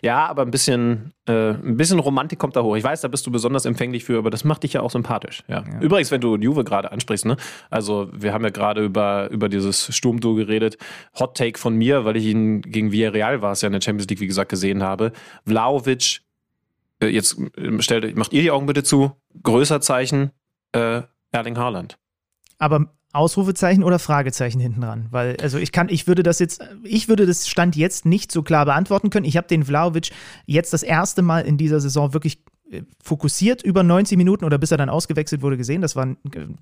Ja, 0.01 0.25
aber 0.27 0.41
ein 0.41 0.51
bisschen, 0.51 1.13
äh, 1.27 1.51
ein 1.51 1.77
bisschen 1.77 1.99
Romantik 1.99 2.39
kommt 2.39 2.55
da 2.55 2.63
hoch. 2.63 2.75
Ich 2.75 2.83
weiß, 2.83 3.01
da 3.01 3.07
bist 3.07 3.25
du 3.25 3.31
besonders 3.31 3.65
empfänglich 3.65 4.03
für, 4.03 4.17
aber 4.17 4.29
das 4.29 4.43
macht 4.43 4.63
dich 4.63 4.73
ja 4.73 4.81
auch 4.81 4.91
sympathisch. 4.91 5.43
Ja. 5.47 5.63
ja. 5.63 5.79
Übrigens, 5.79 6.11
wenn 6.11 6.21
du 6.21 6.35
Juve 6.35 6.63
gerade 6.63 6.91
ansprichst, 6.91 7.25
ne? 7.25 7.37
Also, 7.69 8.09
wir 8.13 8.33
haben 8.33 8.43
ja 8.43 8.49
gerade 8.49 8.83
über, 8.83 9.29
über 9.31 9.49
dieses 9.49 9.95
Sturmduo 9.95 10.35
geredet. 10.35 10.77
Hot 11.19 11.37
Take 11.37 11.59
von 11.59 11.75
mir, 11.75 12.05
weil 12.05 12.17
ich 12.17 12.25
ihn 12.25 12.61
gegen 12.61 12.91
Villarreal 12.91 13.41
war 13.41 13.53
es 13.53 13.61
ja 13.61 13.67
in 13.67 13.73
der 13.73 13.81
Champions 13.81 14.09
League, 14.09 14.19
wie 14.19 14.27
gesagt, 14.27 14.49
gesehen 14.49 14.83
habe. 14.83 15.11
Vlaovic, 15.45 16.21
äh, 16.99 17.07
jetzt 17.07 17.37
äh, 17.57 17.81
stellt, 17.81 18.15
macht 18.17 18.33
ihr 18.33 18.41
die 18.41 18.51
Augen 18.51 18.65
bitte 18.65 18.83
zu. 18.83 19.11
Größer 19.41 19.81
Zeichen, 19.81 20.31
äh, 20.73 21.01
Erling 21.31 21.57
Haaland. 21.57 21.97
Aber 22.59 22.87
Ausrufezeichen 23.13 23.83
oder 23.83 23.99
Fragezeichen 23.99 24.59
hinten 24.59 24.81
dran? 24.81 25.07
Weil, 25.11 25.37
also 25.41 25.57
ich 25.59 25.71
kann, 25.71 25.87
ich 25.89 26.07
würde 26.07 26.23
das 26.23 26.39
jetzt, 26.39 26.61
ich 26.83 27.07
würde 27.07 27.25
das 27.25 27.47
Stand 27.47 27.75
jetzt 27.75 28.05
nicht 28.05 28.31
so 28.31 28.43
klar 28.43 28.65
beantworten 28.65 29.09
können. 29.09 29.25
Ich 29.25 29.37
habe 29.37 29.47
den 29.47 29.63
Vlaovic 29.63 30.09
jetzt 30.45 30.73
das 30.73 30.83
erste 30.83 31.21
Mal 31.21 31.41
in 31.41 31.57
dieser 31.57 31.79
Saison 31.79 32.13
wirklich 32.13 32.39
äh, 32.71 32.81
fokussiert 33.03 33.61
über 33.61 33.83
90 33.83 34.17
Minuten 34.17 34.45
oder 34.45 34.57
bis 34.57 34.71
er 34.71 34.77
dann 34.77 34.89
ausgewechselt 34.89 35.41
wurde 35.41 35.57
gesehen. 35.57 35.81
Das 35.81 35.95
war 35.95 36.07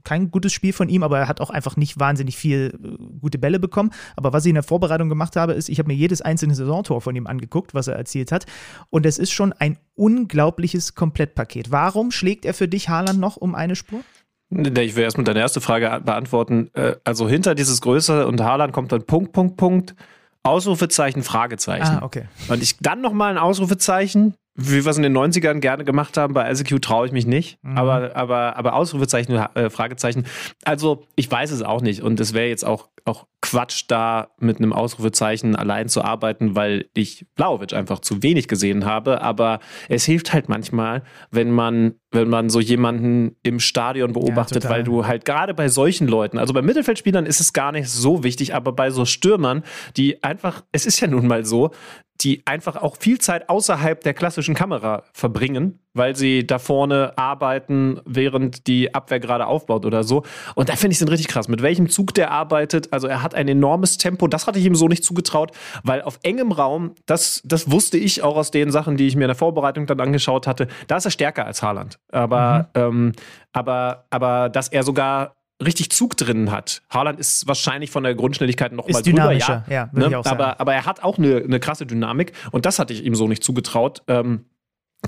kein 0.04 0.30
gutes 0.30 0.52
Spiel 0.52 0.74
von 0.74 0.90
ihm, 0.90 1.04
aber 1.04 1.20
er 1.20 1.28
hat 1.28 1.40
auch 1.40 1.50
einfach 1.50 1.78
nicht 1.78 2.00
wahnsinnig 2.00 2.36
viel 2.36 2.78
äh, 2.84 3.20
gute 3.22 3.38
Bälle 3.38 3.60
bekommen. 3.60 3.92
Aber 4.18 4.34
was 4.34 4.44
ich 4.46 4.50
in 4.50 4.56
der 4.56 4.64
Vorbereitung 4.64 5.08
gemacht 5.08 5.38
habe, 5.38 5.54
ist, 5.54 5.70
ich 5.70 5.80
habe 5.80 5.88
mir 5.88 5.96
jedes 5.96 6.22
einzelne 6.22 6.56
Saisontor 6.56 7.02
von 7.02 7.16
ihm 7.16 7.28
angeguckt, 7.28 7.74
was 7.74 7.88
er 7.88 7.96
erzielt 7.96 8.32
hat. 8.32 8.46
Und 8.90 9.06
es 9.06 9.18
ist 9.18 9.32
schon 9.32 9.54
ein 9.54 9.78
unglaubliches 9.96 10.96
Komplettpaket. 10.96 11.72
Warum 11.72 12.12
schlägt 12.12 12.44
er 12.44 12.54
für 12.54 12.68
dich 12.68 12.90
Haaland 12.90 13.20
noch 13.20 13.38
um 13.38 13.56
eine 13.56 13.76
Spur? 13.76 14.02
Ich 14.52 14.96
will 14.96 15.04
erstmal 15.04 15.24
deine 15.24 15.40
erste 15.40 15.62
Frage 15.62 16.02
beantworten. 16.04 16.70
Äh, 16.74 16.96
also 17.04 17.30
hinter 17.30 17.56
dieses 17.56 17.82
Größe 17.82 18.28
und 18.28 18.42
Haaland 18.42 18.74
kommt 18.74 18.92
dann 18.92 19.04
Punkt, 19.04 19.32
Punkt, 19.32 19.58
Punkt, 19.58 19.96
Ausrufezeichen, 20.44 21.24
Fragezeichen. 21.24 22.00
Ah, 22.00 22.04
okay. 22.04 22.26
Und 22.50 22.62
ich 22.62 22.78
dann 22.80 23.02
nochmal 23.02 23.32
ein 23.32 23.38
Ausrufezeichen, 23.38 24.36
wie 24.56 24.84
wir 24.84 24.92
es 24.92 24.98
in 24.98 25.04
den 25.04 25.18
90ern 25.18 25.60
gerne 25.60 25.86
gemacht 25.86 26.18
haben, 26.18 26.34
bei 26.34 26.44
LCQ 26.44 26.82
traue 26.82 27.06
ich 27.06 27.12
mich 27.14 27.26
nicht. 27.26 27.64
Mhm. 27.64 27.78
Aber, 27.78 28.16
aber, 28.16 28.58
aber 28.58 28.74
Ausrufezeichen, 28.74 29.36
äh, 29.36 29.70
Fragezeichen. 29.70 30.26
Also, 30.64 31.06
ich 31.16 31.32
weiß 31.32 31.52
es 31.52 31.62
auch 31.62 31.82
nicht. 31.82 32.02
Und 32.02 32.20
es 32.20 32.34
wäre 32.34 32.48
jetzt 32.48 32.66
auch, 32.66 32.90
auch 33.06 33.28
Quatsch, 33.42 33.86
da 33.88 34.30
mit 34.40 34.58
einem 34.58 34.72
Ausrufezeichen 34.72 35.56
allein 35.56 35.90
zu 35.90 36.04
arbeiten, 36.04 36.56
weil 36.56 36.86
ich 36.94 37.26
Blauwitsch 37.36 37.74
einfach 37.74 38.00
zu 38.00 38.24
wenig 38.24 38.48
gesehen 38.48 38.86
habe. 38.86 39.22
Aber 39.22 39.60
es 39.90 40.06
hilft 40.06 40.32
halt 40.34 40.48
manchmal, 40.48 41.04
wenn 41.32 41.52
man, 41.52 41.96
wenn 42.12 42.30
man 42.30 42.50
so 42.50 42.60
jemanden 42.60 43.36
im 43.44 43.60
Stadion 43.60 44.14
beobachtet, 44.14 44.64
ja, 44.64 44.70
weil 44.70 44.84
du 44.84 45.06
halt 45.06 45.26
gerade 45.26 45.54
bei 45.54 45.68
solchen 45.70 46.08
Leuten, 46.08 46.38
also 46.38 46.54
bei 46.54 46.62
Mittelfeldspielern 46.62 47.26
ist 47.26 47.40
es 47.40 47.52
gar 47.52 47.72
nicht 47.72 47.90
so 47.90 48.24
wichtig, 48.24 48.56
aber 48.56 48.72
bei 48.74 48.92
so 48.92 49.06
Stürmern, 49.06 49.64
die 49.98 50.24
einfach, 50.24 50.64
es 50.72 50.86
ist 50.86 51.00
ja 51.00 51.08
nun 51.08 51.28
mal 51.28 51.44
so, 51.44 51.72
die 52.22 52.44
einfach 52.46 52.76
auch 52.76 52.98
viel 52.98 53.20
Zeit 53.20 53.50
außerhalb 53.50 54.02
der 54.02 54.14
klassischen 54.14 54.56
Kamera 54.56 55.04
verbringen, 55.14 55.80
weil 55.94 56.16
sie 56.16 56.46
da 56.46 56.60
vorne 56.60 57.14
arbeiten, 57.18 58.00
während 58.06 58.68
die 58.68 58.94
Abwehr 58.94 59.20
gerade 59.20 59.48
aufbaut 59.48 59.86
oder 59.86 60.04
so. 60.04 60.24
Und 60.56 60.70
da 60.70 60.76
finde 60.76 60.94
ich 60.94 61.02
es 61.02 61.08
richtig 61.10 61.28
krass, 61.28 61.48
mit 61.48 61.62
welchem 61.62 61.90
Zug 61.90 62.14
der 62.14 62.32
arbeitet. 62.32 62.92
Also 62.92 63.08
er 63.08 63.22
hat 63.22 63.36
ein 63.36 63.48
enormes 63.48 63.98
Tempo, 63.98 64.28
das 64.28 64.48
hatte 64.48 64.60
ich 64.60 64.66
ihm 64.66 64.76
so 64.76 64.88
nicht 64.88 65.04
zugetraut, 65.04 65.52
weil 65.84 66.02
auf 66.02 66.20
engem 66.24 66.52
Raum, 66.52 66.96
das, 67.06 67.42
das 67.46 67.72
wusste 67.72 67.98
ich 67.98 68.24
auch 68.24 68.36
aus 68.36 68.52
den 68.52 68.72
Sachen, 68.72 68.98
die 68.98 69.08
ich 69.08 69.16
mir 69.16 69.26
in 69.26 69.30
der 69.30 69.36
Vorbereitung 69.36 69.86
dann 69.86 70.00
angeschaut 70.00 70.48
hatte, 70.48 70.68
da 70.88 70.98
ist 70.98 71.06
er 71.06 71.12
stärker 71.12 71.46
als 71.46 71.62
Haaland. 71.62 72.00
Aber, 72.12 72.70
mhm. 72.76 72.82
ähm, 72.82 73.12
aber, 73.54 74.06
aber 74.10 74.50
dass 74.50 74.70
er 74.70 74.84
sogar 74.84 75.36
richtig 75.62 75.92
Zug 75.92 76.18
drin 76.18 76.52
hat. 76.52 76.82
Haaland 76.90 77.20
ist 77.20 77.48
wahrscheinlich 77.48 77.92
von 77.92 78.04
der 78.04 78.16
Grundschnelligkeit 78.16 78.72
noch 78.72 78.88
ist 78.88 78.94
mal 78.94 79.02
drüber, 79.04 79.32
ja. 79.32 79.64
ja 79.70 79.90
ne? 79.94 80.22
aber, 80.26 80.60
aber 80.60 80.74
er 80.74 80.86
hat 80.86 81.04
auch 81.04 81.18
eine, 81.18 81.38
eine 81.38 81.60
krasse 81.60 81.86
Dynamik 81.86 82.34
und 82.52 82.66
das 82.66 82.80
hatte 82.80 82.94
ich 82.94 83.06
ihm 83.06 83.16
so 83.16 83.28
nicht 83.28 83.44
zugetraut. 83.44 84.02
Ähm, 84.08 84.46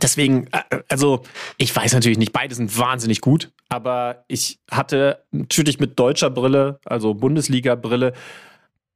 deswegen, 0.02 0.48
äh, 0.52 0.82
also 0.90 1.24
ich 1.58 1.76
weiß 1.76 1.94
natürlich 1.94 2.18
nicht, 2.18 2.34
beide 2.34 2.56
sind 2.56 2.78
wahnsinnig 2.78 3.22
gut, 3.22 3.52
aber 3.70 4.26
ich 4.28 4.60
hatte 4.72 5.24
natürlich 5.32 5.80
mit 5.80 6.00
deutscher 6.00 6.30
Brille, 6.30 6.80
also 6.86 7.14
Bundesliga-Brille, 7.14 8.14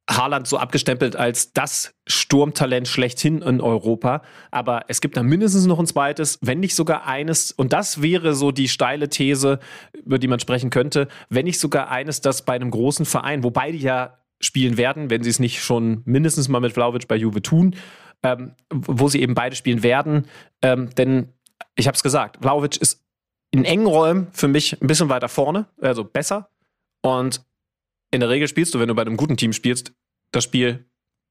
Haaland 0.09 0.47
so 0.47 0.57
abgestempelt 0.57 1.17
als 1.17 1.51
das 1.51 1.93
Sturmtalent 2.07 2.87
schlechthin 2.87 3.41
in 3.41 3.59
Europa. 3.59 4.21
Aber 4.51 4.85
es 4.87 5.01
gibt 5.01 5.17
da 5.17 5.23
mindestens 5.23 5.65
noch 5.65 5.79
ein 5.79 5.85
zweites, 5.85 6.39
wenn 6.41 6.61
nicht 6.61 6.75
sogar 6.75 7.05
eines. 7.05 7.51
Und 7.51 7.73
das 7.73 8.01
wäre 8.01 8.33
so 8.33 8.51
die 8.51 8.69
steile 8.69 9.09
These, 9.09 9.59
über 10.05 10.17
die 10.17 10.27
man 10.27 10.39
sprechen 10.39 10.69
könnte. 10.69 11.09
Wenn 11.29 11.43
nicht 11.43 11.59
sogar 11.59 11.89
eines, 11.89 12.21
das 12.21 12.45
bei 12.45 12.53
einem 12.53 12.71
großen 12.71 13.05
Verein, 13.05 13.43
wobei 13.43 13.71
die 13.71 13.79
ja 13.79 14.17
spielen 14.39 14.77
werden, 14.77 15.09
wenn 15.09 15.23
sie 15.23 15.29
es 15.29 15.39
nicht 15.39 15.61
schon 15.61 16.03
mindestens 16.05 16.47
mal 16.47 16.59
mit 16.59 16.71
Vlaovic 16.71 17.07
bei 17.07 17.15
Juve 17.15 17.41
tun, 17.41 17.75
ähm, 18.24 18.53
wo 18.70 19.07
sie 19.07 19.22
eben 19.22 19.34
beide 19.34 19.55
spielen 19.55 19.84
werden. 19.84 20.28
Ähm, 20.61 20.89
denn 20.95 21.34
ich 21.76 21.88
habe 21.88 21.95
es 21.95 22.03
gesagt, 22.03 22.38
Vlaovic 22.41 22.78
ist 22.78 23.03
in 23.51 23.65
engen 23.65 23.88
Räumen 23.88 24.28
für 24.32 24.47
mich 24.47 24.82
ein 24.82 24.88
bisschen 24.88 25.09
weiter 25.09 25.30
vorne, 25.30 25.68
also 25.82 26.03
besser. 26.03 26.49
Und 27.01 27.45
in 28.11 28.20
der 28.20 28.30
Regel 28.30 28.47
spielst 28.47 28.74
du, 28.74 28.80
wenn 28.80 28.88
du 28.88 28.95
bei 28.95 29.03
einem 29.03 29.18
guten 29.18 29.38
Team 29.38 29.53
spielst, 29.53 29.93
das 30.32 30.43
Spiel 30.43 30.86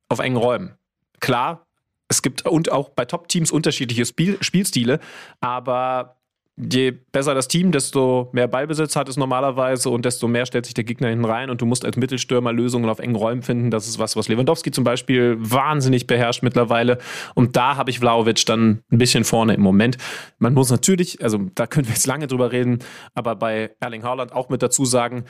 auf 0.09 0.19
engen 0.19 0.37
Räumen. 0.37 0.77
Klar, 1.21 1.67
es 2.09 2.23
gibt 2.23 2.47
und 2.47 2.71
auch 2.71 2.91
bei 2.91 3.05
Top-Teams 3.05 3.51
unterschiedliche 3.51 4.07
Spiel 4.07 4.39
Spielstile, 4.41 5.01
aber 5.41 6.17
je 6.57 6.91
besser 6.91 7.35
das 7.35 7.49
Team, 7.49 7.71
desto 7.71 8.31
mehr 8.33 8.49
Ballbesitz 8.49 8.97
hat 8.97 9.09
es 9.09 9.17
normalerweise 9.19 9.91
und 9.91 10.05
desto 10.07 10.27
mehr 10.27 10.47
stellt 10.47 10.65
sich 10.65 10.75
der 10.75 10.85
Gegner 10.85 11.09
hinten 11.09 11.27
rein 11.27 11.51
und 11.51 11.61
du 11.61 11.67
musst 11.67 11.85
als 11.85 11.97
Mittelstürmer 11.97 12.53
Lösungen 12.53 12.89
auf 12.89 12.99
engen 12.99 13.15
Räumen 13.15 13.43
finden. 13.43 13.71
Das 13.71 13.87
ist 13.87 13.99
was, 13.99 14.17
was 14.17 14.29
Lewandowski 14.29 14.71
zum 14.71 14.83
Beispiel 14.83 15.37
wahnsinnig 15.39 16.07
beherrscht 16.07 16.43
mittlerweile. 16.43 16.99
Und 17.35 17.57
da 17.57 17.77
habe 17.77 17.91
ich 17.91 17.99
Vlaovic 17.99 18.47
dann 18.47 18.83
ein 18.91 18.99
bisschen 18.99 19.25
vorne 19.25 19.55
im 19.55 19.61
Moment. 19.61 19.99
Man 20.39 20.55
muss 20.55 20.71
natürlich, 20.71 21.23
also 21.23 21.39
da 21.55 21.67
können 21.67 21.87
wir 21.89 21.95
jetzt 21.95 22.07
lange 22.07 22.27
drüber 22.27 22.53
reden, 22.53 22.79
aber 23.15 23.37
bei 23.37 23.71
Erling 23.81 24.03
Haaland 24.03 24.33
auch 24.33 24.49
mit 24.49 24.63
dazu 24.63 24.87
sagen, 24.87 25.25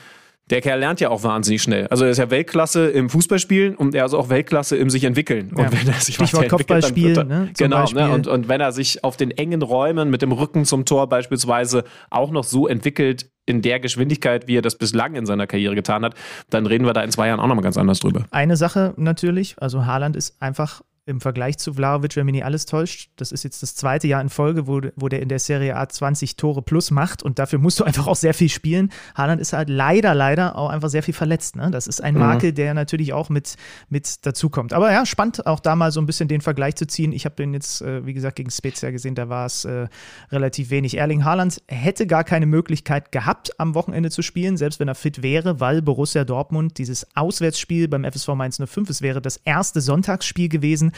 der 0.49 0.61
Kerl 0.61 0.79
lernt 0.79 0.99
ja 0.99 1.09
auch 1.09 1.23
wahnsinnig 1.23 1.61
schnell. 1.61 1.87
Also 1.87 2.05
er 2.05 2.11
ist 2.11 2.17
ja 2.17 2.29
Weltklasse 2.29 2.87
im 2.87 3.09
Fußballspielen 3.09 3.75
und 3.75 3.93
er 3.93 4.05
ist 4.05 4.13
auch 4.13 4.29
Weltklasse 4.29 4.77
im 4.77 4.89
sich 4.89 5.03
entwickelt. 5.03 5.51
Und 5.51 5.63
ja. 5.63 5.71
wenn 5.71 5.87
er 5.87 5.99
sich 5.99 6.15
Stichwort 6.15 6.49
Kopfballspiel, 6.49 7.23
ne, 7.25 7.49
genau. 7.57 7.85
Ne, 7.91 8.11
und, 8.11 8.27
und 8.27 8.47
wenn 8.47 8.61
er 8.61 8.71
sich 8.71 9.03
auf 9.03 9.17
den 9.17 9.31
engen 9.31 9.61
Räumen 9.61 10.09
mit 10.09 10.21
dem 10.21 10.31
Rücken 10.31 10.65
zum 10.65 10.85
Tor 10.85 11.07
beispielsweise 11.09 11.83
auch 12.09 12.31
noch 12.31 12.43
so 12.43 12.67
entwickelt 12.67 13.29
in 13.45 13.61
der 13.61 13.79
Geschwindigkeit, 13.79 14.47
wie 14.47 14.57
er 14.57 14.61
das 14.61 14.77
bislang 14.77 15.15
in 15.15 15.25
seiner 15.25 15.47
Karriere 15.47 15.75
getan 15.75 16.03
hat, 16.03 16.15
dann 16.49 16.65
reden 16.65 16.85
wir 16.85 16.93
da 16.93 17.01
in 17.03 17.11
zwei 17.11 17.27
Jahren 17.27 17.39
auch 17.39 17.47
nochmal 17.47 17.63
ganz 17.63 17.77
anders 17.77 17.99
drüber. 17.99 18.25
Eine 18.31 18.57
Sache 18.57 18.93
natürlich, 18.97 19.55
also 19.57 19.85
Haaland 19.85 20.15
ist 20.15 20.41
einfach 20.41 20.81
im 21.07 21.21
Vergleich 21.21 21.57
zu 21.57 21.73
Vlaovic, 21.73 22.15
wenn 22.17 22.25
mich 22.25 22.33
nicht 22.33 22.45
alles 22.45 22.65
täuscht. 22.65 23.09
Das 23.15 23.31
ist 23.31 23.43
jetzt 23.43 23.63
das 23.63 23.75
zweite 23.75 24.07
Jahr 24.07 24.21
in 24.21 24.29
Folge, 24.29 24.67
wo, 24.67 24.81
wo 24.95 25.07
der 25.07 25.21
in 25.21 25.29
der 25.29 25.39
Serie 25.39 25.77
A 25.77 25.87
20 25.87 26.35
Tore 26.35 26.61
plus 26.61 26.91
macht 26.91 27.23
und 27.23 27.39
dafür 27.39 27.59
musst 27.59 27.79
du 27.79 27.85
einfach 27.85 28.07
auch 28.07 28.15
sehr 28.15 28.33
viel 28.33 28.49
spielen. 28.49 28.91
Haaland 29.15 29.39
ist 29.39 29.53
halt 29.53 29.69
leider, 29.69 30.13
leider 30.13 30.57
auch 30.57 30.69
einfach 30.69 30.89
sehr 30.89 31.03
viel 31.03 31.13
verletzt. 31.13 31.55
Ne? 31.55 31.71
Das 31.71 31.87
ist 31.87 32.03
ein 32.03 32.13
mhm. 32.13 32.19
Makel, 32.19 32.51
der 32.51 32.73
natürlich 32.73 33.13
auch 33.13 33.29
mit, 33.29 33.55
mit 33.89 34.25
dazukommt. 34.25 34.73
Aber 34.73 34.91
ja, 34.91 35.05
spannend 35.05 35.47
auch 35.47 35.61
da 35.61 35.77
mal 35.77 35.93
so 35.93 36.01
ein 36.01 36.05
bisschen 36.05 36.27
den 36.27 36.41
Vergleich 36.41 36.75
zu 36.75 36.85
ziehen. 36.85 37.13
Ich 37.13 37.23
habe 37.23 37.35
den 37.35 37.53
jetzt, 37.53 37.81
äh, 37.81 38.05
wie 38.05 38.13
gesagt, 38.13 38.35
gegen 38.35 38.51
Spezia 38.51 38.91
gesehen, 38.91 39.15
da 39.15 39.29
war 39.29 39.45
es 39.45 39.63
äh, 39.63 39.87
relativ 40.29 40.71
wenig. 40.71 40.97
Erling 40.97 41.23
Haaland 41.23 41.61
hätte 41.67 42.05
gar 42.05 42.25
keine 42.25 42.45
Möglichkeit 42.45 43.13
gehabt, 43.13 43.57
am 43.59 43.75
Wochenende 43.75 44.11
zu 44.11 44.21
spielen, 44.21 44.57
selbst 44.57 44.81
wenn 44.81 44.89
er 44.89 44.95
fit 44.95 45.23
wäre, 45.23 45.61
weil 45.61 45.81
Borussia 45.81 46.25
Dortmund 46.25 46.77
dieses 46.77 47.07
Auswärtsspiel 47.15 47.87
beim 47.87 48.03
FSV 48.03 48.27
Mainz 48.35 48.61
05, 48.63 48.89
es 48.89 49.01
wäre 49.01 49.21
das 49.21 49.37
erste 49.37 49.79
Sonntagsspiel 49.79 50.49
gewesen, 50.49 50.91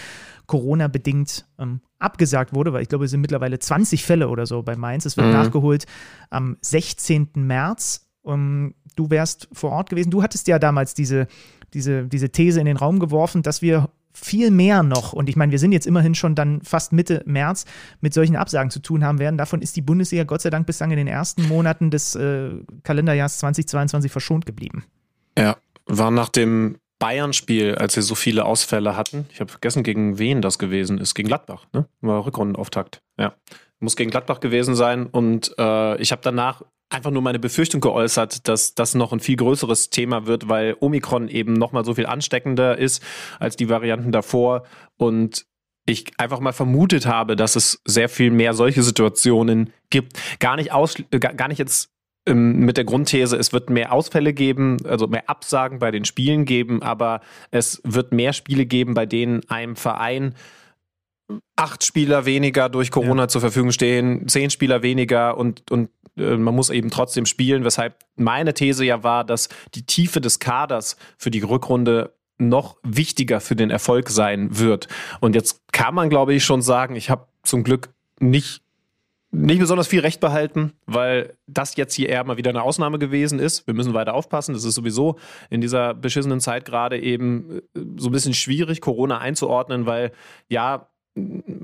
Corona-bedingt 0.48 1.46
ähm, 1.60 1.82
abgesagt 2.00 2.54
wurde, 2.54 2.74
weil 2.74 2.82
ich 2.82 2.90
glaube, 2.90 3.06
es 3.06 3.12
sind 3.12 3.22
mittlerweile 3.22 3.60
20 3.60 4.04
Fälle 4.04 4.30
oder 4.30 4.46
so 4.46 4.64
bei 4.64 4.76
Mainz. 4.76 5.06
Es 5.06 5.16
wird 5.16 5.28
mhm. 5.28 5.34
nachgeholt 5.34 5.86
am 6.30 6.58
16. 6.62 7.30
März. 7.36 8.08
Um, 8.22 8.74
du 8.96 9.10
wärst 9.10 9.48
vor 9.54 9.72
Ort 9.72 9.90
gewesen. 9.90 10.12
Du 10.12 10.22
hattest 10.22 10.48
ja 10.48 10.60
damals 10.60 10.94
diese, 10.94 11.28
diese, 11.74 12.06
diese 12.06 12.32
These 12.32 12.60
in 12.60 12.66
den 12.66 12.78
Raum 12.78 13.00
geworfen, 13.00 13.44
dass 13.44 13.62
wir 13.62 13.90
viel 14.12 14.52
mehr 14.52 14.84
noch, 14.84 15.14
und 15.14 15.30
ich 15.30 15.36
meine, 15.36 15.52
wir 15.52 15.60
sind 15.60 15.72
jetzt 15.72 15.88
immerhin 15.88 16.16
schon 16.16 16.36
dann 16.36 16.62
fast 16.62 16.94
Mitte 16.94 17.22
März, 17.26 17.66
mit 18.02 18.14
solchen 18.14 18.36
Absagen 18.36 18.72
zu 18.72 18.80
tun 18.80 19.04
haben 19.04 19.20
werden. 19.20 19.38
Davon 19.38 19.62
ist 19.62 19.76
die 19.76 19.82
Bundesliga 19.82 20.24
Gott 20.24 20.42
sei 20.42 20.50
Dank 20.50 20.66
bislang 20.66 20.92
in 20.92 20.98
den 20.98 21.08
ersten 21.08 21.48
Monaten 21.48 21.92
des 21.92 22.16
äh, 22.16 22.50
Kalenderjahres 22.84 23.38
2022 23.38 24.12
verschont 24.12 24.46
geblieben. 24.46 24.84
Ja, 25.38 25.58
war 25.86 26.12
nach 26.12 26.30
dem 26.30 26.78
Bayern-Spiel, 27.00 27.76
als 27.76 27.94
sie 27.94 28.02
so 28.02 28.14
viele 28.14 28.46
Ausfälle 28.46 28.96
hatten. 28.96 29.26
Ich 29.32 29.40
habe 29.40 29.50
vergessen, 29.50 29.84
gegen 29.84 30.20
wen 30.20 30.42
das 30.42 30.60
gewesen 30.60 30.98
ist. 30.98 31.16
Gegen 31.16 31.28
Gladbach, 31.28 31.66
ne? 31.74 31.88
War 32.02 32.26
Rückrundenauftakt. 32.26 33.02
Ja. 33.18 33.34
Muss 33.80 33.96
gegen 33.96 34.12
Gladbach 34.12 34.42
gewesen 34.42 34.76
sein. 34.76 35.08
Und 35.08 35.56
äh, 35.58 36.00
ich 36.02 36.12
habe 36.12 36.22
danach 36.22 36.62
einfach 36.90 37.12
nur 37.12 37.22
meine 37.22 37.40
Befürchtung 37.40 37.82
geäußert, 37.82 38.48
dass 38.48 38.76
das 38.76 38.96
noch 38.96 39.14
ein 39.14 39.20
viel 39.20 39.38
größeres 39.38 39.90
Thema 39.90 40.26
wird, 40.26 40.50
weil 40.50 40.76
Omikron 40.80 41.30
eben 41.30 41.54
nochmal 41.54 41.86
so 41.86 41.94
viel 41.94 42.06
ansteckender 42.06 42.78
ist 42.78 43.04
als 43.40 43.56
die 43.56 43.70
Varianten 43.70 44.12
davor. 44.12 44.64
Und 44.98 45.46
ich 45.86 46.12
einfach 46.18 46.40
mal 46.40 46.52
vermutet 46.52 47.06
habe, 47.06 47.36
dass 47.36 47.56
es 47.56 47.82
sehr 47.86 48.10
viel 48.10 48.32
mehr 48.32 48.54
solche 48.54 48.84
Situationen 48.84 49.72
gibt. 49.90 50.20
Gar 50.40 50.58
nicht, 50.58 50.72
aus, 50.72 50.96
gar 51.12 51.48
nicht 51.48 51.58
jetzt 51.58 51.92
mit 52.34 52.78
der 52.78 52.84
Grundthese, 52.84 53.38
es 53.38 53.54
wird 53.54 53.70
mehr 53.70 53.92
Ausfälle 53.92 54.34
geben, 54.34 54.78
also 54.86 55.08
mehr 55.08 55.30
Absagen 55.30 55.80
bei 55.80 55.92
den 55.92 56.06
Spielen 56.06 56.46
geben, 56.46 56.82
aber 56.82 57.22
es 57.52 57.82
wird 57.84 58.12
mehr 58.12 58.34
Spiele 58.34 58.66
geben, 58.66 58.94
bei 58.94 59.06
denen 59.06 59.48
einem 59.50 59.76
Verein 59.76 60.36
acht 61.56 61.86
Spieler 61.86 62.26
weniger 62.26 62.70
durch 62.70 62.92
Corona 62.92 63.24
ja. 63.24 63.28
zur 63.28 63.42
Verfügung 63.42 63.72
stehen, 63.72 64.28
zehn 64.28 64.50
Spieler 64.50 64.82
weniger 64.82 65.38
und, 65.38 65.70
und 65.70 65.90
äh, 66.18 66.38
man 66.38 66.56
muss 66.56 66.70
eben 66.70 66.90
trotzdem 66.90 67.26
spielen, 67.26 67.64
weshalb 67.64 67.96
meine 68.16 68.54
These 68.54 68.86
ja 68.86 69.04
war, 69.04 69.24
dass 69.24 69.50
die 69.76 69.86
Tiefe 69.86 70.22
des 70.22 70.40
Kaders 70.40 70.98
für 71.18 71.32
die 71.32 71.42
Rückrunde 71.42 72.14
noch 72.38 72.78
wichtiger 72.84 73.42
für 73.42 73.56
den 73.56 73.70
Erfolg 73.70 74.10
sein 74.10 74.58
wird. 74.58 74.88
Und 75.20 75.36
jetzt 75.36 75.62
kann 75.72 75.94
man, 75.94 76.10
glaube 76.10 76.34
ich, 76.34 76.46
schon 76.46 76.62
sagen, 76.62 76.96
ich 76.96 77.10
habe 77.10 77.28
zum 77.44 77.64
Glück 77.64 77.90
nicht 78.20 78.62
nicht 79.32 79.60
besonders 79.60 79.88
viel 79.88 80.00
Recht 80.00 80.20
behalten, 80.20 80.74
weil 80.88 81.36
das 81.46 81.76
jetzt 81.76 81.94
hier 81.94 82.10
eher 82.10 82.24
mal 82.24 82.38
wieder 82.38 82.50
eine 82.50 82.64
Ausnahme 82.64 82.98
gewesen 82.98 83.40
ist. 83.40 83.68
Wir 83.68 83.76
müssen 83.76 83.94
weiter 83.94 84.16
aufpassen. 84.16 84.54
Das 84.54 84.64
ist 84.64 84.74
sowieso 84.74 85.18
in 85.50 85.62
dieser 85.62 85.94
beschissenen 85.94 86.40
Zeit 86.40 86.66
gerade 86.66 87.00
eben 87.00 87.60
äh, 87.76 87.82
so 87.98 88.10
ein 88.10 88.12
bisschen 88.12 88.34
schwierig, 88.34 88.82
Corona 88.82 89.20
einzuordnen, 89.20 89.86
weil 89.86 90.12
ja, 90.48 90.89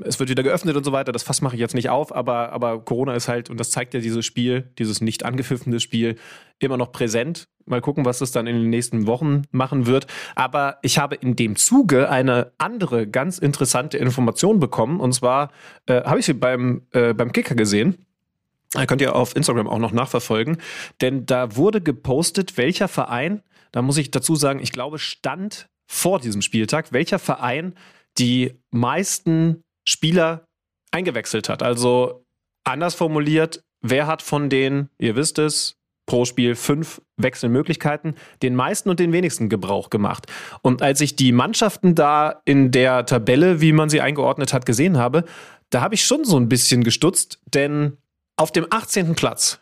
es 0.03 0.19
wird 0.19 0.29
wieder 0.29 0.43
geöffnet 0.43 0.75
und 0.75 0.83
so 0.83 0.91
weiter. 0.91 1.11
Das 1.11 1.23
Fass 1.23 1.41
mache 1.41 1.55
ich 1.55 1.59
jetzt 1.59 1.75
nicht 1.75 1.89
auf, 1.89 2.13
aber, 2.13 2.51
aber 2.51 2.79
Corona 2.79 3.13
ist 3.13 3.27
halt, 3.27 3.49
und 3.49 3.59
das 3.59 3.71
zeigt 3.71 3.93
ja 3.93 3.99
dieses 3.99 4.25
Spiel, 4.25 4.71
dieses 4.77 5.01
nicht 5.01 5.23
angepfiffene 5.23 5.79
Spiel, 5.79 6.17
immer 6.59 6.77
noch 6.77 6.91
präsent. 6.91 7.47
Mal 7.65 7.81
gucken, 7.81 8.05
was 8.05 8.21
es 8.21 8.31
dann 8.31 8.47
in 8.47 8.55
den 8.55 8.69
nächsten 8.69 9.07
Wochen 9.07 9.43
machen 9.51 9.87
wird. 9.87 10.07
Aber 10.35 10.77
ich 10.81 10.97
habe 10.97 11.15
in 11.15 11.35
dem 11.35 11.55
Zuge 11.55 12.09
eine 12.09 12.51
andere 12.57 13.07
ganz 13.07 13.39
interessante 13.39 13.97
Information 13.97 14.59
bekommen. 14.59 14.99
Und 14.99 15.13
zwar 15.13 15.51
äh, 15.87 16.03
habe 16.03 16.19
ich 16.19 16.25
sie 16.25 16.33
beim, 16.33 16.83
äh, 16.91 17.13
beim 17.13 17.31
Kicker 17.31 17.55
gesehen. 17.55 18.05
Könnt 18.87 19.01
ihr 19.01 19.15
auf 19.15 19.35
Instagram 19.35 19.67
auch 19.67 19.79
noch 19.79 19.93
nachverfolgen. 19.93 20.57
Denn 21.01 21.25
da 21.25 21.55
wurde 21.55 21.81
gepostet, 21.81 22.57
welcher 22.57 22.87
Verein, 22.87 23.41
da 23.71 23.81
muss 23.81 23.97
ich 23.97 24.11
dazu 24.11 24.35
sagen, 24.35 24.59
ich 24.59 24.71
glaube, 24.71 24.99
stand 24.99 25.69
vor 25.87 26.19
diesem 26.19 26.41
Spieltag, 26.41 26.91
welcher 26.91 27.19
Verein 27.19 27.75
die 28.17 28.59
meisten 28.71 29.63
Spieler 29.87 30.45
eingewechselt 30.91 31.49
hat. 31.49 31.61
Also 31.61 32.25
anders 32.63 32.95
formuliert, 32.95 33.63
wer 33.81 34.07
hat 34.07 34.21
von 34.21 34.49
den, 34.49 34.89
ihr 34.97 35.15
wisst 35.15 35.39
es, 35.39 35.77
pro 36.05 36.25
Spiel 36.25 36.55
fünf 36.55 37.01
Wechselmöglichkeiten, 37.17 38.15
den 38.41 38.55
meisten 38.55 38.89
und 38.89 38.99
den 38.99 39.11
wenigsten 39.11 39.49
Gebrauch 39.49 39.89
gemacht. 39.89 40.27
Und 40.61 40.81
als 40.81 41.01
ich 41.01 41.15
die 41.15 41.31
Mannschaften 41.31 41.95
da 41.95 42.41
in 42.45 42.71
der 42.71 43.05
Tabelle, 43.05 43.61
wie 43.61 43.71
man 43.71 43.89
sie 43.89 44.01
eingeordnet 44.01 44.53
hat, 44.53 44.65
gesehen 44.65 44.97
habe, 44.97 45.25
da 45.69 45.81
habe 45.81 45.95
ich 45.95 46.05
schon 46.05 46.23
so 46.23 46.37
ein 46.37 46.47
bisschen 46.47 46.83
gestutzt, 46.83 47.39
denn 47.53 47.97
auf 48.37 48.51
dem 48.51 48.67
18. 48.69 49.15
Platz, 49.15 49.59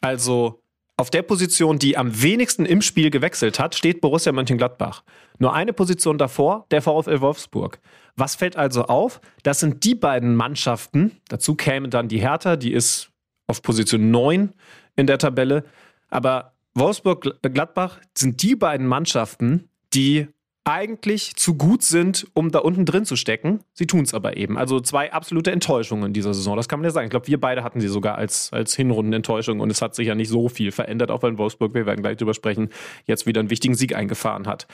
also 0.00 0.62
auf 0.96 1.10
der 1.10 1.22
Position, 1.22 1.78
die 1.78 1.96
am 1.96 2.22
wenigsten 2.22 2.64
im 2.64 2.80
Spiel 2.80 3.10
gewechselt 3.10 3.58
hat, 3.58 3.74
steht 3.74 4.00
Borussia 4.00 4.32
Mönchengladbach. 4.32 5.02
Nur 5.38 5.52
eine 5.52 5.74
Position 5.74 6.16
davor, 6.16 6.66
der 6.70 6.80
VfL 6.80 7.20
Wolfsburg. 7.20 7.78
Was 8.16 8.34
fällt 8.34 8.56
also 8.56 8.84
auf? 8.84 9.20
Das 9.42 9.60
sind 9.60 9.84
die 9.84 9.94
beiden 9.94 10.34
Mannschaften. 10.34 11.20
Dazu 11.28 11.54
käme 11.54 11.90
dann 11.90 12.08
die 12.08 12.20
Hertha, 12.20 12.56
die 12.56 12.72
ist 12.72 13.10
auf 13.46 13.60
Position 13.60 14.10
9 14.10 14.54
in 14.96 15.06
der 15.06 15.18
Tabelle. 15.18 15.64
Aber 16.08 16.54
Wolfsburg-Gladbach 16.74 18.00
sind 18.16 18.42
die 18.42 18.56
beiden 18.56 18.86
Mannschaften, 18.86 19.68
die 19.92 20.28
eigentlich 20.66 21.36
zu 21.36 21.54
gut 21.54 21.84
sind, 21.84 22.26
um 22.34 22.50
da 22.50 22.58
unten 22.58 22.84
drin 22.84 23.04
zu 23.04 23.14
stecken. 23.14 23.60
Sie 23.72 23.86
tun 23.86 24.00
es 24.00 24.12
aber 24.14 24.36
eben. 24.36 24.58
Also 24.58 24.80
zwei 24.80 25.12
absolute 25.12 25.52
Enttäuschungen 25.52 26.06
in 26.06 26.12
dieser 26.12 26.34
Saison. 26.34 26.56
Das 26.56 26.68
kann 26.68 26.80
man 26.80 26.84
ja 26.84 26.90
sagen. 26.90 27.06
Ich 27.06 27.10
glaube, 27.10 27.28
wir 27.28 27.40
beide 27.40 27.62
hatten 27.62 27.80
sie 27.80 27.86
sogar 27.86 28.16
als, 28.16 28.52
als 28.52 28.74
Hinrundenenttäuschung 28.74 29.60
und 29.60 29.70
es 29.70 29.80
hat 29.80 29.94
sich 29.94 30.08
ja 30.08 30.16
nicht 30.16 30.28
so 30.28 30.48
viel 30.48 30.72
verändert, 30.72 31.12
auch 31.12 31.22
wenn 31.22 31.38
Wolfsburg, 31.38 31.72
wir 31.72 31.86
werden 31.86 32.02
gleich 32.02 32.16
drüber 32.16 32.34
sprechen, 32.34 32.70
jetzt 33.04 33.26
wieder 33.26 33.38
einen 33.38 33.50
wichtigen 33.50 33.76
Sieg 33.76 33.94
eingefahren 33.94 34.48
hat. 34.48 34.66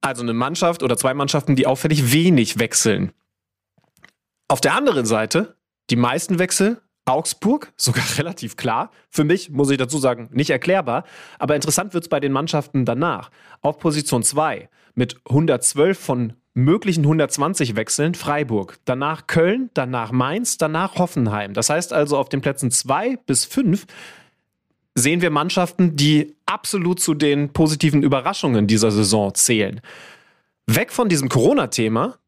Also 0.00 0.22
eine 0.22 0.32
Mannschaft 0.32 0.82
oder 0.82 0.96
zwei 0.96 1.12
Mannschaften, 1.12 1.54
die 1.54 1.66
auffällig 1.66 2.10
wenig 2.10 2.58
wechseln. 2.58 3.12
Auf 4.48 4.62
der 4.62 4.74
anderen 4.74 5.04
Seite, 5.04 5.54
die 5.90 5.96
meisten 5.96 6.38
Wechsel 6.38 6.80
Augsburg, 7.04 7.72
sogar 7.76 8.04
relativ 8.18 8.56
klar. 8.56 8.90
Für 9.10 9.24
mich, 9.24 9.50
muss 9.50 9.70
ich 9.70 9.78
dazu 9.78 9.98
sagen, 9.98 10.28
nicht 10.32 10.50
erklärbar. 10.50 11.04
Aber 11.38 11.54
interessant 11.54 11.94
wird 11.94 12.04
es 12.04 12.08
bei 12.08 12.20
den 12.20 12.32
Mannschaften 12.32 12.84
danach. 12.84 13.30
Auf 13.60 13.78
Position 13.78 14.22
2 14.22 14.68
mit 14.94 15.20
112 15.28 15.98
von 15.98 16.32
möglichen 16.54 17.02
120 17.02 17.76
Wechseln 17.76 18.14
Freiburg. 18.14 18.78
Danach 18.84 19.26
Köln, 19.26 19.70
danach 19.74 20.12
Mainz, 20.12 20.58
danach 20.58 20.96
Hoffenheim. 20.96 21.54
Das 21.54 21.70
heißt 21.70 21.92
also 21.92 22.18
auf 22.18 22.28
den 22.28 22.40
Plätzen 22.40 22.70
2 22.70 23.16
bis 23.26 23.44
5 23.44 23.86
sehen 24.94 25.22
wir 25.22 25.30
Mannschaften, 25.30 25.96
die 25.96 26.34
absolut 26.46 27.00
zu 27.00 27.14
den 27.14 27.52
positiven 27.52 28.02
Überraschungen 28.02 28.66
dieser 28.66 28.90
Saison 28.90 29.34
zählen. 29.34 29.80
Weg 30.66 30.92
von 30.92 31.08
diesem 31.08 31.28
Corona-Thema 31.28 32.18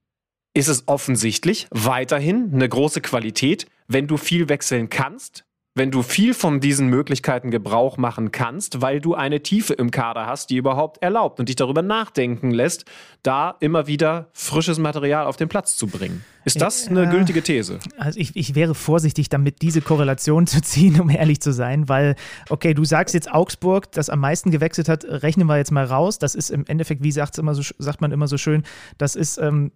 ist 0.54 0.68
es 0.68 0.84
offensichtlich 0.86 1.66
weiterhin 1.70 2.50
eine 2.54 2.68
große 2.68 3.00
Qualität, 3.00 3.66
wenn 3.88 4.06
du 4.06 4.16
viel 4.16 4.48
wechseln 4.48 4.88
kannst, 4.88 5.44
wenn 5.76 5.90
du 5.90 6.02
viel 6.02 6.34
von 6.34 6.60
diesen 6.60 6.86
Möglichkeiten 6.86 7.50
Gebrauch 7.50 7.96
machen 7.96 8.30
kannst, 8.30 8.80
weil 8.80 9.00
du 9.00 9.14
eine 9.14 9.42
Tiefe 9.42 9.74
im 9.74 9.90
Kader 9.90 10.26
hast, 10.26 10.50
die 10.50 10.56
überhaupt 10.56 11.02
erlaubt 11.02 11.40
und 11.40 11.48
dich 11.48 11.56
darüber 11.56 11.82
nachdenken 11.82 12.52
lässt, 12.52 12.84
da 13.24 13.56
immer 13.58 13.88
wieder 13.88 14.28
frisches 14.32 14.78
Material 14.78 15.26
auf 15.26 15.36
den 15.36 15.48
Platz 15.48 15.76
zu 15.76 15.88
bringen. 15.88 16.24
Ist 16.44 16.60
das 16.60 16.86
eine 16.86 17.08
gültige 17.08 17.42
These? 17.42 17.80
Also 17.96 18.20
ich, 18.20 18.36
ich 18.36 18.54
wäre 18.54 18.74
vorsichtig 18.76 19.30
damit, 19.30 19.62
diese 19.62 19.80
Korrelation 19.80 20.46
zu 20.46 20.62
ziehen, 20.62 21.00
um 21.00 21.10
ehrlich 21.10 21.40
zu 21.40 21.52
sein, 21.52 21.88
weil, 21.88 22.14
okay, 22.50 22.72
du 22.74 22.84
sagst 22.84 23.12
jetzt 23.14 23.32
Augsburg, 23.32 23.90
das 23.90 24.10
am 24.10 24.20
meisten 24.20 24.52
gewechselt 24.52 24.88
hat, 24.88 25.04
rechnen 25.04 25.48
wir 25.48 25.56
jetzt 25.56 25.72
mal 25.72 25.86
raus. 25.86 26.20
Das 26.20 26.36
ist 26.36 26.50
im 26.50 26.66
Endeffekt, 26.66 27.02
wie 27.02 27.10
sagt's 27.10 27.38
immer 27.38 27.54
so, 27.54 27.62
sagt 27.78 28.00
man 28.00 28.12
immer 28.12 28.28
so 28.28 28.38
schön, 28.38 28.62
das 28.96 29.16
ist 29.16 29.38
ähm, 29.38 29.72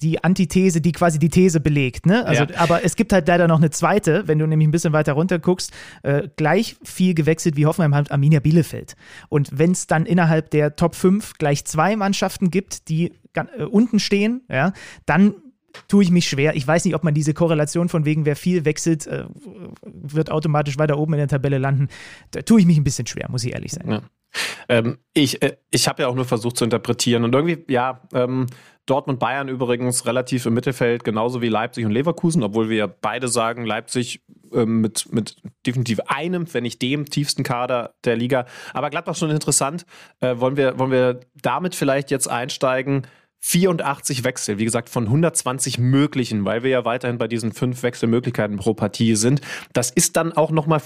die 0.00 0.22
Antithese, 0.22 0.80
die 0.80 0.92
quasi 0.92 1.18
die 1.18 1.28
These 1.28 1.60
belegt. 1.60 2.06
Ne? 2.06 2.26
Also, 2.26 2.44
ja. 2.44 2.58
Aber 2.58 2.84
es 2.84 2.96
gibt 2.96 3.12
halt 3.12 3.28
leider 3.28 3.48
noch 3.48 3.58
eine 3.58 3.70
zweite, 3.70 4.26
wenn 4.26 4.38
du 4.38 4.46
nämlich 4.46 4.68
ein 4.68 4.72
bisschen 4.72 4.92
weiter 4.92 5.14
runter 5.14 5.38
guckst, 5.38 5.72
äh, 6.02 6.28
gleich 6.36 6.76
viel 6.82 7.14
gewechselt 7.14 7.56
wie 7.56 7.66
Hoffenheim 7.66 7.94
hat 7.94 8.10
Arminia 8.10 8.40
Bielefeld. 8.40 8.96
Und 9.28 9.50
wenn 9.52 9.72
es 9.72 9.86
dann 9.86 10.06
innerhalb 10.06 10.50
der 10.50 10.76
Top 10.76 10.94
5 10.94 11.34
gleich 11.38 11.64
zwei 11.64 11.96
Mannschaften 11.96 12.50
gibt, 12.50 12.88
die 12.88 13.12
äh, 13.34 13.64
unten 13.64 13.98
stehen, 13.98 14.42
ja, 14.48 14.72
dann 15.04 15.34
tue 15.88 16.02
ich 16.02 16.10
mich 16.10 16.28
schwer. 16.28 16.56
Ich 16.56 16.66
weiß 16.66 16.84
nicht, 16.84 16.94
ob 16.94 17.04
man 17.04 17.14
diese 17.14 17.34
Korrelation 17.34 17.88
von 17.88 18.04
wegen, 18.04 18.24
wer 18.24 18.36
viel 18.36 18.64
wechselt, 18.64 19.06
äh, 19.06 19.24
wird 19.82 20.30
automatisch 20.30 20.78
weiter 20.78 20.98
oben 20.98 21.14
in 21.14 21.18
der 21.18 21.28
Tabelle 21.28 21.58
landen. 21.58 21.88
Da 22.30 22.42
tue 22.42 22.60
ich 22.60 22.66
mich 22.66 22.78
ein 22.78 22.84
bisschen 22.84 23.06
schwer, 23.06 23.28
muss 23.30 23.44
ich 23.44 23.52
ehrlich 23.52 23.72
sein. 23.72 23.90
Ja. 23.90 24.02
Ähm, 24.68 24.98
ich 25.12 25.42
äh, 25.42 25.56
ich 25.70 25.88
habe 25.88 26.02
ja 26.02 26.08
auch 26.08 26.14
nur 26.14 26.24
versucht 26.24 26.56
zu 26.56 26.64
interpretieren 26.64 27.24
und 27.24 27.34
irgendwie, 27.34 27.64
ja, 27.72 28.00
ähm, 28.12 28.46
Dortmund 28.86 29.18
Bayern 29.18 29.48
übrigens 29.48 30.06
relativ 30.06 30.46
im 30.46 30.54
Mittelfeld, 30.54 31.02
genauso 31.02 31.42
wie 31.42 31.48
Leipzig 31.48 31.84
und 31.84 31.90
Leverkusen, 31.90 32.44
obwohl 32.44 32.68
wir 32.68 32.86
beide 32.86 33.26
sagen, 33.26 33.66
Leipzig 33.66 34.22
ähm, 34.52 34.80
mit, 34.80 35.12
mit 35.12 35.36
definitiv 35.66 36.00
einem, 36.06 36.52
wenn 36.54 36.62
nicht 36.62 36.80
dem 36.80 37.04
tiefsten 37.06 37.42
Kader 37.42 37.94
der 38.04 38.16
Liga. 38.16 38.46
Aber 38.72 38.90
Gladbach 38.90 39.16
schon 39.16 39.30
interessant. 39.30 39.84
Äh, 40.20 40.38
wollen, 40.38 40.56
wir, 40.56 40.78
wollen 40.78 40.92
wir 40.92 41.20
damit 41.42 41.74
vielleicht 41.74 42.12
jetzt 42.12 42.28
einsteigen? 42.28 43.06
84 43.40 44.24
Wechsel, 44.24 44.58
wie 44.58 44.64
gesagt, 44.64 44.88
von 44.88 45.04
120 45.04 45.78
möglichen, 45.78 46.44
weil 46.44 46.62
wir 46.62 46.70
ja 46.70 46.84
weiterhin 46.84 47.18
bei 47.18 47.28
diesen 47.28 47.52
fünf 47.52 47.82
Wechselmöglichkeiten 47.82 48.56
pro 48.56 48.74
Partie 48.74 49.14
sind. 49.14 49.40
Das 49.72 49.90
ist 49.90 50.16
dann 50.16 50.32
auch 50.32 50.50
nochmal, 50.50 50.80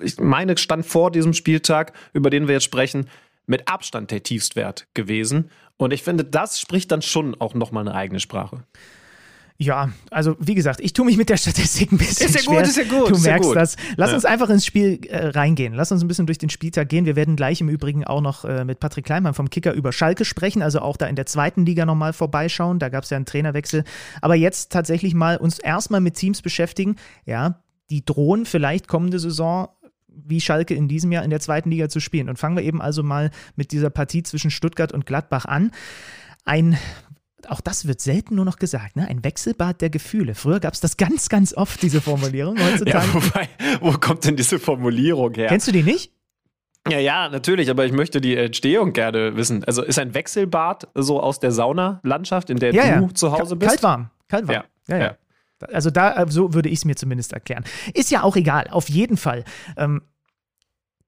ich 0.00 0.18
meine, 0.18 0.56
stand 0.56 0.86
vor 0.86 1.10
diesem 1.10 1.32
Spieltag, 1.32 1.92
über 2.12 2.30
den 2.30 2.48
wir 2.48 2.54
jetzt 2.54 2.64
sprechen, 2.64 3.08
mit 3.46 3.68
Abstand 3.68 4.10
der 4.10 4.22
Tiefstwert 4.22 4.86
gewesen. 4.94 5.50
Und 5.76 5.92
ich 5.92 6.02
finde, 6.02 6.24
das 6.24 6.60
spricht 6.60 6.90
dann 6.90 7.02
schon 7.02 7.34
auch 7.40 7.54
nochmal 7.54 7.86
eine 7.86 7.96
eigene 7.96 8.20
Sprache. 8.20 8.64
Ja, 9.58 9.90
also 10.10 10.36
wie 10.38 10.54
gesagt, 10.54 10.80
ich 10.80 10.92
tue 10.92 11.06
mich 11.06 11.16
mit 11.16 11.30
der 11.30 11.38
Statistik 11.38 11.90
ein 11.90 11.98
bisschen 11.98 12.26
ist 12.26 12.34
ja 12.34 12.42
schwer. 12.42 12.58
Gut, 12.58 12.68
ist 12.68 12.76
ja 12.76 12.84
gut, 12.84 13.10
du 13.10 13.18
merkst 13.18 13.48
gut. 13.48 13.56
das. 13.56 13.76
Lass 13.96 14.10
ja. 14.10 14.16
uns 14.16 14.24
einfach 14.26 14.50
ins 14.50 14.66
Spiel 14.66 15.00
äh, 15.06 15.28
reingehen. 15.28 15.72
Lass 15.72 15.90
uns 15.90 16.02
ein 16.02 16.08
bisschen 16.08 16.26
durch 16.26 16.36
den 16.36 16.50
Spieltag 16.50 16.90
gehen. 16.90 17.06
Wir 17.06 17.16
werden 17.16 17.36
gleich 17.36 17.62
im 17.62 17.70
Übrigen 17.70 18.04
auch 18.04 18.20
noch 18.20 18.44
äh, 18.44 18.66
mit 18.66 18.80
Patrick 18.80 19.06
Kleinmann 19.06 19.32
vom 19.32 19.48
Kicker 19.48 19.72
über 19.72 19.92
Schalke 19.92 20.26
sprechen, 20.26 20.60
also 20.60 20.80
auch 20.80 20.98
da 20.98 21.06
in 21.06 21.16
der 21.16 21.24
zweiten 21.24 21.64
Liga 21.64 21.86
nochmal 21.86 22.12
vorbeischauen. 22.12 22.78
Da 22.78 22.90
gab 22.90 23.04
es 23.04 23.10
ja 23.10 23.16
einen 23.16 23.24
Trainerwechsel. 23.24 23.84
Aber 24.20 24.34
jetzt 24.34 24.72
tatsächlich 24.72 25.14
mal 25.14 25.38
uns 25.38 25.58
erstmal 25.58 26.02
mit 26.02 26.16
Teams 26.16 26.42
beschäftigen, 26.42 26.96
ja, 27.24 27.60
die 27.88 28.04
drohen 28.04 28.44
vielleicht 28.44 28.88
kommende 28.88 29.18
Saison 29.18 29.68
wie 30.24 30.40
Schalke 30.40 30.74
in 30.74 30.88
diesem 30.88 31.12
Jahr 31.12 31.24
in 31.24 31.30
der 31.30 31.40
zweiten 31.40 31.70
Liga 31.70 31.88
zu 31.88 32.00
spielen. 32.00 32.28
Und 32.28 32.38
fangen 32.38 32.56
wir 32.56 32.64
eben 32.64 32.80
also 32.80 33.02
mal 33.02 33.30
mit 33.56 33.72
dieser 33.72 33.90
Partie 33.90 34.22
zwischen 34.22 34.50
Stuttgart 34.50 34.92
und 34.92 35.06
Gladbach 35.06 35.44
an. 35.44 35.70
Ein 36.44 36.78
auch 37.48 37.60
das 37.60 37.86
wird 37.86 38.00
selten 38.00 38.34
nur 38.34 38.44
noch 38.44 38.58
gesagt, 38.58 38.96
ne? 38.96 39.06
Ein 39.06 39.22
Wechselbad 39.22 39.80
der 39.80 39.90
Gefühle. 39.90 40.34
Früher 40.34 40.58
gab 40.58 40.74
es 40.74 40.80
das 40.80 40.96
ganz, 40.96 41.28
ganz 41.28 41.54
oft, 41.54 41.80
diese 41.80 42.00
Formulierung. 42.00 42.58
Heutzutage. 42.58 43.06
Ja, 43.06 43.14
wobei, 43.14 43.48
wo 43.80 43.92
kommt 43.92 44.24
denn 44.24 44.36
diese 44.36 44.58
Formulierung 44.58 45.34
her? 45.34 45.46
Kennst 45.46 45.68
du 45.68 45.72
die 45.72 45.82
nicht? 45.82 46.12
Ja, 46.88 46.98
ja, 46.98 47.28
natürlich, 47.28 47.68
aber 47.70 47.84
ich 47.84 47.92
möchte 47.92 48.20
die 48.20 48.36
Entstehung 48.36 48.92
gerne 48.92 49.36
wissen. 49.36 49.64
Also 49.64 49.82
ist 49.82 49.98
ein 49.98 50.14
Wechselbad 50.14 50.88
so 50.94 51.20
aus 51.20 51.40
der 51.40 51.50
Saunalandschaft, 51.50 52.48
in 52.48 52.58
der 52.58 52.72
ja, 52.72 52.98
du 52.98 53.06
ja. 53.06 53.14
zu 53.14 53.32
Hause 53.32 53.56
bist? 53.56 53.70
Kaltwarm, 53.70 54.10
kaltwarm. 54.28 54.64
Ja, 54.88 54.96
ja. 54.96 55.04
ja. 55.04 55.16
Also 55.60 55.90
da, 55.90 56.26
so 56.28 56.54
würde 56.54 56.68
ich 56.68 56.80
es 56.80 56.84
mir 56.84 56.96
zumindest 56.96 57.32
erklären. 57.32 57.64
Ist 57.94 58.10
ja 58.10 58.22
auch 58.22 58.36
egal, 58.36 58.68
auf 58.70 58.88
jeden 58.88 59.16
Fall. 59.16 59.44
Ähm, 59.76 60.02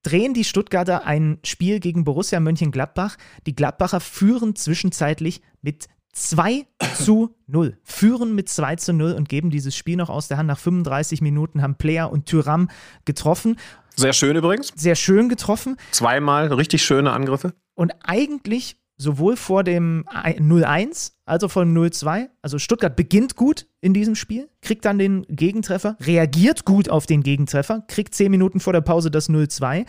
drehen 0.03 0.35
die 0.35 0.45
Stuttgarter 0.45 1.07
ein 1.07 1.39
Spiel 1.45 1.81
gegen 1.81 2.05
Borussia 2.05 2.41
Mönchengladbach. 2.41 3.17
Die 3.47 3.55
Gladbacher 3.55 4.01
führen 4.01 4.57
zwischenzeitlich 4.57 5.43
mit 5.61 5.89
2 6.13 6.67
zu 6.95 7.35
0. 7.47 7.79
Führen 7.85 8.35
mit 8.35 8.49
2 8.49 8.77
zu 8.77 8.93
0 8.93 9.13
und 9.13 9.29
geben 9.29 9.51
dieses 9.51 9.77
Spiel 9.77 9.97
noch 9.97 10.09
aus 10.09 10.29
der 10.29 10.39
Hand. 10.39 10.49
Nach 10.49 10.59
35 10.59 11.21
Minuten 11.21 11.63
haben 11.63 11.77
Player 11.77 12.11
und 12.11 12.27
Tyram 12.27 12.71
getroffen. 13.05 13.59
Sehr 13.97 14.13
schön 14.13 14.37
übrigens. 14.37 14.73
Sehr 14.77 14.95
schön 14.95 15.29
getroffen. 15.29 15.77
Zweimal 15.91 16.53
richtig 16.53 16.85
schöne 16.85 17.13
Angriffe. 17.13 17.53
Und 17.75 17.93
eigentlich 18.03 18.77
sowohl 18.99 19.37
vor 19.37 19.65
dem 19.65 20.05
0-1 20.09 21.13
als 21.25 21.45
auch 21.45 21.51
vor 21.51 21.65
dem 21.65 21.75
0-2. 21.75 22.29
Also 22.43 22.59
Stuttgart 22.59 22.97
beginnt 22.97 23.37
gut 23.37 23.67
in 23.81 23.95
diesem 23.95 24.17
Spiel, 24.17 24.51
kriegt 24.61 24.85
dann 24.85 24.99
den 24.99 25.25
Gegentreffer, 25.29 25.97
reagiert 26.01 26.65
gut 26.65 26.91
auf 26.91 27.07
den 27.07 27.23
Gegentreffer, 27.23 27.85
kriegt 27.87 28.15
10 28.15 28.31
Minuten 28.31 28.61
vor 28.61 28.73
der 28.73 28.81
Pause 28.81 29.11
das 29.11 29.31
0-2, 29.31 29.87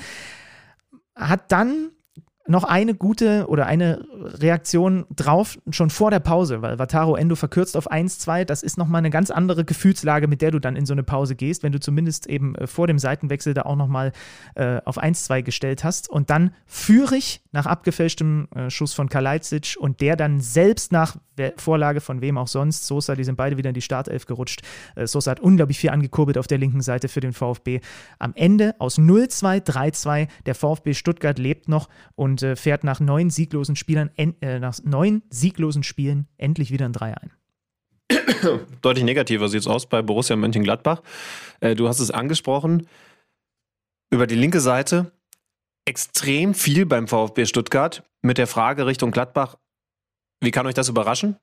hat 1.15 1.51
dann 1.51 1.89
noch 2.49 2.63
eine 2.63 2.95
gute 2.95 3.47
oder 3.47 3.67
eine 3.67 4.05
Reaktion 4.11 5.05
drauf, 5.15 5.59
schon 5.69 5.91
vor 5.91 6.09
der 6.09 6.19
Pause, 6.19 6.63
weil 6.63 6.79
Vataro 6.79 7.15
Endo 7.15 7.35
verkürzt 7.35 7.77
auf 7.77 7.91
1-2. 7.91 8.43
Das 8.43 8.63
ist 8.63 8.77
nochmal 8.77 8.99
eine 8.99 9.11
ganz 9.11 9.29
andere 9.29 9.63
Gefühlslage, 9.63 10.27
mit 10.27 10.41
der 10.41 10.49
du 10.49 10.59
dann 10.59 10.75
in 10.75 10.87
so 10.87 10.93
eine 10.93 11.03
Pause 11.03 11.35
gehst, 11.35 11.61
wenn 11.61 11.71
du 11.71 11.79
zumindest 11.79 12.25
eben 12.25 12.55
äh, 12.55 12.65
vor 12.65 12.87
dem 12.87 12.97
Seitenwechsel 12.97 13.53
da 13.53 13.61
auch 13.63 13.75
nochmal 13.75 14.13
äh, 14.55 14.81
auf 14.83 15.01
1-2 15.01 15.43
gestellt 15.43 15.83
hast. 15.83 16.09
Und 16.09 16.31
dann 16.31 16.51
führe 16.65 17.17
ich 17.17 17.41
nach 17.51 17.67
abgefälschtem 17.67 18.47
äh, 18.55 18.69
Schuss 18.71 18.93
von 18.93 19.09
Kalajdzic 19.09 19.75
und 19.79 20.01
der 20.01 20.15
dann 20.15 20.41
selbst 20.41 20.91
nach 20.91 21.17
Vorlage 21.57 22.01
von 22.01 22.21
wem 22.21 22.37
auch 22.37 22.47
sonst, 22.47 22.85
Sosa, 22.85 23.15
die 23.15 23.23
sind 23.23 23.35
beide 23.35 23.57
wieder 23.57 23.69
in 23.69 23.73
die 23.73 23.81
Startelf 23.81 24.25
gerutscht. 24.25 24.61
Äh, 24.95 25.07
Sosa 25.07 25.31
hat 25.31 25.39
unglaublich 25.39 25.79
viel 25.79 25.89
angekurbelt 25.89 26.37
auf 26.37 26.47
der 26.47 26.57
linken 26.57 26.81
Seite 26.81 27.07
für 27.07 27.21
den 27.21 27.33
VfB. 27.33 27.79
Am 28.17 28.33
Ende 28.35 28.75
aus 28.79 28.97
0-2, 28.97 29.65
3-2, 29.65 30.27
der 30.45 30.55
VfB 30.55 30.93
Stuttgart 30.93 31.39
lebt 31.39 31.69
noch 31.69 31.89
und 32.15 32.38
äh, 32.43 32.55
fährt 32.55 32.83
nach 32.83 32.99
neun 32.99 33.29
sieglosen 33.29 33.75
Spielern, 33.75 34.09
äh, 34.17 34.59
nach 34.59 34.77
neun 34.83 35.23
sieglosen 35.29 35.83
Spielen 35.83 36.27
endlich 36.37 36.71
wieder 36.71 36.85
ein 36.85 36.93
3 36.93 37.17
ein. 37.17 37.31
Deutlich 38.81 39.03
negativer 39.03 39.47
sieht 39.49 39.61
es 39.61 39.67
aus 39.67 39.87
bei 39.87 40.01
Borussia 40.01 40.35
Mönchengladbach. 40.35 41.01
Äh, 41.59 41.75
du 41.75 41.87
hast 41.87 41.99
es 41.99 42.11
angesprochen. 42.11 42.87
Über 44.11 44.27
die 44.27 44.35
linke 44.35 44.59
Seite 44.59 45.11
extrem 45.85 46.53
viel 46.53 46.85
beim 46.85 47.07
VfB 47.07 47.45
Stuttgart 47.45 48.03
mit 48.21 48.37
der 48.37 48.47
Frage 48.47 48.85
Richtung 48.85 49.11
Gladbach. 49.11 49.57
Wie 50.41 50.51
kann 50.51 50.67
euch 50.67 50.73
das 50.73 50.89
überraschen? 50.89 51.37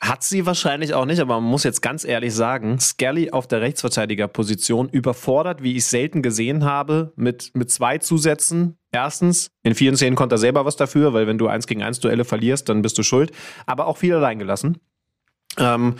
Hat 0.00 0.22
sie 0.22 0.46
wahrscheinlich 0.46 0.94
auch 0.94 1.04
nicht, 1.04 1.20
aber 1.20 1.40
man 1.40 1.50
muss 1.50 1.62
jetzt 1.62 1.82
ganz 1.82 2.04
ehrlich 2.04 2.34
sagen, 2.34 2.80
Skelly 2.80 3.32
auf 3.32 3.46
der 3.46 3.60
Rechtsverteidigerposition 3.60 4.88
überfordert, 4.88 5.62
wie 5.62 5.76
ich 5.76 5.84
selten 5.84 6.22
gesehen 6.22 6.64
habe, 6.64 7.12
mit, 7.16 7.50
mit 7.54 7.70
zwei 7.70 7.98
Zusätzen. 7.98 8.78
Erstens, 8.92 9.50
in 9.62 9.74
vielen 9.74 9.96
Szenen 9.96 10.16
konnte 10.16 10.36
er 10.36 10.38
selber 10.38 10.64
was 10.64 10.76
dafür, 10.76 11.12
weil 11.12 11.26
wenn 11.26 11.36
du 11.36 11.48
eins 11.48 11.66
gegen 11.66 11.82
eins 11.82 12.00
Duelle 12.00 12.24
verlierst, 12.24 12.70
dann 12.70 12.80
bist 12.80 12.96
du 12.96 13.02
schuld. 13.02 13.30
Aber 13.66 13.86
auch 13.86 13.98
viel 13.98 14.14
allein 14.14 14.38
gelassen. 14.38 14.78
Ähm, 15.58 15.96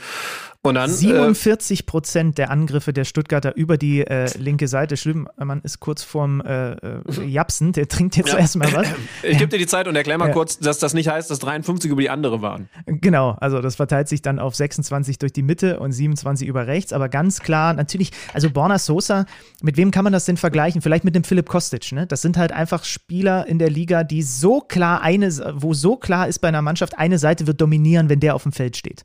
und 0.62 0.74
dann, 0.74 0.90
47 0.90 1.86
Prozent 1.86 2.36
der 2.36 2.50
Angriffe 2.50 2.92
der 2.92 3.04
Stuttgarter 3.04 3.56
über 3.56 3.78
die 3.78 4.02
äh, 4.02 4.28
linke 4.36 4.68
Seite. 4.68 4.98
Schlimm, 4.98 5.26
man 5.38 5.62
ist 5.62 5.80
kurz 5.80 6.02
vorm 6.02 6.42
äh, 6.42 6.72
äh, 6.72 7.24
Japsen, 7.24 7.72
der 7.72 7.88
trinkt 7.88 8.16
jetzt 8.18 8.34
ja. 8.34 8.38
erstmal 8.38 8.70
was. 8.74 8.86
Ich 9.22 9.38
gebe 9.38 9.48
dir 9.48 9.58
die 9.58 9.66
Zeit 9.66 9.88
und 9.88 9.96
erklär 9.96 10.18
mal 10.18 10.28
ja. 10.28 10.34
kurz, 10.34 10.58
dass 10.58 10.78
das 10.78 10.92
nicht 10.92 11.08
heißt, 11.08 11.30
dass 11.30 11.38
53 11.38 11.90
über 11.90 12.02
die 12.02 12.10
andere 12.10 12.42
waren. 12.42 12.68
Genau, 12.86 13.36
also 13.40 13.60
das 13.60 13.76
verteilt 13.76 14.08
sich 14.08 14.20
dann 14.20 14.38
auf 14.38 14.54
26 14.54 15.18
durch 15.18 15.32
die 15.32 15.42
Mitte 15.42 15.80
und 15.80 15.92
27 15.92 16.46
über 16.46 16.66
rechts. 16.66 16.92
Aber 16.92 17.08
ganz 17.08 17.40
klar, 17.40 17.72
natürlich, 17.72 18.10
also 18.34 18.50
Borna 18.50 18.78
Sosa, 18.78 19.24
mit 19.62 19.76
wem 19.76 19.90
kann 19.90 20.04
man 20.04 20.12
das 20.12 20.26
denn 20.26 20.36
vergleichen? 20.36 20.82
Vielleicht 20.82 21.04
mit 21.04 21.14
dem 21.14 21.24
Philipp 21.24 21.48
Kostic, 21.48 21.92
ne? 21.92 22.06
Das 22.06 22.20
sind 22.20 22.36
halt 22.36 22.52
einfach 22.52 22.84
Spieler 22.84 23.46
in 23.46 23.58
der 23.58 23.70
Liga, 23.70 24.04
die 24.04 24.22
so 24.22 24.60
klar 24.60 25.00
eine, 25.02 25.30
wo 25.54 25.72
so 25.72 25.96
klar 25.96 26.28
ist 26.28 26.40
bei 26.40 26.48
einer 26.48 26.62
Mannschaft, 26.62 26.98
eine 26.98 27.18
Seite 27.18 27.46
wird 27.46 27.60
dominieren, 27.60 28.08
wenn 28.08 28.20
der 28.20 28.34
auf 28.34 28.42
dem 28.42 28.52
Feld 28.52 28.76
steht. 28.76 29.04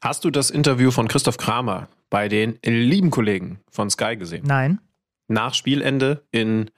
Hast 0.00 0.24
du 0.24 0.30
das 0.30 0.50
Interview 0.50 0.90
von 0.90 1.08
Christoph 1.08 1.36
Kramer 1.36 1.88
bei 2.08 2.28
den 2.28 2.58
lieben 2.62 3.10
Kollegen 3.10 3.60
von 3.70 3.90
Sky 3.90 4.16
gesehen? 4.16 4.44
Nein. 4.46 4.80
Nach 5.28 5.54
Spielende 5.54 6.24
in 6.32 6.70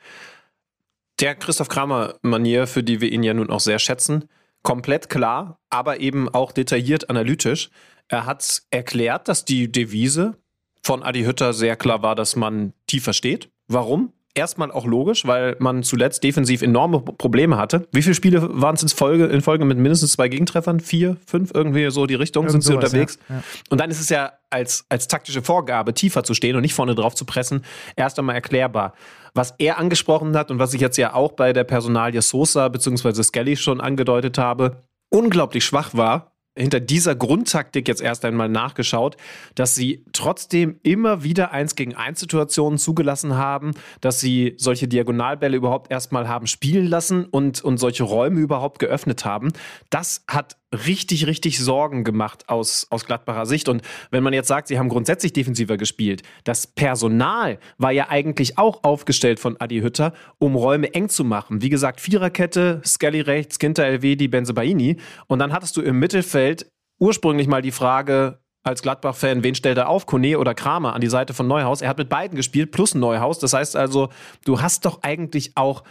der 1.20 1.34
Christoph 1.34 1.68
Kramer-Manier, 1.68 2.66
für 2.66 2.82
die 2.82 3.00
wir 3.00 3.10
ihn 3.10 3.22
ja 3.22 3.34
nun 3.34 3.50
auch 3.50 3.60
sehr 3.60 3.78
schätzen. 3.78 4.28
Komplett 4.62 5.08
klar, 5.08 5.58
aber 5.70 6.00
eben 6.00 6.28
auch 6.28 6.52
detailliert 6.52 7.10
analytisch. 7.10 7.70
Er 8.08 8.26
hat 8.26 8.62
erklärt, 8.70 9.28
dass 9.28 9.44
die 9.44 9.70
Devise 9.70 10.36
von 10.82 11.02
Adi 11.02 11.24
Hütter 11.24 11.52
sehr 11.52 11.76
klar 11.76 12.02
war, 12.02 12.14
dass 12.14 12.36
man 12.36 12.72
tiefer 12.86 13.12
steht. 13.12 13.50
Warum? 13.68 14.12
Erstmal 14.34 14.70
auch 14.70 14.86
logisch, 14.86 15.26
weil 15.26 15.56
man 15.58 15.82
zuletzt 15.82 16.22
defensiv 16.24 16.62
enorme 16.62 17.00
Probleme 17.00 17.56
hatte. 17.56 17.86
Wie 17.92 18.02
viele 18.02 18.14
Spiele 18.14 18.48
waren 18.60 18.74
es 18.74 18.82
in 18.82 18.88
Folge, 18.88 19.26
in 19.26 19.40
Folge 19.40 19.64
mit 19.64 19.78
mindestens 19.78 20.12
zwei 20.12 20.28
Gegentreffern? 20.28 20.80
Vier, 20.80 21.16
fünf, 21.26 21.50
irgendwie 21.54 21.90
so 21.90 22.06
die 22.06 22.14
Richtung 22.14 22.44
Irgend 22.44 22.62
sind 22.62 22.62
sie 22.62 22.74
unterwegs. 22.74 23.18
ja, 23.28 23.36
ja. 23.36 23.42
Und 23.70 23.80
dann 23.80 23.90
ist 23.90 24.00
es 24.00 24.08
ja 24.08 24.32
als, 24.50 24.86
als 24.88 25.08
taktische 25.08 25.42
Vorgabe, 25.42 25.94
tiefer 25.94 26.24
zu 26.24 26.34
stehen 26.34 26.56
und 26.56 26.62
nicht 26.62 26.74
vorne 26.74 26.94
drauf 26.94 27.14
zu 27.14 27.24
pressen, 27.24 27.64
erst 27.96 28.18
einmal 28.18 28.34
erklärbar. 28.34 28.94
Was 29.34 29.54
er 29.58 29.78
angesprochen 29.78 30.36
hat 30.36 30.50
und 30.50 30.58
was 30.58 30.74
ich 30.74 30.80
jetzt 30.80 30.98
ja 30.98 31.14
auch 31.14 31.32
bei 31.32 31.52
der 31.52 31.64
Personalie 31.64 32.22
Sosa 32.22 32.68
bzw. 32.68 33.22
Skelly 33.22 33.56
schon 33.56 33.80
angedeutet 33.80 34.38
habe, 34.38 34.82
unglaublich 35.08 35.64
schwach 35.64 35.90
war, 35.94 36.31
hinter 36.56 36.80
dieser 36.80 37.14
Grundtaktik 37.14 37.88
jetzt 37.88 38.02
erst 38.02 38.24
einmal 38.24 38.48
nachgeschaut, 38.48 39.16
dass 39.54 39.74
sie 39.74 40.04
trotzdem 40.12 40.78
immer 40.82 41.22
wieder 41.22 41.52
eins 41.52 41.74
gegen 41.76 41.94
eins 41.94 42.20
Situationen 42.20 42.78
zugelassen 42.78 43.36
haben, 43.36 43.72
dass 44.00 44.20
sie 44.20 44.54
solche 44.58 44.88
Diagonalbälle 44.88 45.56
überhaupt 45.56 45.90
erstmal 45.90 46.28
haben 46.28 46.46
spielen 46.46 46.86
lassen 46.86 47.24
und, 47.24 47.62
und 47.62 47.78
solche 47.78 48.04
Räume 48.04 48.40
überhaupt 48.40 48.78
geöffnet 48.78 49.24
haben. 49.24 49.52
Das 49.90 50.24
hat 50.28 50.56
richtig, 50.72 51.26
richtig 51.26 51.58
Sorgen 51.58 52.04
gemacht 52.04 52.48
aus, 52.48 52.86
aus 52.90 53.04
Gladbacher 53.04 53.46
Sicht. 53.46 53.68
Und 53.68 53.82
wenn 54.10 54.22
man 54.22 54.32
jetzt 54.32 54.48
sagt, 54.48 54.68
sie 54.68 54.78
haben 54.78 54.88
grundsätzlich 54.88 55.32
defensiver 55.32 55.76
gespielt, 55.76 56.22
das 56.44 56.66
Personal 56.66 57.58
war 57.78 57.92
ja 57.92 58.08
eigentlich 58.08 58.58
auch 58.58 58.82
aufgestellt 58.82 59.40
von 59.40 59.60
Adi 59.60 59.80
Hütter, 59.80 60.12
um 60.38 60.54
Räume 60.54 60.94
eng 60.94 61.08
zu 61.08 61.24
machen. 61.24 61.62
Wie 61.62 61.70
gesagt, 61.70 62.00
Viererkette, 62.00 62.80
Skelly 62.84 63.20
rechts, 63.20 63.58
Ginter 63.58 63.84
Elvedi, 63.84 64.28
Benzebaini. 64.28 64.96
Und 65.26 65.38
dann 65.38 65.52
hattest 65.52 65.76
du 65.76 65.82
im 65.82 65.98
Mittelfeld 65.98 66.66
ursprünglich 66.98 67.48
mal 67.48 67.62
die 67.62 67.72
Frage, 67.72 68.38
als 68.64 68.82
Gladbach-Fan, 68.82 69.42
wen 69.42 69.54
stellt 69.54 69.78
er 69.78 69.88
auf? 69.88 70.06
Kone 70.06 70.38
oder 70.38 70.54
Kramer 70.54 70.94
an 70.94 71.00
die 71.00 71.08
Seite 71.08 71.34
von 71.34 71.48
Neuhaus? 71.48 71.82
Er 71.82 71.88
hat 71.88 71.98
mit 71.98 72.08
beiden 72.08 72.36
gespielt, 72.36 72.70
plus 72.70 72.94
Neuhaus. 72.94 73.40
Das 73.40 73.52
heißt 73.52 73.74
also, 73.74 74.10
du 74.44 74.60
hast 74.60 74.84
doch 74.84 75.02
eigentlich 75.02 75.56
auch 75.56 75.82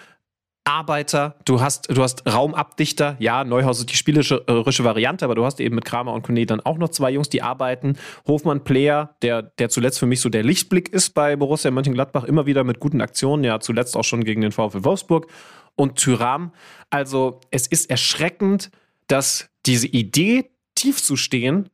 Arbeiter, 0.63 1.35
du 1.45 1.59
hast, 1.59 1.89
du 1.89 2.03
hast 2.03 2.25
Raumabdichter, 2.31 3.15
ja, 3.19 3.43
Neuhaus 3.43 3.79
ist 3.79 3.89
die 3.89 3.95
spielerische 3.95 4.83
Variante, 4.83 5.25
aber 5.25 5.33
du 5.33 5.43
hast 5.43 5.59
eben 5.59 5.75
mit 5.75 5.85
Kramer 5.85 6.13
und 6.13 6.21
Kone 6.21 6.45
dann 6.45 6.59
auch 6.59 6.77
noch 6.77 6.89
zwei 6.89 7.09
Jungs, 7.11 7.29
die 7.29 7.41
arbeiten. 7.41 7.97
Hofmann 8.27 8.63
Player, 8.63 9.15
der, 9.23 9.41
der 9.41 9.69
zuletzt 9.69 9.97
für 9.97 10.05
mich 10.05 10.21
so 10.21 10.29
der 10.29 10.43
Lichtblick 10.43 10.89
ist 10.89 11.11
bei 11.11 11.35
Borussia 11.35 11.71
Mönchengladbach, 11.71 12.25
immer 12.25 12.45
wieder 12.45 12.63
mit 12.63 12.79
guten 12.79 13.01
Aktionen, 13.01 13.43
ja, 13.43 13.59
zuletzt 13.59 13.97
auch 13.97 14.03
schon 14.03 14.23
gegen 14.23 14.41
den 14.41 14.51
VfL 14.51 14.83
Wolfsburg 14.83 15.27
und 15.75 15.95
Tyram. 15.95 16.53
Also, 16.91 17.39
es 17.49 17.65
ist 17.65 17.89
erschreckend, 17.89 18.69
dass 19.07 19.49
diese 19.65 19.87
Idee, 19.87 20.51
tief 20.75 21.01
zu 21.01 21.15
stehen, 21.15 21.69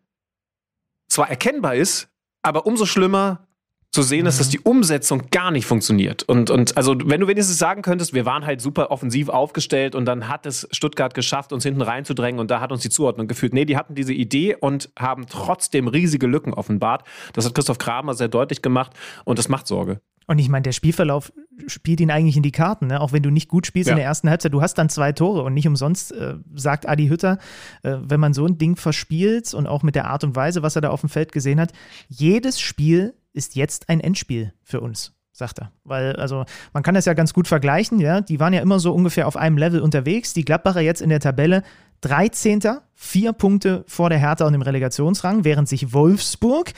zwar 1.09 1.30
erkennbar 1.30 1.76
ist, 1.76 2.09
aber 2.41 2.65
umso 2.65 2.85
schlimmer 2.85 3.47
zu 3.91 4.01
sehen 4.03 4.26
ist, 4.26 4.39
dass 4.39 4.49
die 4.49 4.59
Umsetzung 4.59 5.23
gar 5.31 5.49
nicht 5.49 5.65
funktioniert. 5.65 6.23
Und, 6.23 6.49
und 6.49 6.77
also, 6.77 6.95
wenn 7.05 7.22
du 7.22 7.27
wenigstens 7.27 7.57
sagen 7.57 7.81
könntest, 7.81 8.14
wir 8.14 8.26
waren 8.26 8.45
halt 8.45 8.61
super 8.61 8.91
offensiv 8.91 9.30
aufgestellt 9.30 9.95
und 9.95 10.05
dann 10.05 10.27
hat 10.27 10.45
es 10.45 10.68
Stuttgart 10.72 11.14
geschafft, 11.14 11.53
uns 11.53 11.64
hinten 11.64 11.81
reinzudrängen 11.81 12.39
und 12.39 12.51
da 12.51 12.59
hat 12.59 12.72
uns 12.72 12.81
die 12.81 12.89
Zuordnung 12.89 13.27
geführt. 13.27 13.53
Nee, 13.53 13.65
die 13.65 13.77
hatten 13.77 13.95
diese 13.95 14.14
Idee 14.14 14.55
und 14.55 14.89
haben 14.99 15.26
trotzdem 15.27 15.88
riesige 15.88 16.27
Lücken 16.27 16.53
offenbart. 16.53 17.05
Das 17.34 17.45
hat 17.45 17.55
Christoph 17.55 17.77
Kramer 17.77 18.14
sehr 18.14 18.27
deutlich 18.27 18.61
gemacht 18.61 18.91
und 19.26 19.39
das 19.39 19.49
macht 19.49 19.68
Sorge. 19.68 20.01
Und 20.30 20.39
ich 20.39 20.49
meine, 20.49 20.64
der 20.64 20.73
Spielverlauf 20.73 21.31
spielt 21.68 22.01
ihn 22.01 22.11
eigentlich 22.11 22.35
in 22.35 22.43
die 22.43 22.51
Karten, 22.51 22.88
ne? 22.88 22.99
auch 22.99 23.14
wenn 23.14 23.23
du 23.23 23.30
nicht 23.30 23.47
gut 23.47 23.65
spielst 23.65 23.88
Ja. 23.88 23.93
in 23.93 23.97
der 23.97 24.05
ersten 24.05 24.30
Halbzeit. 24.30 24.53
Du 24.53 24.61
hast 24.61 24.73
dann 24.77 24.89
zwei 24.89 25.14
Tore 25.14 25.41
und 25.43 25.53
nicht 25.53 25.68
umsonst 25.68 26.11
äh, 26.11 26.35
sagt 26.53 26.88
Adi 26.88 27.07
Hütter, 27.07 27.38
äh, 27.84 27.95
wenn 28.01 28.19
man 28.19 28.34
so 28.34 28.45
ein 28.45 28.57
Ding 28.57 28.76
verspielt 28.76 29.53
und 29.53 29.68
auch 29.68 29.84
mit 29.84 29.95
der 29.95 30.07
Art 30.09 30.26
und 30.26 30.35
Weise, 30.35 30.61
was 30.64 30.76
er 30.76 30.81
da 30.81 30.89
auf 30.89 30.99
dem 30.99 31.09
Feld 31.09 31.31
gesehen 31.31 31.61
hat, 31.61 31.72
jedes 32.09 32.59
Spiel 32.59 33.14
ist 33.34 33.56
jetzt 33.56 33.90
ein 33.90 33.99
Endspiel 33.99 34.54
für 34.64 34.82
uns. 34.82 35.14
Sagt 35.32 35.60
er. 35.60 35.72
Weil, 35.84 36.16
also, 36.16 36.45
man 36.74 36.82
kann 36.82 36.95
das 36.95 37.06
ja 37.06 37.14
ganz 37.14 37.32
gut 37.32 37.48
vergleichen, 37.48 37.99
ja. 37.99 38.22
Die 38.22 38.40
waren 38.40 38.54
ja 38.54 38.62
immer 38.62 38.80
so 38.80 38.91
ungefähr 38.94 39.28
auf 39.28 39.38
einem 39.38 39.58
Level 39.58 39.82
unterwegs. 39.82 40.34
Die 40.34 40.44
Gladbacher 40.44 40.82
jetzt 40.82 41.02
in 41.02 41.10
der 41.10 41.20
Tabelle 41.20 41.62
13. 42.02 42.62
Vier 42.95 43.34
Punkte 43.34 43.84
vor 43.88 44.10
der 44.10 44.18
Hertha 44.18 44.48
und 44.48 44.54
dem 44.54 44.64
Relegationsrang, 44.64 45.44
während 45.44 45.70
sich 45.70 45.94
Wolfsburg 45.94 46.74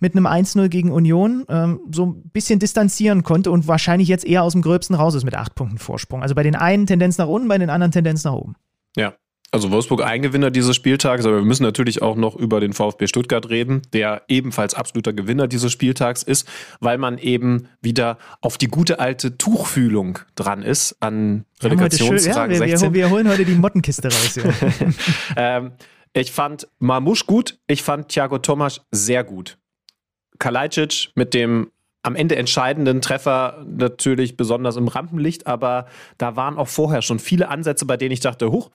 mit 0.00 0.14
einem 0.14 0.26
1-0 0.26 0.68
gegen 0.68 0.90
Union 0.92 1.44
ähm, 1.48 1.80
so 1.90 2.06
ein 2.06 2.28
bisschen 2.30 2.58
distanzieren 2.58 3.22
konnte 3.22 3.50
und 3.50 3.66
wahrscheinlich 3.66 4.08
jetzt 4.08 4.26
eher 4.26 4.42
aus 4.42 4.52
dem 4.52 4.62
Gröbsten 4.62 4.94
raus 4.94 5.14
ist 5.14 5.24
mit 5.24 5.34
acht 5.34 5.54
Punkten 5.54 5.78
Vorsprung. 5.78 6.22
Also 6.22 6.34
bei 6.34 6.42
den 6.42 6.54
einen 6.54 6.86
Tendenz 6.86 7.18
nach 7.18 7.28
unten, 7.28 7.48
bei 7.48 7.58
den 7.58 7.70
anderen 7.70 7.92
Tendenz 7.92 8.24
nach 8.24 8.34
oben. 8.34 8.56
Ja. 8.94 9.14
Also 9.52 9.70
Wolfsburg 9.70 10.02
Eigengewinner 10.02 10.50
dieses 10.50 10.74
Spieltags, 10.74 11.24
aber 11.24 11.36
wir 11.36 11.44
müssen 11.44 11.62
natürlich 11.62 12.02
auch 12.02 12.16
noch 12.16 12.34
über 12.34 12.60
den 12.60 12.72
VfB 12.72 13.06
Stuttgart 13.06 13.48
reden, 13.48 13.82
der 13.92 14.22
ebenfalls 14.28 14.74
absoluter 14.74 15.12
Gewinner 15.12 15.46
dieses 15.46 15.70
Spieltags 15.70 16.22
ist, 16.22 16.48
weil 16.80 16.98
man 16.98 17.16
eben 17.18 17.68
wieder 17.80 18.18
auf 18.40 18.58
die 18.58 18.66
gute 18.66 18.98
alte 18.98 19.38
Tuchfühlung 19.38 20.18
dran 20.34 20.62
ist 20.62 20.96
an 21.00 21.44
Relegationsrang 21.62 22.50
ja, 22.50 22.60
wir, 22.60 22.68
16. 22.68 22.92
wir, 22.92 23.02
wir 23.04 23.10
holen 23.10 23.28
heute 23.28 23.44
die 23.44 23.54
Mottenkiste 23.54 24.08
raus. 24.08 24.36
Ja. 24.36 24.44
Ähm, 25.36 25.72
ich 26.12 26.32
fand 26.32 26.66
Marmusch 26.78 27.26
gut, 27.26 27.58
ich 27.66 27.82
fand 27.82 28.08
Thiago 28.08 28.38
Tomasch 28.38 28.80
sehr 28.90 29.22
gut. 29.22 29.58
Kalajdzic 30.38 31.10
mit 31.14 31.34
dem 31.34 31.70
am 32.02 32.14
Ende 32.14 32.36
entscheidenden 32.36 33.02
Treffer 33.02 33.64
natürlich 33.68 34.36
besonders 34.36 34.76
im 34.76 34.88
Rampenlicht, 34.88 35.46
aber 35.46 35.86
da 36.18 36.36
waren 36.36 36.56
auch 36.56 36.68
vorher 36.68 37.02
schon 37.02 37.18
viele 37.18 37.48
Ansätze, 37.48 37.84
bei 37.84 37.96
denen 37.96 38.12
ich 38.12 38.20
dachte, 38.20 38.50
huch, 38.50 38.70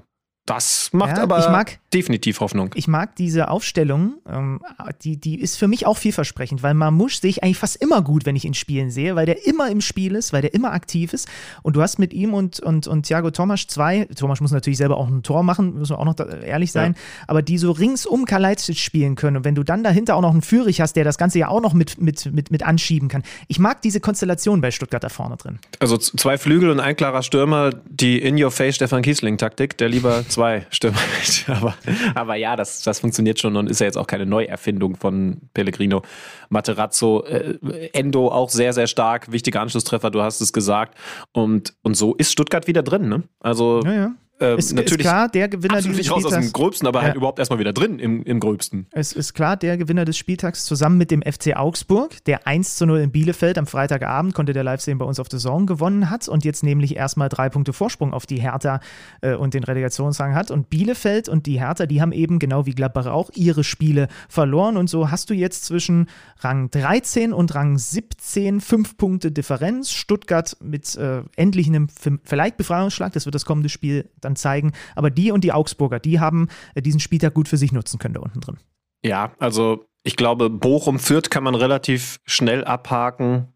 das 0.45 0.89
macht 0.93 1.17
Ja, 1.17 1.23
aber 1.23 1.39
ich 1.39 1.49
mag- 1.49 1.79
definitiv 1.93 2.39
Hoffnung. 2.39 2.71
Ich 2.75 2.87
mag 2.87 3.15
diese 3.15 3.49
Aufstellung, 3.49 4.15
ähm, 4.27 4.61
die, 5.03 5.17
die 5.17 5.39
ist 5.39 5.57
für 5.57 5.67
mich 5.67 5.85
auch 5.85 5.97
vielversprechend, 5.97 6.63
weil 6.63 6.73
Mamouche 6.73 7.19
sehe 7.21 7.29
ich 7.29 7.43
eigentlich 7.43 7.57
fast 7.57 7.75
immer 7.77 8.01
gut, 8.01 8.25
wenn 8.25 8.35
ich 8.35 8.45
ihn 8.45 8.53
spielen 8.53 8.91
sehe, 8.91 9.15
weil 9.15 9.25
der 9.25 9.45
immer 9.45 9.69
im 9.69 9.81
Spiel 9.81 10.15
ist, 10.15 10.33
weil 10.33 10.41
der 10.41 10.53
immer 10.53 10.73
aktiv 10.73 11.13
ist. 11.13 11.27
Und 11.61 11.75
du 11.75 11.81
hast 11.81 11.99
mit 11.99 12.13
ihm 12.13 12.33
und, 12.33 12.59
und, 12.59 12.87
und 12.87 13.05
Thiago 13.05 13.31
Tomasch 13.31 13.67
zwei, 13.67 14.05
Tomasch 14.15 14.41
muss 14.41 14.51
natürlich 14.51 14.77
selber 14.77 14.97
auch 14.97 15.07
ein 15.07 15.23
Tor 15.23 15.43
machen, 15.43 15.75
müssen 15.75 15.93
wir 15.93 15.99
auch 15.99 16.05
noch 16.05 16.15
ehrlich 16.43 16.71
sein, 16.71 16.95
aber 17.27 17.41
die 17.41 17.57
so 17.57 17.71
ringsum 17.71 18.25
Kalajdzic 18.25 18.77
spielen 18.77 19.15
können. 19.15 19.37
Und 19.37 19.45
wenn 19.45 19.55
du 19.55 19.63
dann 19.63 19.83
dahinter 19.83 20.15
auch 20.15 20.21
noch 20.21 20.31
einen 20.31 20.41
Führig 20.41 20.81
hast, 20.81 20.95
der 20.95 21.03
das 21.03 21.17
Ganze 21.17 21.39
ja 21.39 21.47
auch 21.47 21.61
noch 21.61 21.73
mit, 21.73 22.01
mit, 22.01 22.31
mit, 22.33 22.51
mit 22.51 22.63
anschieben 22.63 23.09
kann. 23.09 23.23
Ich 23.47 23.59
mag 23.59 23.81
diese 23.81 23.99
Konstellation 23.99 24.61
bei 24.61 24.71
Stuttgart 24.71 25.03
da 25.03 25.09
vorne 25.09 25.37
drin. 25.37 25.59
Also 25.79 25.97
zwei 25.97 26.37
Flügel 26.37 26.69
und 26.69 26.79
ein 26.79 26.95
klarer 26.95 27.23
Stürmer, 27.23 27.71
die 27.89 28.19
In-Your-Face 28.19 28.75
Stefan 28.75 29.01
Kiesling-Taktik, 29.01 29.77
der 29.77 29.89
lieber 29.89 30.23
zwei 30.27 30.65
Stürmer 30.69 30.97
hat. 31.47 31.57
aber, 31.57 31.75
aber 32.15 32.35
ja, 32.35 32.55
das, 32.55 32.83
das 32.83 32.99
funktioniert 32.99 33.39
schon 33.39 33.55
und 33.55 33.69
ist 33.69 33.79
ja 33.79 33.85
jetzt 33.85 33.97
auch 33.97 34.07
keine 34.07 34.25
Neuerfindung 34.25 34.95
von 34.95 35.41
Pellegrino. 35.53 36.01
Materazzo, 36.49 37.23
äh, 37.25 37.89
Endo 37.93 38.29
auch 38.29 38.49
sehr, 38.49 38.73
sehr 38.73 38.87
stark, 38.87 39.31
wichtiger 39.31 39.61
Anschlusstreffer, 39.61 40.11
du 40.11 40.21
hast 40.21 40.41
es 40.41 40.53
gesagt. 40.53 40.97
Und, 41.31 41.73
und 41.83 41.95
so 41.95 42.15
ist 42.15 42.31
Stuttgart 42.31 42.67
wieder 42.67 42.83
drin, 42.83 43.09
ne? 43.09 43.23
Also 43.39 43.81
Ja, 43.83 43.93
ja. 43.93 44.11
Äh, 44.41 44.55
Ist, 44.57 44.67
ist 44.67 44.73
natürlich 44.73 45.05
klar, 45.05 45.29
der 45.29 45.47
Gewinner 45.47 45.81
dieses 45.81 45.97
nicht 45.97 46.11
raus 46.11 46.25
aus 46.25 46.33
dem. 46.33 46.51
Gröbsten, 46.51 46.87
aber 46.87 47.01
halt 47.01 47.13
Ja. 47.13 47.17
überhaupt 47.17 47.39
erstmal 47.39 47.59
wieder 47.59 47.73
drin 47.73 47.99
im, 47.99 48.23
im 48.23 48.39
Gröbsten. 48.39 48.87
Es 48.91 49.13
ist 49.13 49.33
klar, 49.33 49.55
der 49.57 49.77
Gewinner 49.77 50.05
des 50.05 50.17
Spieltags 50.17 50.65
zusammen 50.65 50.97
mit 50.97 51.11
dem 51.11 51.21
FC 51.21 51.55
Augsburg, 51.55 52.23
der 52.25 52.47
1 52.47 52.75
zu 52.75 52.85
0 52.85 52.99
in 52.99 53.11
Bielefeld 53.11 53.57
am 53.57 53.67
Freitagabend, 53.67 54.33
konnte 54.33 54.53
der 54.53 54.63
Live 54.63 54.81
sehen, 54.81 54.97
bei 54.97 55.05
uns 55.05 55.19
auf 55.19 55.29
der 55.29 55.39
Zone 55.39 55.65
gewonnen 55.65 56.09
hat 56.09 56.27
und 56.27 56.43
jetzt 56.45 56.63
nämlich 56.63 56.95
erstmal 56.95 57.29
drei 57.29 57.49
Punkte 57.49 57.73
Vorsprung 57.73 58.13
auf 58.13 58.25
die 58.25 58.39
Hertha 58.41 58.79
äh, 59.21 59.35
und 59.35 59.53
den 59.53 59.63
Relegationsrang 59.63 60.33
hat. 60.35 60.51
Und 60.51 60.69
Bielefeld 60.69 61.29
und 61.29 61.45
die 61.45 61.59
Hertha, 61.59 61.85
die 61.85 62.01
haben 62.01 62.11
eben 62.11 62.39
genau 62.39 62.65
wie 62.65 62.71
Gladbach 62.73 63.05
auch 63.07 63.29
ihre 63.35 63.63
Spiele 63.63 64.07
verloren. 64.29 64.77
Und 64.77 64.89
so 64.89 65.11
hast 65.11 65.29
du 65.29 65.33
jetzt 65.33 65.65
zwischen 65.65 66.07
Rang 66.39 66.69
13 66.71 67.33
und 67.33 67.53
Rang 67.55 67.77
17 67.77 68.61
fünf 68.61 68.97
Punkte 68.97 69.31
Differenz. 69.31 69.91
Stuttgart 69.91 70.57
mit 70.61 70.95
äh, 70.95 71.21
endlich 71.35 71.67
einem 71.67 71.87
vielleicht 72.23 72.57
Befreiungsschlag, 72.57 73.13
das 73.13 73.25
wird 73.25 73.35
das 73.35 73.45
kommende 73.45 73.69
Spiel 73.69 74.09
dann 74.21 74.30
zeigen. 74.35 74.71
Aber 74.95 75.09
die 75.09 75.31
und 75.31 75.43
die 75.43 75.51
Augsburger, 75.51 75.99
die 75.99 76.19
haben 76.19 76.47
äh, 76.75 76.81
diesen 76.81 76.99
Spieltag 76.99 77.33
gut 77.33 77.47
für 77.47 77.57
sich 77.57 77.71
nutzen 77.71 77.99
können 77.99 78.13
da 78.13 78.21
unten 78.21 78.41
drin. 78.41 78.57
Ja, 79.03 79.31
also 79.39 79.85
ich 80.03 80.15
glaube, 80.15 80.49
Bochum 80.49 80.99
Fürth 80.99 81.29
kann 81.29 81.43
man 81.43 81.55
relativ 81.55 82.19
schnell 82.25 82.63
abhaken. 82.63 83.47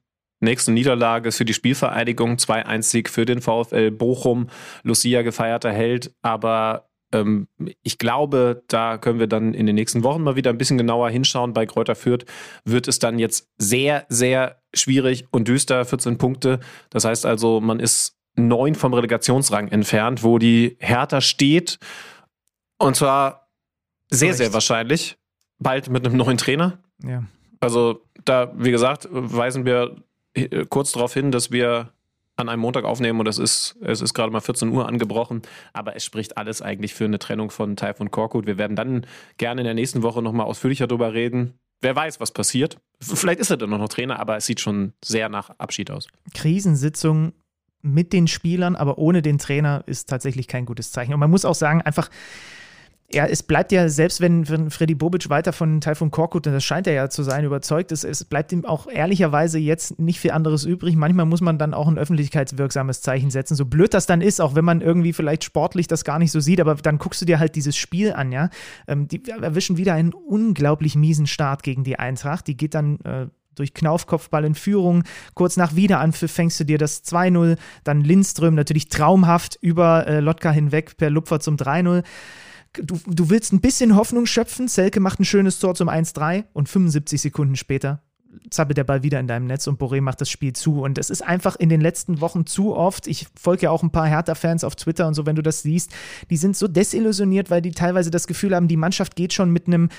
Nächste 0.41 0.71
Niederlage 0.71 1.29
ist 1.29 1.37
für 1.37 1.45
die 1.45 1.53
Spielvereinigung, 1.53 2.35
2-1-Sieg 2.35 3.09
für 3.09 3.25
den 3.25 3.41
VfL 3.41 3.91
Bochum, 3.91 4.49
Lucia 4.83 5.21
gefeierter 5.21 5.71
Held, 5.71 6.13
aber 6.21 6.89
ähm, 7.13 7.47
ich 7.83 7.97
glaube, 7.97 8.63
da 8.67 8.97
können 8.97 9.19
wir 9.19 9.27
dann 9.27 9.53
in 9.53 9.65
den 9.65 9.75
nächsten 9.75 10.03
Wochen 10.03 10.23
mal 10.23 10.35
wieder 10.35 10.49
ein 10.49 10.57
bisschen 10.57 10.77
genauer 10.77 11.09
hinschauen. 11.09 11.53
Bei 11.53 11.65
Kräuter 11.65 11.95
Fürth 11.95 12.25
wird 12.65 12.87
es 12.87 12.99
dann 12.99 13.19
jetzt 13.19 13.47
sehr, 13.57 14.05
sehr 14.09 14.61
schwierig 14.73 15.25
und 15.31 15.47
düster, 15.47 15.85
14 15.85 16.17
Punkte. 16.17 16.59
Das 16.89 17.05
heißt 17.05 17.25
also, 17.25 17.61
man 17.61 17.79
ist 17.79 18.14
neun 18.35 18.75
vom 18.75 18.93
Relegationsrang 18.93 19.69
entfernt, 19.69 20.23
wo 20.23 20.37
die 20.37 20.77
Hertha 20.79 21.21
steht. 21.21 21.79
Und 22.77 22.95
zwar 22.95 23.47
sehr, 24.09 24.29
Recht. 24.29 24.37
sehr 24.37 24.53
wahrscheinlich 24.53 25.17
bald 25.59 25.89
mit 25.89 26.05
einem 26.05 26.17
neuen 26.17 26.37
Trainer. 26.37 26.79
Ja. 27.03 27.23
Also 27.59 28.01
da, 28.25 28.51
wie 28.55 28.71
gesagt, 28.71 29.07
weisen 29.11 29.65
wir 29.65 29.95
äh, 30.33 30.65
kurz 30.67 30.91
darauf 30.91 31.13
hin, 31.13 31.31
dass 31.31 31.51
wir 31.51 31.91
an 32.35 32.49
einem 32.49 32.61
Montag 32.61 32.83
aufnehmen 32.83 33.19
und 33.19 33.27
es 33.27 33.37
ist, 33.37 33.77
es 33.81 34.01
ist 34.01 34.13
gerade 34.13 34.31
mal 34.31 34.41
14 34.41 34.69
Uhr 34.69 34.87
angebrochen, 34.87 35.41
aber 35.71 35.95
es 35.95 36.03
spricht 36.03 36.37
alles 36.37 36.61
eigentlich 36.61 36.93
für 36.93 37.05
eine 37.05 37.17
Trennung 37.17 37.49
von 37.49 37.77
Taif 37.77 38.01
und 38.01 38.11
Korkut. 38.11 38.45
Wir 38.45 38.57
werden 38.57 38.75
dann 38.75 39.05
gerne 39.37 39.61
in 39.61 39.65
der 39.65 39.73
nächsten 39.73 40.03
Woche 40.03 40.21
nochmal 40.21 40.45
ausführlicher 40.45 40.87
darüber 40.87 41.13
reden. 41.13 41.57
Wer 41.81 41.95
weiß, 41.95 42.19
was 42.19 42.31
passiert. 42.31 42.77
Vielleicht 42.99 43.39
ist 43.39 43.51
er 43.51 43.57
dann 43.57 43.69
noch 43.69 43.87
Trainer, 43.87 44.19
aber 44.19 44.37
es 44.37 44.45
sieht 44.45 44.59
schon 44.59 44.93
sehr 45.03 45.29
nach 45.29 45.49
Abschied 45.59 45.91
aus. 45.91 46.07
Krisensitzung 46.33 47.33
mit 47.85 48.13
den 48.13 48.27
Spielern, 48.27 48.75
aber 48.75 48.97
ohne 48.97 49.21
den 49.21 49.37
Trainer 49.37 49.83
ist 49.85 50.09
tatsächlich 50.09 50.47
kein 50.47 50.65
gutes 50.65 50.91
Zeichen. 50.91 51.13
Und 51.13 51.19
man 51.19 51.29
muss 51.29 51.45
auch 51.45 51.55
sagen, 51.55 51.81
einfach, 51.81 52.09
ja, 53.11 53.25
es 53.25 53.43
bleibt 53.43 53.71
ja, 53.71 53.87
selbst 53.87 54.19
wenn, 54.19 54.49
wenn 54.49 54.71
Freddy 54.71 54.95
Bobic 54.95 55.29
weiter 55.29 55.53
von 55.53 55.79
Taifun 55.79 56.09
Korkut, 56.09 56.47
und 56.47 56.53
das 56.53 56.63
scheint 56.63 56.87
er 56.87 56.93
ja 56.93 57.09
zu 57.09 57.21
sein, 57.21 57.45
überzeugt 57.45 57.91
ist, 57.91 58.03
es 58.03 58.25
bleibt 58.25 58.51
ihm 58.51 58.65
auch 58.65 58.87
ehrlicherweise 58.87 59.59
jetzt 59.59 59.99
nicht 59.99 60.19
viel 60.19 60.31
anderes 60.31 60.65
übrig. 60.65 60.95
Manchmal 60.95 61.25
muss 61.25 61.39
man 61.39 61.59
dann 61.59 61.75
auch 61.75 61.87
ein 61.87 61.99
öffentlichkeitswirksames 61.99 63.01
Zeichen 63.01 63.29
setzen, 63.29 63.55
so 63.55 63.65
blöd 63.65 63.93
das 63.93 64.07
dann 64.07 64.21
ist, 64.21 64.41
auch 64.41 64.55
wenn 64.55 64.65
man 64.65 64.81
irgendwie 64.81 65.13
vielleicht 65.13 65.43
sportlich 65.43 65.87
das 65.87 66.03
gar 66.03 66.17
nicht 66.17 66.31
so 66.31 66.39
sieht, 66.39 66.59
aber 66.59 66.75
dann 66.75 66.97
guckst 66.97 67.21
du 67.21 67.25
dir 67.25 67.39
halt 67.39 67.55
dieses 67.55 67.77
Spiel 67.77 68.11
an, 68.11 68.31
ja. 68.31 68.49
Ähm, 68.87 69.07
die 69.07 69.21
erwischen 69.29 69.77
wieder 69.77 69.93
einen 69.93 70.13
unglaublich 70.13 70.95
miesen 70.95 71.27
Start 71.27 71.61
gegen 71.61 71.83
die 71.83 71.99
Eintracht. 71.99 72.47
Die 72.47 72.57
geht 72.57 72.73
dann 72.73 72.99
äh, 73.01 73.27
durch 73.55 73.73
Knaufkopfball 73.73 74.45
in 74.45 74.55
Führung. 74.55 75.03
Kurz 75.33 75.57
nach 75.57 75.75
Wiederanpfiff 75.75 76.31
fängst 76.31 76.59
du 76.59 76.63
dir 76.63 76.77
das 76.77 77.03
2-0, 77.05 77.57
dann 77.83 78.03
Lindström 78.03 78.55
natürlich 78.55 78.89
traumhaft 78.89 79.57
über 79.61 80.07
äh, 80.07 80.19
Lotka 80.19 80.51
hinweg 80.51 80.97
per 80.97 81.09
Lupfer 81.09 81.39
zum 81.39 81.55
3-0 81.55 82.03
du, 82.77 82.99
du 83.07 83.29
willst 83.29 83.53
ein 83.53 83.61
bisschen 83.61 83.95
Hoffnung 83.95 84.25
schöpfen. 84.25 84.67
Selke 84.67 84.99
macht 84.99 85.21
ein 85.21 85.25
schönes 85.25 85.59
Tor 85.59 85.75
zum 85.75 85.87
1-3 85.87 86.43
und 86.51 86.67
75 86.67 87.21
Sekunden 87.21 87.55
später 87.55 88.01
zappelt 88.49 88.77
der 88.77 88.83
Ball 88.83 89.03
wieder 89.03 89.19
in 89.19 89.27
deinem 89.27 89.47
Netz 89.47 89.67
und 89.67 89.79
Boré 89.79 90.01
macht 90.01 90.21
das 90.21 90.29
Spiel 90.29 90.53
zu. 90.53 90.81
Und 90.81 90.97
es 90.97 91.09
ist 91.09 91.21
einfach 91.21 91.55
in 91.55 91.69
den 91.69 91.81
letzten 91.81 92.21
Wochen 92.21 92.45
zu 92.45 92.75
oft. 92.75 93.07
Ich 93.07 93.27
folge 93.39 93.63
ja 93.63 93.71
auch 93.71 93.83
ein 93.83 93.91
paar 93.91 94.07
Hertha-Fans 94.07 94.63
auf 94.63 94.75
Twitter 94.75 95.07
und 95.07 95.13
so, 95.13 95.25
wenn 95.25 95.35
du 95.35 95.41
das 95.41 95.61
siehst, 95.61 95.91
die 96.29 96.37
sind 96.37 96.57
so 96.57 96.67
desillusioniert, 96.67 97.49
weil 97.49 97.61
die 97.61 97.71
teilweise 97.71 98.11
das 98.11 98.27
Gefühl 98.27 98.55
haben, 98.55 98.67
die 98.67 98.77
Mannschaft 98.77 99.15
geht 99.15 99.33
schon 99.33 99.51
mit 99.51 99.67
einem 99.67 99.89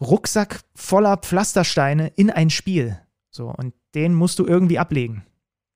Rucksack 0.00 0.60
voller 0.74 1.16
Pflastersteine 1.16 2.12
in 2.16 2.30
ein 2.30 2.50
Spiel. 2.50 2.98
So, 3.36 3.52
und 3.54 3.74
den 3.94 4.14
musst 4.14 4.38
du 4.38 4.46
irgendwie 4.46 4.78
ablegen. 4.78 5.26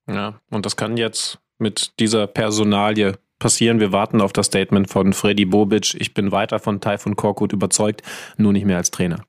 Ja, 0.09 0.41
und 0.49 0.65
das 0.65 0.75
kann 0.75 0.97
jetzt 0.97 1.37
mit 1.59 1.99
dieser 1.99 2.25
Personalie 2.25 3.19
passieren. 3.37 3.79
Wir 3.79 3.91
warten 3.91 4.19
auf 4.19 4.33
das 4.33 4.47
Statement 4.47 4.89
von 4.89 5.13
Freddy 5.13 5.45
Bobic. 5.45 5.93
Ich 5.99 6.15
bin 6.15 6.31
weiter 6.31 6.57
von 6.57 6.81
Taifun 6.81 7.15
Korkut 7.15 7.53
überzeugt, 7.53 8.01
nur 8.37 8.51
nicht 8.51 8.65
mehr 8.65 8.77
als 8.77 8.89
Trainer. 8.89 9.23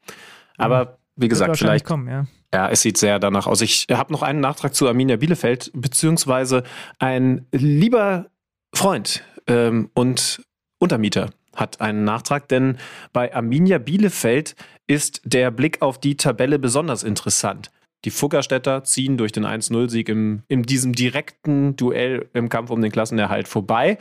Aber 0.56 0.98
wie 1.14 1.28
gesagt, 1.28 1.58
vielleicht. 1.58 1.84
Kommen, 1.84 2.08
ja. 2.08 2.26
Ja, 2.54 2.70
es 2.70 2.80
sieht 2.80 2.96
sehr 2.96 3.18
danach 3.18 3.46
aus. 3.46 3.60
Ich 3.60 3.86
habe 3.90 4.12
noch 4.12 4.22
einen 4.22 4.40
Nachtrag 4.40 4.74
zu 4.74 4.88
Arminia 4.88 5.16
Bielefeld, 5.16 5.70
beziehungsweise 5.74 6.62
ein 6.98 7.46
lieber 7.52 8.30
Freund 8.74 9.22
ähm, 9.46 9.90
und 9.92 10.42
Untermieter 10.78 11.30
hat 11.54 11.82
einen 11.82 12.04
Nachtrag, 12.04 12.48
denn 12.48 12.78
bei 13.12 13.34
Arminia 13.34 13.76
Bielefeld 13.76 14.56
ist 14.86 15.20
der 15.24 15.50
Blick 15.50 15.82
auf 15.82 16.00
die 16.00 16.16
Tabelle 16.16 16.58
besonders 16.58 17.02
interessant. 17.02 17.70
Die 18.04 18.10
Fuggerstädter 18.10 18.82
ziehen 18.84 19.16
durch 19.16 19.32
den 19.32 19.46
1-0-Sieg 19.46 20.08
im, 20.08 20.42
in 20.48 20.64
diesem 20.64 20.92
direkten 20.92 21.76
Duell 21.76 22.28
im 22.32 22.48
Kampf 22.48 22.70
um 22.70 22.82
den 22.82 22.90
Klassenerhalt 22.90 23.46
vorbei. 23.46 23.98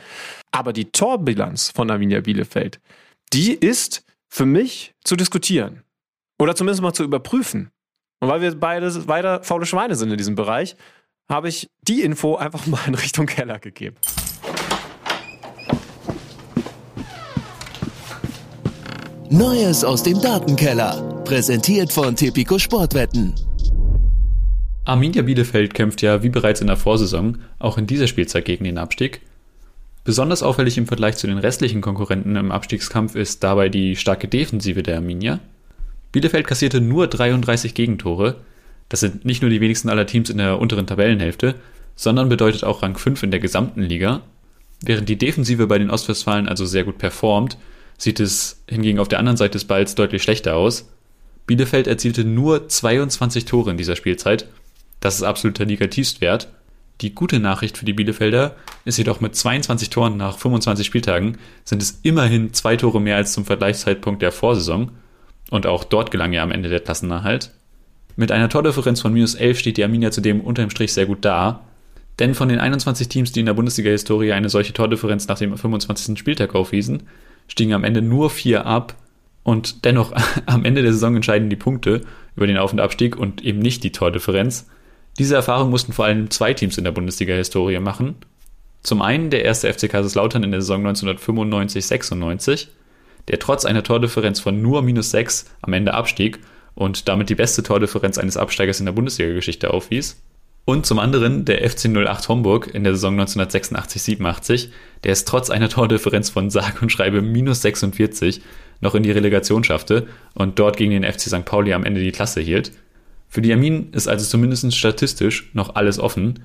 Aber 0.50 0.72
die 0.72 0.90
Torbilanz 0.90 1.70
von 1.70 1.90
Arminia 1.90 2.20
Bielefeld, 2.20 2.80
die 3.32 3.52
ist 3.52 4.04
für 4.28 4.46
mich 4.46 4.94
zu 5.04 5.14
diskutieren. 5.14 5.82
Oder 6.40 6.56
zumindest 6.56 6.82
mal 6.82 6.92
zu 6.92 7.04
überprüfen. 7.04 7.70
Und 8.20 8.28
weil 8.28 8.40
wir 8.40 8.54
beide 8.58 9.06
weiter 9.08 9.42
faule 9.44 9.66
Schweine 9.66 9.94
sind 9.94 10.10
in 10.10 10.18
diesem 10.18 10.34
Bereich, 10.34 10.76
habe 11.28 11.48
ich 11.48 11.70
die 11.82 12.02
Info 12.02 12.36
einfach 12.36 12.66
mal 12.66 12.80
in 12.86 12.94
Richtung 12.94 13.26
Keller 13.26 13.58
gegeben. 13.58 13.96
Neues 19.30 19.82
aus 19.82 20.02
dem 20.02 20.20
Datenkeller. 20.20 21.22
Präsentiert 21.24 21.90
von 21.90 22.14
Tipico 22.14 22.58
Sportwetten. 22.58 23.34
Arminia 24.84 25.22
Bielefeld 25.22 25.74
kämpft 25.74 26.02
ja, 26.02 26.22
wie 26.22 26.28
bereits 26.28 26.60
in 26.60 26.66
der 26.66 26.76
Vorsaison, 26.76 27.38
auch 27.60 27.78
in 27.78 27.86
dieser 27.86 28.08
Spielzeit 28.08 28.44
gegen 28.44 28.64
den 28.64 28.78
Abstieg. 28.78 29.20
Besonders 30.04 30.42
auffällig 30.42 30.76
im 30.76 30.88
Vergleich 30.88 31.16
zu 31.16 31.28
den 31.28 31.38
restlichen 31.38 31.80
Konkurrenten 31.80 32.34
im 32.34 32.50
Abstiegskampf 32.50 33.14
ist 33.14 33.44
dabei 33.44 33.68
die 33.68 33.94
starke 33.94 34.26
Defensive 34.26 34.82
der 34.82 34.96
Arminia. 34.96 35.38
Bielefeld 36.10 36.48
kassierte 36.48 36.80
nur 36.80 37.06
33 37.06 37.74
Gegentore. 37.74 38.36
Das 38.88 38.98
sind 38.98 39.24
nicht 39.24 39.40
nur 39.40 39.50
die 39.50 39.60
wenigsten 39.60 39.88
aller 39.88 40.06
Teams 40.06 40.28
in 40.30 40.38
der 40.38 40.58
unteren 40.58 40.88
Tabellenhälfte, 40.88 41.54
sondern 41.94 42.28
bedeutet 42.28 42.64
auch 42.64 42.82
Rang 42.82 42.98
5 42.98 43.22
in 43.22 43.30
der 43.30 43.40
gesamten 43.40 43.82
Liga. 43.82 44.22
Während 44.84 45.08
die 45.08 45.16
Defensive 45.16 45.68
bei 45.68 45.78
den 45.78 45.90
Ostwestfalen 45.90 46.48
also 46.48 46.66
sehr 46.66 46.82
gut 46.82 46.98
performt, 46.98 47.56
sieht 47.98 48.18
es 48.18 48.64
hingegen 48.68 48.98
auf 48.98 49.06
der 49.06 49.20
anderen 49.20 49.36
Seite 49.36 49.52
des 49.52 49.64
Balls 49.64 49.94
deutlich 49.94 50.24
schlechter 50.24 50.56
aus. 50.56 50.90
Bielefeld 51.46 51.86
erzielte 51.86 52.24
nur 52.24 52.68
22 52.68 53.44
Tore 53.44 53.70
in 53.70 53.76
dieser 53.76 53.94
Spielzeit 53.94 54.48
das 55.02 55.16
ist 55.16 55.24
absoluter 55.24 55.66
Negativstwert. 55.66 56.48
Die 57.00 57.14
gute 57.14 57.40
Nachricht 57.40 57.76
für 57.76 57.84
die 57.84 57.92
Bielefelder 57.92 58.54
ist 58.84 58.98
jedoch 58.98 59.20
mit 59.20 59.34
22 59.34 59.90
Toren 59.90 60.16
nach 60.16 60.38
25 60.38 60.86
Spieltagen 60.86 61.38
sind 61.64 61.82
es 61.82 61.98
immerhin 62.04 62.52
zwei 62.52 62.76
Tore 62.76 63.00
mehr 63.00 63.16
als 63.16 63.32
zum 63.32 63.44
Vergleichszeitpunkt 63.44 64.22
der 64.22 64.30
Vorsaison. 64.30 64.92
Und 65.50 65.66
auch 65.66 65.82
dort 65.82 66.12
gelang 66.12 66.32
ja 66.32 66.42
am 66.42 66.52
Ende 66.52 66.68
der 66.68 66.80
Klassenerhalt. 66.80 67.50
Mit 68.14 68.30
einer 68.30 68.48
Tordifferenz 68.48 69.00
von 69.00 69.12
minus 69.12 69.34
11 69.34 69.58
steht 69.58 69.76
die 69.76 69.84
Arminia 69.84 70.12
zudem 70.12 70.40
unterm 70.40 70.70
Strich 70.70 70.92
sehr 70.92 71.06
gut 71.06 71.24
da. 71.24 71.64
Denn 72.20 72.34
von 72.34 72.48
den 72.48 72.60
21 72.60 73.08
Teams, 73.08 73.32
die 73.32 73.40
in 73.40 73.46
der 73.46 73.54
Bundesliga-Historie 73.54 74.32
eine 74.32 74.48
solche 74.48 74.72
Tordifferenz 74.72 75.26
nach 75.26 75.38
dem 75.38 75.56
25. 75.56 76.16
Spieltag 76.16 76.54
aufwiesen, 76.54 77.02
stiegen 77.48 77.72
am 77.72 77.82
Ende 77.84 78.02
nur 78.02 78.30
vier 78.30 78.66
ab. 78.66 78.94
Und 79.42 79.84
dennoch 79.84 80.12
am 80.46 80.64
Ende 80.64 80.82
der 80.82 80.92
Saison 80.92 81.16
entscheiden 81.16 81.50
die 81.50 81.56
Punkte 81.56 82.02
über 82.36 82.46
den 82.46 82.58
Auf- 82.58 82.72
und 82.72 82.80
Abstieg 82.80 83.16
und 83.16 83.42
eben 83.42 83.58
nicht 83.58 83.82
die 83.82 83.92
Tordifferenz. 83.92 84.68
Diese 85.18 85.34
Erfahrung 85.34 85.70
mussten 85.70 85.92
vor 85.92 86.06
allem 86.06 86.30
zwei 86.30 86.54
Teams 86.54 86.78
in 86.78 86.84
der 86.84 86.92
Bundesliga-Historie 86.92 87.78
machen. 87.80 88.16
Zum 88.82 89.02
einen 89.02 89.30
der 89.30 89.44
erste 89.44 89.72
FC 89.72 89.88
Kaiserslautern 89.88 90.42
in 90.42 90.50
der 90.50 90.60
Saison 90.60 90.86
1995-96, 90.86 92.68
der 93.28 93.38
trotz 93.38 93.64
einer 93.64 93.82
Tordifferenz 93.82 94.40
von 94.40 94.60
nur 94.60 94.82
minus 94.82 95.10
6 95.10 95.46
am 95.60 95.72
Ende 95.72 95.94
abstieg 95.94 96.40
und 96.74 97.08
damit 97.08 97.28
die 97.28 97.34
beste 97.34 97.62
Tordifferenz 97.62 98.18
eines 98.18 98.36
Absteigers 98.36 98.80
in 98.80 98.86
der 98.86 98.92
Bundesliga-Geschichte 98.92 99.72
aufwies. 99.72 100.20
Und 100.64 100.86
zum 100.86 101.00
anderen 101.00 101.44
der 101.44 101.68
FC 101.68 101.86
08 101.86 102.28
Homburg 102.28 102.72
in 102.72 102.84
der 102.84 102.94
Saison 102.94 103.20
1986-87, 103.20 104.68
der 105.02 105.12
es 105.12 105.24
trotz 105.24 105.50
einer 105.50 105.68
Tordifferenz 105.68 106.30
von 106.30 106.50
sag 106.50 106.80
und 106.82 106.90
schreibe 106.90 107.20
minus 107.20 107.62
46 107.62 108.40
noch 108.80 108.94
in 108.94 109.02
die 109.02 109.10
Relegation 109.10 109.64
schaffte 109.64 110.06
und 110.34 110.58
dort 110.58 110.76
gegen 110.76 110.92
den 110.92 111.04
FC 111.04 111.22
St. 111.22 111.44
Pauli 111.44 111.72
am 111.72 111.84
Ende 111.84 112.00
die 112.00 112.12
Klasse 112.12 112.40
hielt. 112.40 112.72
Für 113.32 113.40
die 113.40 113.50
Armin 113.50 113.88
ist 113.92 114.08
also 114.08 114.26
zumindest 114.26 114.76
statistisch 114.76 115.48
noch 115.54 115.74
alles 115.74 115.98
offen. 115.98 116.40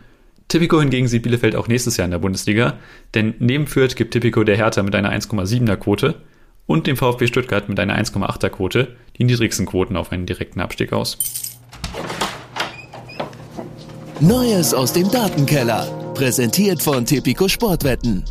Tipico 0.48 0.80
hingegen 0.80 1.10
sieht 1.10 1.24
Bielefeld 1.24 1.54
auch 1.58 1.68
nächstes 1.68 1.98
Jahr 1.98 2.06
in 2.06 2.12
der 2.12 2.20
Bundesliga, 2.20 2.76
denn 3.14 3.34
neben 3.40 3.68
Fürth 3.68 3.98
gibt 3.98 4.14
Tipico 4.14 4.46
der 4.46 4.56
Hertha 4.56 4.82
mit 4.84 4.96
einer 4.96 5.12
1,7er 5.12 5.76
Quote 5.76 6.22
und 6.66 6.88
dem 6.88 6.96
VfB 6.96 7.28
Stuttgart 7.28 7.68
mit 7.68 7.78
einer 7.78 8.02
1,8er 8.02 8.48
Quote 8.48 8.96
die 9.18 9.26
niedrigsten 9.26 9.66
Quoten 9.66 9.98
auf 9.98 10.14
einen 10.14 10.26
direkten 10.26 10.62
Abstieg 10.62 10.94
aus. 10.94 11.18
Neues 14.22 14.74
aus 14.74 14.94
dem 14.94 15.12
Datenkeller. 15.12 16.14
Präsentiert 16.14 16.82
von 16.82 17.06
Tipico 17.06 17.50
Sportwetten. 17.50 18.24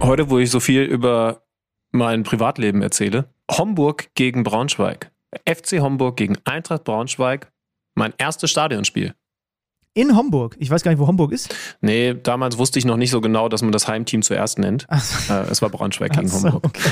Heute, 0.00 0.30
wo 0.30 0.38
ich 0.38 0.50
so 0.50 0.58
viel 0.58 0.84
über 0.84 1.42
mein 1.90 2.22
Privatleben 2.22 2.80
erzähle, 2.80 3.28
Homburg 3.50 4.08
gegen 4.14 4.42
Braunschweig. 4.42 5.10
FC 5.46 5.80
Homburg 5.80 6.16
gegen 6.16 6.36
Eintracht 6.44 6.84
Braunschweig. 6.84 7.52
Mein 7.94 8.12
erstes 8.18 8.50
Stadionspiel. 8.50 9.14
In 9.96 10.16
Homburg. 10.16 10.56
Ich 10.58 10.68
weiß 10.70 10.82
gar 10.82 10.90
nicht, 10.90 10.98
wo 10.98 11.06
Homburg 11.06 11.30
ist. 11.30 11.54
Nee, 11.80 12.16
damals 12.20 12.58
wusste 12.58 12.80
ich 12.80 12.84
noch 12.84 12.96
nicht 12.96 13.12
so 13.12 13.20
genau, 13.20 13.48
dass 13.48 13.62
man 13.62 13.70
das 13.70 13.86
Heimteam 13.86 14.22
zuerst 14.22 14.58
nennt. 14.58 14.88
So. 15.04 15.32
Äh, 15.32 15.42
es 15.50 15.62
war 15.62 15.68
Braunschweig 15.68 16.12
gegen 16.12 16.26
so, 16.26 16.42
Homburg. 16.42 16.64
Okay. 16.64 16.90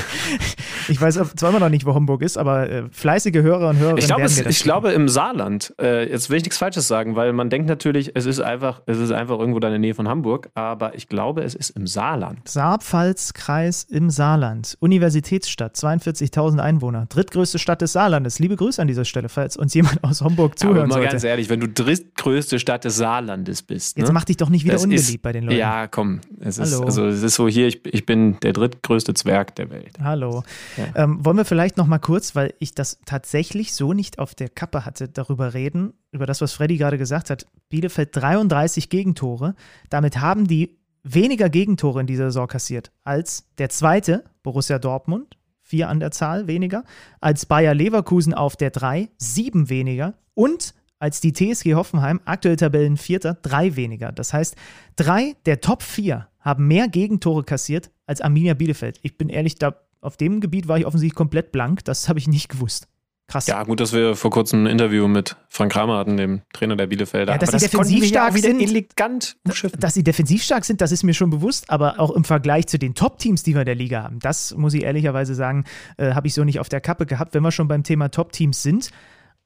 Ich 0.89 0.99
weiß 0.99 1.19
zwar 1.35 1.49
immer 1.49 1.59
noch 1.59 1.69
nicht, 1.69 1.85
wo 1.85 1.93
Homburg 1.93 2.21
ist, 2.21 2.37
aber 2.37 2.69
äh, 2.69 2.83
fleißige 2.91 3.41
Hörer 3.41 3.69
und 3.69 3.79
Hörerinnen 3.79 3.97
ich 3.97 4.05
glaube, 4.05 4.23
es, 4.23 4.39
Ich 4.39 4.63
glaube 4.63 4.91
im 4.91 5.09
Saarland. 5.09 5.73
Äh, 5.81 6.09
jetzt 6.09 6.29
will 6.29 6.37
ich 6.37 6.43
nichts 6.43 6.57
Falsches 6.57 6.87
sagen, 6.87 7.15
weil 7.15 7.33
man 7.33 7.49
denkt 7.49 7.67
natürlich, 7.67 8.11
es 8.15 8.25
ist 8.25 8.39
einfach, 8.39 8.81
es 8.85 8.97
ist 8.97 9.11
einfach 9.11 9.39
irgendwo 9.39 9.57
in 9.57 9.61
der 9.61 9.79
Nähe 9.79 9.95
von 9.95 10.07
Hamburg, 10.07 10.49
aber 10.53 10.95
ich 10.95 11.07
glaube, 11.07 11.43
es 11.43 11.55
ist 11.55 11.71
im 11.71 11.87
Saarland. 11.87 12.47
Saarpfalz-Kreis 12.47 13.83
im 13.89 14.09
Saarland. 14.09 14.77
Universitätsstadt, 14.79 15.75
42.000 15.75 16.59
Einwohner. 16.59 17.05
Drittgrößte 17.07 17.59
Stadt 17.59 17.81
des 17.81 17.93
Saarlandes. 17.93 18.39
Liebe 18.39 18.55
Grüße 18.55 18.81
an 18.81 18.87
dieser 18.87 19.05
Stelle, 19.05 19.29
falls 19.29 19.57
uns 19.57 19.73
jemand 19.73 20.03
aus 20.03 20.21
Homburg 20.21 20.57
zuhören 20.59 20.75
ja, 20.75 20.83
aber 20.83 20.87
mal 20.87 20.95
sollte. 20.95 21.11
ganz 21.11 21.23
ehrlich, 21.23 21.49
wenn 21.49 21.59
du 21.59 21.67
drittgrößte 21.67 22.59
Stadt 22.59 22.85
des 22.85 22.92
Saarlandes 22.95 23.61
bist. 23.63 23.97
Jetzt 23.97 24.07
ne? 24.07 24.13
mach 24.13 24.25
dich 24.25 24.37
doch 24.37 24.49
nicht 24.49 24.63
wieder 24.63 24.73
das 24.73 24.83
unbeliebt 24.83 25.09
ist, 25.09 25.21
bei 25.21 25.31
den 25.31 25.43
Leuten. 25.43 25.57
Ja, 25.57 25.87
komm. 25.87 26.21
Es 26.39 26.57
ist, 26.57 26.73
also, 26.73 27.07
es 27.07 27.23
ist 27.23 27.35
so 27.35 27.47
hier, 27.47 27.67
ich, 27.67 27.85
ich 27.85 28.05
bin 28.05 28.39
der 28.41 28.53
drittgrößte 28.53 29.13
Zwerg 29.13 29.55
der 29.55 29.69
Welt. 29.69 29.97
Hallo. 30.01 30.43
Ja. 30.77 31.03
Ähm, 31.03 31.23
wollen 31.25 31.37
wir 31.37 31.45
vielleicht 31.45 31.77
noch 31.77 31.87
mal 31.87 31.99
kurz, 31.99 32.35
weil 32.35 32.53
ich 32.59 32.73
das 32.73 32.99
tatsächlich 33.05 33.73
so 33.73 33.93
nicht 33.93 34.19
auf 34.19 34.35
der 34.35 34.49
Kappe 34.49 34.85
hatte, 34.85 35.09
darüber 35.09 35.53
reden, 35.53 35.93
über 36.11 36.25
das, 36.25 36.41
was 36.41 36.53
Freddy 36.53 36.77
gerade 36.77 36.97
gesagt 36.97 37.29
hat. 37.29 37.45
Bielefeld 37.69 38.15
33 38.15 38.89
Gegentore. 38.89 39.55
Damit 39.89 40.19
haben 40.19 40.47
die 40.47 40.77
weniger 41.03 41.49
Gegentore 41.49 42.01
in 42.01 42.07
dieser 42.07 42.25
Saison 42.25 42.47
kassiert 42.47 42.91
als 43.03 43.45
der 43.57 43.69
zweite, 43.69 44.23
Borussia 44.41 44.79
Dortmund, 44.79 45.37
vier 45.61 45.89
an 45.89 45.99
der 45.99 46.11
Zahl 46.11 46.47
weniger, 46.47 46.83
als 47.19 47.45
Bayer 47.45 47.73
Leverkusen 47.73 48.33
auf 48.33 48.55
der 48.55 48.69
drei, 48.69 49.09
sieben 49.17 49.69
weniger 49.69 50.13
und 50.33 50.73
als 50.99 51.19
die 51.19 51.33
TSG 51.33 51.75
Hoffenheim, 51.75 52.21
aktuell 52.25 52.55
Tabellenvierter, 52.55 53.37
drei 53.41 53.75
weniger. 53.75 54.11
Das 54.11 54.33
heißt, 54.33 54.55
drei 54.95 55.35
der 55.45 55.61
Top 55.61 55.83
vier 55.83 56.27
haben 56.39 56.67
mehr 56.67 56.87
Gegentore 56.87 57.43
kassiert 57.43 57.91
als 58.05 58.21
Arminia 58.21 58.53
Bielefeld. 58.53 58.99
Ich 59.01 59.17
bin 59.17 59.29
ehrlich, 59.29 59.55
da 59.55 59.75
auf 60.01 60.17
dem 60.17 60.41
Gebiet 60.41 60.67
war 60.67 60.77
ich 60.77 60.85
offensichtlich 60.85 61.15
komplett 61.15 61.51
blank. 61.51 61.85
Das 61.85 62.09
habe 62.09 62.19
ich 62.19 62.27
nicht 62.27 62.49
gewusst. 62.49 62.87
Krass. 63.27 63.47
Ja, 63.47 63.63
gut, 63.63 63.79
dass 63.79 63.93
wir 63.93 64.15
vor 64.15 64.31
kurzem 64.31 64.65
ein 64.65 64.67
Interview 64.67 65.07
mit 65.07 65.37
Frank 65.47 65.71
Kramer 65.71 65.97
hatten, 65.97 66.17
dem 66.17 66.41
Trainer 66.51 66.75
der 66.75 66.87
Bielefelder. 66.87 67.31
Ja, 67.31 67.37
dass 67.37 67.49
aber 67.49 67.59
sie 67.59 67.65
das 67.65 67.71
defensiv 67.71 68.05
stark 68.05 68.37
sind. 68.37 68.61
elegant 68.61 69.37
umschiffen. 69.45 69.79
Dass 69.79 69.93
sie 69.93 70.03
defensiv 70.03 70.43
stark 70.43 70.65
sind, 70.65 70.81
das 70.81 70.91
ist 70.91 71.03
mir 71.03 71.13
schon 71.13 71.29
bewusst, 71.29 71.69
aber 71.69 72.01
auch 72.01 72.11
im 72.11 72.25
Vergleich 72.25 72.67
zu 72.67 72.77
den 72.77 72.95
Top-Teams, 72.95 73.43
die 73.43 73.53
wir 73.53 73.61
in 73.61 73.65
der 73.65 73.75
Liga 73.75 74.03
haben, 74.03 74.19
das 74.19 74.53
muss 74.55 74.73
ich 74.73 74.83
ehrlicherweise 74.83 75.35
sagen, 75.35 75.63
äh, 75.97 76.13
habe 76.13 76.27
ich 76.27 76.33
so 76.33 76.43
nicht 76.43 76.59
auf 76.59 76.67
der 76.67 76.81
Kappe 76.81 77.05
gehabt. 77.05 77.33
Wenn 77.33 77.43
wir 77.43 77.51
schon 77.51 77.69
beim 77.69 77.83
Thema 77.83 78.09
Top-Teams 78.09 78.61
sind, 78.61 78.91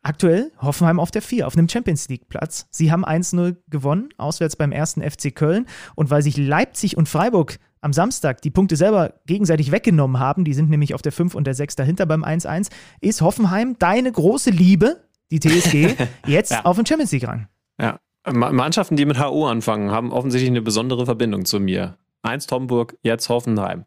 aktuell 0.08 0.52
Hoffenheim 0.62 1.00
auf 1.00 1.12
der 1.12 1.22
4, 1.22 1.46
auf 1.48 1.58
einem 1.58 1.70
Champions 1.70 2.08
League-Platz. 2.10 2.68
Sie 2.72 2.92
haben 2.92 3.06
1-0 3.06 3.56
gewonnen, 3.70 4.10
auswärts 4.18 4.56
beim 4.56 4.72
ersten 4.72 5.02
FC 5.02 5.34
Köln. 5.36 5.66
Und 5.96 6.10
weil 6.10 6.22
sich 6.22 6.38
Leipzig 6.38 6.98
und 6.98 7.08
Freiburg 7.10 7.58
am 7.82 7.94
Samstag 7.94 8.42
die 8.42 8.50
Punkte 8.50 8.76
selber 8.76 9.14
gegenseitig 9.28 9.72
weggenommen 9.72 10.20
haben, 10.20 10.44
die 10.44 10.54
sind 10.54 10.70
nämlich 10.70 10.94
auf 10.96 11.02
der 11.02 11.12
5 11.12 11.36
und 11.36 11.46
der 11.46 11.54
6 11.54 11.76
dahinter 11.76 12.06
beim 12.06 12.24
1-1, 12.24 12.70
ist 13.02 13.22
Hoffenheim 13.22 13.76
deine 13.80 14.12
große 14.12 14.50
Liebe, 14.50 15.04
die 15.32 15.40
TSG, 15.40 15.96
jetzt 16.28 16.52
Ja. 16.52 16.66
auf 16.66 16.76
dem 16.78 16.86
Champions 16.86 17.12
League-Rang. 17.12 17.48
Ja. 17.80 18.00
Ma- 18.30 18.52
Mannschaften, 18.52 18.96
die 18.98 19.06
mit 19.06 19.20
HO 19.20 19.48
anfangen, 19.48 19.92
haben 19.92 20.12
offensichtlich 20.12 20.50
eine 20.50 20.62
besondere 20.62 21.06
Verbindung 21.06 21.46
zu 21.46 21.60
mir. 21.60 21.98
Einst 22.28 22.52
Homburg, 22.52 22.98
jetzt 23.04 23.30
Hoffenheim. 23.30 23.86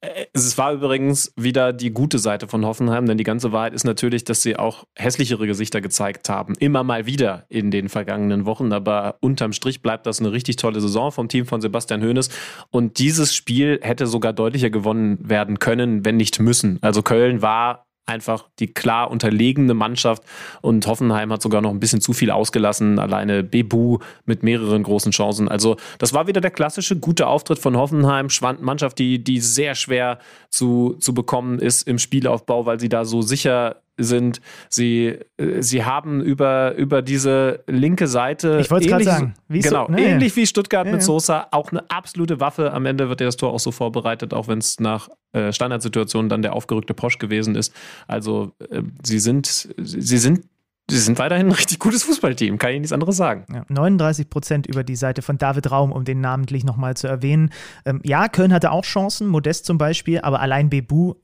Äh, 0.00 0.26
Es 0.32 0.56
war 0.58 0.72
übrigens 0.72 1.32
wieder 1.36 1.72
die 1.72 1.90
gute 1.90 2.18
Seite 2.18 2.48
von 2.48 2.64
Hoffenheim, 2.64 3.06
denn 3.06 3.18
die 3.18 3.24
ganze 3.24 3.52
Wahrheit 3.52 3.74
ist 3.74 3.84
natürlich, 3.84 4.24
dass 4.24 4.42
sie 4.42 4.56
auch 4.56 4.84
hässlichere 4.96 5.46
Gesichter 5.46 5.80
gezeigt 5.80 6.28
haben. 6.28 6.54
Immer 6.58 6.82
mal 6.84 7.06
wieder 7.06 7.44
in 7.48 7.70
den 7.70 7.88
vergangenen 7.88 8.46
Wochen. 8.46 8.72
Aber 8.72 9.16
unterm 9.20 9.52
Strich 9.52 9.82
bleibt 9.82 10.06
das 10.06 10.20
eine 10.20 10.32
richtig 10.32 10.56
tolle 10.56 10.80
Saison 10.80 11.12
vom 11.12 11.28
Team 11.28 11.46
von 11.46 11.60
Sebastian 11.60 12.02
Hoeneß. 12.02 12.30
Und 12.70 12.98
dieses 12.98 13.34
Spiel 13.34 13.78
hätte 13.82 14.06
sogar 14.06 14.32
deutlicher 14.32 14.70
gewonnen 14.70 15.18
werden 15.20 15.58
können, 15.58 16.04
wenn 16.04 16.16
nicht 16.16 16.40
müssen. 16.40 16.78
Also 16.80 17.02
Köln 17.02 17.42
war 17.42 17.86
einfach 18.06 18.48
die 18.58 18.66
klar 18.66 19.10
unterlegene 19.10 19.74
Mannschaft 19.74 20.22
und 20.60 20.86
Hoffenheim 20.86 21.32
hat 21.32 21.42
sogar 21.42 21.60
noch 21.60 21.70
ein 21.70 21.80
bisschen 21.80 22.00
zu 22.00 22.12
viel 22.12 22.30
ausgelassen. 22.30 22.98
Alleine 22.98 23.42
Bebu 23.44 23.98
mit 24.24 24.42
mehreren 24.42 24.82
großen 24.82 25.12
Chancen. 25.12 25.48
Also 25.48 25.76
das 25.98 26.12
war 26.12 26.26
wieder 26.26 26.40
der 26.40 26.50
klassische 26.50 26.98
gute 26.98 27.26
Auftritt 27.26 27.58
von 27.58 27.76
Hoffenheim. 27.76 28.28
Mannschaft, 28.60 28.98
die, 28.98 29.22
die 29.22 29.40
sehr 29.40 29.74
schwer 29.74 30.18
zu, 30.48 30.96
zu 30.98 31.14
bekommen 31.14 31.58
ist 31.58 31.86
im 31.86 31.98
Spielaufbau, 31.98 32.66
weil 32.66 32.80
sie 32.80 32.88
da 32.88 33.04
so 33.04 33.22
sicher 33.22 33.81
sind. 33.98 34.40
Sie, 34.68 35.18
äh, 35.36 35.60
sie 35.62 35.84
haben 35.84 36.20
über, 36.22 36.74
über 36.76 37.02
diese 37.02 37.62
linke 37.66 38.06
Seite. 38.06 38.58
Ich 38.60 38.70
wollte 38.70 38.88
gerade 38.88 39.02
ähnlich- 39.04 39.14
sagen. 39.14 39.34
Wie 39.48 39.62
so- 39.62 39.68
genau, 39.68 39.88
ne, 39.88 40.00
ja. 40.02 40.08
ähnlich 40.08 40.34
wie 40.36 40.46
Stuttgart 40.46 40.86
Ja, 40.86 40.92
mit. 40.92 41.02
Sosa, 41.02 41.48
auch 41.50 41.70
eine 41.70 41.88
absolute 41.90 42.40
Waffe. 42.40 42.72
Am 42.72 42.86
Ende 42.86 43.08
wird 43.08 43.20
ja 43.20 43.26
das 43.26 43.36
Tor 43.36 43.52
auch 43.52 43.60
so 43.60 43.70
vorbereitet, 43.70 44.32
auch 44.34 44.48
wenn 44.48 44.58
es 44.58 44.80
nach 44.80 45.08
äh, 45.32 45.52
Standardsituationen 45.52 46.28
dann 46.28 46.42
der 46.42 46.54
aufgerückte 46.54 46.94
Posch 46.94 47.18
gewesen 47.18 47.54
ist. 47.54 47.74
Also 48.06 48.52
äh, 48.70 48.82
sie 49.04 49.18
sind, 49.18 49.46
sie 49.78 50.18
sind, 50.18 50.44
sie 50.90 50.98
sind 50.98 51.18
weiterhin 51.18 51.46
ein 51.48 51.52
richtig 51.52 51.78
gutes 51.78 52.02
Fußballteam, 52.04 52.58
kann 52.58 52.72
ich 52.72 52.80
nichts 52.80 52.92
anderes 52.92 53.16
sagen. 53.16 53.44
Ja, 53.52 53.64
39 53.68 54.28
Prozent 54.30 54.66
über 54.66 54.84
die 54.84 54.96
Seite 54.96 55.22
von 55.22 55.38
David 55.38 55.70
Raum, 55.70 55.92
um 55.92 56.04
den 56.04 56.20
namentlich 56.20 56.64
nochmal 56.64 56.96
zu 56.96 57.06
erwähnen. 57.08 57.50
Ähm, 57.84 58.00
ja, 58.04 58.28
Köln 58.28 58.52
hatte 58.52 58.70
auch 58.72 58.84
Chancen, 58.84 59.28
Modest 59.28 59.64
zum 59.66 59.78
Beispiel, 59.78 60.20
aber 60.20 60.40
allein 60.40 60.70
Bebu 60.70 61.14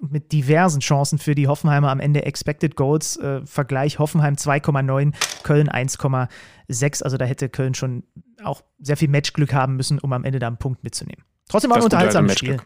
mit 0.00 0.32
diversen 0.32 0.80
Chancen 0.80 1.18
für 1.18 1.34
die 1.34 1.48
Hoffenheimer 1.48 1.90
am 1.90 2.00
Ende 2.00 2.24
Expected 2.24 2.76
Goals. 2.76 3.16
Äh, 3.16 3.44
Vergleich 3.44 3.98
Hoffenheim 3.98 4.34
2,9, 4.34 5.14
Köln 5.42 5.68
1,6. 5.68 7.02
Also 7.02 7.16
da 7.16 7.24
hätte 7.24 7.48
Köln 7.48 7.74
schon 7.74 8.04
auch 8.42 8.62
sehr 8.78 8.96
viel 8.96 9.08
Matchglück 9.08 9.52
haben 9.52 9.76
müssen, 9.76 9.98
um 9.98 10.12
am 10.12 10.24
Ende 10.24 10.38
da 10.38 10.46
einen 10.46 10.58
Punkt 10.58 10.84
mitzunehmen. 10.84 11.24
Trotzdem 11.48 11.70
war 11.70 11.78
ein 11.78 11.84
unterhaltsames 11.84 12.38
Spiel. 12.38 12.58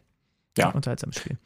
Ja. 0.56 0.68
Ein 0.68 0.74
unterhaltsames 0.74 1.16
Spiel. 1.16 1.38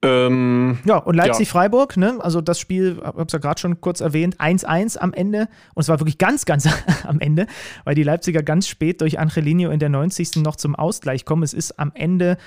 Ähm, 0.00 0.78
Ja, 0.84 0.98
und 0.98 1.16
Leipzig-Freiburg, 1.16 1.96
ne? 1.96 2.18
Also 2.20 2.40
das 2.40 2.60
Spiel, 2.60 3.00
habe 3.02 3.22
es 3.22 3.32
ja 3.32 3.40
gerade 3.40 3.60
schon 3.60 3.80
kurz 3.80 4.00
erwähnt, 4.00 4.38
1-1 4.38 4.96
am 4.96 5.12
Ende. 5.12 5.48
Und 5.74 5.80
es 5.80 5.88
war 5.88 5.98
wirklich 5.98 6.18
ganz, 6.18 6.44
ganz 6.44 6.68
am 7.04 7.18
Ende, 7.20 7.46
weil 7.84 7.94
die 7.94 8.04
Leipziger 8.04 8.42
ganz 8.42 8.68
spät 8.68 9.00
durch 9.00 9.18
Angelino 9.18 9.70
in 9.70 9.80
der 9.80 9.88
90. 9.88 10.36
noch 10.36 10.56
zum 10.56 10.76
Ausgleich 10.76 11.24
kommen. 11.24 11.42
Es 11.42 11.52
ist 11.52 11.78
am 11.80 11.90
Ende 11.94 12.38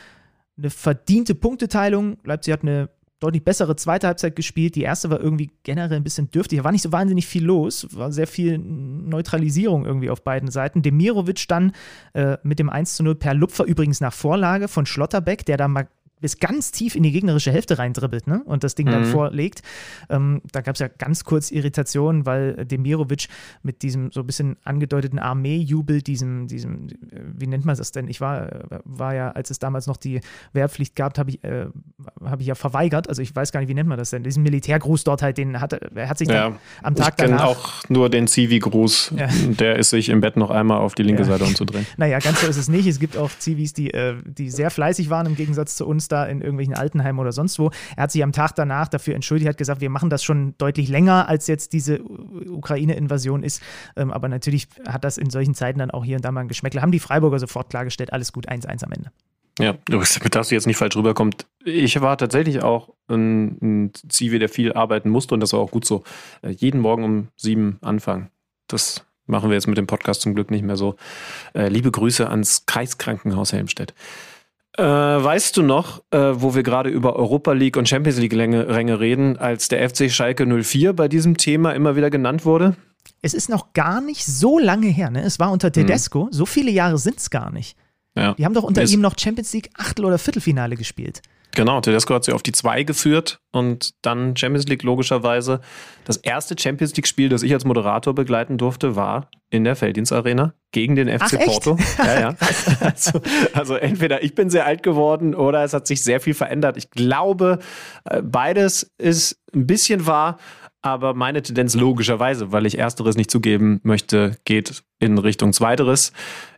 eine 0.62 0.70
verdiente 0.70 1.36
Punkteteilung. 1.36 2.18
Leipzig 2.24 2.54
hat 2.54 2.62
eine 2.62 2.90
deutlich 3.20 3.44
bessere 3.44 3.76
zweite 3.76 4.08
Halbzeit 4.08 4.36
gespielt. 4.36 4.76
Die 4.76 4.82
erste 4.82 5.10
war 5.10 5.20
irgendwie 5.20 5.52
generell 5.64 5.98
ein 5.98 6.04
bisschen 6.04 6.32
dürftig. 6.32 6.58
Da 6.58 6.64
war 6.64 6.72
nicht 6.72 6.82
so 6.82 6.92
wahnsinnig 6.92 7.28
viel 7.28 7.46
los. 7.46 7.88
War 7.96 8.12
sehr 8.12 8.28
viel 8.28 8.58
Neutralisierung 8.58 9.86
irgendwie 9.86 10.10
auf 10.10 10.24
beiden 10.24 10.50
Seiten. 10.50 10.82
Demirovic 10.82 11.48
dann 11.48 11.72
äh, 12.14 12.38
mit 12.44 12.60
dem 12.60 12.70
1 12.70 12.96
zu 12.96 13.04
0 13.04 13.16
per 13.16 13.34
Lupfer 13.34 13.66
übrigens 13.66 14.02
nach 14.02 14.14
Vorlage 14.14 14.68
von 14.68 14.86
Schlotterbeck, 14.86 15.46
der 15.46 15.58
da 15.58 15.68
mal 15.68 15.88
bis 16.22 16.38
ganz 16.40 16.72
tief 16.72 16.96
in 16.96 17.04
die 17.04 17.12
gegnerische 17.12 17.52
Hälfte 17.52 17.78
reindribbelt 17.80 18.28
ne? 18.28 18.42
und 18.46 18.64
das 18.64 18.76
Ding 18.76 18.86
dann 18.88 19.02
Mhm. 19.02 19.06
vorlegt. 19.12 19.62
Ähm, 20.10 20.42
da 20.52 20.62
gab 20.62 20.76
es 20.76 20.80
ja 20.80 20.88
ganz 20.88 21.24
kurz 21.24 21.52
Irritationen, 21.52 22.26
weil 22.26 22.66
Demirovic 22.66 23.28
mit 23.64 23.82
diesem 23.82 24.12
so 24.12 24.20
ein 24.22 24.28
bisschen 24.28 24.56
angedeuteten 24.64 25.20
Armeejubel, 25.20 26.02
diesem, 26.02 26.48
diesem, 26.48 26.88
äh, 26.90 27.22
wie 27.38 27.48
nennt 27.48 27.66
man 27.66 27.76
das 27.76 27.92
denn? 27.92 28.08
Ich 28.08 28.22
war, 28.22 28.52
äh, 28.52 28.80
war 28.86 29.16
ja, 29.16 29.32
als 29.32 29.50
es 29.50 29.60
damals 29.60 29.88
noch 29.88 29.98
die 29.98 30.22
Wehrpflicht 30.54 30.96
gab, 30.96 31.18
habe 31.18 31.32
ich, 31.32 31.44
äh, 31.44 31.66
hab 32.24 32.40
ich 32.40 32.48
ja 32.48 32.56
verweigert. 32.56 33.10
Also 33.10 33.22
ich 33.22 33.36
weiß 33.36 33.52
gar 33.52 33.60
nicht, 33.60 33.70
wie 33.70 33.74
nennt 33.74 33.90
man 33.90 33.98
das 33.98 34.12
denn? 34.12 34.24
Diesen 34.24 34.44
Militärgruß 34.44 35.04
dort 35.04 35.22
halt, 35.22 35.38
den 35.38 35.60
hat 35.60 35.74
er, 35.74 36.08
hat 36.08 36.18
sich 36.20 36.28
dann 36.28 36.54
ja, 36.54 36.60
am 36.84 36.94
ich 36.94 37.00
Tag 37.00 37.18
kenne 37.18 37.30
danach. 37.38 37.46
auch 37.46 37.90
nur 37.90 38.10
den 38.10 38.28
Zivi-Gruß. 38.28 39.14
Ja. 39.18 39.28
Der 39.48 39.78
ist 39.78 39.90
sich 39.90 40.10
im 40.10 40.22
Bett 40.22 40.38
noch 40.38 40.50
einmal 40.52 40.78
auf 40.80 40.94
die 40.96 41.04
linke 41.04 41.24
Ja. 41.24 41.28
Seite 41.30 41.46
umzudrehen. 41.46 41.86
Naja, 41.98 42.20
ganz 42.20 42.42
so 42.42 42.48
ist 42.48 42.58
es 42.58 42.70
nicht. 42.70 42.86
Es 42.88 43.00
gibt 43.00 43.18
auch 43.18 43.32
Zivis, 43.40 43.74
die, 43.74 43.92
äh, 43.92 44.16
die 44.26 44.50
sehr 44.50 44.70
fleißig 44.70 45.10
waren 45.10 45.26
im 45.26 45.36
Gegensatz 45.36 45.76
zu 45.76 45.88
uns 45.88 46.08
da 46.12 46.26
in 46.26 46.42
irgendwelchen 46.42 46.76
Altenheimen 46.76 47.20
oder 47.20 47.32
sonst 47.32 47.60
wo. 47.60 47.72
Er 47.96 48.04
hat 48.04 48.12
sich 48.12 48.24
am 48.24 48.32
Tag 48.32 48.54
danach 48.56 48.88
dafür 48.88 49.16
entschuldigt, 49.16 49.50
hat 49.50 49.58
gesagt, 49.58 49.82
wir 49.82 49.90
machen 49.90 50.10
das 50.10 50.24
schon 50.24 50.56
deutlich 50.58 50.90
länger, 50.90 51.28
als 51.28 51.48
jetzt 51.48 51.74
diese 51.74 52.02
Ukraine-Invasion 52.02 53.44
ist. 53.44 53.62
Ähm, 53.96 54.12
aber 54.12 54.28
natürlich 54.28 54.68
hat 54.88 55.04
das 55.04 55.18
in 55.18 55.30
solchen 55.30 55.54
Zeiten 55.54 55.80
dann 55.80 55.92
auch 55.92 56.06
hier 56.06 56.18
und 56.18 56.26
da 56.26 56.32
mal 56.32 56.42
ein 56.42 56.48
Geschmäckle. 56.48 56.82
Haben 56.82 56.92
die 56.92 57.00
Freiburger 57.00 57.40
sofort 57.40 57.70
klargestellt, 57.70 58.14
alles 58.14 58.34
gut, 58.34 58.50
1-1 58.50 58.84
am 58.84 58.92
Ende. 58.92 59.12
Ja, 59.60 59.76
damit 59.86 60.36
das 60.36 60.50
jetzt 60.50 60.66
nicht 60.66 60.78
falsch 60.78 60.96
rüberkommt. 60.96 61.46
Ich 61.64 62.00
war 62.02 62.18
tatsächlich 62.18 62.64
auch 62.64 62.94
ein, 63.08 63.58
ein 63.62 63.92
Zivi, 64.10 64.40
der 64.40 64.50
viel 64.50 64.74
arbeiten 64.74 65.10
musste 65.10 65.34
und 65.34 65.42
das 65.42 65.54
war 65.54 65.60
auch 65.60 65.72
gut 65.72 65.86
so. 65.86 66.04
Äh, 66.42 66.52
Jeden 66.52 66.80
Morgen 66.80 67.04
um 67.04 67.28
sieben 67.36 67.78
anfangen. 67.82 68.30
Das 68.68 69.06
machen 69.28 69.50
wir 69.50 69.56
jetzt 69.56 69.68
mit 69.68 69.78
dem 69.78 69.88
Podcast 69.88 70.22
zum 70.22 70.36
Glück 70.36 70.52
nicht 70.52 70.64
mehr 70.64 70.78
so. 70.78 70.96
Äh, 71.54 71.68
liebe 71.68 71.92
Grüße 71.92 72.30
ans 72.30 72.66
Kreiskrankenhaus 72.66 73.54
Helmstedt. 73.54 73.94
Äh, 74.78 74.84
weißt 74.84 75.58
du 75.58 75.64
noch, 75.64 76.02
äh, 76.12 76.18
wo 76.34 76.56
wir 76.56 76.64
gerade 76.64 76.90
über 76.90 77.16
Europa 77.18 77.52
League 77.52 77.76
und 77.78 77.90
Champions 77.90 78.18
League 78.20 78.34
Ränge, 78.34 78.70
Ränge 78.70 79.00
reden, 79.00 79.38
als 79.38 79.68
der 79.68 79.88
FC 79.90 80.10
Schalke 80.10 80.46
04 80.46 80.94
bei 80.94 81.08
diesem 81.10 81.36
Thema 81.38 81.72
immer 81.74 81.96
wieder 81.96 82.10
genannt 82.10 82.46
wurde? 82.46 82.76
Es 83.22 83.34
ist 83.34 83.50
noch 83.50 83.74
gar 83.74 84.00
nicht 84.02 84.26
so 84.26 84.60
lange 84.60 84.88
her. 84.88 85.10
Ne? 85.10 85.22
Es 85.24 85.40
war 85.40 85.52
unter 85.52 85.72
Tedesco. 85.72 86.30
So 86.32 86.46
viele 86.46 86.72
Jahre 86.72 86.98
sind 86.98 87.18
es 87.18 87.30
gar 87.30 87.52
nicht. 87.52 87.76
Ja. 88.16 88.34
Die 88.36 88.46
haben 88.46 88.54
doch 88.54 88.64
unter 88.64 88.82
Ist- 88.84 88.94
ihm 88.94 89.02
noch 89.02 89.16
Champions 89.20 89.54
League 89.54 89.70
Achtel- 89.78 90.06
oder 90.06 90.18
Viertelfinale 90.18 90.76
gespielt. 90.76 91.22
Genau, 91.54 91.82
Tedesco 91.82 92.14
hat 92.14 92.24
sie 92.24 92.32
auf 92.32 92.44
die 92.44 92.54
2 92.54 92.84
geführt 92.84 93.42
und 93.52 93.94
dann 94.02 94.38
Champions 94.38 94.68
League 94.68 94.84
logischerweise. 94.84 95.60
Das 96.06 96.18
erste 96.18 96.56
Champions 96.58 96.96
League-Spiel, 96.96 97.30
das 97.30 97.44
ich 97.44 97.54
als 97.54 97.66
Moderator 97.66 98.16
begleiten 98.16 98.58
durfte, 98.58 98.96
war 98.96 99.30
in 99.50 99.66
der 99.66 99.76
Felddienst 99.76 100.14
Arena 100.14 100.54
gegen 100.72 100.96
den 100.96 101.10
FC 101.10 101.38
Ach? 101.40 101.46
Porto. 101.46 101.78
Ja, 101.98 102.20
ja. 102.20 102.36
Also, 102.80 103.22
also 103.54 103.76
entweder 103.76 104.24
ich 104.24 104.34
bin 104.34 104.50
sehr 104.50 104.66
alt 104.66 104.82
geworden 104.82 105.36
oder 105.36 105.64
es 105.64 105.74
hat 105.74 105.88
sich 105.88 106.04
sehr 106.04 106.22
viel 106.22 106.34
verändert. 106.34 106.78
Ich 106.78 106.90
glaube, 106.90 107.60
äh, 108.06 108.22
beides 108.22 108.92
ist 108.98 109.38
ein 109.54 109.68
bisschen 109.68 110.08
wahr. 110.08 110.38
Aber 110.84 111.14
meine 111.14 111.44
Tendenz 111.44 111.76
logischerweise, 111.76 112.52
weil 112.52 112.66
ich 112.66 112.80
Ersteres 112.80 113.16
nicht 113.16 113.30
zugeben 113.30 113.80
möchte, 113.84 114.38
geht 114.46 114.82
in 114.98 115.20
Richtung 115.20 115.54
Zweiteres. 115.54 116.12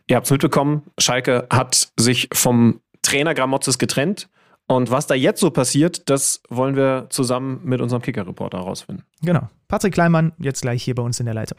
Ihr 0.06 0.16
habt 0.16 0.26
es 0.26 0.30
mitbekommen, 0.30 0.82
Schalke 0.98 1.46
hat 1.50 1.88
sich 1.98 2.28
vom 2.32 2.80
Trainer 3.02 3.34
Gramotzes 3.34 3.78
getrennt. 3.78 4.28
Und 4.66 4.90
was 4.90 5.06
da 5.06 5.14
jetzt 5.14 5.40
so 5.40 5.50
passiert, 5.50 6.08
das 6.08 6.42
wollen 6.48 6.74
wir 6.74 7.06
zusammen 7.10 7.60
mit 7.64 7.80
unserem 7.80 8.00
Kicker-Reporter 8.02 8.58
herausfinden. 8.58 9.04
Genau. 9.22 9.48
Patrick 9.68 9.92
Kleimann, 9.92 10.32
jetzt 10.38 10.62
gleich 10.62 10.82
hier 10.82 10.94
bei 10.94 11.02
uns 11.02 11.20
in 11.20 11.26
der 11.26 11.34
Leitung. 11.34 11.58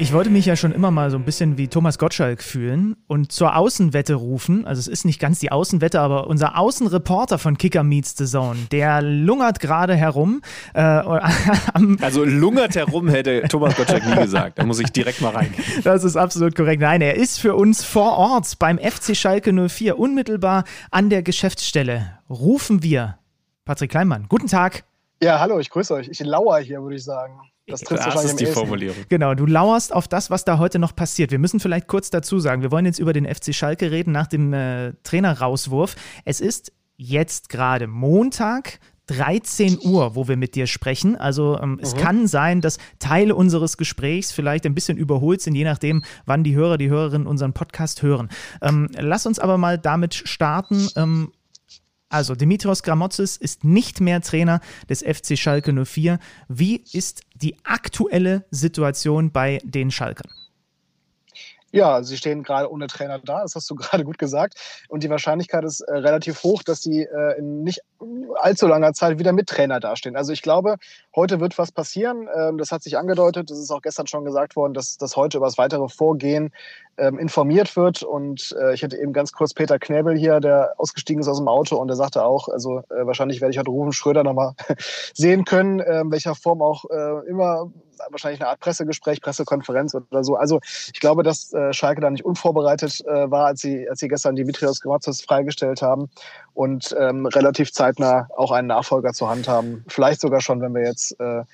Ich 0.00 0.12
wollte 0.12 0.28
mich 0.28 0.44
ja 0.44 0.56
schon 0.56 0.72
immer 0.72 0.90
mal 0.90 1.10
so 1.12 1.16
ein 1.16 1.24
bisschen 1.24 1.56
wie 1.56 1.68
Thomas 1.68 1.98
Gottschalk 1.98 2.42
fühlen 2.42 2.96
und 3.06 3.30
zur 3.30 3.56
Außenwette 3.56 4.14
rufen. 4.14 4.66
Also 4.66 4.80
es 4.80 4.88
ist 4.88 5.04
nicht 5.04 5.20
ganz 5.20 5.38
die 5.38 5.52
Außenwette, 5.52 6.00
aber 6.00 6.26
unser 6.26 6.58
Außenreporter 6.58 7.38
von 7.38 7.56
Kicker 7.56 7.84
Meets 7.84 8.16
the 8.16 8.24
Zone, 8.24 8.58
der 8.72 9.02
lungert 9.02 9.60
gerade 9.60 9.94
herum. 9.94 10.42
Äh, 10.74 10.80
also 12.00 12.24
lungert 12.24 12.74
herum 12.74 13.08
hätte 13.08 13.42
Thomas 13.42 13.76
Gottschalk 13.76 14.04
nie 14.04 14.16
gesagt. 14.16 14.58
Da 14.58 14.64
muss 14.64 14.80
ich 14.80 14.90
direkt 14.90 15.20
mal 15.20 15.30
rein. 15.30 15.54
Das 15.84 16.02
ist 16.02 16.16
absolut 16.16 16.56
korrekt. 16.56 16.82
Nein, 16.82 17.00
er 17.00 17.14
ist 17.14 17.38
für 17.38 17.54
uns 17.54 17.84
vor 17.84 18.18
Ort 18.18 18.58
beim 18.58 18.78
FC 18.78 19.16
Schalke 19.16 19.52
04 19.68 19.96
unmittelbar 19.96 20.64
an 20.90 21.08
der 21.08 21.22
Geschäftsstelle. 21.22 22.18
Rufen 22.28 22.82
wir 22.82 23.18
Patrick 23.64 23.92
Kleinmann. 23.92 24.26
Guten 24.28 24.48
Tag. 24.48 24.82
Ja, 25.22 25.38
hallo, 25.38 25.60
ich 25.60 25.70
grüße 25.70 25.94
euch. 25.94 26.08
Ich 26.08 26.18
lauere 26.18 26.58
hier, 26.58 26.82
würde 26.82 26.96
ich 26.96 27.04
sagen. 27.04 27.40
Das 27.66 27.80
trifft 27.80 28.06
das 28.06 28.24
ist 28.24 28.40
die 28.40 28.46
Formulierung. 28.46 29.04
Genau, 29.08 29.34
du 29.34 29.46
lauerst 29.46 29.94
auf 29.94 30.06
das, 30.06 30.30
was 30.30 30.44
da 30.44 30.58
heute 30.58 30.78
noch 30.78 30.94
passiert. 30.94 31.30
Wir 31.30 31.38
müssen 31.38 31.60
vielleicht 31.60 31.86
kurz 31.86 32.10
dazu 32.10 32.38
sagen, 32.38 32.60
wir 32.60 32.70
wollen 32.70 32.84
jetzt 32.84 32.98
über 32.98 33.12
den 33.12 33.26
FC 33.26 33.54
Schalke 33.54 33.90
reden 33.90 34.12
nach 34.12 34.26
dem 34.26 34.52
äh, 34.52 34.92
Trainerrauswurf. 35.02 35.96
Es 36.24 36.40
ist 36.40 36.72
jetzt 36.96 37.48
gerade 37.48 37.86
Montag, 37.86 38.80
13 39.06 39.78
Uhr, 39.82 40.14
wo 40.14 40.28
wir 40.28 40.36
mit 40.36 40.54
dir 40.54 40.66
sprechen. 40.66 41.16
Also 41.16 41.58
ähm, 41.58 41.72
mhm. 41.72 41.78
es 41.82 41.94
kann 41.94 42.26
sein, 42.26 42.60
dass 42.60 42.78
Teile 42.98 43.34
unseres 43.34 43.76
Gesprächs 43.76 44.32
vielleicht 44.32 44.66
ein 44.66 44.74
bisschen 44.74 44.96
überholt 44.96 45.40
sind, 45.40 45.54
je 45.54 45.64
nachdem, 45.64 46.04
wann 46.26 46.44
die 46.44 46.54
Hörer, 46.54 46.78
die 46.78 46.88
Hörerinnen 46.88 47.26
unseren 47.26 47.52
Podcast 47.52 48.02
hören. 48.02 48.28
Ähm, 48.62 48.88
lass 48.98 49.26
uns 49.26 49.38
aber 49.38 49.58
mal 49.58 49.78
damit 49.78 50.14
starten. 50.14 50.88
Ähm, 50.96 51.32
also, 52.14 52.36
Dimitrios 52.36 52.84
Gramotzes 52.84 53.36
ist 53.36 53.64
nicht 53.64 54.00
mehr 54.00 54.20
Trainer 54.20 54.60
des 54.88 55.02
FC 55.02 55.36
Schalke 55.36 55.72
04. 55.84 56.20
Wie 56.48 56.84
ist 56.92 57.22
die 57.44 57.56
aktuelle 57.62 58.44
Situation 58.50 59.30
bei 59.30 59.60
den 59.64 59.90
Schalkern? 59.90 60.30
Ja, 61.74 62.04
sie 62.04 62.16
stehen 62.16 62.44
gerade 62.44 62.70
ohne 62.70 62.86
Trainer 62.86 63.18
da, 63.18 63.42
das 63.42 63.56
hast 63.56 63.68
du 63.68 63.74
gerade 63.74 64.04
gut 64.04 64.16
gesagt. 64.16 64.54
Und 64.88 65.02
die 65.02 65.10
Wahrscheinlichkeit 65.10 65.64
ist 65.64 65.80
äh, 65.80 65.96
relativ 65.96 66.42
hoch, 66.44 66.62
dass 66.62 66.82
sie 66.82 67.02
äh, 67.02 67.38
in 67.38 67.64
nicht 67.64 67.80
allzu 68.36 68.68
langer 68.68 68.92
Zeit 68.92 69.18
wieder 69.18 69.32
mit 69.32 69.48
Trainer 69.48 69.80
dastehen. 69.80 70.14
Also 70.16 70.32
ich 70.32 70.40
glaube, 70.40 70.76
heute 71.16 71.40
wird 71.40 71.58
was 71.58 71.72
passieren. 71.72 72.28
Ähm, 72.34 72.58
das 72.58 72.72
hat 72.72 72.82
sich 72.82 72.98
angedeutet, 72.98 73.50
das 73.50 73.58
ist 73.58 73.70
auch 73.70 73.82
gestern 73.82 74.06
schon 74.06 74.24
gesagt 74.24 74.56
worden, 74.56 74.74
dass, 74.74 74.96
dass 74.96 75.16
heute 75.16 75.38
über 75.38 75.46
das 75.46 75.58
weitere 75.58 75.88
Vorgehen 75.88 76.52
ähm, 76.96 77.18
informiert 77.18 77.76
wird. 77.76 78.02
Und 78.02 78.54
äh, 78.60 78.74
ich 78.74 78.82
hatte 78.84 78.96
eben 78.96 79.12
ganz 79.12 79.32
kurz 79.32 79.54
Peter 79.54 79.78
Knäbel 79.78 80.16
hier, 80.16 80.40
der 80.40 80.74
ausgestiegen 80.76 81.20
ist 81.20 81.28
aus 81.28 81.38
dem 81.38 81.48
Auto 81.48 81.76
und 81.76 81.88
der 81.88 81.96
sagte 81.96 82.24
auch, 82.24 82.48
also 82.48 82.78
äh, 82.90 83.06
wahrscheinlich 83.06 83.40
werde 83.40 83.52
ich 83.52 83.58
heute 83.58 83.70
Rufen 83.70 83.92
Schröder 83.92 84.22
nochmal 84.22 84.54
sehen 85.14 85.44
können, 85.44 85.80
in 85.80 86.10
welcher 86.10 86.34
Form 86.34 86.62
auch 86.62 86.84
äh, 86.90 87.28
immer 87.28 87.70
wahrscheinlich 88.10 88.40
eine 88.40 88.50
Art 88.50 88.60
Pressegespräch, 88.60 89.20
Pressekonferenz 89.20 89.94
oder 89.94 90.24
so. 90.24 90.34
Also 90.34 90.60
ich 90.92 90.98
glaube, 90.98 91.22
dass 91.22 91.54
Schalke 91.70 92.00
da 92.00 92.10
nicht 92.10 92.24
unvorbereitet 92.24 93.04
war, 93.06 93.46
als 93.46 93.60
sie, 93.60 93.88
als 93.88 94.00
sie 94.00 94.08
gestern 94.08 94.34
Dimitrios 94.34 94.80
Gratzos 94.80 95.22
freigestellt 95.22 95.80
haben 95.80 96.10
und 96.54 96.94
ähm, 96.98 97.26
relativ 97.26 97.72
zeitnah 97.72 98.28
auch 98.36 98.50
einen 98.50 98.68
Nachfolger 98.68 99.12
zur 99.12 99.28
Hand 99.28 99.48
haben. 99.48 99.84
Vielleicht 99.88 100.20
sogar 100.20 100.40
schon, 100.40 100.60
wenn 100.60 100.74
wir 100.74 100.84
jetzt 100.84 101.03
äh, 101.12 101.44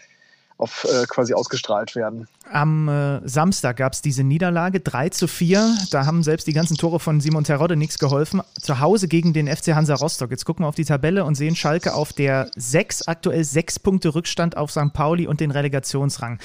auf 0.60 0.84
äh, 0.84 1.06
quasi 1.06 1.32
ausgestrahlt 1.32 1.96
werden. 1.96 2.28
Am 2.50 2.88
äh, 2.88 3.26
Samstag 3.26 3.78
gab 3.78 3.94
es 3.94 4.02
diese 4.02 4.22
Niederlage 4.22 4.80
3 4.80 5.08
zu 5.08 5.26
4. 5.26 5.76
Da 5.90 6.04
haben 6.04 6.22
selbst 6.22 6.46
die 6.46 6.52
ganzen 6.52 6.76
Tore 6.76 7.00
von 7.00 7.20
Simon 7.20 7.44
Terodde 7.44 7.76
nichts 7.76 7.98
geholfen. 7.98 8.42
Zu 8.60 8.78
Hause 8.80 9.08
gegen 9.08 9.32
den 9.32 9.48
FC 9.48 9.68
Hansa 9.74 9.94
Rostock. 9.94 10.30
Jetzt 10.30 10.44
gucken 10.44 10.64
wir 10.64 10.68
auf 10.68 10.74
die 10.74 10.84
Tabelle 10.84 11.24
und 11.24 11.34
sehen 11.34 11.56
Schalke 11.56 11.94
auf 11.94 12.12
der 12.12 12.50
6, 12.56 13.08
aktuell 13.08 13.42
6 13.42 13.78
Punkte 13.78 14.14
Rückstand 14.14 14.56
auf 14.56 14.70
St. 14.70 14.92
Pauli 14.92 15.26
und 15.26 15.40
den 15.40 15.50
Relegationsrang. 15.50 16.38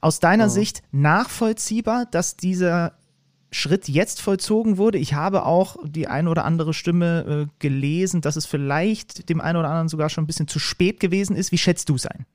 Aus 0.00 0.20
deiner 0.20 0.46
oh. 0.46 0.50
Sicht 0.50 0.82
nachvollziehbar, 0.92 2.06
dass 2.10 2.36
dieser 2.36 2.92
Schritt 3.50 3.88
jetzt 3.88 4.20
vollzogen 4.20 4.76
wurde. 4.76 4.98
Ich 4.98 5.14
habe 5.14 5.44
auch 5.44 5.76
die 5.84 6.06
eine 6.06 6.30
oder 6.30 6.44
andere 6.44 6.74
Stimme 6.74 7.46
äh, 7.48 7.52
gelesen, 7.58 8.20
dass 8.20 8.36
es 8.36 8.46
vielleicht 8.46 9.28
dem 9.28 9.40
einen 9.40 9.56
oder 9.56 9.68
anderen 9.68 9.88
sogar 9.88 10.08
schon 10.08 10.24
ein 10.24 10.26
bisschen 10.26 10.48
zu 10.48 10.58
spät 10.58 11.00
gewesen 11.00 11.34
ist. 11.34 11.52
Wie 11.52 11.58
schätzt 11.58 11.88
du 11.88 11.94
es 11.94 12.06
ein? 12.06 12.26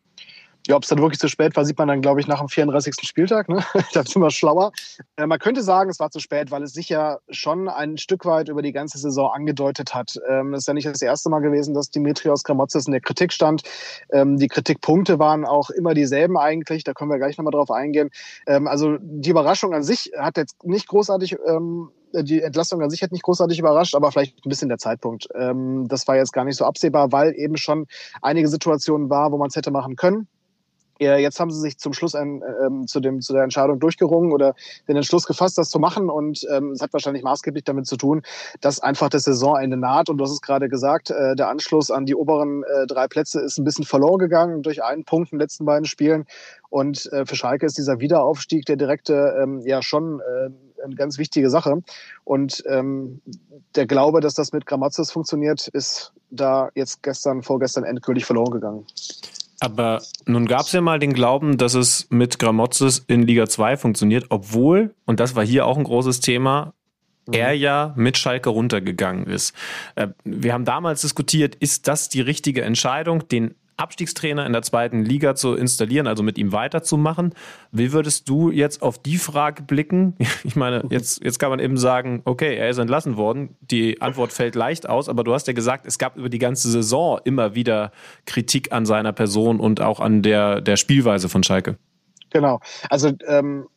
Ja, 0.68 0.76
ob 0.76 0.84
es 0.84 0.90
dann 0.90 1.00
wirklich 1.00 1.20
zu 1.20 1.28
spät 1.28 1.56
war, 1.56 1.66
sieht 1.66 1.78
man 1.80 1.88
dann, 1.88 2.02
glaube 2.02 2.20
ich, 2.20 2.28
nach 2.28 2.40
dem 2.40 2.48
34. 2.48 2.96
Spieltag. 3.02 3.50
Ne? 3.50 3.64
da 3.94 4.04
sind 4.04 4.22
wir 4.22 4.30
schlauer. 4.30 4.72
Äh, 5.18 5.26
man 5.26 5.40
könnte 5.40 5.64
sagen, 5.64 5.90
es 5.90 6.00
war 6.00 6.12
zu 6.12 6.20
spät, 6.20 6.52
weil 6.52 6.62
es 6.64 6.74
sich 6.74 6.90
ja 6.90 7.18
schon 7.30 7.68
ein 7.68 7.98
Stück 7.98 8.26
weit 8.26 8.48
über 8.48 8.62
die 8.62 8.72
ganze 8.72 9.00
Saison 9.00 9.32
angedeutet 9.32 9.96
hat. 9.96 10.20
Ähm, 10.30 10.54
es 10.54 10.62
ist 10.62 10.68
ja 10.68 10.74
nicht 10.74 10.88
das 10.88 11.02
erste 11.02 11.30
Mal 11.30 11.40
gewesen, 11.40 11.74
dass 11.74 11.90
Dimitrios 11.90 12.44
Gramotzes 12.44 12.86
in 12.86 12.92
der 12.92 13.02
Kritik 13.02 13.34
stand. 13.34 13.64
Ähm, 14.12 14.38
die 14.38 14.48
Kritikpunkte 14.48 15.18
waren 15.18 15.46
auch 15.46 15.72
immer 15.72 15.94
dieselben 15.94 16.38
eigentlich. 16.38 16.84
Da 16.84 16.94
können 16.94 17.10
wir 17.10 17.18
gleich 17.18 17.38
nochmal 17.38 17.52
drauf 17.52 17.72
eingehen. 17.72 18.12
Ähm, 18.46 18.68
also 18.68 18.98
die 19.02 19.32
Überraschung 19.32 19.74
an 19.74 19.84
sich 19.84 20.12
hat 20.18 20.38
jetzt 20.38 20.64
nicht 20.64 20.88
großartig 20.88 21.38
ähm, 21.48 21.90
die 22.14 22.42
Entlastung 22.42 22.82
an 22.82 22.90
sich 22.90 23.02
hat 23.02 23.12
nicht 23.12 23.24
großartig 23.24 23.60
überrascht, 23.60 23.96
aber 23.96 24.12
vielleicht 24.12 24.46
ein 24.46 24.50
bisschen 24.50 24.70
der 24.70 24.78
Zeitpunkt. 24.78 25.28
Ähm, 25.34 25.88
das 25.88 26.08
war 26.08 26.18
jetzt 26.18 26.34
gar 26.34 26.44
nicht 26.44 26.58
so 26.58 26.66
absehbar, 26.66 27.12
weil 27.12 27.34
eben 27.36 27.58
schon 27.58 27.88
einige 28.22 28.48
Situationen 28.48 29.10
war, 29.10 29.32
wo 29.32 29.38
man 29.38 29.48
es 29.48 29.56
hätte 29.56 29.72
machen 29.72 29.96
können. 29.96 30.28
Jetzt 31.02 31.40
haben 31.40 31.50
sie 31.50 31.60
sich 31.60 31.80
zum 31.80 31.94
Schluss 31.94 32.14
ein, 32.14 32.44
ähm, 32.64 32.86
zu, 32.86 33.00
dem, 33.00 33.22
zu 33.22 33.34
der 33.34 33.42
Entscheidung 33.42 33.80
durchgerungen 33.80 34.32
oder 34.32 34.54
den 34.88 34.96
Entschluss 34.96 35.26
gefasst, 35.26 35.58
das 35.58 35.72
zu 35.72 35.80
machen. 35.80 36.12
Und 36.12 36.46
ähm, 36.52 36.74
es 36.74 36.82
hat 36.82 36.94
wahrscheinlich 36.94 37.24
maßgeblich 37.24 37.64
damit 37.64 37.88
zu 37.88 37.98
tun, 37.98 38.22
dass 38.60 38.82
einfach 38.82 39.10
das 39.10 39.24
Saisonende 39.24 39.78
naht. 39.78 40.10
Und 40.10 40.20
du 40.20 40.24
hast 40.24 40.32
es 40.32 40.42
gerade 40.42 40.70
gesagt, 40.70 41.10
äh, 41.10 41.36
der 41.36 41.50
Anschluss 41.50 41.90
an 41.90 42.06
die 42.06 42.14
oberen 42.14 42.64
äh, 42.64 42.86
drei 42.86 43.08
Plätze 43.08 43.42
ist 43.42 43.58
ein 43.58 43.64
bisschen 43.64 43.84
verloren 43.84 44.20
gegangen 44.20 44.62
durch 44.62 44.84
einen 44.84 45.04
Punkt 45.04 45.32
in 45.32 45.40
den 45.40 45.42
letzten 45.42 45.66
beiden 45.66 45.86
Spielen. 45.86 46.26
Und 46.70 47.12
äh, 47.12 47.26
für 47.26 47.36
Schalke 47.36 47.66
ist 47.66 47.80
dieser 47.80 48.00
Wiederaufstieg 48.00 48.66
der 48.66 48.76
direkte 48.76 49.36
ähm, 49.42 49.62
ja 49.66 49.82
schon 49.82 50.20
äh, 50.20 50.50
eine 50.84 50.96
ganz 50.96 51.18
wichtige 51.18 51.50
Sache. 51.50 51.82
Und 52.26 52.64
ähm, 52.68 53.22
der 53.74 53.88
Glaube, 53.88 54.22
dass 54.22 54.36
das 54.36 54.54
mit 54.54 54.68
Grammatzes 54.68 55.12
funktioniert, 55.12 55.68
ist 55.68 56.14
da 56.30 56.70
jetzt 56.76 57.02
gestern, 57.02 57.42
vorgestern 57.42 57.86
endgültig 57.86 58.26
verloren 58.26 58.52
gegangen. 58.52 58.86
Aber 59.62 60.02
nun 60.26 60.48
gab 60.48 60.62
es 60.62 60.72
ja 60.72 60.82
mal 60.82 60.98
den 60.98 61.14
Glauben, 61.14 61.58
dass 61.58 61.76
es 61.76 62.08
mit 62.10 62.40
Gramozis 62.40 63.06
in 63.08 63.22
Liga 63.22 63.48
2 63.48 63.78
funktioniert, 63.78 64.26
obwohl, 64.30 64.96
und 65.06 65.20
das 65.20 65.36
war 65.36 65.46
hier 65.46 65.68
auch 65.68 65.78
ein 65.78 65.84
großes 65.84 66.20
Thema, 66.20 66.74
mhm. 67.28 67.34
er 67.34 67.54
ja 67.54 67.94
mit 67.96 68.18
Schalke 68.18 68.50
runtergegangen 68.50 69.28
ist. 69.28 69.54
Äh, 69.94 70.08
wir 70.24 70.54
haben 70.54 70.66
damals 70.66 71.02
diskutiert, 71.02 71.54
ist 71.54 71.88
das 71.88 72.10
die 72.10 72.22
richtige 72.22 72.64
Entscheidung, 72.64 73.28
den 73.28 73.54
Abstiegstrainer 73.82 74.46
in 74.46 74.54
der 74.54 74.62
zweiten 74.62 75.04
Liga 75.04 75.36
zu 75.36 75.56
installieren, 75.56 76.08
also 76.08 76.24
mit 76.24 76.38
ihm 76.38 76.52
weiterzumachen. 76.52 77.34
Wie 77.72 77.92
würdest 77.92 78.30
du 78.30 78.52
jetzt 78.52 78.82
auf 78.82 79.02
die 79.02 79.18
Frage 79.18 79.64
blicken? 79.64 80.16
Ich 80.44 80.56
meine, 80.56 80.84
jetzt, 80.90 81.24
jetzt 81.24 81.40
kann 81.40 81.50
man 81.50 81.60
eben 81.60 81.78
sagen, 81.78 82.22
okay, 82.26 82.56
er 82.56 82.70
ist 82.70 82.78
entlassen 82.78 83.16
worden. 83.16 83.56
Die 83.62 84.02
Antwort 84.02 84.34
fällt 84.34 84.56
leicht 84.56 84.90
aus, 84.90 85.08
aber 85.08 85.24
du 85.24 85.34
hast 85.34 85.48
ja 85.48 85.54
gesagt, 85.54 85.86
es 85.86 85.98
gab 85.98 86.18
über 86.18 86.30
die 86.30 86.40
ganze 86.40 86.70
Saison 86.70 87.20
immer 87.24 87.54
wieder 87.54 87.92
Kritik 88.26 88.72
an 88.72 88.86
seiner 88.86 89.14
Person 89.14 89.60
und 89.60 89.82
auch 89.82 90.00
an 90.00 90.24
der, 90.24 90.62
der 90.62 90.78
Spielweise 90.78 91.30
von 91.30 91.44
Schalke. 91.44 91.78
Genau. 92.32 92.60
Also 92.90 93.12
ähm, 93.28 93.68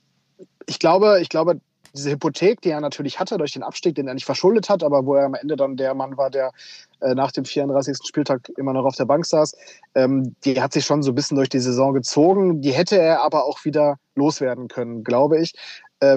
ich 0.66 0.78
glaube, 0.78 1.18
ich 1.20 1.28
glaube, 1.28 1.60
diese 1.94 2.10
Hypothek, 2.10 2.60
die 2.60 2.70
er 2.70 2.80
natürlich 2.80 3.18
hatte 3.18 3.38
durch 3.38 3.52
den 3.52 3.62
Abstieg, 3.62 3.94
den 3.94 4.08
er 4.08 4.14
nicht 4.14 4.24
verschuldet 4.24 4.68
hat, 4.68 4.82
aber 4.82 5.06
wo 5.06 5.14
er 5.14 5.26
am 5.26 5.34
Ende 5.34 5.56
dann 5.56 5.76
der 5.76 5.94
Mann 5.94 6.16
war, 6.16 6.30
der 6.30 6.52
äh, 7.00 7.14
nach 7.14 7.32
dem 7.32 7.44
34. 7.44 7.98
Spieltag 8.04 8.50
immer 8.56 8.72
noch 8.72 8.84
auf 8.84 8.96
der 8.96 9.04
Bank 9.04 9.24
saß, 9.24 9.56
ähm, 9.94 10.34
die 10.44 10.60
hat 10.60 10.72
sich 10.72 10.84
schon 10.84 11.02
so 11.02 11.12
ein 11.12 11.14
bisschen 11.14 11.36
durch 11.36 11.48
die 11.48 11.60
Saison 11.60 11.94
gezogen. 11.94 12.60
Die 12.60 12.72
hätte 12.72 12.98
er 12.98 13.22
aber 13.22 13.44
auch 13.44 13.64
wieder 13.64 13.96
loswerden 14.14 14.68
können, 14.68 15.04
glaube 15.04 15.40
ich 15.40 15.54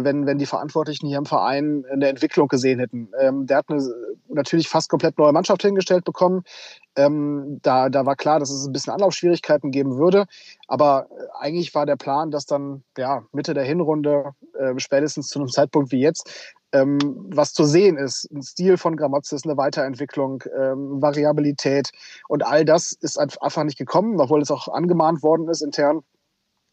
wenn, 0.04 0.26
wenn 0.26 0.38
die 0.38 0.46
Verantwortlichen 0.46 1.08
hier 1.08 1.18
im 1.18 1.26
Verein 1.26 1.86
eine 1.92 2.08
Entwicklung 2.08 2.48
gesehen 2.48 2.80
hätten. 2.80 3.10
Ähm, 3.20 3.46
der 3.46 3.58
hat 3.58 3.70
eine 3.70 3.82
natürlich 4.28 4.68
fast 4.70 4.90
komplett 4.90 5.18
neue 5.18 5.32
Mannschaft 5.32 5.62
hingestellt 5.62 6.06
bekommen. 6.06 6.44
Ähm, 6.96 7.60
da, 7.62 7.90
da 7.90 8.06
war 8.06 8.16
klar, 8.16 8.40
dass 8.40 8.50
es 8.50 8.66
ein 8.66 8.74
bisschen 8.74 8.94
Anlaufschwierigkeiten 8.94 9.72
geben 9.72 9.98
würde. 9.98 10.26
Aber 10.68 11.08
äh, 11.12 11.24
eigentlich 11.40 11.74
war 11.76 11.86
der 11.86 11.96
Plan, 11.96 12.32
dass 12.32 12.46
dann 12.46 12.84
ja, 12.98 13.24
Mitte 13.32 13.54
der 13.54 13.64
Hinrunde, 13.64 14.32
äh, 14.58 14.74
spätestens 14.78 15.28
zu 15.28 15.40
einem 15.40 15.50
Zeitpunkt 15.50 15.92
wie 15.92 16.00
jetzt, 16.00 16.30
ähm, 16.72 16.98
was 17.30 17.54
zu 17.54 17.64
sehen 17.64 17.98
ist. 17.98 18.30
Ein 18.32 18.42
Stil 18.42 18.78
von 18.78 18.96
Grammatzis, 18.96 19.44
eine 19.46 19.58
Weiterentwicklung, 19.58 20.44
ähm, 20.58 21.02
Variabilität 21.02 21.92
und 22.28 22.46
all 22.46 22.66
das 22.66 22.92
ist 22.94 23.18
einfach 23.18 23.64
nicht 23.64 23.78
gekommen, 23.78 24.20
obwohl 24.20 24.42
es 24.42 24.52
auch 24.52 24.68
angemahnt 24.68 25.24
worden 25.24 25.48
ist 25.50 25.62
intern. 25.62 26.02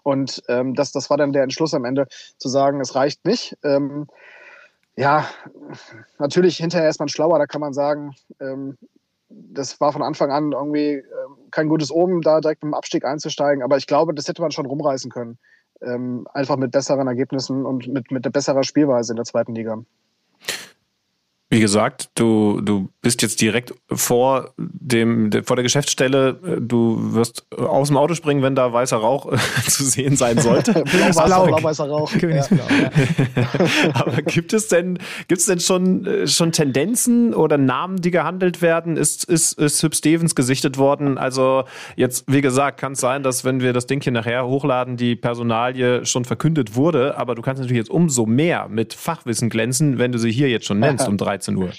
Und 0.04 0.42
ähm, 0.48 0.74
das, 0.74 0.92
das 0.92 1.10
war 1.10 1.16
dann 1.16 1.32
der 1.32 1.42
Entschluss 1.42 1.74
am 1.74 1.84
Ende, 1.84 2.06
zu 2.38 2.48
sagen, 2.48 2.80
es 2.80 2.94
reicht 2.94 3.24
nicht. 3.24 3.56
Ähm, 3.64 4.06
ja, 4.96 5.26
natürlich 6.18 6.58
hinterher 6.58 6.88
ist 6.88 7.00
man 7.00 7.08
schlauer, 7.08 7.38
da 7.38 7.46
kann 7.46 7.60
man 7.60 7.72
sagen, 7.72 8.14
ähm, 8.40 8.78
das 9.28 9.80
war 9.80 9.92
von 9.92 10.02
Anfang 10.02 10.30
an 10.30 10.52
irgendwie 10.52 10.92
äh, 10.96 11.04
kein 11.50 11.68
gutes 11.68 11.90
Omen, 11.90 12.20
da 12.20 12.40
direkt 12.40 12.62
mit 12.62 12.70
dem 12.70 12.74
Abstieg 12.74 13.04
einzusteigen. 13.04 13.64
Aber 13.64 13.76
ich 13.76 13.86
glaube, 13.86 14.14
das 14.14 14.28
hätte 14.28 14.42
man 14.42 14.52
schon 14.52 14.66
rumreißen 14.66 15.10
können. 15.10 15.38
Ähm, 15.82 16.28
einfach 16.32 16.56
mit 16.56 16.70
besseren 16.70 17.08
Ergebnissen 17.08 17.66
und 17.66 17.88
mit, 17.88 18.12
mit 18.12 18.30
besserer 18.32 18.62
Spielweise 18.62 19.12
in 19.12 19.16
der 19.16 19.24
zweiten 19.24 19.54
Liga. 19.54 19.82
Wie 21.54 21.60
gesagt, 21.60 22.08
du, 22.16 22.60
du 22.60 22.88
bist 23.00 23.22
jetzt 23.22 23.40
direkt 23.40 23.72
vor 23.88 24.54
dem, 24.56 25.30
vor 25.44 25.54
der 25.54 25.62
Geschäftsstelle. 25.62 26.34
Du 26.60 27.14
wirst 27.14 27.46
aus 27.56 27.86
dem 27.86 27.96
Auto 27.96 28.14
springen, 28.14 28.42
wenn 28.42 28.56
da 28.56 28.72
weißer 28.72 28.96
Rauch 28.96 29.32
zu 29.68 29.84
sehen 29.84 30.16
sein 30.16 30.38
sollte. 30.38 30.72
Blau, 31.12 31.46
blau, 31.46 31.62
weißer 31.62 31.88
Rauch. 31.88 32.10
Königsblau, 32.18 32.64
ja. 32.82 32.90
Aber 33.94 34.22
gibt 34.22 34.52
es 34.52 34.66
denn, 34.66 34.98
gibt 35.28 35.42
es 35.42 35.46
denn 35.46 35.60
schon, 35.60 36.26
schon 36.26 36.50
Tendenzen 36.50 37.32
oder 37.32 37.56
Namen, 37.56 38.00
die 38.00 38.10
gehandelt 38.10 38.60
werden? 38.60 38.96
Ist, 38.96 39.22
ist, 39.22 39.56
ist 39.56 39.80
Hüb 39.80 39.94
Stevens 39.94 40.34
gesichtet 40.34 40.76
worden? 40.76 41.18
Also 41.18 41.62
jetzt, 41.94 42.24
wie 42.26 42.40
gesagt, 42.40 42.80
kann 42.80 42.94
es 42.94 43.00
sein, 43.00 43.22
dass 43.22 43.44
wenn 43.44 43.60
wir 43.60 43.72
das 43.72 43.86
Ding 43.86 44.02
hier 44.02 44.12
nachher 44.12 44.44
hochladen, 44.48 44.96
die 44.96 45.14
Personalie 45.14 46.04
schon 46.04 46.24
verkündet 46.24 46.74
wurde. 46.74 47.16
Aber 47.16 47.36
du 47.36 47.42
kannst 47.42 47.60
natürlich 47.60 47.78
jetzt 47.78 47.90
umso 47.90 48.26
mehr 48.26 48.66
mit 48.68 48.92
Fachwissen 48.92 49.50
glänzen, 49.50 49.98
wenn 49.98 50.10
du 50.10 50.18
sie 50.18 50.32
hier 50.32 50.48
jetzt 50.48 50.66
schon 50.66 50.80
nennst 50.80 51.06
um 51.06 51.16
13 51.16 51.43
13 51.44 51.56
Uhr. 51.56 51.72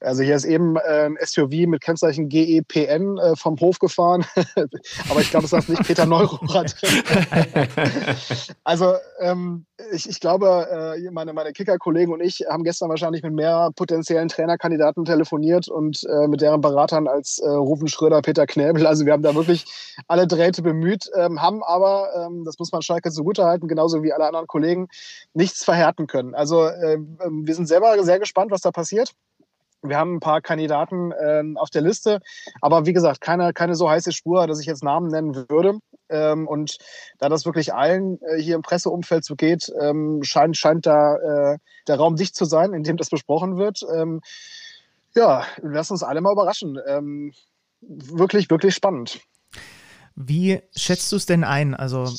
Also 0.00 0.22
hier 0.22 0.36
ist 0.36 0.44
eben 0.44 0.76
ein 0.76 1.16
SUV 1.20 1.66
mit 1.66 1.80
Kennzeichen 1.80 2.28
GEPN 2.28 3.16
äh, 3.16 3.34
vom 3.34 3.58
Hof 3.60 3.78
gefahren. 3.78 4.26
Aber 5.10 5.20
ich 5.20 5.30
glaube, 5.30 5.46
es 5.46 5.52
ist 5.54 5.68
nicht 5.70 5.84
Peter 5.84 6.04
Neurohrer 6.04 6.64
drin. 6.64 7.02
also 8.64 8.94
ähm, 9.20 9.64
ich, 9.92 10.08
ich 10.08 10.20
glaube, 10.20 10.96
äh, 10.98 11.10
meine, 11.10 11.32
meine 11.32 11.52
Kicker-Kollegen 11.52 12.12
und 12.12 12.20
ich 12.20 12.44
haben 12.48 12.62
gestern 12.62 12.90
wahrscheinlich 12.90 13.22
mit 13.22 13.32
mehr 13.32 13.70
potenziellen 13.74 14.28
Trainerkandidaten 14.28 15.06
telefoniert 15.06 15.68
und 15.68 16.02
äh, 16.04 16.28
mit 16.28 16.42
deren 16.42 16.60
Beratern 16.60 17.08
als 17.08 17.38
äh, 17.38 17.48
Rufen 17.48 17.88
Schröder, 17.88 18.20
Peter 18.20 18.46
Knäbel. 18.46 18.86
Also 18.86 19.06
wir 19.06 19.14
haben 19.14 19.22
da 19.22 19.34
wirklich 19.34 19.64
alle 20.08 20.26
Drähte 20.26 20.60
bemüht, 20.60 21.10
ähm, 21.16 21.40
haben 21.40 21.62
aber, 21.62 22.10
ähm, 22.16 22.44
das 22.44 22.58
muss 22.58 22.70
man 22.70 22.82
Schalke 22.82 23.10
zugutehalten, 23.10 23.66
genauso 23.66 24.02
wie 24.02 24.12
alle 24.12 24.26
anderen 24.26 24.46
Kollegen, 24.46 24.88
nichts 25.32 25.64
verhärten 25.64 26.06
können. 26.06 26.34
Also 26.34 26.66
äh, 26.66 26.98
wir 26.98 27.54
sind 27.54 27.66
selber 27.66 28.02
sehr 28.04 28.18
gespannt, 28.18 28.50
was 28.50 28.60
da 28.60 28.70
passiert. 28.70 29.12
Wir 29.88 29.98
haben 29.98 30.16
ein 30.16 30.20
paar 30.20 30.40
Kandidaten 30.40 31.12
äh, 31.12 31.42
auf 31.56 31.70
der 31.70 31.82
Liste, 31.82 32.20
aber 32.60 32.86
wie 32.86 32.92
gesagt, 32.92 33.20
keine, 33.20 33.52
keine 33.52 33.74
so 33.74 33.88
heiße 33.88 34.12
Spur, 34.12 34.46
dass 34.46 34.60
ich 34.60 34.66
jetzt 34.66 34.84
Namen 34.84 35.08
nennen 35.08 35.34
würde. 35.48 35.78
Ähm, 36.08 36.46
und 36.46 36.78
da 37.18 37.28
das 37.28 37.46
wirklich 37.46 37.74
allen 37.74 38.20
äh, 38.22 38.40
hier 38.40 38.54
im 38.54 38.62
Presseumfeld 38.62 39.24
so 39.24 39.34
geht, 39.34 39.72
ähm, 39.80 40.22
scheint, 40.22 40.56
scheint 40.56 40.86
da 40.86 41.16
äh, 41.16 41.58
der 41.88 41.96
Raum 41.96 42.16
dicht 42.16 42.36
zu 42.36 42.44
sein, 42.44 42.72
in 42.72 42.84
dem 42.84 42.96
das 42.96 43.10
besprochen 43.10 43.56
wird. 43.56 43.80
Ähm, 43.94 44.20
ja, 45.14 45.44
lass 45.62 45.90
uns 45.90 46.02
alle 46.02 46.20
mal 46.20 46.32
überraschen. 46.32 46.78
Ähm, 46.86 47.32
wirklich, 47.80 48.50
wirklich 48.50 48.74
spannend. 48.74 49.20
Wie 50.18 50.62
schätzt 50.74 51.12
du 51.12 51.16
es 51.16 51.26
denn 51.26 51.44
ein? 51.44 51.74
Also 51.74 52.10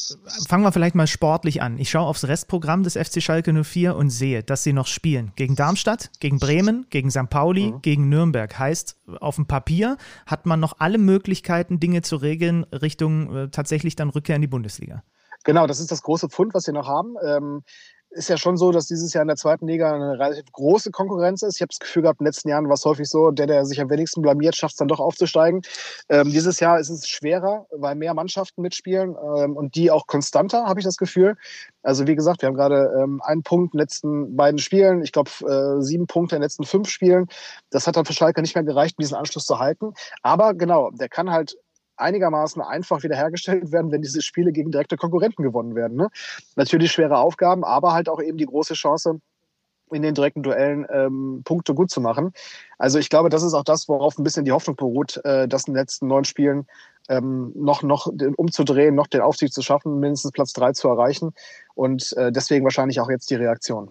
fangen 0.48 0.64
wir 0.64 0.72
vielleicht 0.72 0.94
mal 0.94 1.08
sportlich 1.08 1.64
an. 1.64 1.80
Ich 1.80 1.90
schaue 1.90 2.06
aufs 2.06 2.28
Restprogramm 2.28 2.84
des 2.84 2.94
FC 2.94 3.24
Schalke 3.24 3.52
04 3.64 3.96
und 3.96 4.12
sehe, 4.12 4.44
dass 4.44 4.64
sie 4.64 4.72
noch 4.72 4.86
spielen. 4.86 5.32
Gegen 5.36 5.56
Darmstadt, 5.56 6.12
gegen 6.20 6.38
Bremen, 6.38 6.86
gegen 6.92 7.10
St. 7.10 7.28
Pauli, 7.32 7.72
mhm. 7.72 7.82
gegen 7.82 8.08
Nürnberg. 8.08 8.58
Heißt, 8.58 8.98
auf 9.20 9.36
dem 9.36 9.48
Papier 9.48 9.98
hat 10.28 10.46
man 10.46 10.60
noch 10.60 10.76
alle 10.78 11.00
Möglichkeiten, 11.00 11.80
Dinge 11.80 12.04
zu 12.04 12.18
regeln, 12.18 12.66
Richtung 12.66 13.36
äh, 13.36 13.50
tatsächlich 13.50 13.96
dann 13.96 14.10
Rückkehr 14.10 14.36
in 14.36 14.44
die 14.44 14.48
Bundesliga. 14.48 15.04
Genau, 15.44 15.66
das 15.66 15.80
ist 15.80 15.92
das 15.92 16.04
große 16.04 16.30
Pfund, 16.30 16.54
was 16.54 16.68
wir 16.68 16.74
noch 16.76 16.88
haben. 16.88 17.16
Ähm, 17.26 17.64
ist 18.12 18.30
ja 18.30 18.38
schon 18.38 18.58
so, 18.58 18.72
dass 18.72 18.88
dieses 18.88 19.14
Jahr 19.14 19.22
in 19.22 19.28
der 19.28 19.38
zweiten 19.38 19.68
Liga 19.68 19.94
eine 19.94 20.20
relativ 20.20 20.52
große 20.52 20.92
Konkurrenz 20.92 21.42
ist. 21.42 21.56
Ich 21.56 21.62
habe 21.62 21.70
das 21.70 21.80
Gefühl 21.80 22.04
gehabt, 22.04 22.20
in 22.20 22.24
den 22.24 22.30
letzten 22.30 22.50
Jahren 22.50 22.68
war 22.68 22.74
es 22.74 22.86
häufig 22.86 23.10
so, 23.10 23.32
der, 23.32 23.48
der 23.48 23.66
sich 23.66 23.80
am 23.82 23.90
wenigsten 23.90 24.22
blamiert, 24.22 24.56
schafft 24.56 24.74
es 24.74 24.78
dann 24.78 24.88
doch 24.88 25.00
aufzusteigen. 25.00 25.62
Ähm, 26.10 26.30
dieses 26.30 26.60
Jahr 26.60 26.80
ist 26.80 26.90
es 26.90 27.08
schwerer, 27.08 27.68
weil 27.72 27.96
mehr 27.96 28.14
Mannschaften 28.14 28.62
mitspielen 28.62 29.16
ähm, 29.38 29.56
und 29.56 29.76
die 29.76 29.92
auch 29.92 30.08
konstanter, 30.08 30.66
habe 30.66 30.80
ich 30.80 30.86
das 30.86 30.98
Gefühl. 30.98 31.36
Also 31.84 32.08
wie 32.08 32.16
gesagt, 32.16 32.42
wir 32.42 32.48
haben 32.48 32.56
gerade 32.56 32.92
ähm, 33.02 33.22
einen 33.24 33.44
Punkt 33.44 33.74
in 33.74 33.78
den 33.78 33.84
letzten 33.84 34.36
beiden 34.36 34.60
Spielen, 34.60 35.04
ich 35.04 35.12
glaube 35.12 35.32
äh, 35.48 35.82
sieben 35.82 36.08
Punkte 36.08 36.36
in 36.36 36.40
den 36.40 36.46
letzten 36.46 36.66
fünf 36.66 36.90
Spielen. 36.90 37.28
Das 37.70 37.88
hat 37.88 37.98
dann 37.98 38.06
für 38.06 38.14
Schalke 38.14 38.42
nicht 38.42 38.56
mehr 38.56 38.64
gereicht, 38.64 38.96
um 38.98 39.04
diesen 39.04 39.16
Anschluss 39.16 39.46
zu 39.46 39.60
halten. 39.60 39.94
Aber 40.22 40.54
genau, 40.54 40.92
der 40.92 41.10
kann 41.10 41.32
halt 41.32 41.58
einigermaßen 41.98 42.62
einfach 42.62 43.04
wiederhergestellt 43.04 43.72
werden, 43.72 43.92
wenn 43.92 44.02
diese 44.02 44.22
Spiele 44.22 44.52
gegen 44.52 44.72
direkte 44.72 44.98
Konkurrenten 44.98 45.44
gewonnen 45.44 45.76
werden. 45.76 45.98
Ne? 45.98 46.10
Natürlich 46.56 46.92
schwere 46.92 47.18
Aufgaben, 47.18 47.64
aber 47.64 47.94
halt 47.94 48.10
auch 48.10 48.22
eben 48.22 48.38
die 48.38 48.46
große 48.46 48.74
Chance, 48.74 49.20
in 49.92 50.02
den 50.02 50.14
direkten 50.14 50.44
Duellen 50.44 50.86
ähm, 50.90 51.42
Punkte 51.46 51.74
gut 51.74 51.90
zu 51.90 52.02
machen. 52.02 52.34
Also 52.78 53.00
ich 53.00 53.10
glaube, 53.10 53.30
das 53.30 53.44
ist 53.44 53.54
auch 53.54 53.64
das, 53.64 53.88
worauf 53.88 54.18
ein 54.18 54.24
bisschen 54.24 54.46
die 54.46 54.52
Hoffnung 54.52 54.76
beruht, 54.76 55.22
äh, 55.24 55.48
das 55.48 55.68
in 55.68 55.74
den 55.74 55.80
letzten 55.80 56.08
neun 56.08 56.26
Spielen 56.26 56.68
ähm, 57.10 57.52
noch, 57.56 57.84
noch 57.84 58.12
umzudrehen, 58.36 58.96
noch 58.96 59.08
den 59.08 59.22
Aufstieg 59.22 59.54
zu 59.54 59.62
schaffen, 59.62 60.00
mindestens 60.00 60.32
Platz 60.32 60.54
drei 60.54 60.74
zu 60.74 60.90
erreichen. 60.90 61.34
Und 61.74 62.14
äh, 62.18 62.32
deswegen 62.32 62.66
wahrscheinlich 62.66 63.00
auch 63.00 63.10
jetzt 63.10 63.30
die 63.30 63.36
Reaktion. 63.36 63.90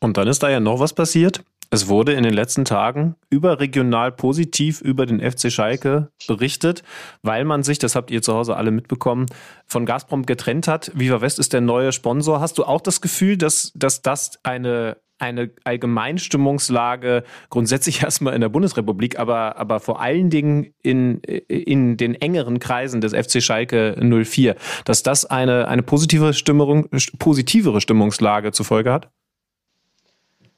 Und 0.00 0.18
dann 0.18 0.28
ist 0.28 0.42
da 0.42 0.50
ja 0.50 0.60
noch 0.60 0.80
was 0.80 0.92
passiert. 0.92 1.42
Es 1.70 1.88
wurde 1.88 2.12
in 2.12 2.22
den 2.22 2.34
letzten 2.34 2.64
Tagen 2.64 3.16
überregional 3.30 4.12
positiv 4.12 4.80
über 4.80 5.06
den 5.06 5.20
FC 5.20 5.50
Schalke 5.50 6.10
berichtet, 6.26 6.82
weil 7.22 7.44
man 7.44 7.62
sich, 7.62 7.78
das 7.78 7.96
habt 7.96 8.10
ihr 8.10 8.22
zu 8.22 8.34
Hause 8.34 8.56
alle 8.56 8.70
mitbekommen, 8.70 9.26
von 9.66 9.86
Gazprom 9.86 10.26
getrennt 10.26 10.68
hat. 10.68 10.92
Viva 10.94 11.20
West 11.20 11.38
ist 11.38 11.52
der 11.52 11.60
neue 11.60 11.92
Sponsor. 11.92 12.40
Hast 12.40 12.58
du 12.58 12.64
auch 12.64 12.80
das 12.80 13.00
Gefühl, 13.00 13.36
dass, 13.36 13.72
dass 13.74 14.02
das 14.02 14.38
eine 14.42 14.96
eine 15.18 15.50
Allgemeinstimmungslage 15.64 17.24
grundsätzlich 17.48 18.02
erstmal 18.02 18.34
in 18.34 18.40
der 18.40 18.48
Bundesrepublik, 18.48 19.18
aber, 19.18 19.56
aber 19.56 19.80
vor 19.80 20.00
allen 20.00 20.30
Dingen 20.30 20.74
in, 20.82 21.20
in 21.20 21.96
den 21.96 22.14
engeren 22.14 22.58
Kreisen 22.58 23.00
des 23.00 23.14
FC 23.14 23.42
Schalke 23.42 23.96
04, 24.00 24.56
dass 24.84 25.02
das 25.02 25.24
eine, 25.24 25.68
eine 25.68 25.82
positive 25.82 26.34
Stimmung, 26.34 26.88
positivere 27.18 27.80
Stimmungslage 27.80 28.52
zur 28.52 28.66
Folge 28.66 28.92
hat? 28.92 29.10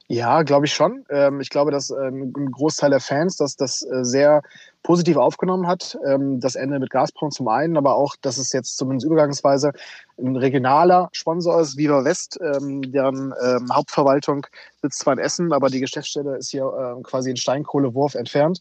Ja, 0.08 0.42
glaube 0.42 0.66
ich 0.66 0.72
schon. 0.72 1.04
Ähm, 1.10 1.40
ich 1.40 1.50
glaube, 1.50 1.72
dass 1.72 1.90
ähm, 1.90 2.32
ein 2.36 2.50
Großteil 2.52 2.90
der 2.90 3.00
Fans 3.00 3.36
das, 3.36 3.56
das 3.56 3.82
äh, 3.82 4.04
sehr 4.04 4.42
positiv 4.84 5.16
aufgenommen 5.16 5.66
hat. 5.66 5.98
Ähm, 6.06 6.38
das 6.38 6.54
Ende 6.54 6.78
mit 6.78 6.90
Gazprom 6.90 7.32
zum 7.32 7.48
einen, 7.48 7.76
aber 7.76 7.96
auch, 7.96 8.14
dass 8.22 8.38
es 8.38 8.52
jetzt 8.52 8.76
zumindest 8.76 9.04
übergangsweise 9.06 9.72
ein 10.16 10.36
regionaler 10.36 11.08
Sponsor 11.10 11.60
ist, 11.60 11.76
Viva 11.76 12.04
West, 12.04 12.38
deren 12.40 13.34
Hauptverwaltung 13.70 14.46
sitzt 14.80 15.00
zwar 15.00 15.14
in 15.14 15.18
Essen, 15.18 15.52
aber 15.52 15.68
die 15.68 15.80
Geschäftsstelle 15.80 16.36
ist 16.36 16.50
hier 16.50 16.98
quasi 17.02 17.30
in 17.30 17.36
Steinkohlewurf 17.36 18.14
entfernt. 18.14 18.60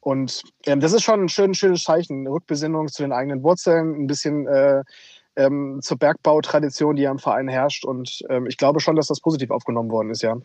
Und 0.00 0.42
das 0.64 0.92
ist 0.92 1.02
schon 1.02 1.22
ein 1.22 1.28
schön, 1.28 1.54
schönes 1.54 1.84
Zeichen. 1.84 2.20
Eine 2.20 2.30
Rückbesinnung 2.30 2.88
zu 2.88 3.02
den 3.02 3.12
eigenen 3.12 3.44
Wurzeln, 3.44 4.02
ein 4.02 4.06
bisschen 4.08 4.48
äh, 4.48 4.82
zur 5.80 5.98
Bergbautradition, 5.98 6.96
die 6.96 7.02
ja 7.02 7.12
im 7.12 7.20
Verein 7.20 7.46
herrscht. 7.46 7.84
Und 7.84 8.24
ich 8.48 8.56
glaube 8.56 8.80
schon, 8.80 8.96
dass 8.96 9.06
das 9.06 9.20
positiv 9.20 9.52
aufgenommen 9.52 9.90
worden 9.90 10.10
ist, 10.10 10.22
ja 10.22 10.36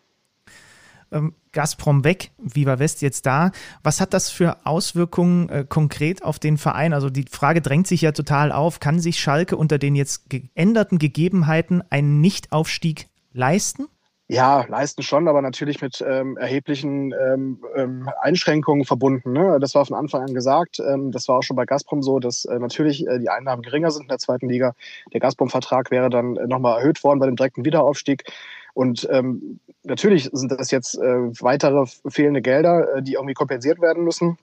Gazprom 1.51 2.03
weg, 2.03 2.31
Viva 2.37 2.79
West 2.79 3.01
jetzt 3.01 3.25
da. 3.25 3.51
Was 3.83 3.99
hat 3.99 4.13
das 4.13 4.29
für 4.29 4.65
Auswirkungen 4.65 5.49
äh, 5.49 5.65
konkret 5.67 6.23
auf 6.23 6.39
den 6.39 6.57
Verein? 6.57 6.93
Also 6.93 7.09
die 7.09 7.25
Frage 7.29 7.61
drängt 7.61 7.87
sich 7.87 8.01
ja 8.01 8.11
total 8.13 8.51
auf, 8.51 8.79
kann 8.79 8.99
sich 8.99 9.19
Schalke 9.19 9.57
unter 9.57 9.77
den 9.77 9.95
jetzt 9.95 10.29
geänderten 10.29 10.97
Gegebenheiten 10.97 11.83
einen 11.89 12.21
Nichtaufstieg 12.21 13.09
leisten? 13.33 13.87
Ja, 14.33 14.63
leisten 14.69 15.03
schon, 15.03 15.27
aber 15.27 15.41
natürlich 15.41 15.81
mit 15.81 16.01
ähm, 16.07 16.37
erheblichen 16.37 17.11
ähm, 17.11 17.61
ähm, 17.75 18.09
Einschränkungen 18.21 18.85
verbunden. 18.85 19.33
Ne? 19.33 19.57
Das 19.59 19.75
war 19.75 19.85
von 19.85 19.97
Anfang 19.97 20.21
an 20.21 20.33
gesagt. 20.33 20.79
Ähm, 20.79 21.11
das 21.11 21.27
war 21.27 21.39
auch 21.39 21.43
schon 21.43 21.57
bei 21.57 21.65
Gazprom 21.65 22.01
so, 22.01 22.17
dass 22.19 22.45
äh, 22.45 22.57
natürlich 22.57 23.05
äh, 23.05 23.19
die 23.19 23.27
Einnahmen 23.27 23.61
geringer 23.61 23.91
sind 23.91 24.03
in 24.03 24.07
der 24.07 24.19
zweiten 24.19 24.47
Liga. 24.47 24.73
Der 25.11 25.19
Gazprom-Vertrag 25.19 25.91
wäre 25.91 26.09
dann 26.09 26.37
äh, 26.37 26.47
nochmal 26.47 26.79
erhöht 26.79 27.03
worden 27.03 27.19
bei 27.19 27.25
dem 27.25 27.35
direkten 27.35 27.65
Wiederaufstieg. 27.65 28.23
Und 28.73 29.07
ähm, 29.11 29.59
natürlich 29.83 30.29
sind 30.31 30.51
das 30.51 30.71
jetzt 30.71 30.95
äh, 30.95 31.01
weitere 31.41 31.85
fehlende 32.07 32.41
Gelder, 32.41 32.97
äh, 32.97 33.03
die 33.03 33.13
irgendwie 33.13 33.33
kompensiert 33.33 33.81
werden 33.81 34.03
müssen. 34.03 34.37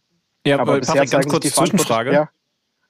Ja, 0.46 0.58
aber 0.58 0.80
Patrick, 0.80 1.10
ganz 1.10 1.28
kurz 1.28 1.50
Zwischenfrage. 1.50 2.12
Ja. 2.12 2.28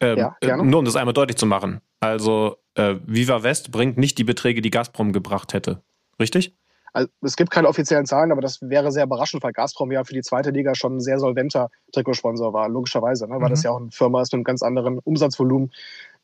Ähm, 0.01 0.19
ja, 0.19 0.36
äh, 0.40 0.56
nur 0.56 0.78
um 0.78 0.85
das 0.85 0.97
einmal 0.97 1.15
deutlich 1.15 1.36
zu 1.36 1.47
machen. 1.47 1.81
Also 2.01 2.56
äh, 2.74 2.97
Viva 3.05 3.43
West 3.43 3.73
bringt 3.73 3.98
nicht 3.98 4.16
die 4.19 4.24
Beträge, 4.24 4.60
die 4.60 4.70
Gazprom 4.70 5.12
gebracht 5.12 5.52
hätte. 5.55 5.82
Richtig? 6.20 6.55
Also, 6.93 7.09
es 7.23 7.36
gibt 7.36 7.51
keine 7.51 7.69
offiziellen 7.69 8.06
Zahlen, 8.06 8.32
aber 8.32 8.40
das 8.40 8.60
wäre 8.62 8.90
sehr 8.93 9.05
überraschend, 9.05 9.43
weil 9.43 9.52
Gazprom 9.52 9.93
ja 9.93 10.05
für 10.05 10.15
die 10.15 10.23
zweite 10.23 10.51
Liga 10.51 10.74
schon 10.74 10.97
ein 10.97 11.01
sehr 11.01 11.19
solventer 11.19 11.69
Trikotsponsor 11.93 12.52
war, 12.52 12.69
logischerweise, 12.69 13.27
ne? 13.27 13.35
weil 13.35 13.48
mhm. 13.48 13.51
das 13.51 13.62
ja 13.62 13.73
auch 13.73 13.81
eine 13.81 13.90
Firma 13.90 14.23
ist 14.23 14.32
mit 14.32 14.39
einem 14.39 14.44
ganz 14.44 14.62
anderen 14.62 14.98
Umsatzvolumen. 15.01 15.70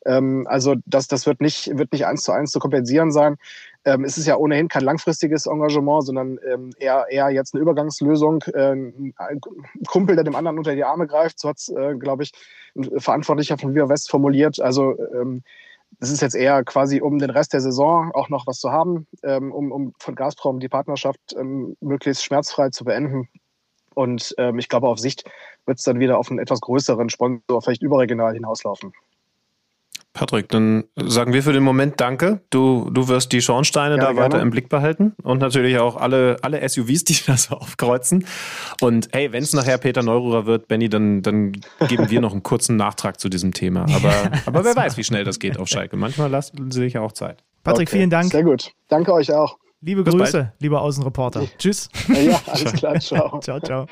Ähm, 0.05 0.45
also 0.49 0.75
das, 0.85 1.07
das 1.07 1.25
wird 1.25 1.41
nicht, 1.41 1.77
wird 1.77 1.91
nicht 1.91 2.05
eins 2.05 2.23
zu 2.23 2.31
eins 2.31 2.51
zu 2.51 2.59
kompensieren 2.59 3.11
sein. 3.11 3.37
Ähm, 3.83 4.03
es 4.03 4.17
ist 4.17 4.27
ja 4.27 4.37
ohnehin 4.37 4.67
kein 4.67 4.83
langfristiges 4.83 5.45
Engagement, 5.45 6.05
sondern 6.05 6.39
ähm, 6.47 6.71
eher, 6.79 7.05
eher 7.09 7.29
jetzt 7.29 7.53
eine 7.53 7.61
Übergangslösung. 7.61 8.43
Ähm, 8.53 9.13
ein 9.17 9.41
Kumpel, 9.87 10.15
der 10.15 10.23
dem 10.23 10.35
anderen 10.35 10.57
unter 10.57 10.75
die 10.75 10.83
Arme 10.83 11.07
greift, 11.07 11.39
so 11.39 11.49
hat 11.49 11.57
es, 11.57 11.69
äh, 11.69 11.95
glaube 11.95 12.23
ich, 12.23 12.31
ein 12.75 12.99
Verantwortlicher 12.99 13.57
von 13.57 13.75
Viva 13.75 13.89
West 13.89 14.09
formuliert. 14.09 14.59
Also 14.59 14.95
ähm, 15.13 15.43
es 15.99 16.11
ist 16.11 16.21
jetzt 16.21 16.35
eher 16.35 16.63
quasi, 16.63 17.01
um 17.01 17.19
den 17.19 17.29
Rest 17.29 17.53
der 17.53 17.61
Saison 17.61 18.11
auch 18.13 18.29
noch 18.29 18.47
was 18.47 18.59
zu 18.59 18.71
haben, 18.71 19.07
ähm, 19.23 19.51
um, 19.51 19.71
um 19.71 19.93
von 19.99 20.15
Gazprom 20.15 20.59
die 20.59 20.67
Partnerschaft 20.67 21.35
ähm, 21.37 21.77
möglichst 21.79 22.23
schmerzfrei 22.23 22.69
zu 22.69 22.83
beenden. 22.85 23.29
Und 23.93 24.35
ich 24.57 24.67
glaube, 24.67 24.89
auf 24.89 24.99
Sicht 24.99 25.23
wird 25.65 25.77
es 25.77 25.85
dann 25.85 26.01
wieder 26.01 26.17
auf 26.17 26.29
einen 26.29 26.39
etwas 26.39 26.59
größeren 26.59 27.09
Sponsor, 27.09 27.61
vielleicht 27.61 27.81
überregional 27.81 28.33
hinauslaufen. 28.33 28.91
Patrick, 30.15 30.47
dann 30.47 30.85
sagen 30.95 31.33
wir 31.33 31.43
für 31.43 31.51
den 31.51 31.61
Moment 31.61 31.99
Danke. 31.99 32.39
Du, 32.49 32.89
du 32.89 33.09
wirst 33.09 33.33
die 33.33 33.41
Schornsteine 33.41 33.97
Gerne, 33.97 34.15
da 34.15 34.19
weiter 34.19 34.29
gerne. 34.29 34.43
im 34.43 34.49
Blick 34.49 34.69
behalten 34.69 35.13
und 35.21 35.39
natürlich 35.39 35.77
auch 35.77 35.97
alle, 35.97 36.37
alle 36.41 36.67
SUVs, 36.67 37.03
die 37.03 37.17
da 37.27 37.35
so 37.35 37.55
aufkreuzen. 37.55 38.25
Und 38.81 39.09
hey, 39.11 39.33
wenn 39.33 39.43
es 39.43 39.51
nachher 39.53 39.77
Peter 39.77 40.01
Neururer 40.03 40.45
wird, 40.45 40.69
Benny, 40.69 40.87
dann, 40.87 41.21
dann 41.21 41.51
geben 41.89 42.09
wir 42.09 42.21
noch 42.21 42.31
einen 42.31 42.43
kurzen 42.43 42.77
Nachtrag 42.77 43.19
zu 43.19 43.27
diesem 43.27 43.53
Thema. 43.53 43.85
Aber, 43.93 44.31
aber 44.45 44.63
wer 44.63 44.75
weiß, 44.75 44.95
wie 44.95 45.03
schnell 45.03 45.25
das 45.25 45.37
geht 45.37 45.59
auf 45.59 45.67
Schalke. 45.67 45.97
Manchmal 45.97 46.31
lassen 46.31 46.71
sie 46.71 46.79
sich 46.79 46.93
ja 46.93 47.01
auch 47.01 47.11
Zeit. 47.11 47.43
Patrick, 47.65 47.89
Okay, 47.89 47.97
vielen 47.97 48.09
Dank. 48.09 48.31
Sehr 48.31 48.43
gut. 48.43 48.71
Danke 48.87 49.13
euch 49.13 49.33
auch. 49.33 49.57
Liebe 49.81 50.03
Bis 50.03 50.15
Grüße, 50.15 50.53
lieber 50.59 50.81
Außenreporter. 50.81 51.43
Tschüss. 51.57 51.89
Ja, 52.07 52.39
alles 52.47 52.73
klar. 52.73 52.99
Ciao. 53.01 53.39
ciao, 53.41 53.59
ciao. 53.59 53.85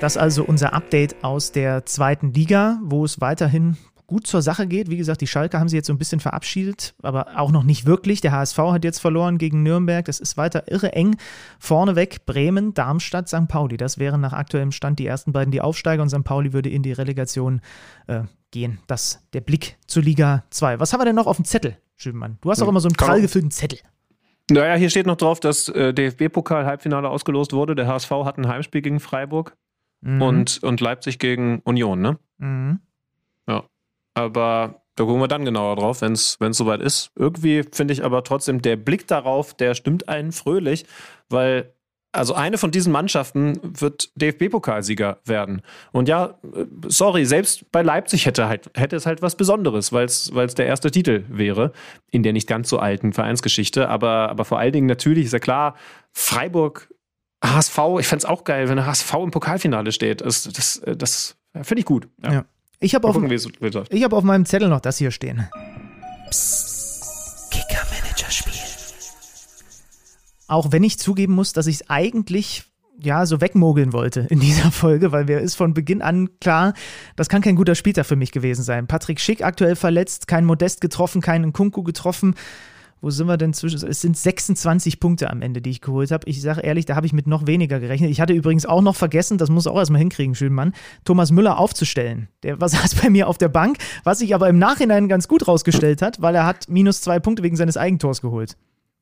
Das 0.00 0.18
also 0.18 0.44
unser 0.44 0.74
Update 0.74 1.24
aus 1.24 1.52
der 1.52 1.86
zweiten 1.86 2.34
Liga, 2.34 2.78
wo 2.82 3.04
es 3.04 3.20
weiterhin 3.20 3.78
gut 4.06 4.26
zur 4.26 4.42
Sache 4.42 4.66
geht. 4.66 4.90
Wie 4.90 4.98
gesagt, 4.98 5.22
die 5.22 5.26
Schalke 5.26 5.58
haben 5.58 5.68
sie 5.68 5.76
jetzt 5.76 5.86
so 5.86 5.92
ein 5.92 5.98
bisschen 5.98 6.20
verabschiedet, 6.20 6.94
aber 7.02 7.28
auch 7.36 7.50
noch 7.50 7.64
nicht 7.64 7.86
wirklich. 7.86 8.20
Der 8.20 8.32
HSV 8.32 8.58
hat 8.58 8.84
jetzt 8.84 9.00
verloren 9.00 9.38
gegen 9.38 9.62
Nürnberg. 9.62 10.04
Das 10.04 10.20
ist 10.20 10.36
weiter 10.36 10.70
irre 10.70 10.92
eng. 10.92 11.16
Vorneweg 11.58 12.26
Bremen, 12.26 12.74
Darmstadt, 12.74 13.28
St. 13.28 13.48
Pauli. 13.48 13.78
Das 13.78 13.98
wären 13.98 14.20
nach 14.20 14.34
aktuellem 14.34 14.70
Stand 14.70 14.98
die 14.98 15.06
ersten 15.06 15.32
beiden 15.32 15.50
die 15.50 15.62
Aufsteiger 15.62 16.02
und 16.02 16.10
St. 16.10 16.24
Pauli 16.24 16.52
würde 16.52 16.68
in 16.68 16.82
die 16.82 16.92
Relegation 16.92 17.62
äh, 18.06 18.20
gehen. 18.50 18.78
Das 18.86 19.20
der 19.32 19.40
Blick 19.40 19.78
zur 19.86 20.02
Liga 20.02 20.44
2. 20.50 20.78
Was 20.78 20.92
haben 20.92 21.00
wir 21.00 21.06
denn 21.06 21.16
noch 21.16 21.26
auf 21.26 21.36
dem 21.36 21.46
Zettel, 21.46 21.78
Schübenmann? 21.96 22.38
Du 22.42 22.50
hast 22.50 22.62
auch 22.62 22.68
immer 22.68 22.80
so 22.80 22.88
einen 22.88 22.96
prall 22.96 23.22
gefüllten 23.22 23.50
Zettel. 23.50 23.78
Naja, 24.50 24.76
hier 24.76 24.90
steht 24.90 25.06
noch 25.06 25.16
drauf, 25.16 25.40
dass 25.40 25.68
äh, 25.70 25.92
DFB-Pokal-Halbfinale 25.92 27.08
ausgelost 27.08 27.52
wurde. 27.52 27.74
Der 27.74 27.88
HSV 27.88 28.10
hat 28.10 28.38
ein 28.38 28.46
Heimspiel 28.46 28.82
gegen 28.82 29.00
Freiburg 29.00 29.56
Mhm. 30.06 30.22
und, 30.22 30.62
und 30.62 30.80
Leipzig 30.80 31.18
gegen 31.18 31.60
Union, 31.64 32.00
ne? 32.00 32.18
Mhm. 32.38 32.80
Aber 34.16 34.80
da 34.94 35.04
gucken 35.04 35.20
wir 35.20 35.28
dann 35.28 35.44
genauer 35.44 35.76
drauf, 35.76 36.00
wenn 36.00 36.12
es 36.12 36.38
soweit 36.52 36.80
ist. 36.80 37.10
Irgendwie 37.16 37.64
finde 37.70 37.92
ich 37.92 38.02
aber 38.02 38.24
trotzdem, 38.24 38.62
der 38.62 38.76
Blick 38.76 39.06
darauf, 39.06 39.52
der 39.52 39.74
stimmt 39.74 40.08
einen 40.08 40.32
fröhlich, 40.32 40.86
weil 41.28 41.74
also 42.12 42.32
eine 42.32 42.56
von 42.56 42.70
diesen 42.70 42.92
Mannschaften 42.92 43.60
wird 43.62 44.10
DFB-Pokalsieger 44.16 45.18
werden. 45.26 45.60
Und 45.92 46.08
ja, 46.08 46.38
sorry, 46.86 47.26
selbst 47.26 47.70
bei 47.72 47.82
Leipzig 47.82 48.24
hätte, 48.24 48.48
halt, 48.48 48.70
hätte 48.74 48.96
es 48.96 49.04
halt 49.04 49.20
was 49.20 49.36
Besonderes, 49.36 49.92
weil 49.92 50.06
es 50.06 50.54
der 50.54 50.64
erste 50.64 50.90
Titel 50.90 51.24
wäre 51.28 51.72
in 52.10 52.22
der 52.22 52.32
nicht 52.32 52.48
ganz 52.48 52.70
so 52.70 52.78
alten 52.78 53.12
Vereinsgeschichte. 53.12 53.90
Aber, 53.90 54.30
aber 54.30 54.46
vor 54.46 54.58
allen 54.58 54.72
Dingen 54.72 54.86
natürlich 54.86 55.26
ist 55.26 55.32
ja 55.32 55.40
klar, 55.40 55.74
Freiburg, 56.12 56.88
HSV, 57.44 57.78
ich 58.00 58.06
fände 58.06 58.20
es 58.20 58.24
auch 58.24 58.44
geil, 58.44 58.68
wenn 58.68 58.76
der 58.76 58.86
HSV 58.86 59.14
im 59.14 59.30
Pokalfinale 59.30 59.92
steht. 59.92 60.20
Das, 60.22 60.44
das, 60.44 60.80
das 60.84 61.36
finde 61.62 61.80
ich 61.80 61.86
gut. 61.86 62.08
Ja. 62.22 62.32
Ja. 62.32 62.44
Ich 62.78 62.94
habe 62.94 63.06
Mal 63.06 63.10
auf, 63.10 63.16
gucken, 63.16 63.86
ich 63.90 64.04
hab 64.04 64.12
auf 64.12 64.24
meinem 64.24 64.44
Zettel 64.44 64.68
noch 64.68 64.80
das 64.80 64.98
hier 64.98 65.10
stehen. 65.10 65.48
Auch 70.48 70.70
wenn 70.70 70.84
ich 70.84 70.98
zugeben 70.98 71.34
muss, 71.34 71.52
dass 71.52 71.66
ich 71.66 71.76
es 71.76 71.90
eigentlich 71.90 72.64
ja 72.98 73.26
so 73.26 73.40
wegmogeln 73.40 73.92
wollte 73.92 74.20
in 74.30 74.40
dieser 74.40 74.70
Folge, 74.70 75.12
weil 75.12 75.24
mir 75.24 75.40
ist 75.40 75.54
von 75.54 75.74
Beginn 75.74 76.02
an 76.02 76.30
klar, 76.40 76.74
das 77.16 77.28
kann 77.28 77.42
kein 77.42 77.56
guter 77.56 77.74
Spieltag 77.74 78.06
für 78.06 78.16
mich 78.16 78.32
gewesen 78.32 78.62
sein. 78.62 78.86
Patrick 78.86 79.20
Schick 79.20 79.42
aktuell 79.42 79.76
verletzt, 79.76 80.28
kein 80.28 80.44
Modest 80.44 80.80
getroffen, 80.80 81.20
keinen 81.20 81.52
Kunku 81.52 81.82
getroffen. 81.82 82.34
Wo 83.00 83.10
sind 83.10 83.26
wir 83.26 83.36
denn 83.36 83.52
zwischen? 83.52 83.86
Es 83.86 84.00
sind 84.00 84.16
26 84.16 85.00
Punkte 85.00 85.30
am 85.30 85.42
Ende, 85.42 85.60
die 85.60 85.70
ich 85.70 85.80
geholt 85.80 86.10
habe. 86.10 86.28
Ich 86.28 86.40
sage 86.40 86.62
ehrlich, 86.62 86.86
da 86.86 86.96
habe 86.96 87.06
ich 87.06 87.12
mit 87.12 87.26
noch 87.26 87.46
weniger 87.46 87.78
gerechnet. 87.78 88.10
Ich 88.10 88.20
hatte 88.20 88.32
übrigens 88.32 88.66
auch 88.66 88.80
noch 88.82 88.96
vergessen, 88.96 89.38
das 89.38 89.50
muss 89.50 89.66
auch 89.66 89.76
erstmal 89.76 90.00
hinkriegen, 90.00 90.34
Schönmann, 90.34 90.72
Thomas 91.04 91.30
Müller 91.30 91.58
aufzustellen. 91.58 92.28
Der 92.42 92.60
war 92.60 92.68
saß 92.68 92.96
bei 92.96 93.10
mir 93.10 93.28
auf 93.28 93.38
der 93.38 93.48
Bank, 93.48 93.78
was 94.04 94.20
sich 94.20 94.34
aber 94.34 94.48
im 94.48 94.58
Nachhinein 94.58 95.08
ganz 95.08 95.28
gut 95.28 95.46
rausgestellt 95.46 96.02
hat, 96.02 96.22
weil 96.22 96.34
er 96.34 96.46
hat 96.46 96.68
minus 96.68 97.00
zwei 97.00 97.18
Punkte 97.18 97.42
wegen 97.42 97.56
seines 97.56 97.76
Eigentors 97.76 98.20
geholt. 98.20 98.56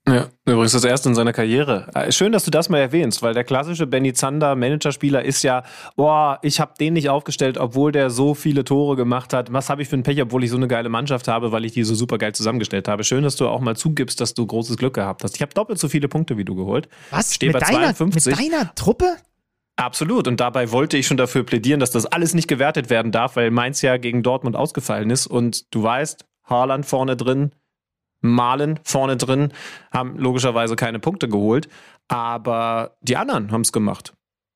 Ja, 0.06 0.28
übrigens 0.44 0.72
das 0.72 0.84
erste 0.84 1.08
in 1.08 1.14
seiner 1.14 1.32
Karriere. 1.32 1.88
Äh, 1.94 2.12
Schön, 2.12 2.32
dass 2.32 2.44
du 2.44 2.50
das 2.50 2.68
mal 2.68 2.78
erwähnst, 2.78 3.22
weil 3.22 3.32
der 3.32 3.44
klassische 3.44 3.86
Benny 3.86 4.12
Zander 4.12 4.54
Managerspieler 4.54 5.24
ist 5.24 5.42
ja, 5.42 5.62
boah, 5.96 6.38
ich 6.42 6.60
habe 6.60 6.74
den 6.78 6.92
nicht 6.92 7.08
aufgestellt, 7.08 7.56
obwohl 7.56 7.90
der 7.90 8.10
so 8.10 8.34
viele 8.34 8.64
Tore 8.64 8.96
gemacht 8.96 9.32
hat. 9.32 9.50
Was 9.54 9.70
habe 9.70 9.80
ich 9.80 9.88
für 9.88 9.96
ein 9.96 10.02
Pech, 10.02 10.20
obwohl 10.20 10.44
ich 10.44 10.50
so 10.50 10.56
eine 10.56 10.68
geile 10.68 10.90
Mannschaft 10.90 11.26
habe, 11.26 11.52
weil 11.52 11.64
ich 11.64 11.72
die 11.72 11.84
so 11.84 11.94
super 11.94 12.18
geil 12.18 12.34
zusammengestellt 12.34 12.86
habe. 12.86 13.02
Schön, 13.02 13.24
dass 13.24 13.36
du 13.36 13.48
auch 13.48 13.60
mal 13.60 13.76
zugibst, 13.76 14.20
dass 14.20 14.34
du 14.34 14.46
großes 14.46 14.76
Glück 14.76 14.92
gehabt 14.92 15.24
hast. 15.24 15.36
Ich 15.36 15.42
habe 15.42 15.54
doppelt 15.54 15.78
so 15.78 15.88
viele 15.88 16.08
Punkte 16.08 16.36
wie 16.36 16.44
du 16.44 16.54
geholt. 16.54 16.88
Was? 17.10 17.34
Stehe 17.34 17.52
Mit 17.52 17.62
bei 17.62 17.66
deiner, 17.66 17.94
52. 17.94 18.36
mit 18.36 18.52
deiner 18.52 18.74
Truppe? 18.74 19.16
Absolut. 19.76 20.28
Und 20.28 20.38
dabei 20.38 20.70
wollte 20.70 20.98
ich 20.98 21.06
schon 21.06 21.16
dafür 21.16 21.44
plädieren, 21.44 21.80
dass 21.80 21.90
das 21.90 22.04
alles 22.04 22.34
nicht 22.34 22.46
gewertet 22.46 22.90
werden 22.90 23.10
darf, 23.10 23.36
weil 23.36 23.50
Mainz 23.50 23.80
ja 23.80 23.96
gegen 23.96 24.22
Dortmund 24.22 24.54
ausgefallen 24.54 25.08
ist. 25.08 25.26
Und 25.26 25.74
du 25.74 25.82
weißt, 25.82 26.26
Haaland 26.44 26.84
vorne 26.84 27.16
drin, 27.16 27.52
Malen 28.24 28.80
vorne 28.84 29.16
drin, 29.16 29.52
haben 29.92 30.16
logischerweise 30.18 30.76
keine 30.76 30.98
Punkte 30.98 31.28
geholt. 31.28 31.68
Aber 32.08 32.96
die 33.00 33.16
anderen 33.16 33.50
haben 33.52 33.62
es 33.62 33.72
gemacht. 33.72 34.12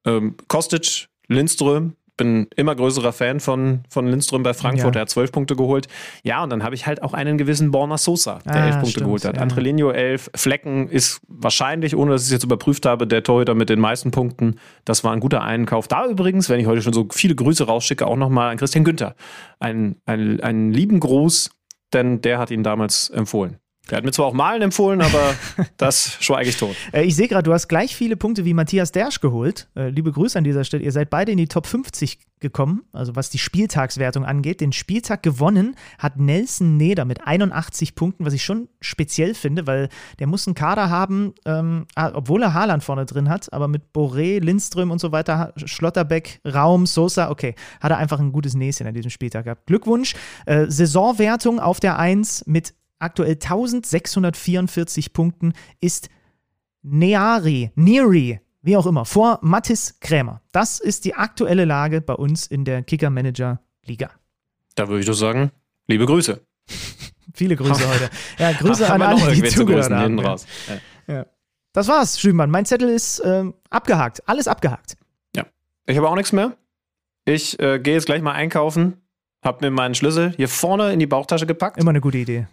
Ähm, 0.06 0.36
Kostic, 0.48 1.08
Lindström, 1.28 1.94
bin 2.16 2.48
immer 2.56 2.74
größerer 2.74 3.12
Fan 3.12 3.38
von, 3.38 3.84
von 3.88 4.06
Lindström 4.08 4.42
bei 4.42 4.52
Frankfurt. 4.52 4.96
Ja. 4.96 5.00
Er 5.00 5.02
hat 5.02 5.10
zwölf 5.10 5.30
Punkte 5.30 5.54
geholt. 5.54 5.86
Ja, 6.24 6.42
und 6.42 6.50
dann 6.50 6.64
habe 6.64 6.74
ich 6.74 6.84
halt 6.84 7.00
auch 7.02 7.14
einen 7.14 7.38
gewissen 7.38 7.70
Borna 7.70 7.96
Sosa, 7.96 8.40
der 8.44 8.54
Ah, 8.54 8.64
elf 8.66 8.74
Punkte 8.74 8.90
stimmt, 8.90 9.04
geholt 9.06 9.24
hat. 9.24 9.36
ja. 9.36 9.42
Angelino 9.42 9.90
elf. 9.92 10.28
Flecken 10.34 10.88
ist 10.88 11.20
wahrscheinlich, 11.28 11.94
ohne 11.94 12.10
dass 12.10 12.22
ich 12.22 12.26
es 12.28 12.32
jetzt 12.32 12.44
überprüft 12.44 12.86
habe, 12.86 13.06
der 13.06 13.22
Torhüter 13.22 13.54
mit 13.54 13.68
den 13.70 13.78
meisten 13.78 14.10
Punkten. 14.10 14.56
Das 14.84 15.04
war 15.04 15.12
ein 15.12 15.20
guter 15.20 15.42
Einkauf. 15.42 15.86
Da 15.86 16.06
übrigens, 16.08 16.48
wenn 16.48 16.58
ich 16.58 16.66
heute 16.66 16.82
schon 16.82 16.92
so 16.92 17.06
viele 17.12 17.36
Grüße 17.36 17.64
rausschicke, 17.64 18.04
auch 18.04 18.16
nochmal 18.16 18.50
an 18.50 18.56
Christian 18.56 18.84
Günther. 18.84 19.14
Einen, 19.60 20.00
einen 20.06 20.72
lieben 20.72 20.98
Gruß, 20.98 21.50
denn 21.93 22.20
der 22.20 22.39
hat 22.39 22.51
ihn 22.51 22.62
damals 22.62 23.10
empfohlen. 23.10 23.59
Der 23.90 23.98
hat 23.98 24.05
mir 24.05 24.12
zwar 24.12 24.27
auch 24.27 24.35
Malen 24.35 24.62
empfohlen, 24.62 25.01
aber 25.01 25.35
das 25.77 26.19
schweige 26.20 26.51
ich 26.51 26.56
tot. 26.56 26.77
Äh, 26.93 27.05
ich 27.05 27.16
sehe 27.16 27.28
gerade, 27.28 27.44
du 27.44 27.52
hast 27.52 27.69
gleich 27.69 27.97
viele 27.97 28.16
Punkte 28.16 28.44
wie 28.44 28.55
Matthias 28.55 28.93
Dersch 28.93 29.20
geholt. 29.20 29.69
Äh, 29.74 29.89
liebe 29.89 30.12
Grüße 30.12 30.36
an 30.36 30.44
dieser 30.44 30.65
Stelle. 30.65 30.85
Ihr 30.85 30.93
seid 30.93 31.10
beide 31.10 31.32
in 31.32 31.39
die 31.39 31.48
Top 31.48 31.66
50 31.66 32.19
gekommen, 32.40 32.82
also 32.93 33.16
was 33.16 33.31
die 33.31 33.39
Spieltagswertung 33.39 34.24
angeht. 34.24 34.60
Den 34.60 34.73
Spieltag 34.73 35.23
gewonnen 35.23 35.77
hat 35.98 36.19
Nelson 36.19 36.77
Neder 36.77 37.05
mit 37.05 37.27
81 37.27 37.94
Punkten, 37.94 38.24
was 38.24 38.32
ich 38.32 38.44
schon 38.44 38.69
speziell 38.81 39.35
finde, 39.35 39.66
weil 39.66 39.89
der 40.19 40.27
muss 40.27 40.47
einen 40.47 40.55
Kader 40.55 40.90
haben, 40.90 41.35
ähm, 41.44 41.86
ah, 41.94 42.12
obwohl 42.15 42.43
er 42.43 42.55
Haaland 42.55 42.85
vorne 42.85 43.06
drin 43.06 43.28
hat, 43.28 43.52
aber 43.52 43.69
mit 43.69 43.82
Boré, 43.94 44.40
Lindström 44.40 44.90
und 44.90 45.01
so 45.01 45.12
weiter, 45.12 45.52
Schlotterbeck, 45.56 46.40
Raum, 46.44 46.86
Sosa, 46.86 47.31
okay, 47.31 47.55
hat 47.81 47.90
er 47.90 47.98
einfach 47.98 48.20
ein 48.20 48.32
gutes 48.32 48.55
Näschen 48.55 48.86
an 48.86 48.94
diesem 48.94 49.10
Spieltag 49.10 49.44
gehabt. 49.44 49.66
Glückwunsch. 49.66 50.15
Äh, 50.47 50.66
Saisonwertung 50.69 51.60
auf 51.60 51.81
der 51.81 51.98
1 51.98 52.44
mit 52.47 52.74
aktuell 52.98 53.32
1644 53.32 55.12
Punkten 55.12 55.52
ist 55.80 56.08
Neari, 56.82 57.70
Neary, 57.74 58.40
wie 58.62 58.76
auch 58.76 58.86
immer, 58.86 59.04
vor 59.04 59.38
Mattis 59.42 59.98
Krämer. 60.00 60.40
Das 60.52 60.80
ist 60.80 61.04
die 61.04 61.14
aktuelle 61.14 61.64
Lage 61.64 62.00
bei 62.00 62.14
uns 62.14 62.46
in 62.46 62.64
der 62.64 62.82
Kicker-Manager-Liga. 62.82 64.10
Da 64.74 64.88
würde 64.88 65.00
ich 65.00 65.06
doch 65.06 65.14
sagen, 65.14 65.50
liebe 65.86 66.06
Grüße. 66.06 66.40
Viele 67.34 67.56
Grüße 67.56 67.88
heute. 67.88 68.10
Ja, 68.38 68.52
Grüße 68.52 68.90
an 68.90 69.02
alle, 69.02 69.32
die 69.34 69.42
zugehört 69.44 69.90
haben. 69.90 70.18
Ja. 70.18 70.24
raus. 70.24 70.46
Ja. 71.06 71.26
Das 71.72 71.86
war's, 71.88 72.18
Schümann. 72.20 72.50
Mein 72.50 72.64
Zettel 72.64 72.88
ist 72.88 73.22
ähm, 73.24 73.54
abgehakt. 73.70 74.28
Alles 74.28 74.48
abgehakt. 74.48 74.96
Ich 75.88 75.96
habe 75.96 76.08
auch 76.08 76.16
nichts 76.16 76.32
mehr. 76.32 76.54
Ich 77.24 77.58
äh, 77.60 77.78
gehe 77.78 77.94
jetzt 77.94 78.04
gleich 78.04 78.20
mal 78.20 78.32
einkaufen, 78.32 79.00
habe 79.42 79.64
mir 79.64 79.70
meinen 79.70 79.94
Schlüssel 79.94 80.34
hier 80.36 80.48
vorne 80.48 80.92
in 80.92 80.98
die 80.98 81.06
Bauchtasche 81.06 81.46
gepackt. 81.46 81.78
Immer 81.78 81.90
eine 81.90 82.02
gute 82.02 82.18
Idee. 82.18 82.46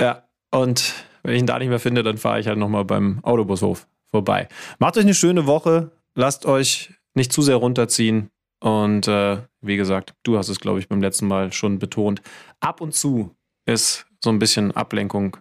Ja, 0.00 0.24
und 0.50 0.94
wenn 1.22 1.34
ich 1.34 1.40
ihn 1.40 1.46
da 1.46 1.58
nicht 1.58 1.68
mehr 1.68 1.80
finde, 1.80 2.02
dann 2.02 2.18
fahre 2.18 2.40
ich 2.40 2.46
halt 2.46 2.58
nochmal 2.58 2.84
beim 2.84 3.20
Autobushof 3.22 3.86
vorbei. 4.10 4.48
Macht 4.78 4.96
euch 4.96 5.04
eine 5.04 5.14
schöne 5.14 5.46
Woche, 5.46 5.90
lasst 6.14 6.46
euch 6.46 6.92
nicht 7.14 7.32
zu 7.32 7.42
sehr 7.42 7.56
runterziehen 7.56 8.30
und 8.60 9.08
äh, 9.08 9.38
wie 9.60 9.76
gesagt, 9.76 10.14
du 10.22 10.38
hast 10.38 10.48
es, 10.48 10.60
glaube 10.60 10.78
ich, 10.78 10.88
beim 10.88 11.00
letzten 11.00 11.26
Mal 11.26 11.52
schon 11.52 11.78
betont. 11.78 12.22
Ab 12.60 12.80
und 12.80 12.94
zu 12.94 13.34
ist 13.66 14.06
so 14.22 14.30
ein 14.30 14.38
bisschen 14.38 14.72
Ablenkung 14.72 15.36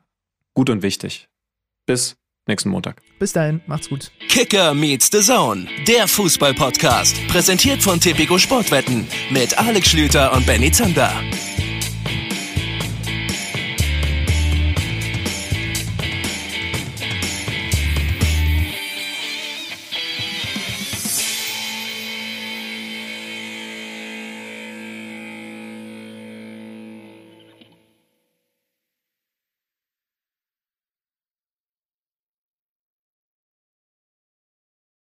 gut 0.53 0.69
und 0.69 0.81
wichtig. 0.81 1.29
Bis 1.85 2.17
nächsten 2.47 2.69
Montag. 2.69 3.01
Bis 3.19 3.33
dahin, 3.33 3.61
macht's 3.67 3.89
gut. 3.89 4.11
Kicker 4.27 4.73
meets 4.73 5.09
the 5.11 5.21
Zone, 5.21 5.67
der 5.87 6.07
Fußball-Podcast. 6.07 7.27
Präsentiert 7.27 7.81
von 7.81 7.99
Tipico 7.99 8.37
Sportwetten 8.37 9.07
mit 9.29 9.57
Alex 9.57 9.89
Schlüter 9.89 10.33
und 10.33 10.45
Benny 10.45 10.71
Zander. 10.71 11.11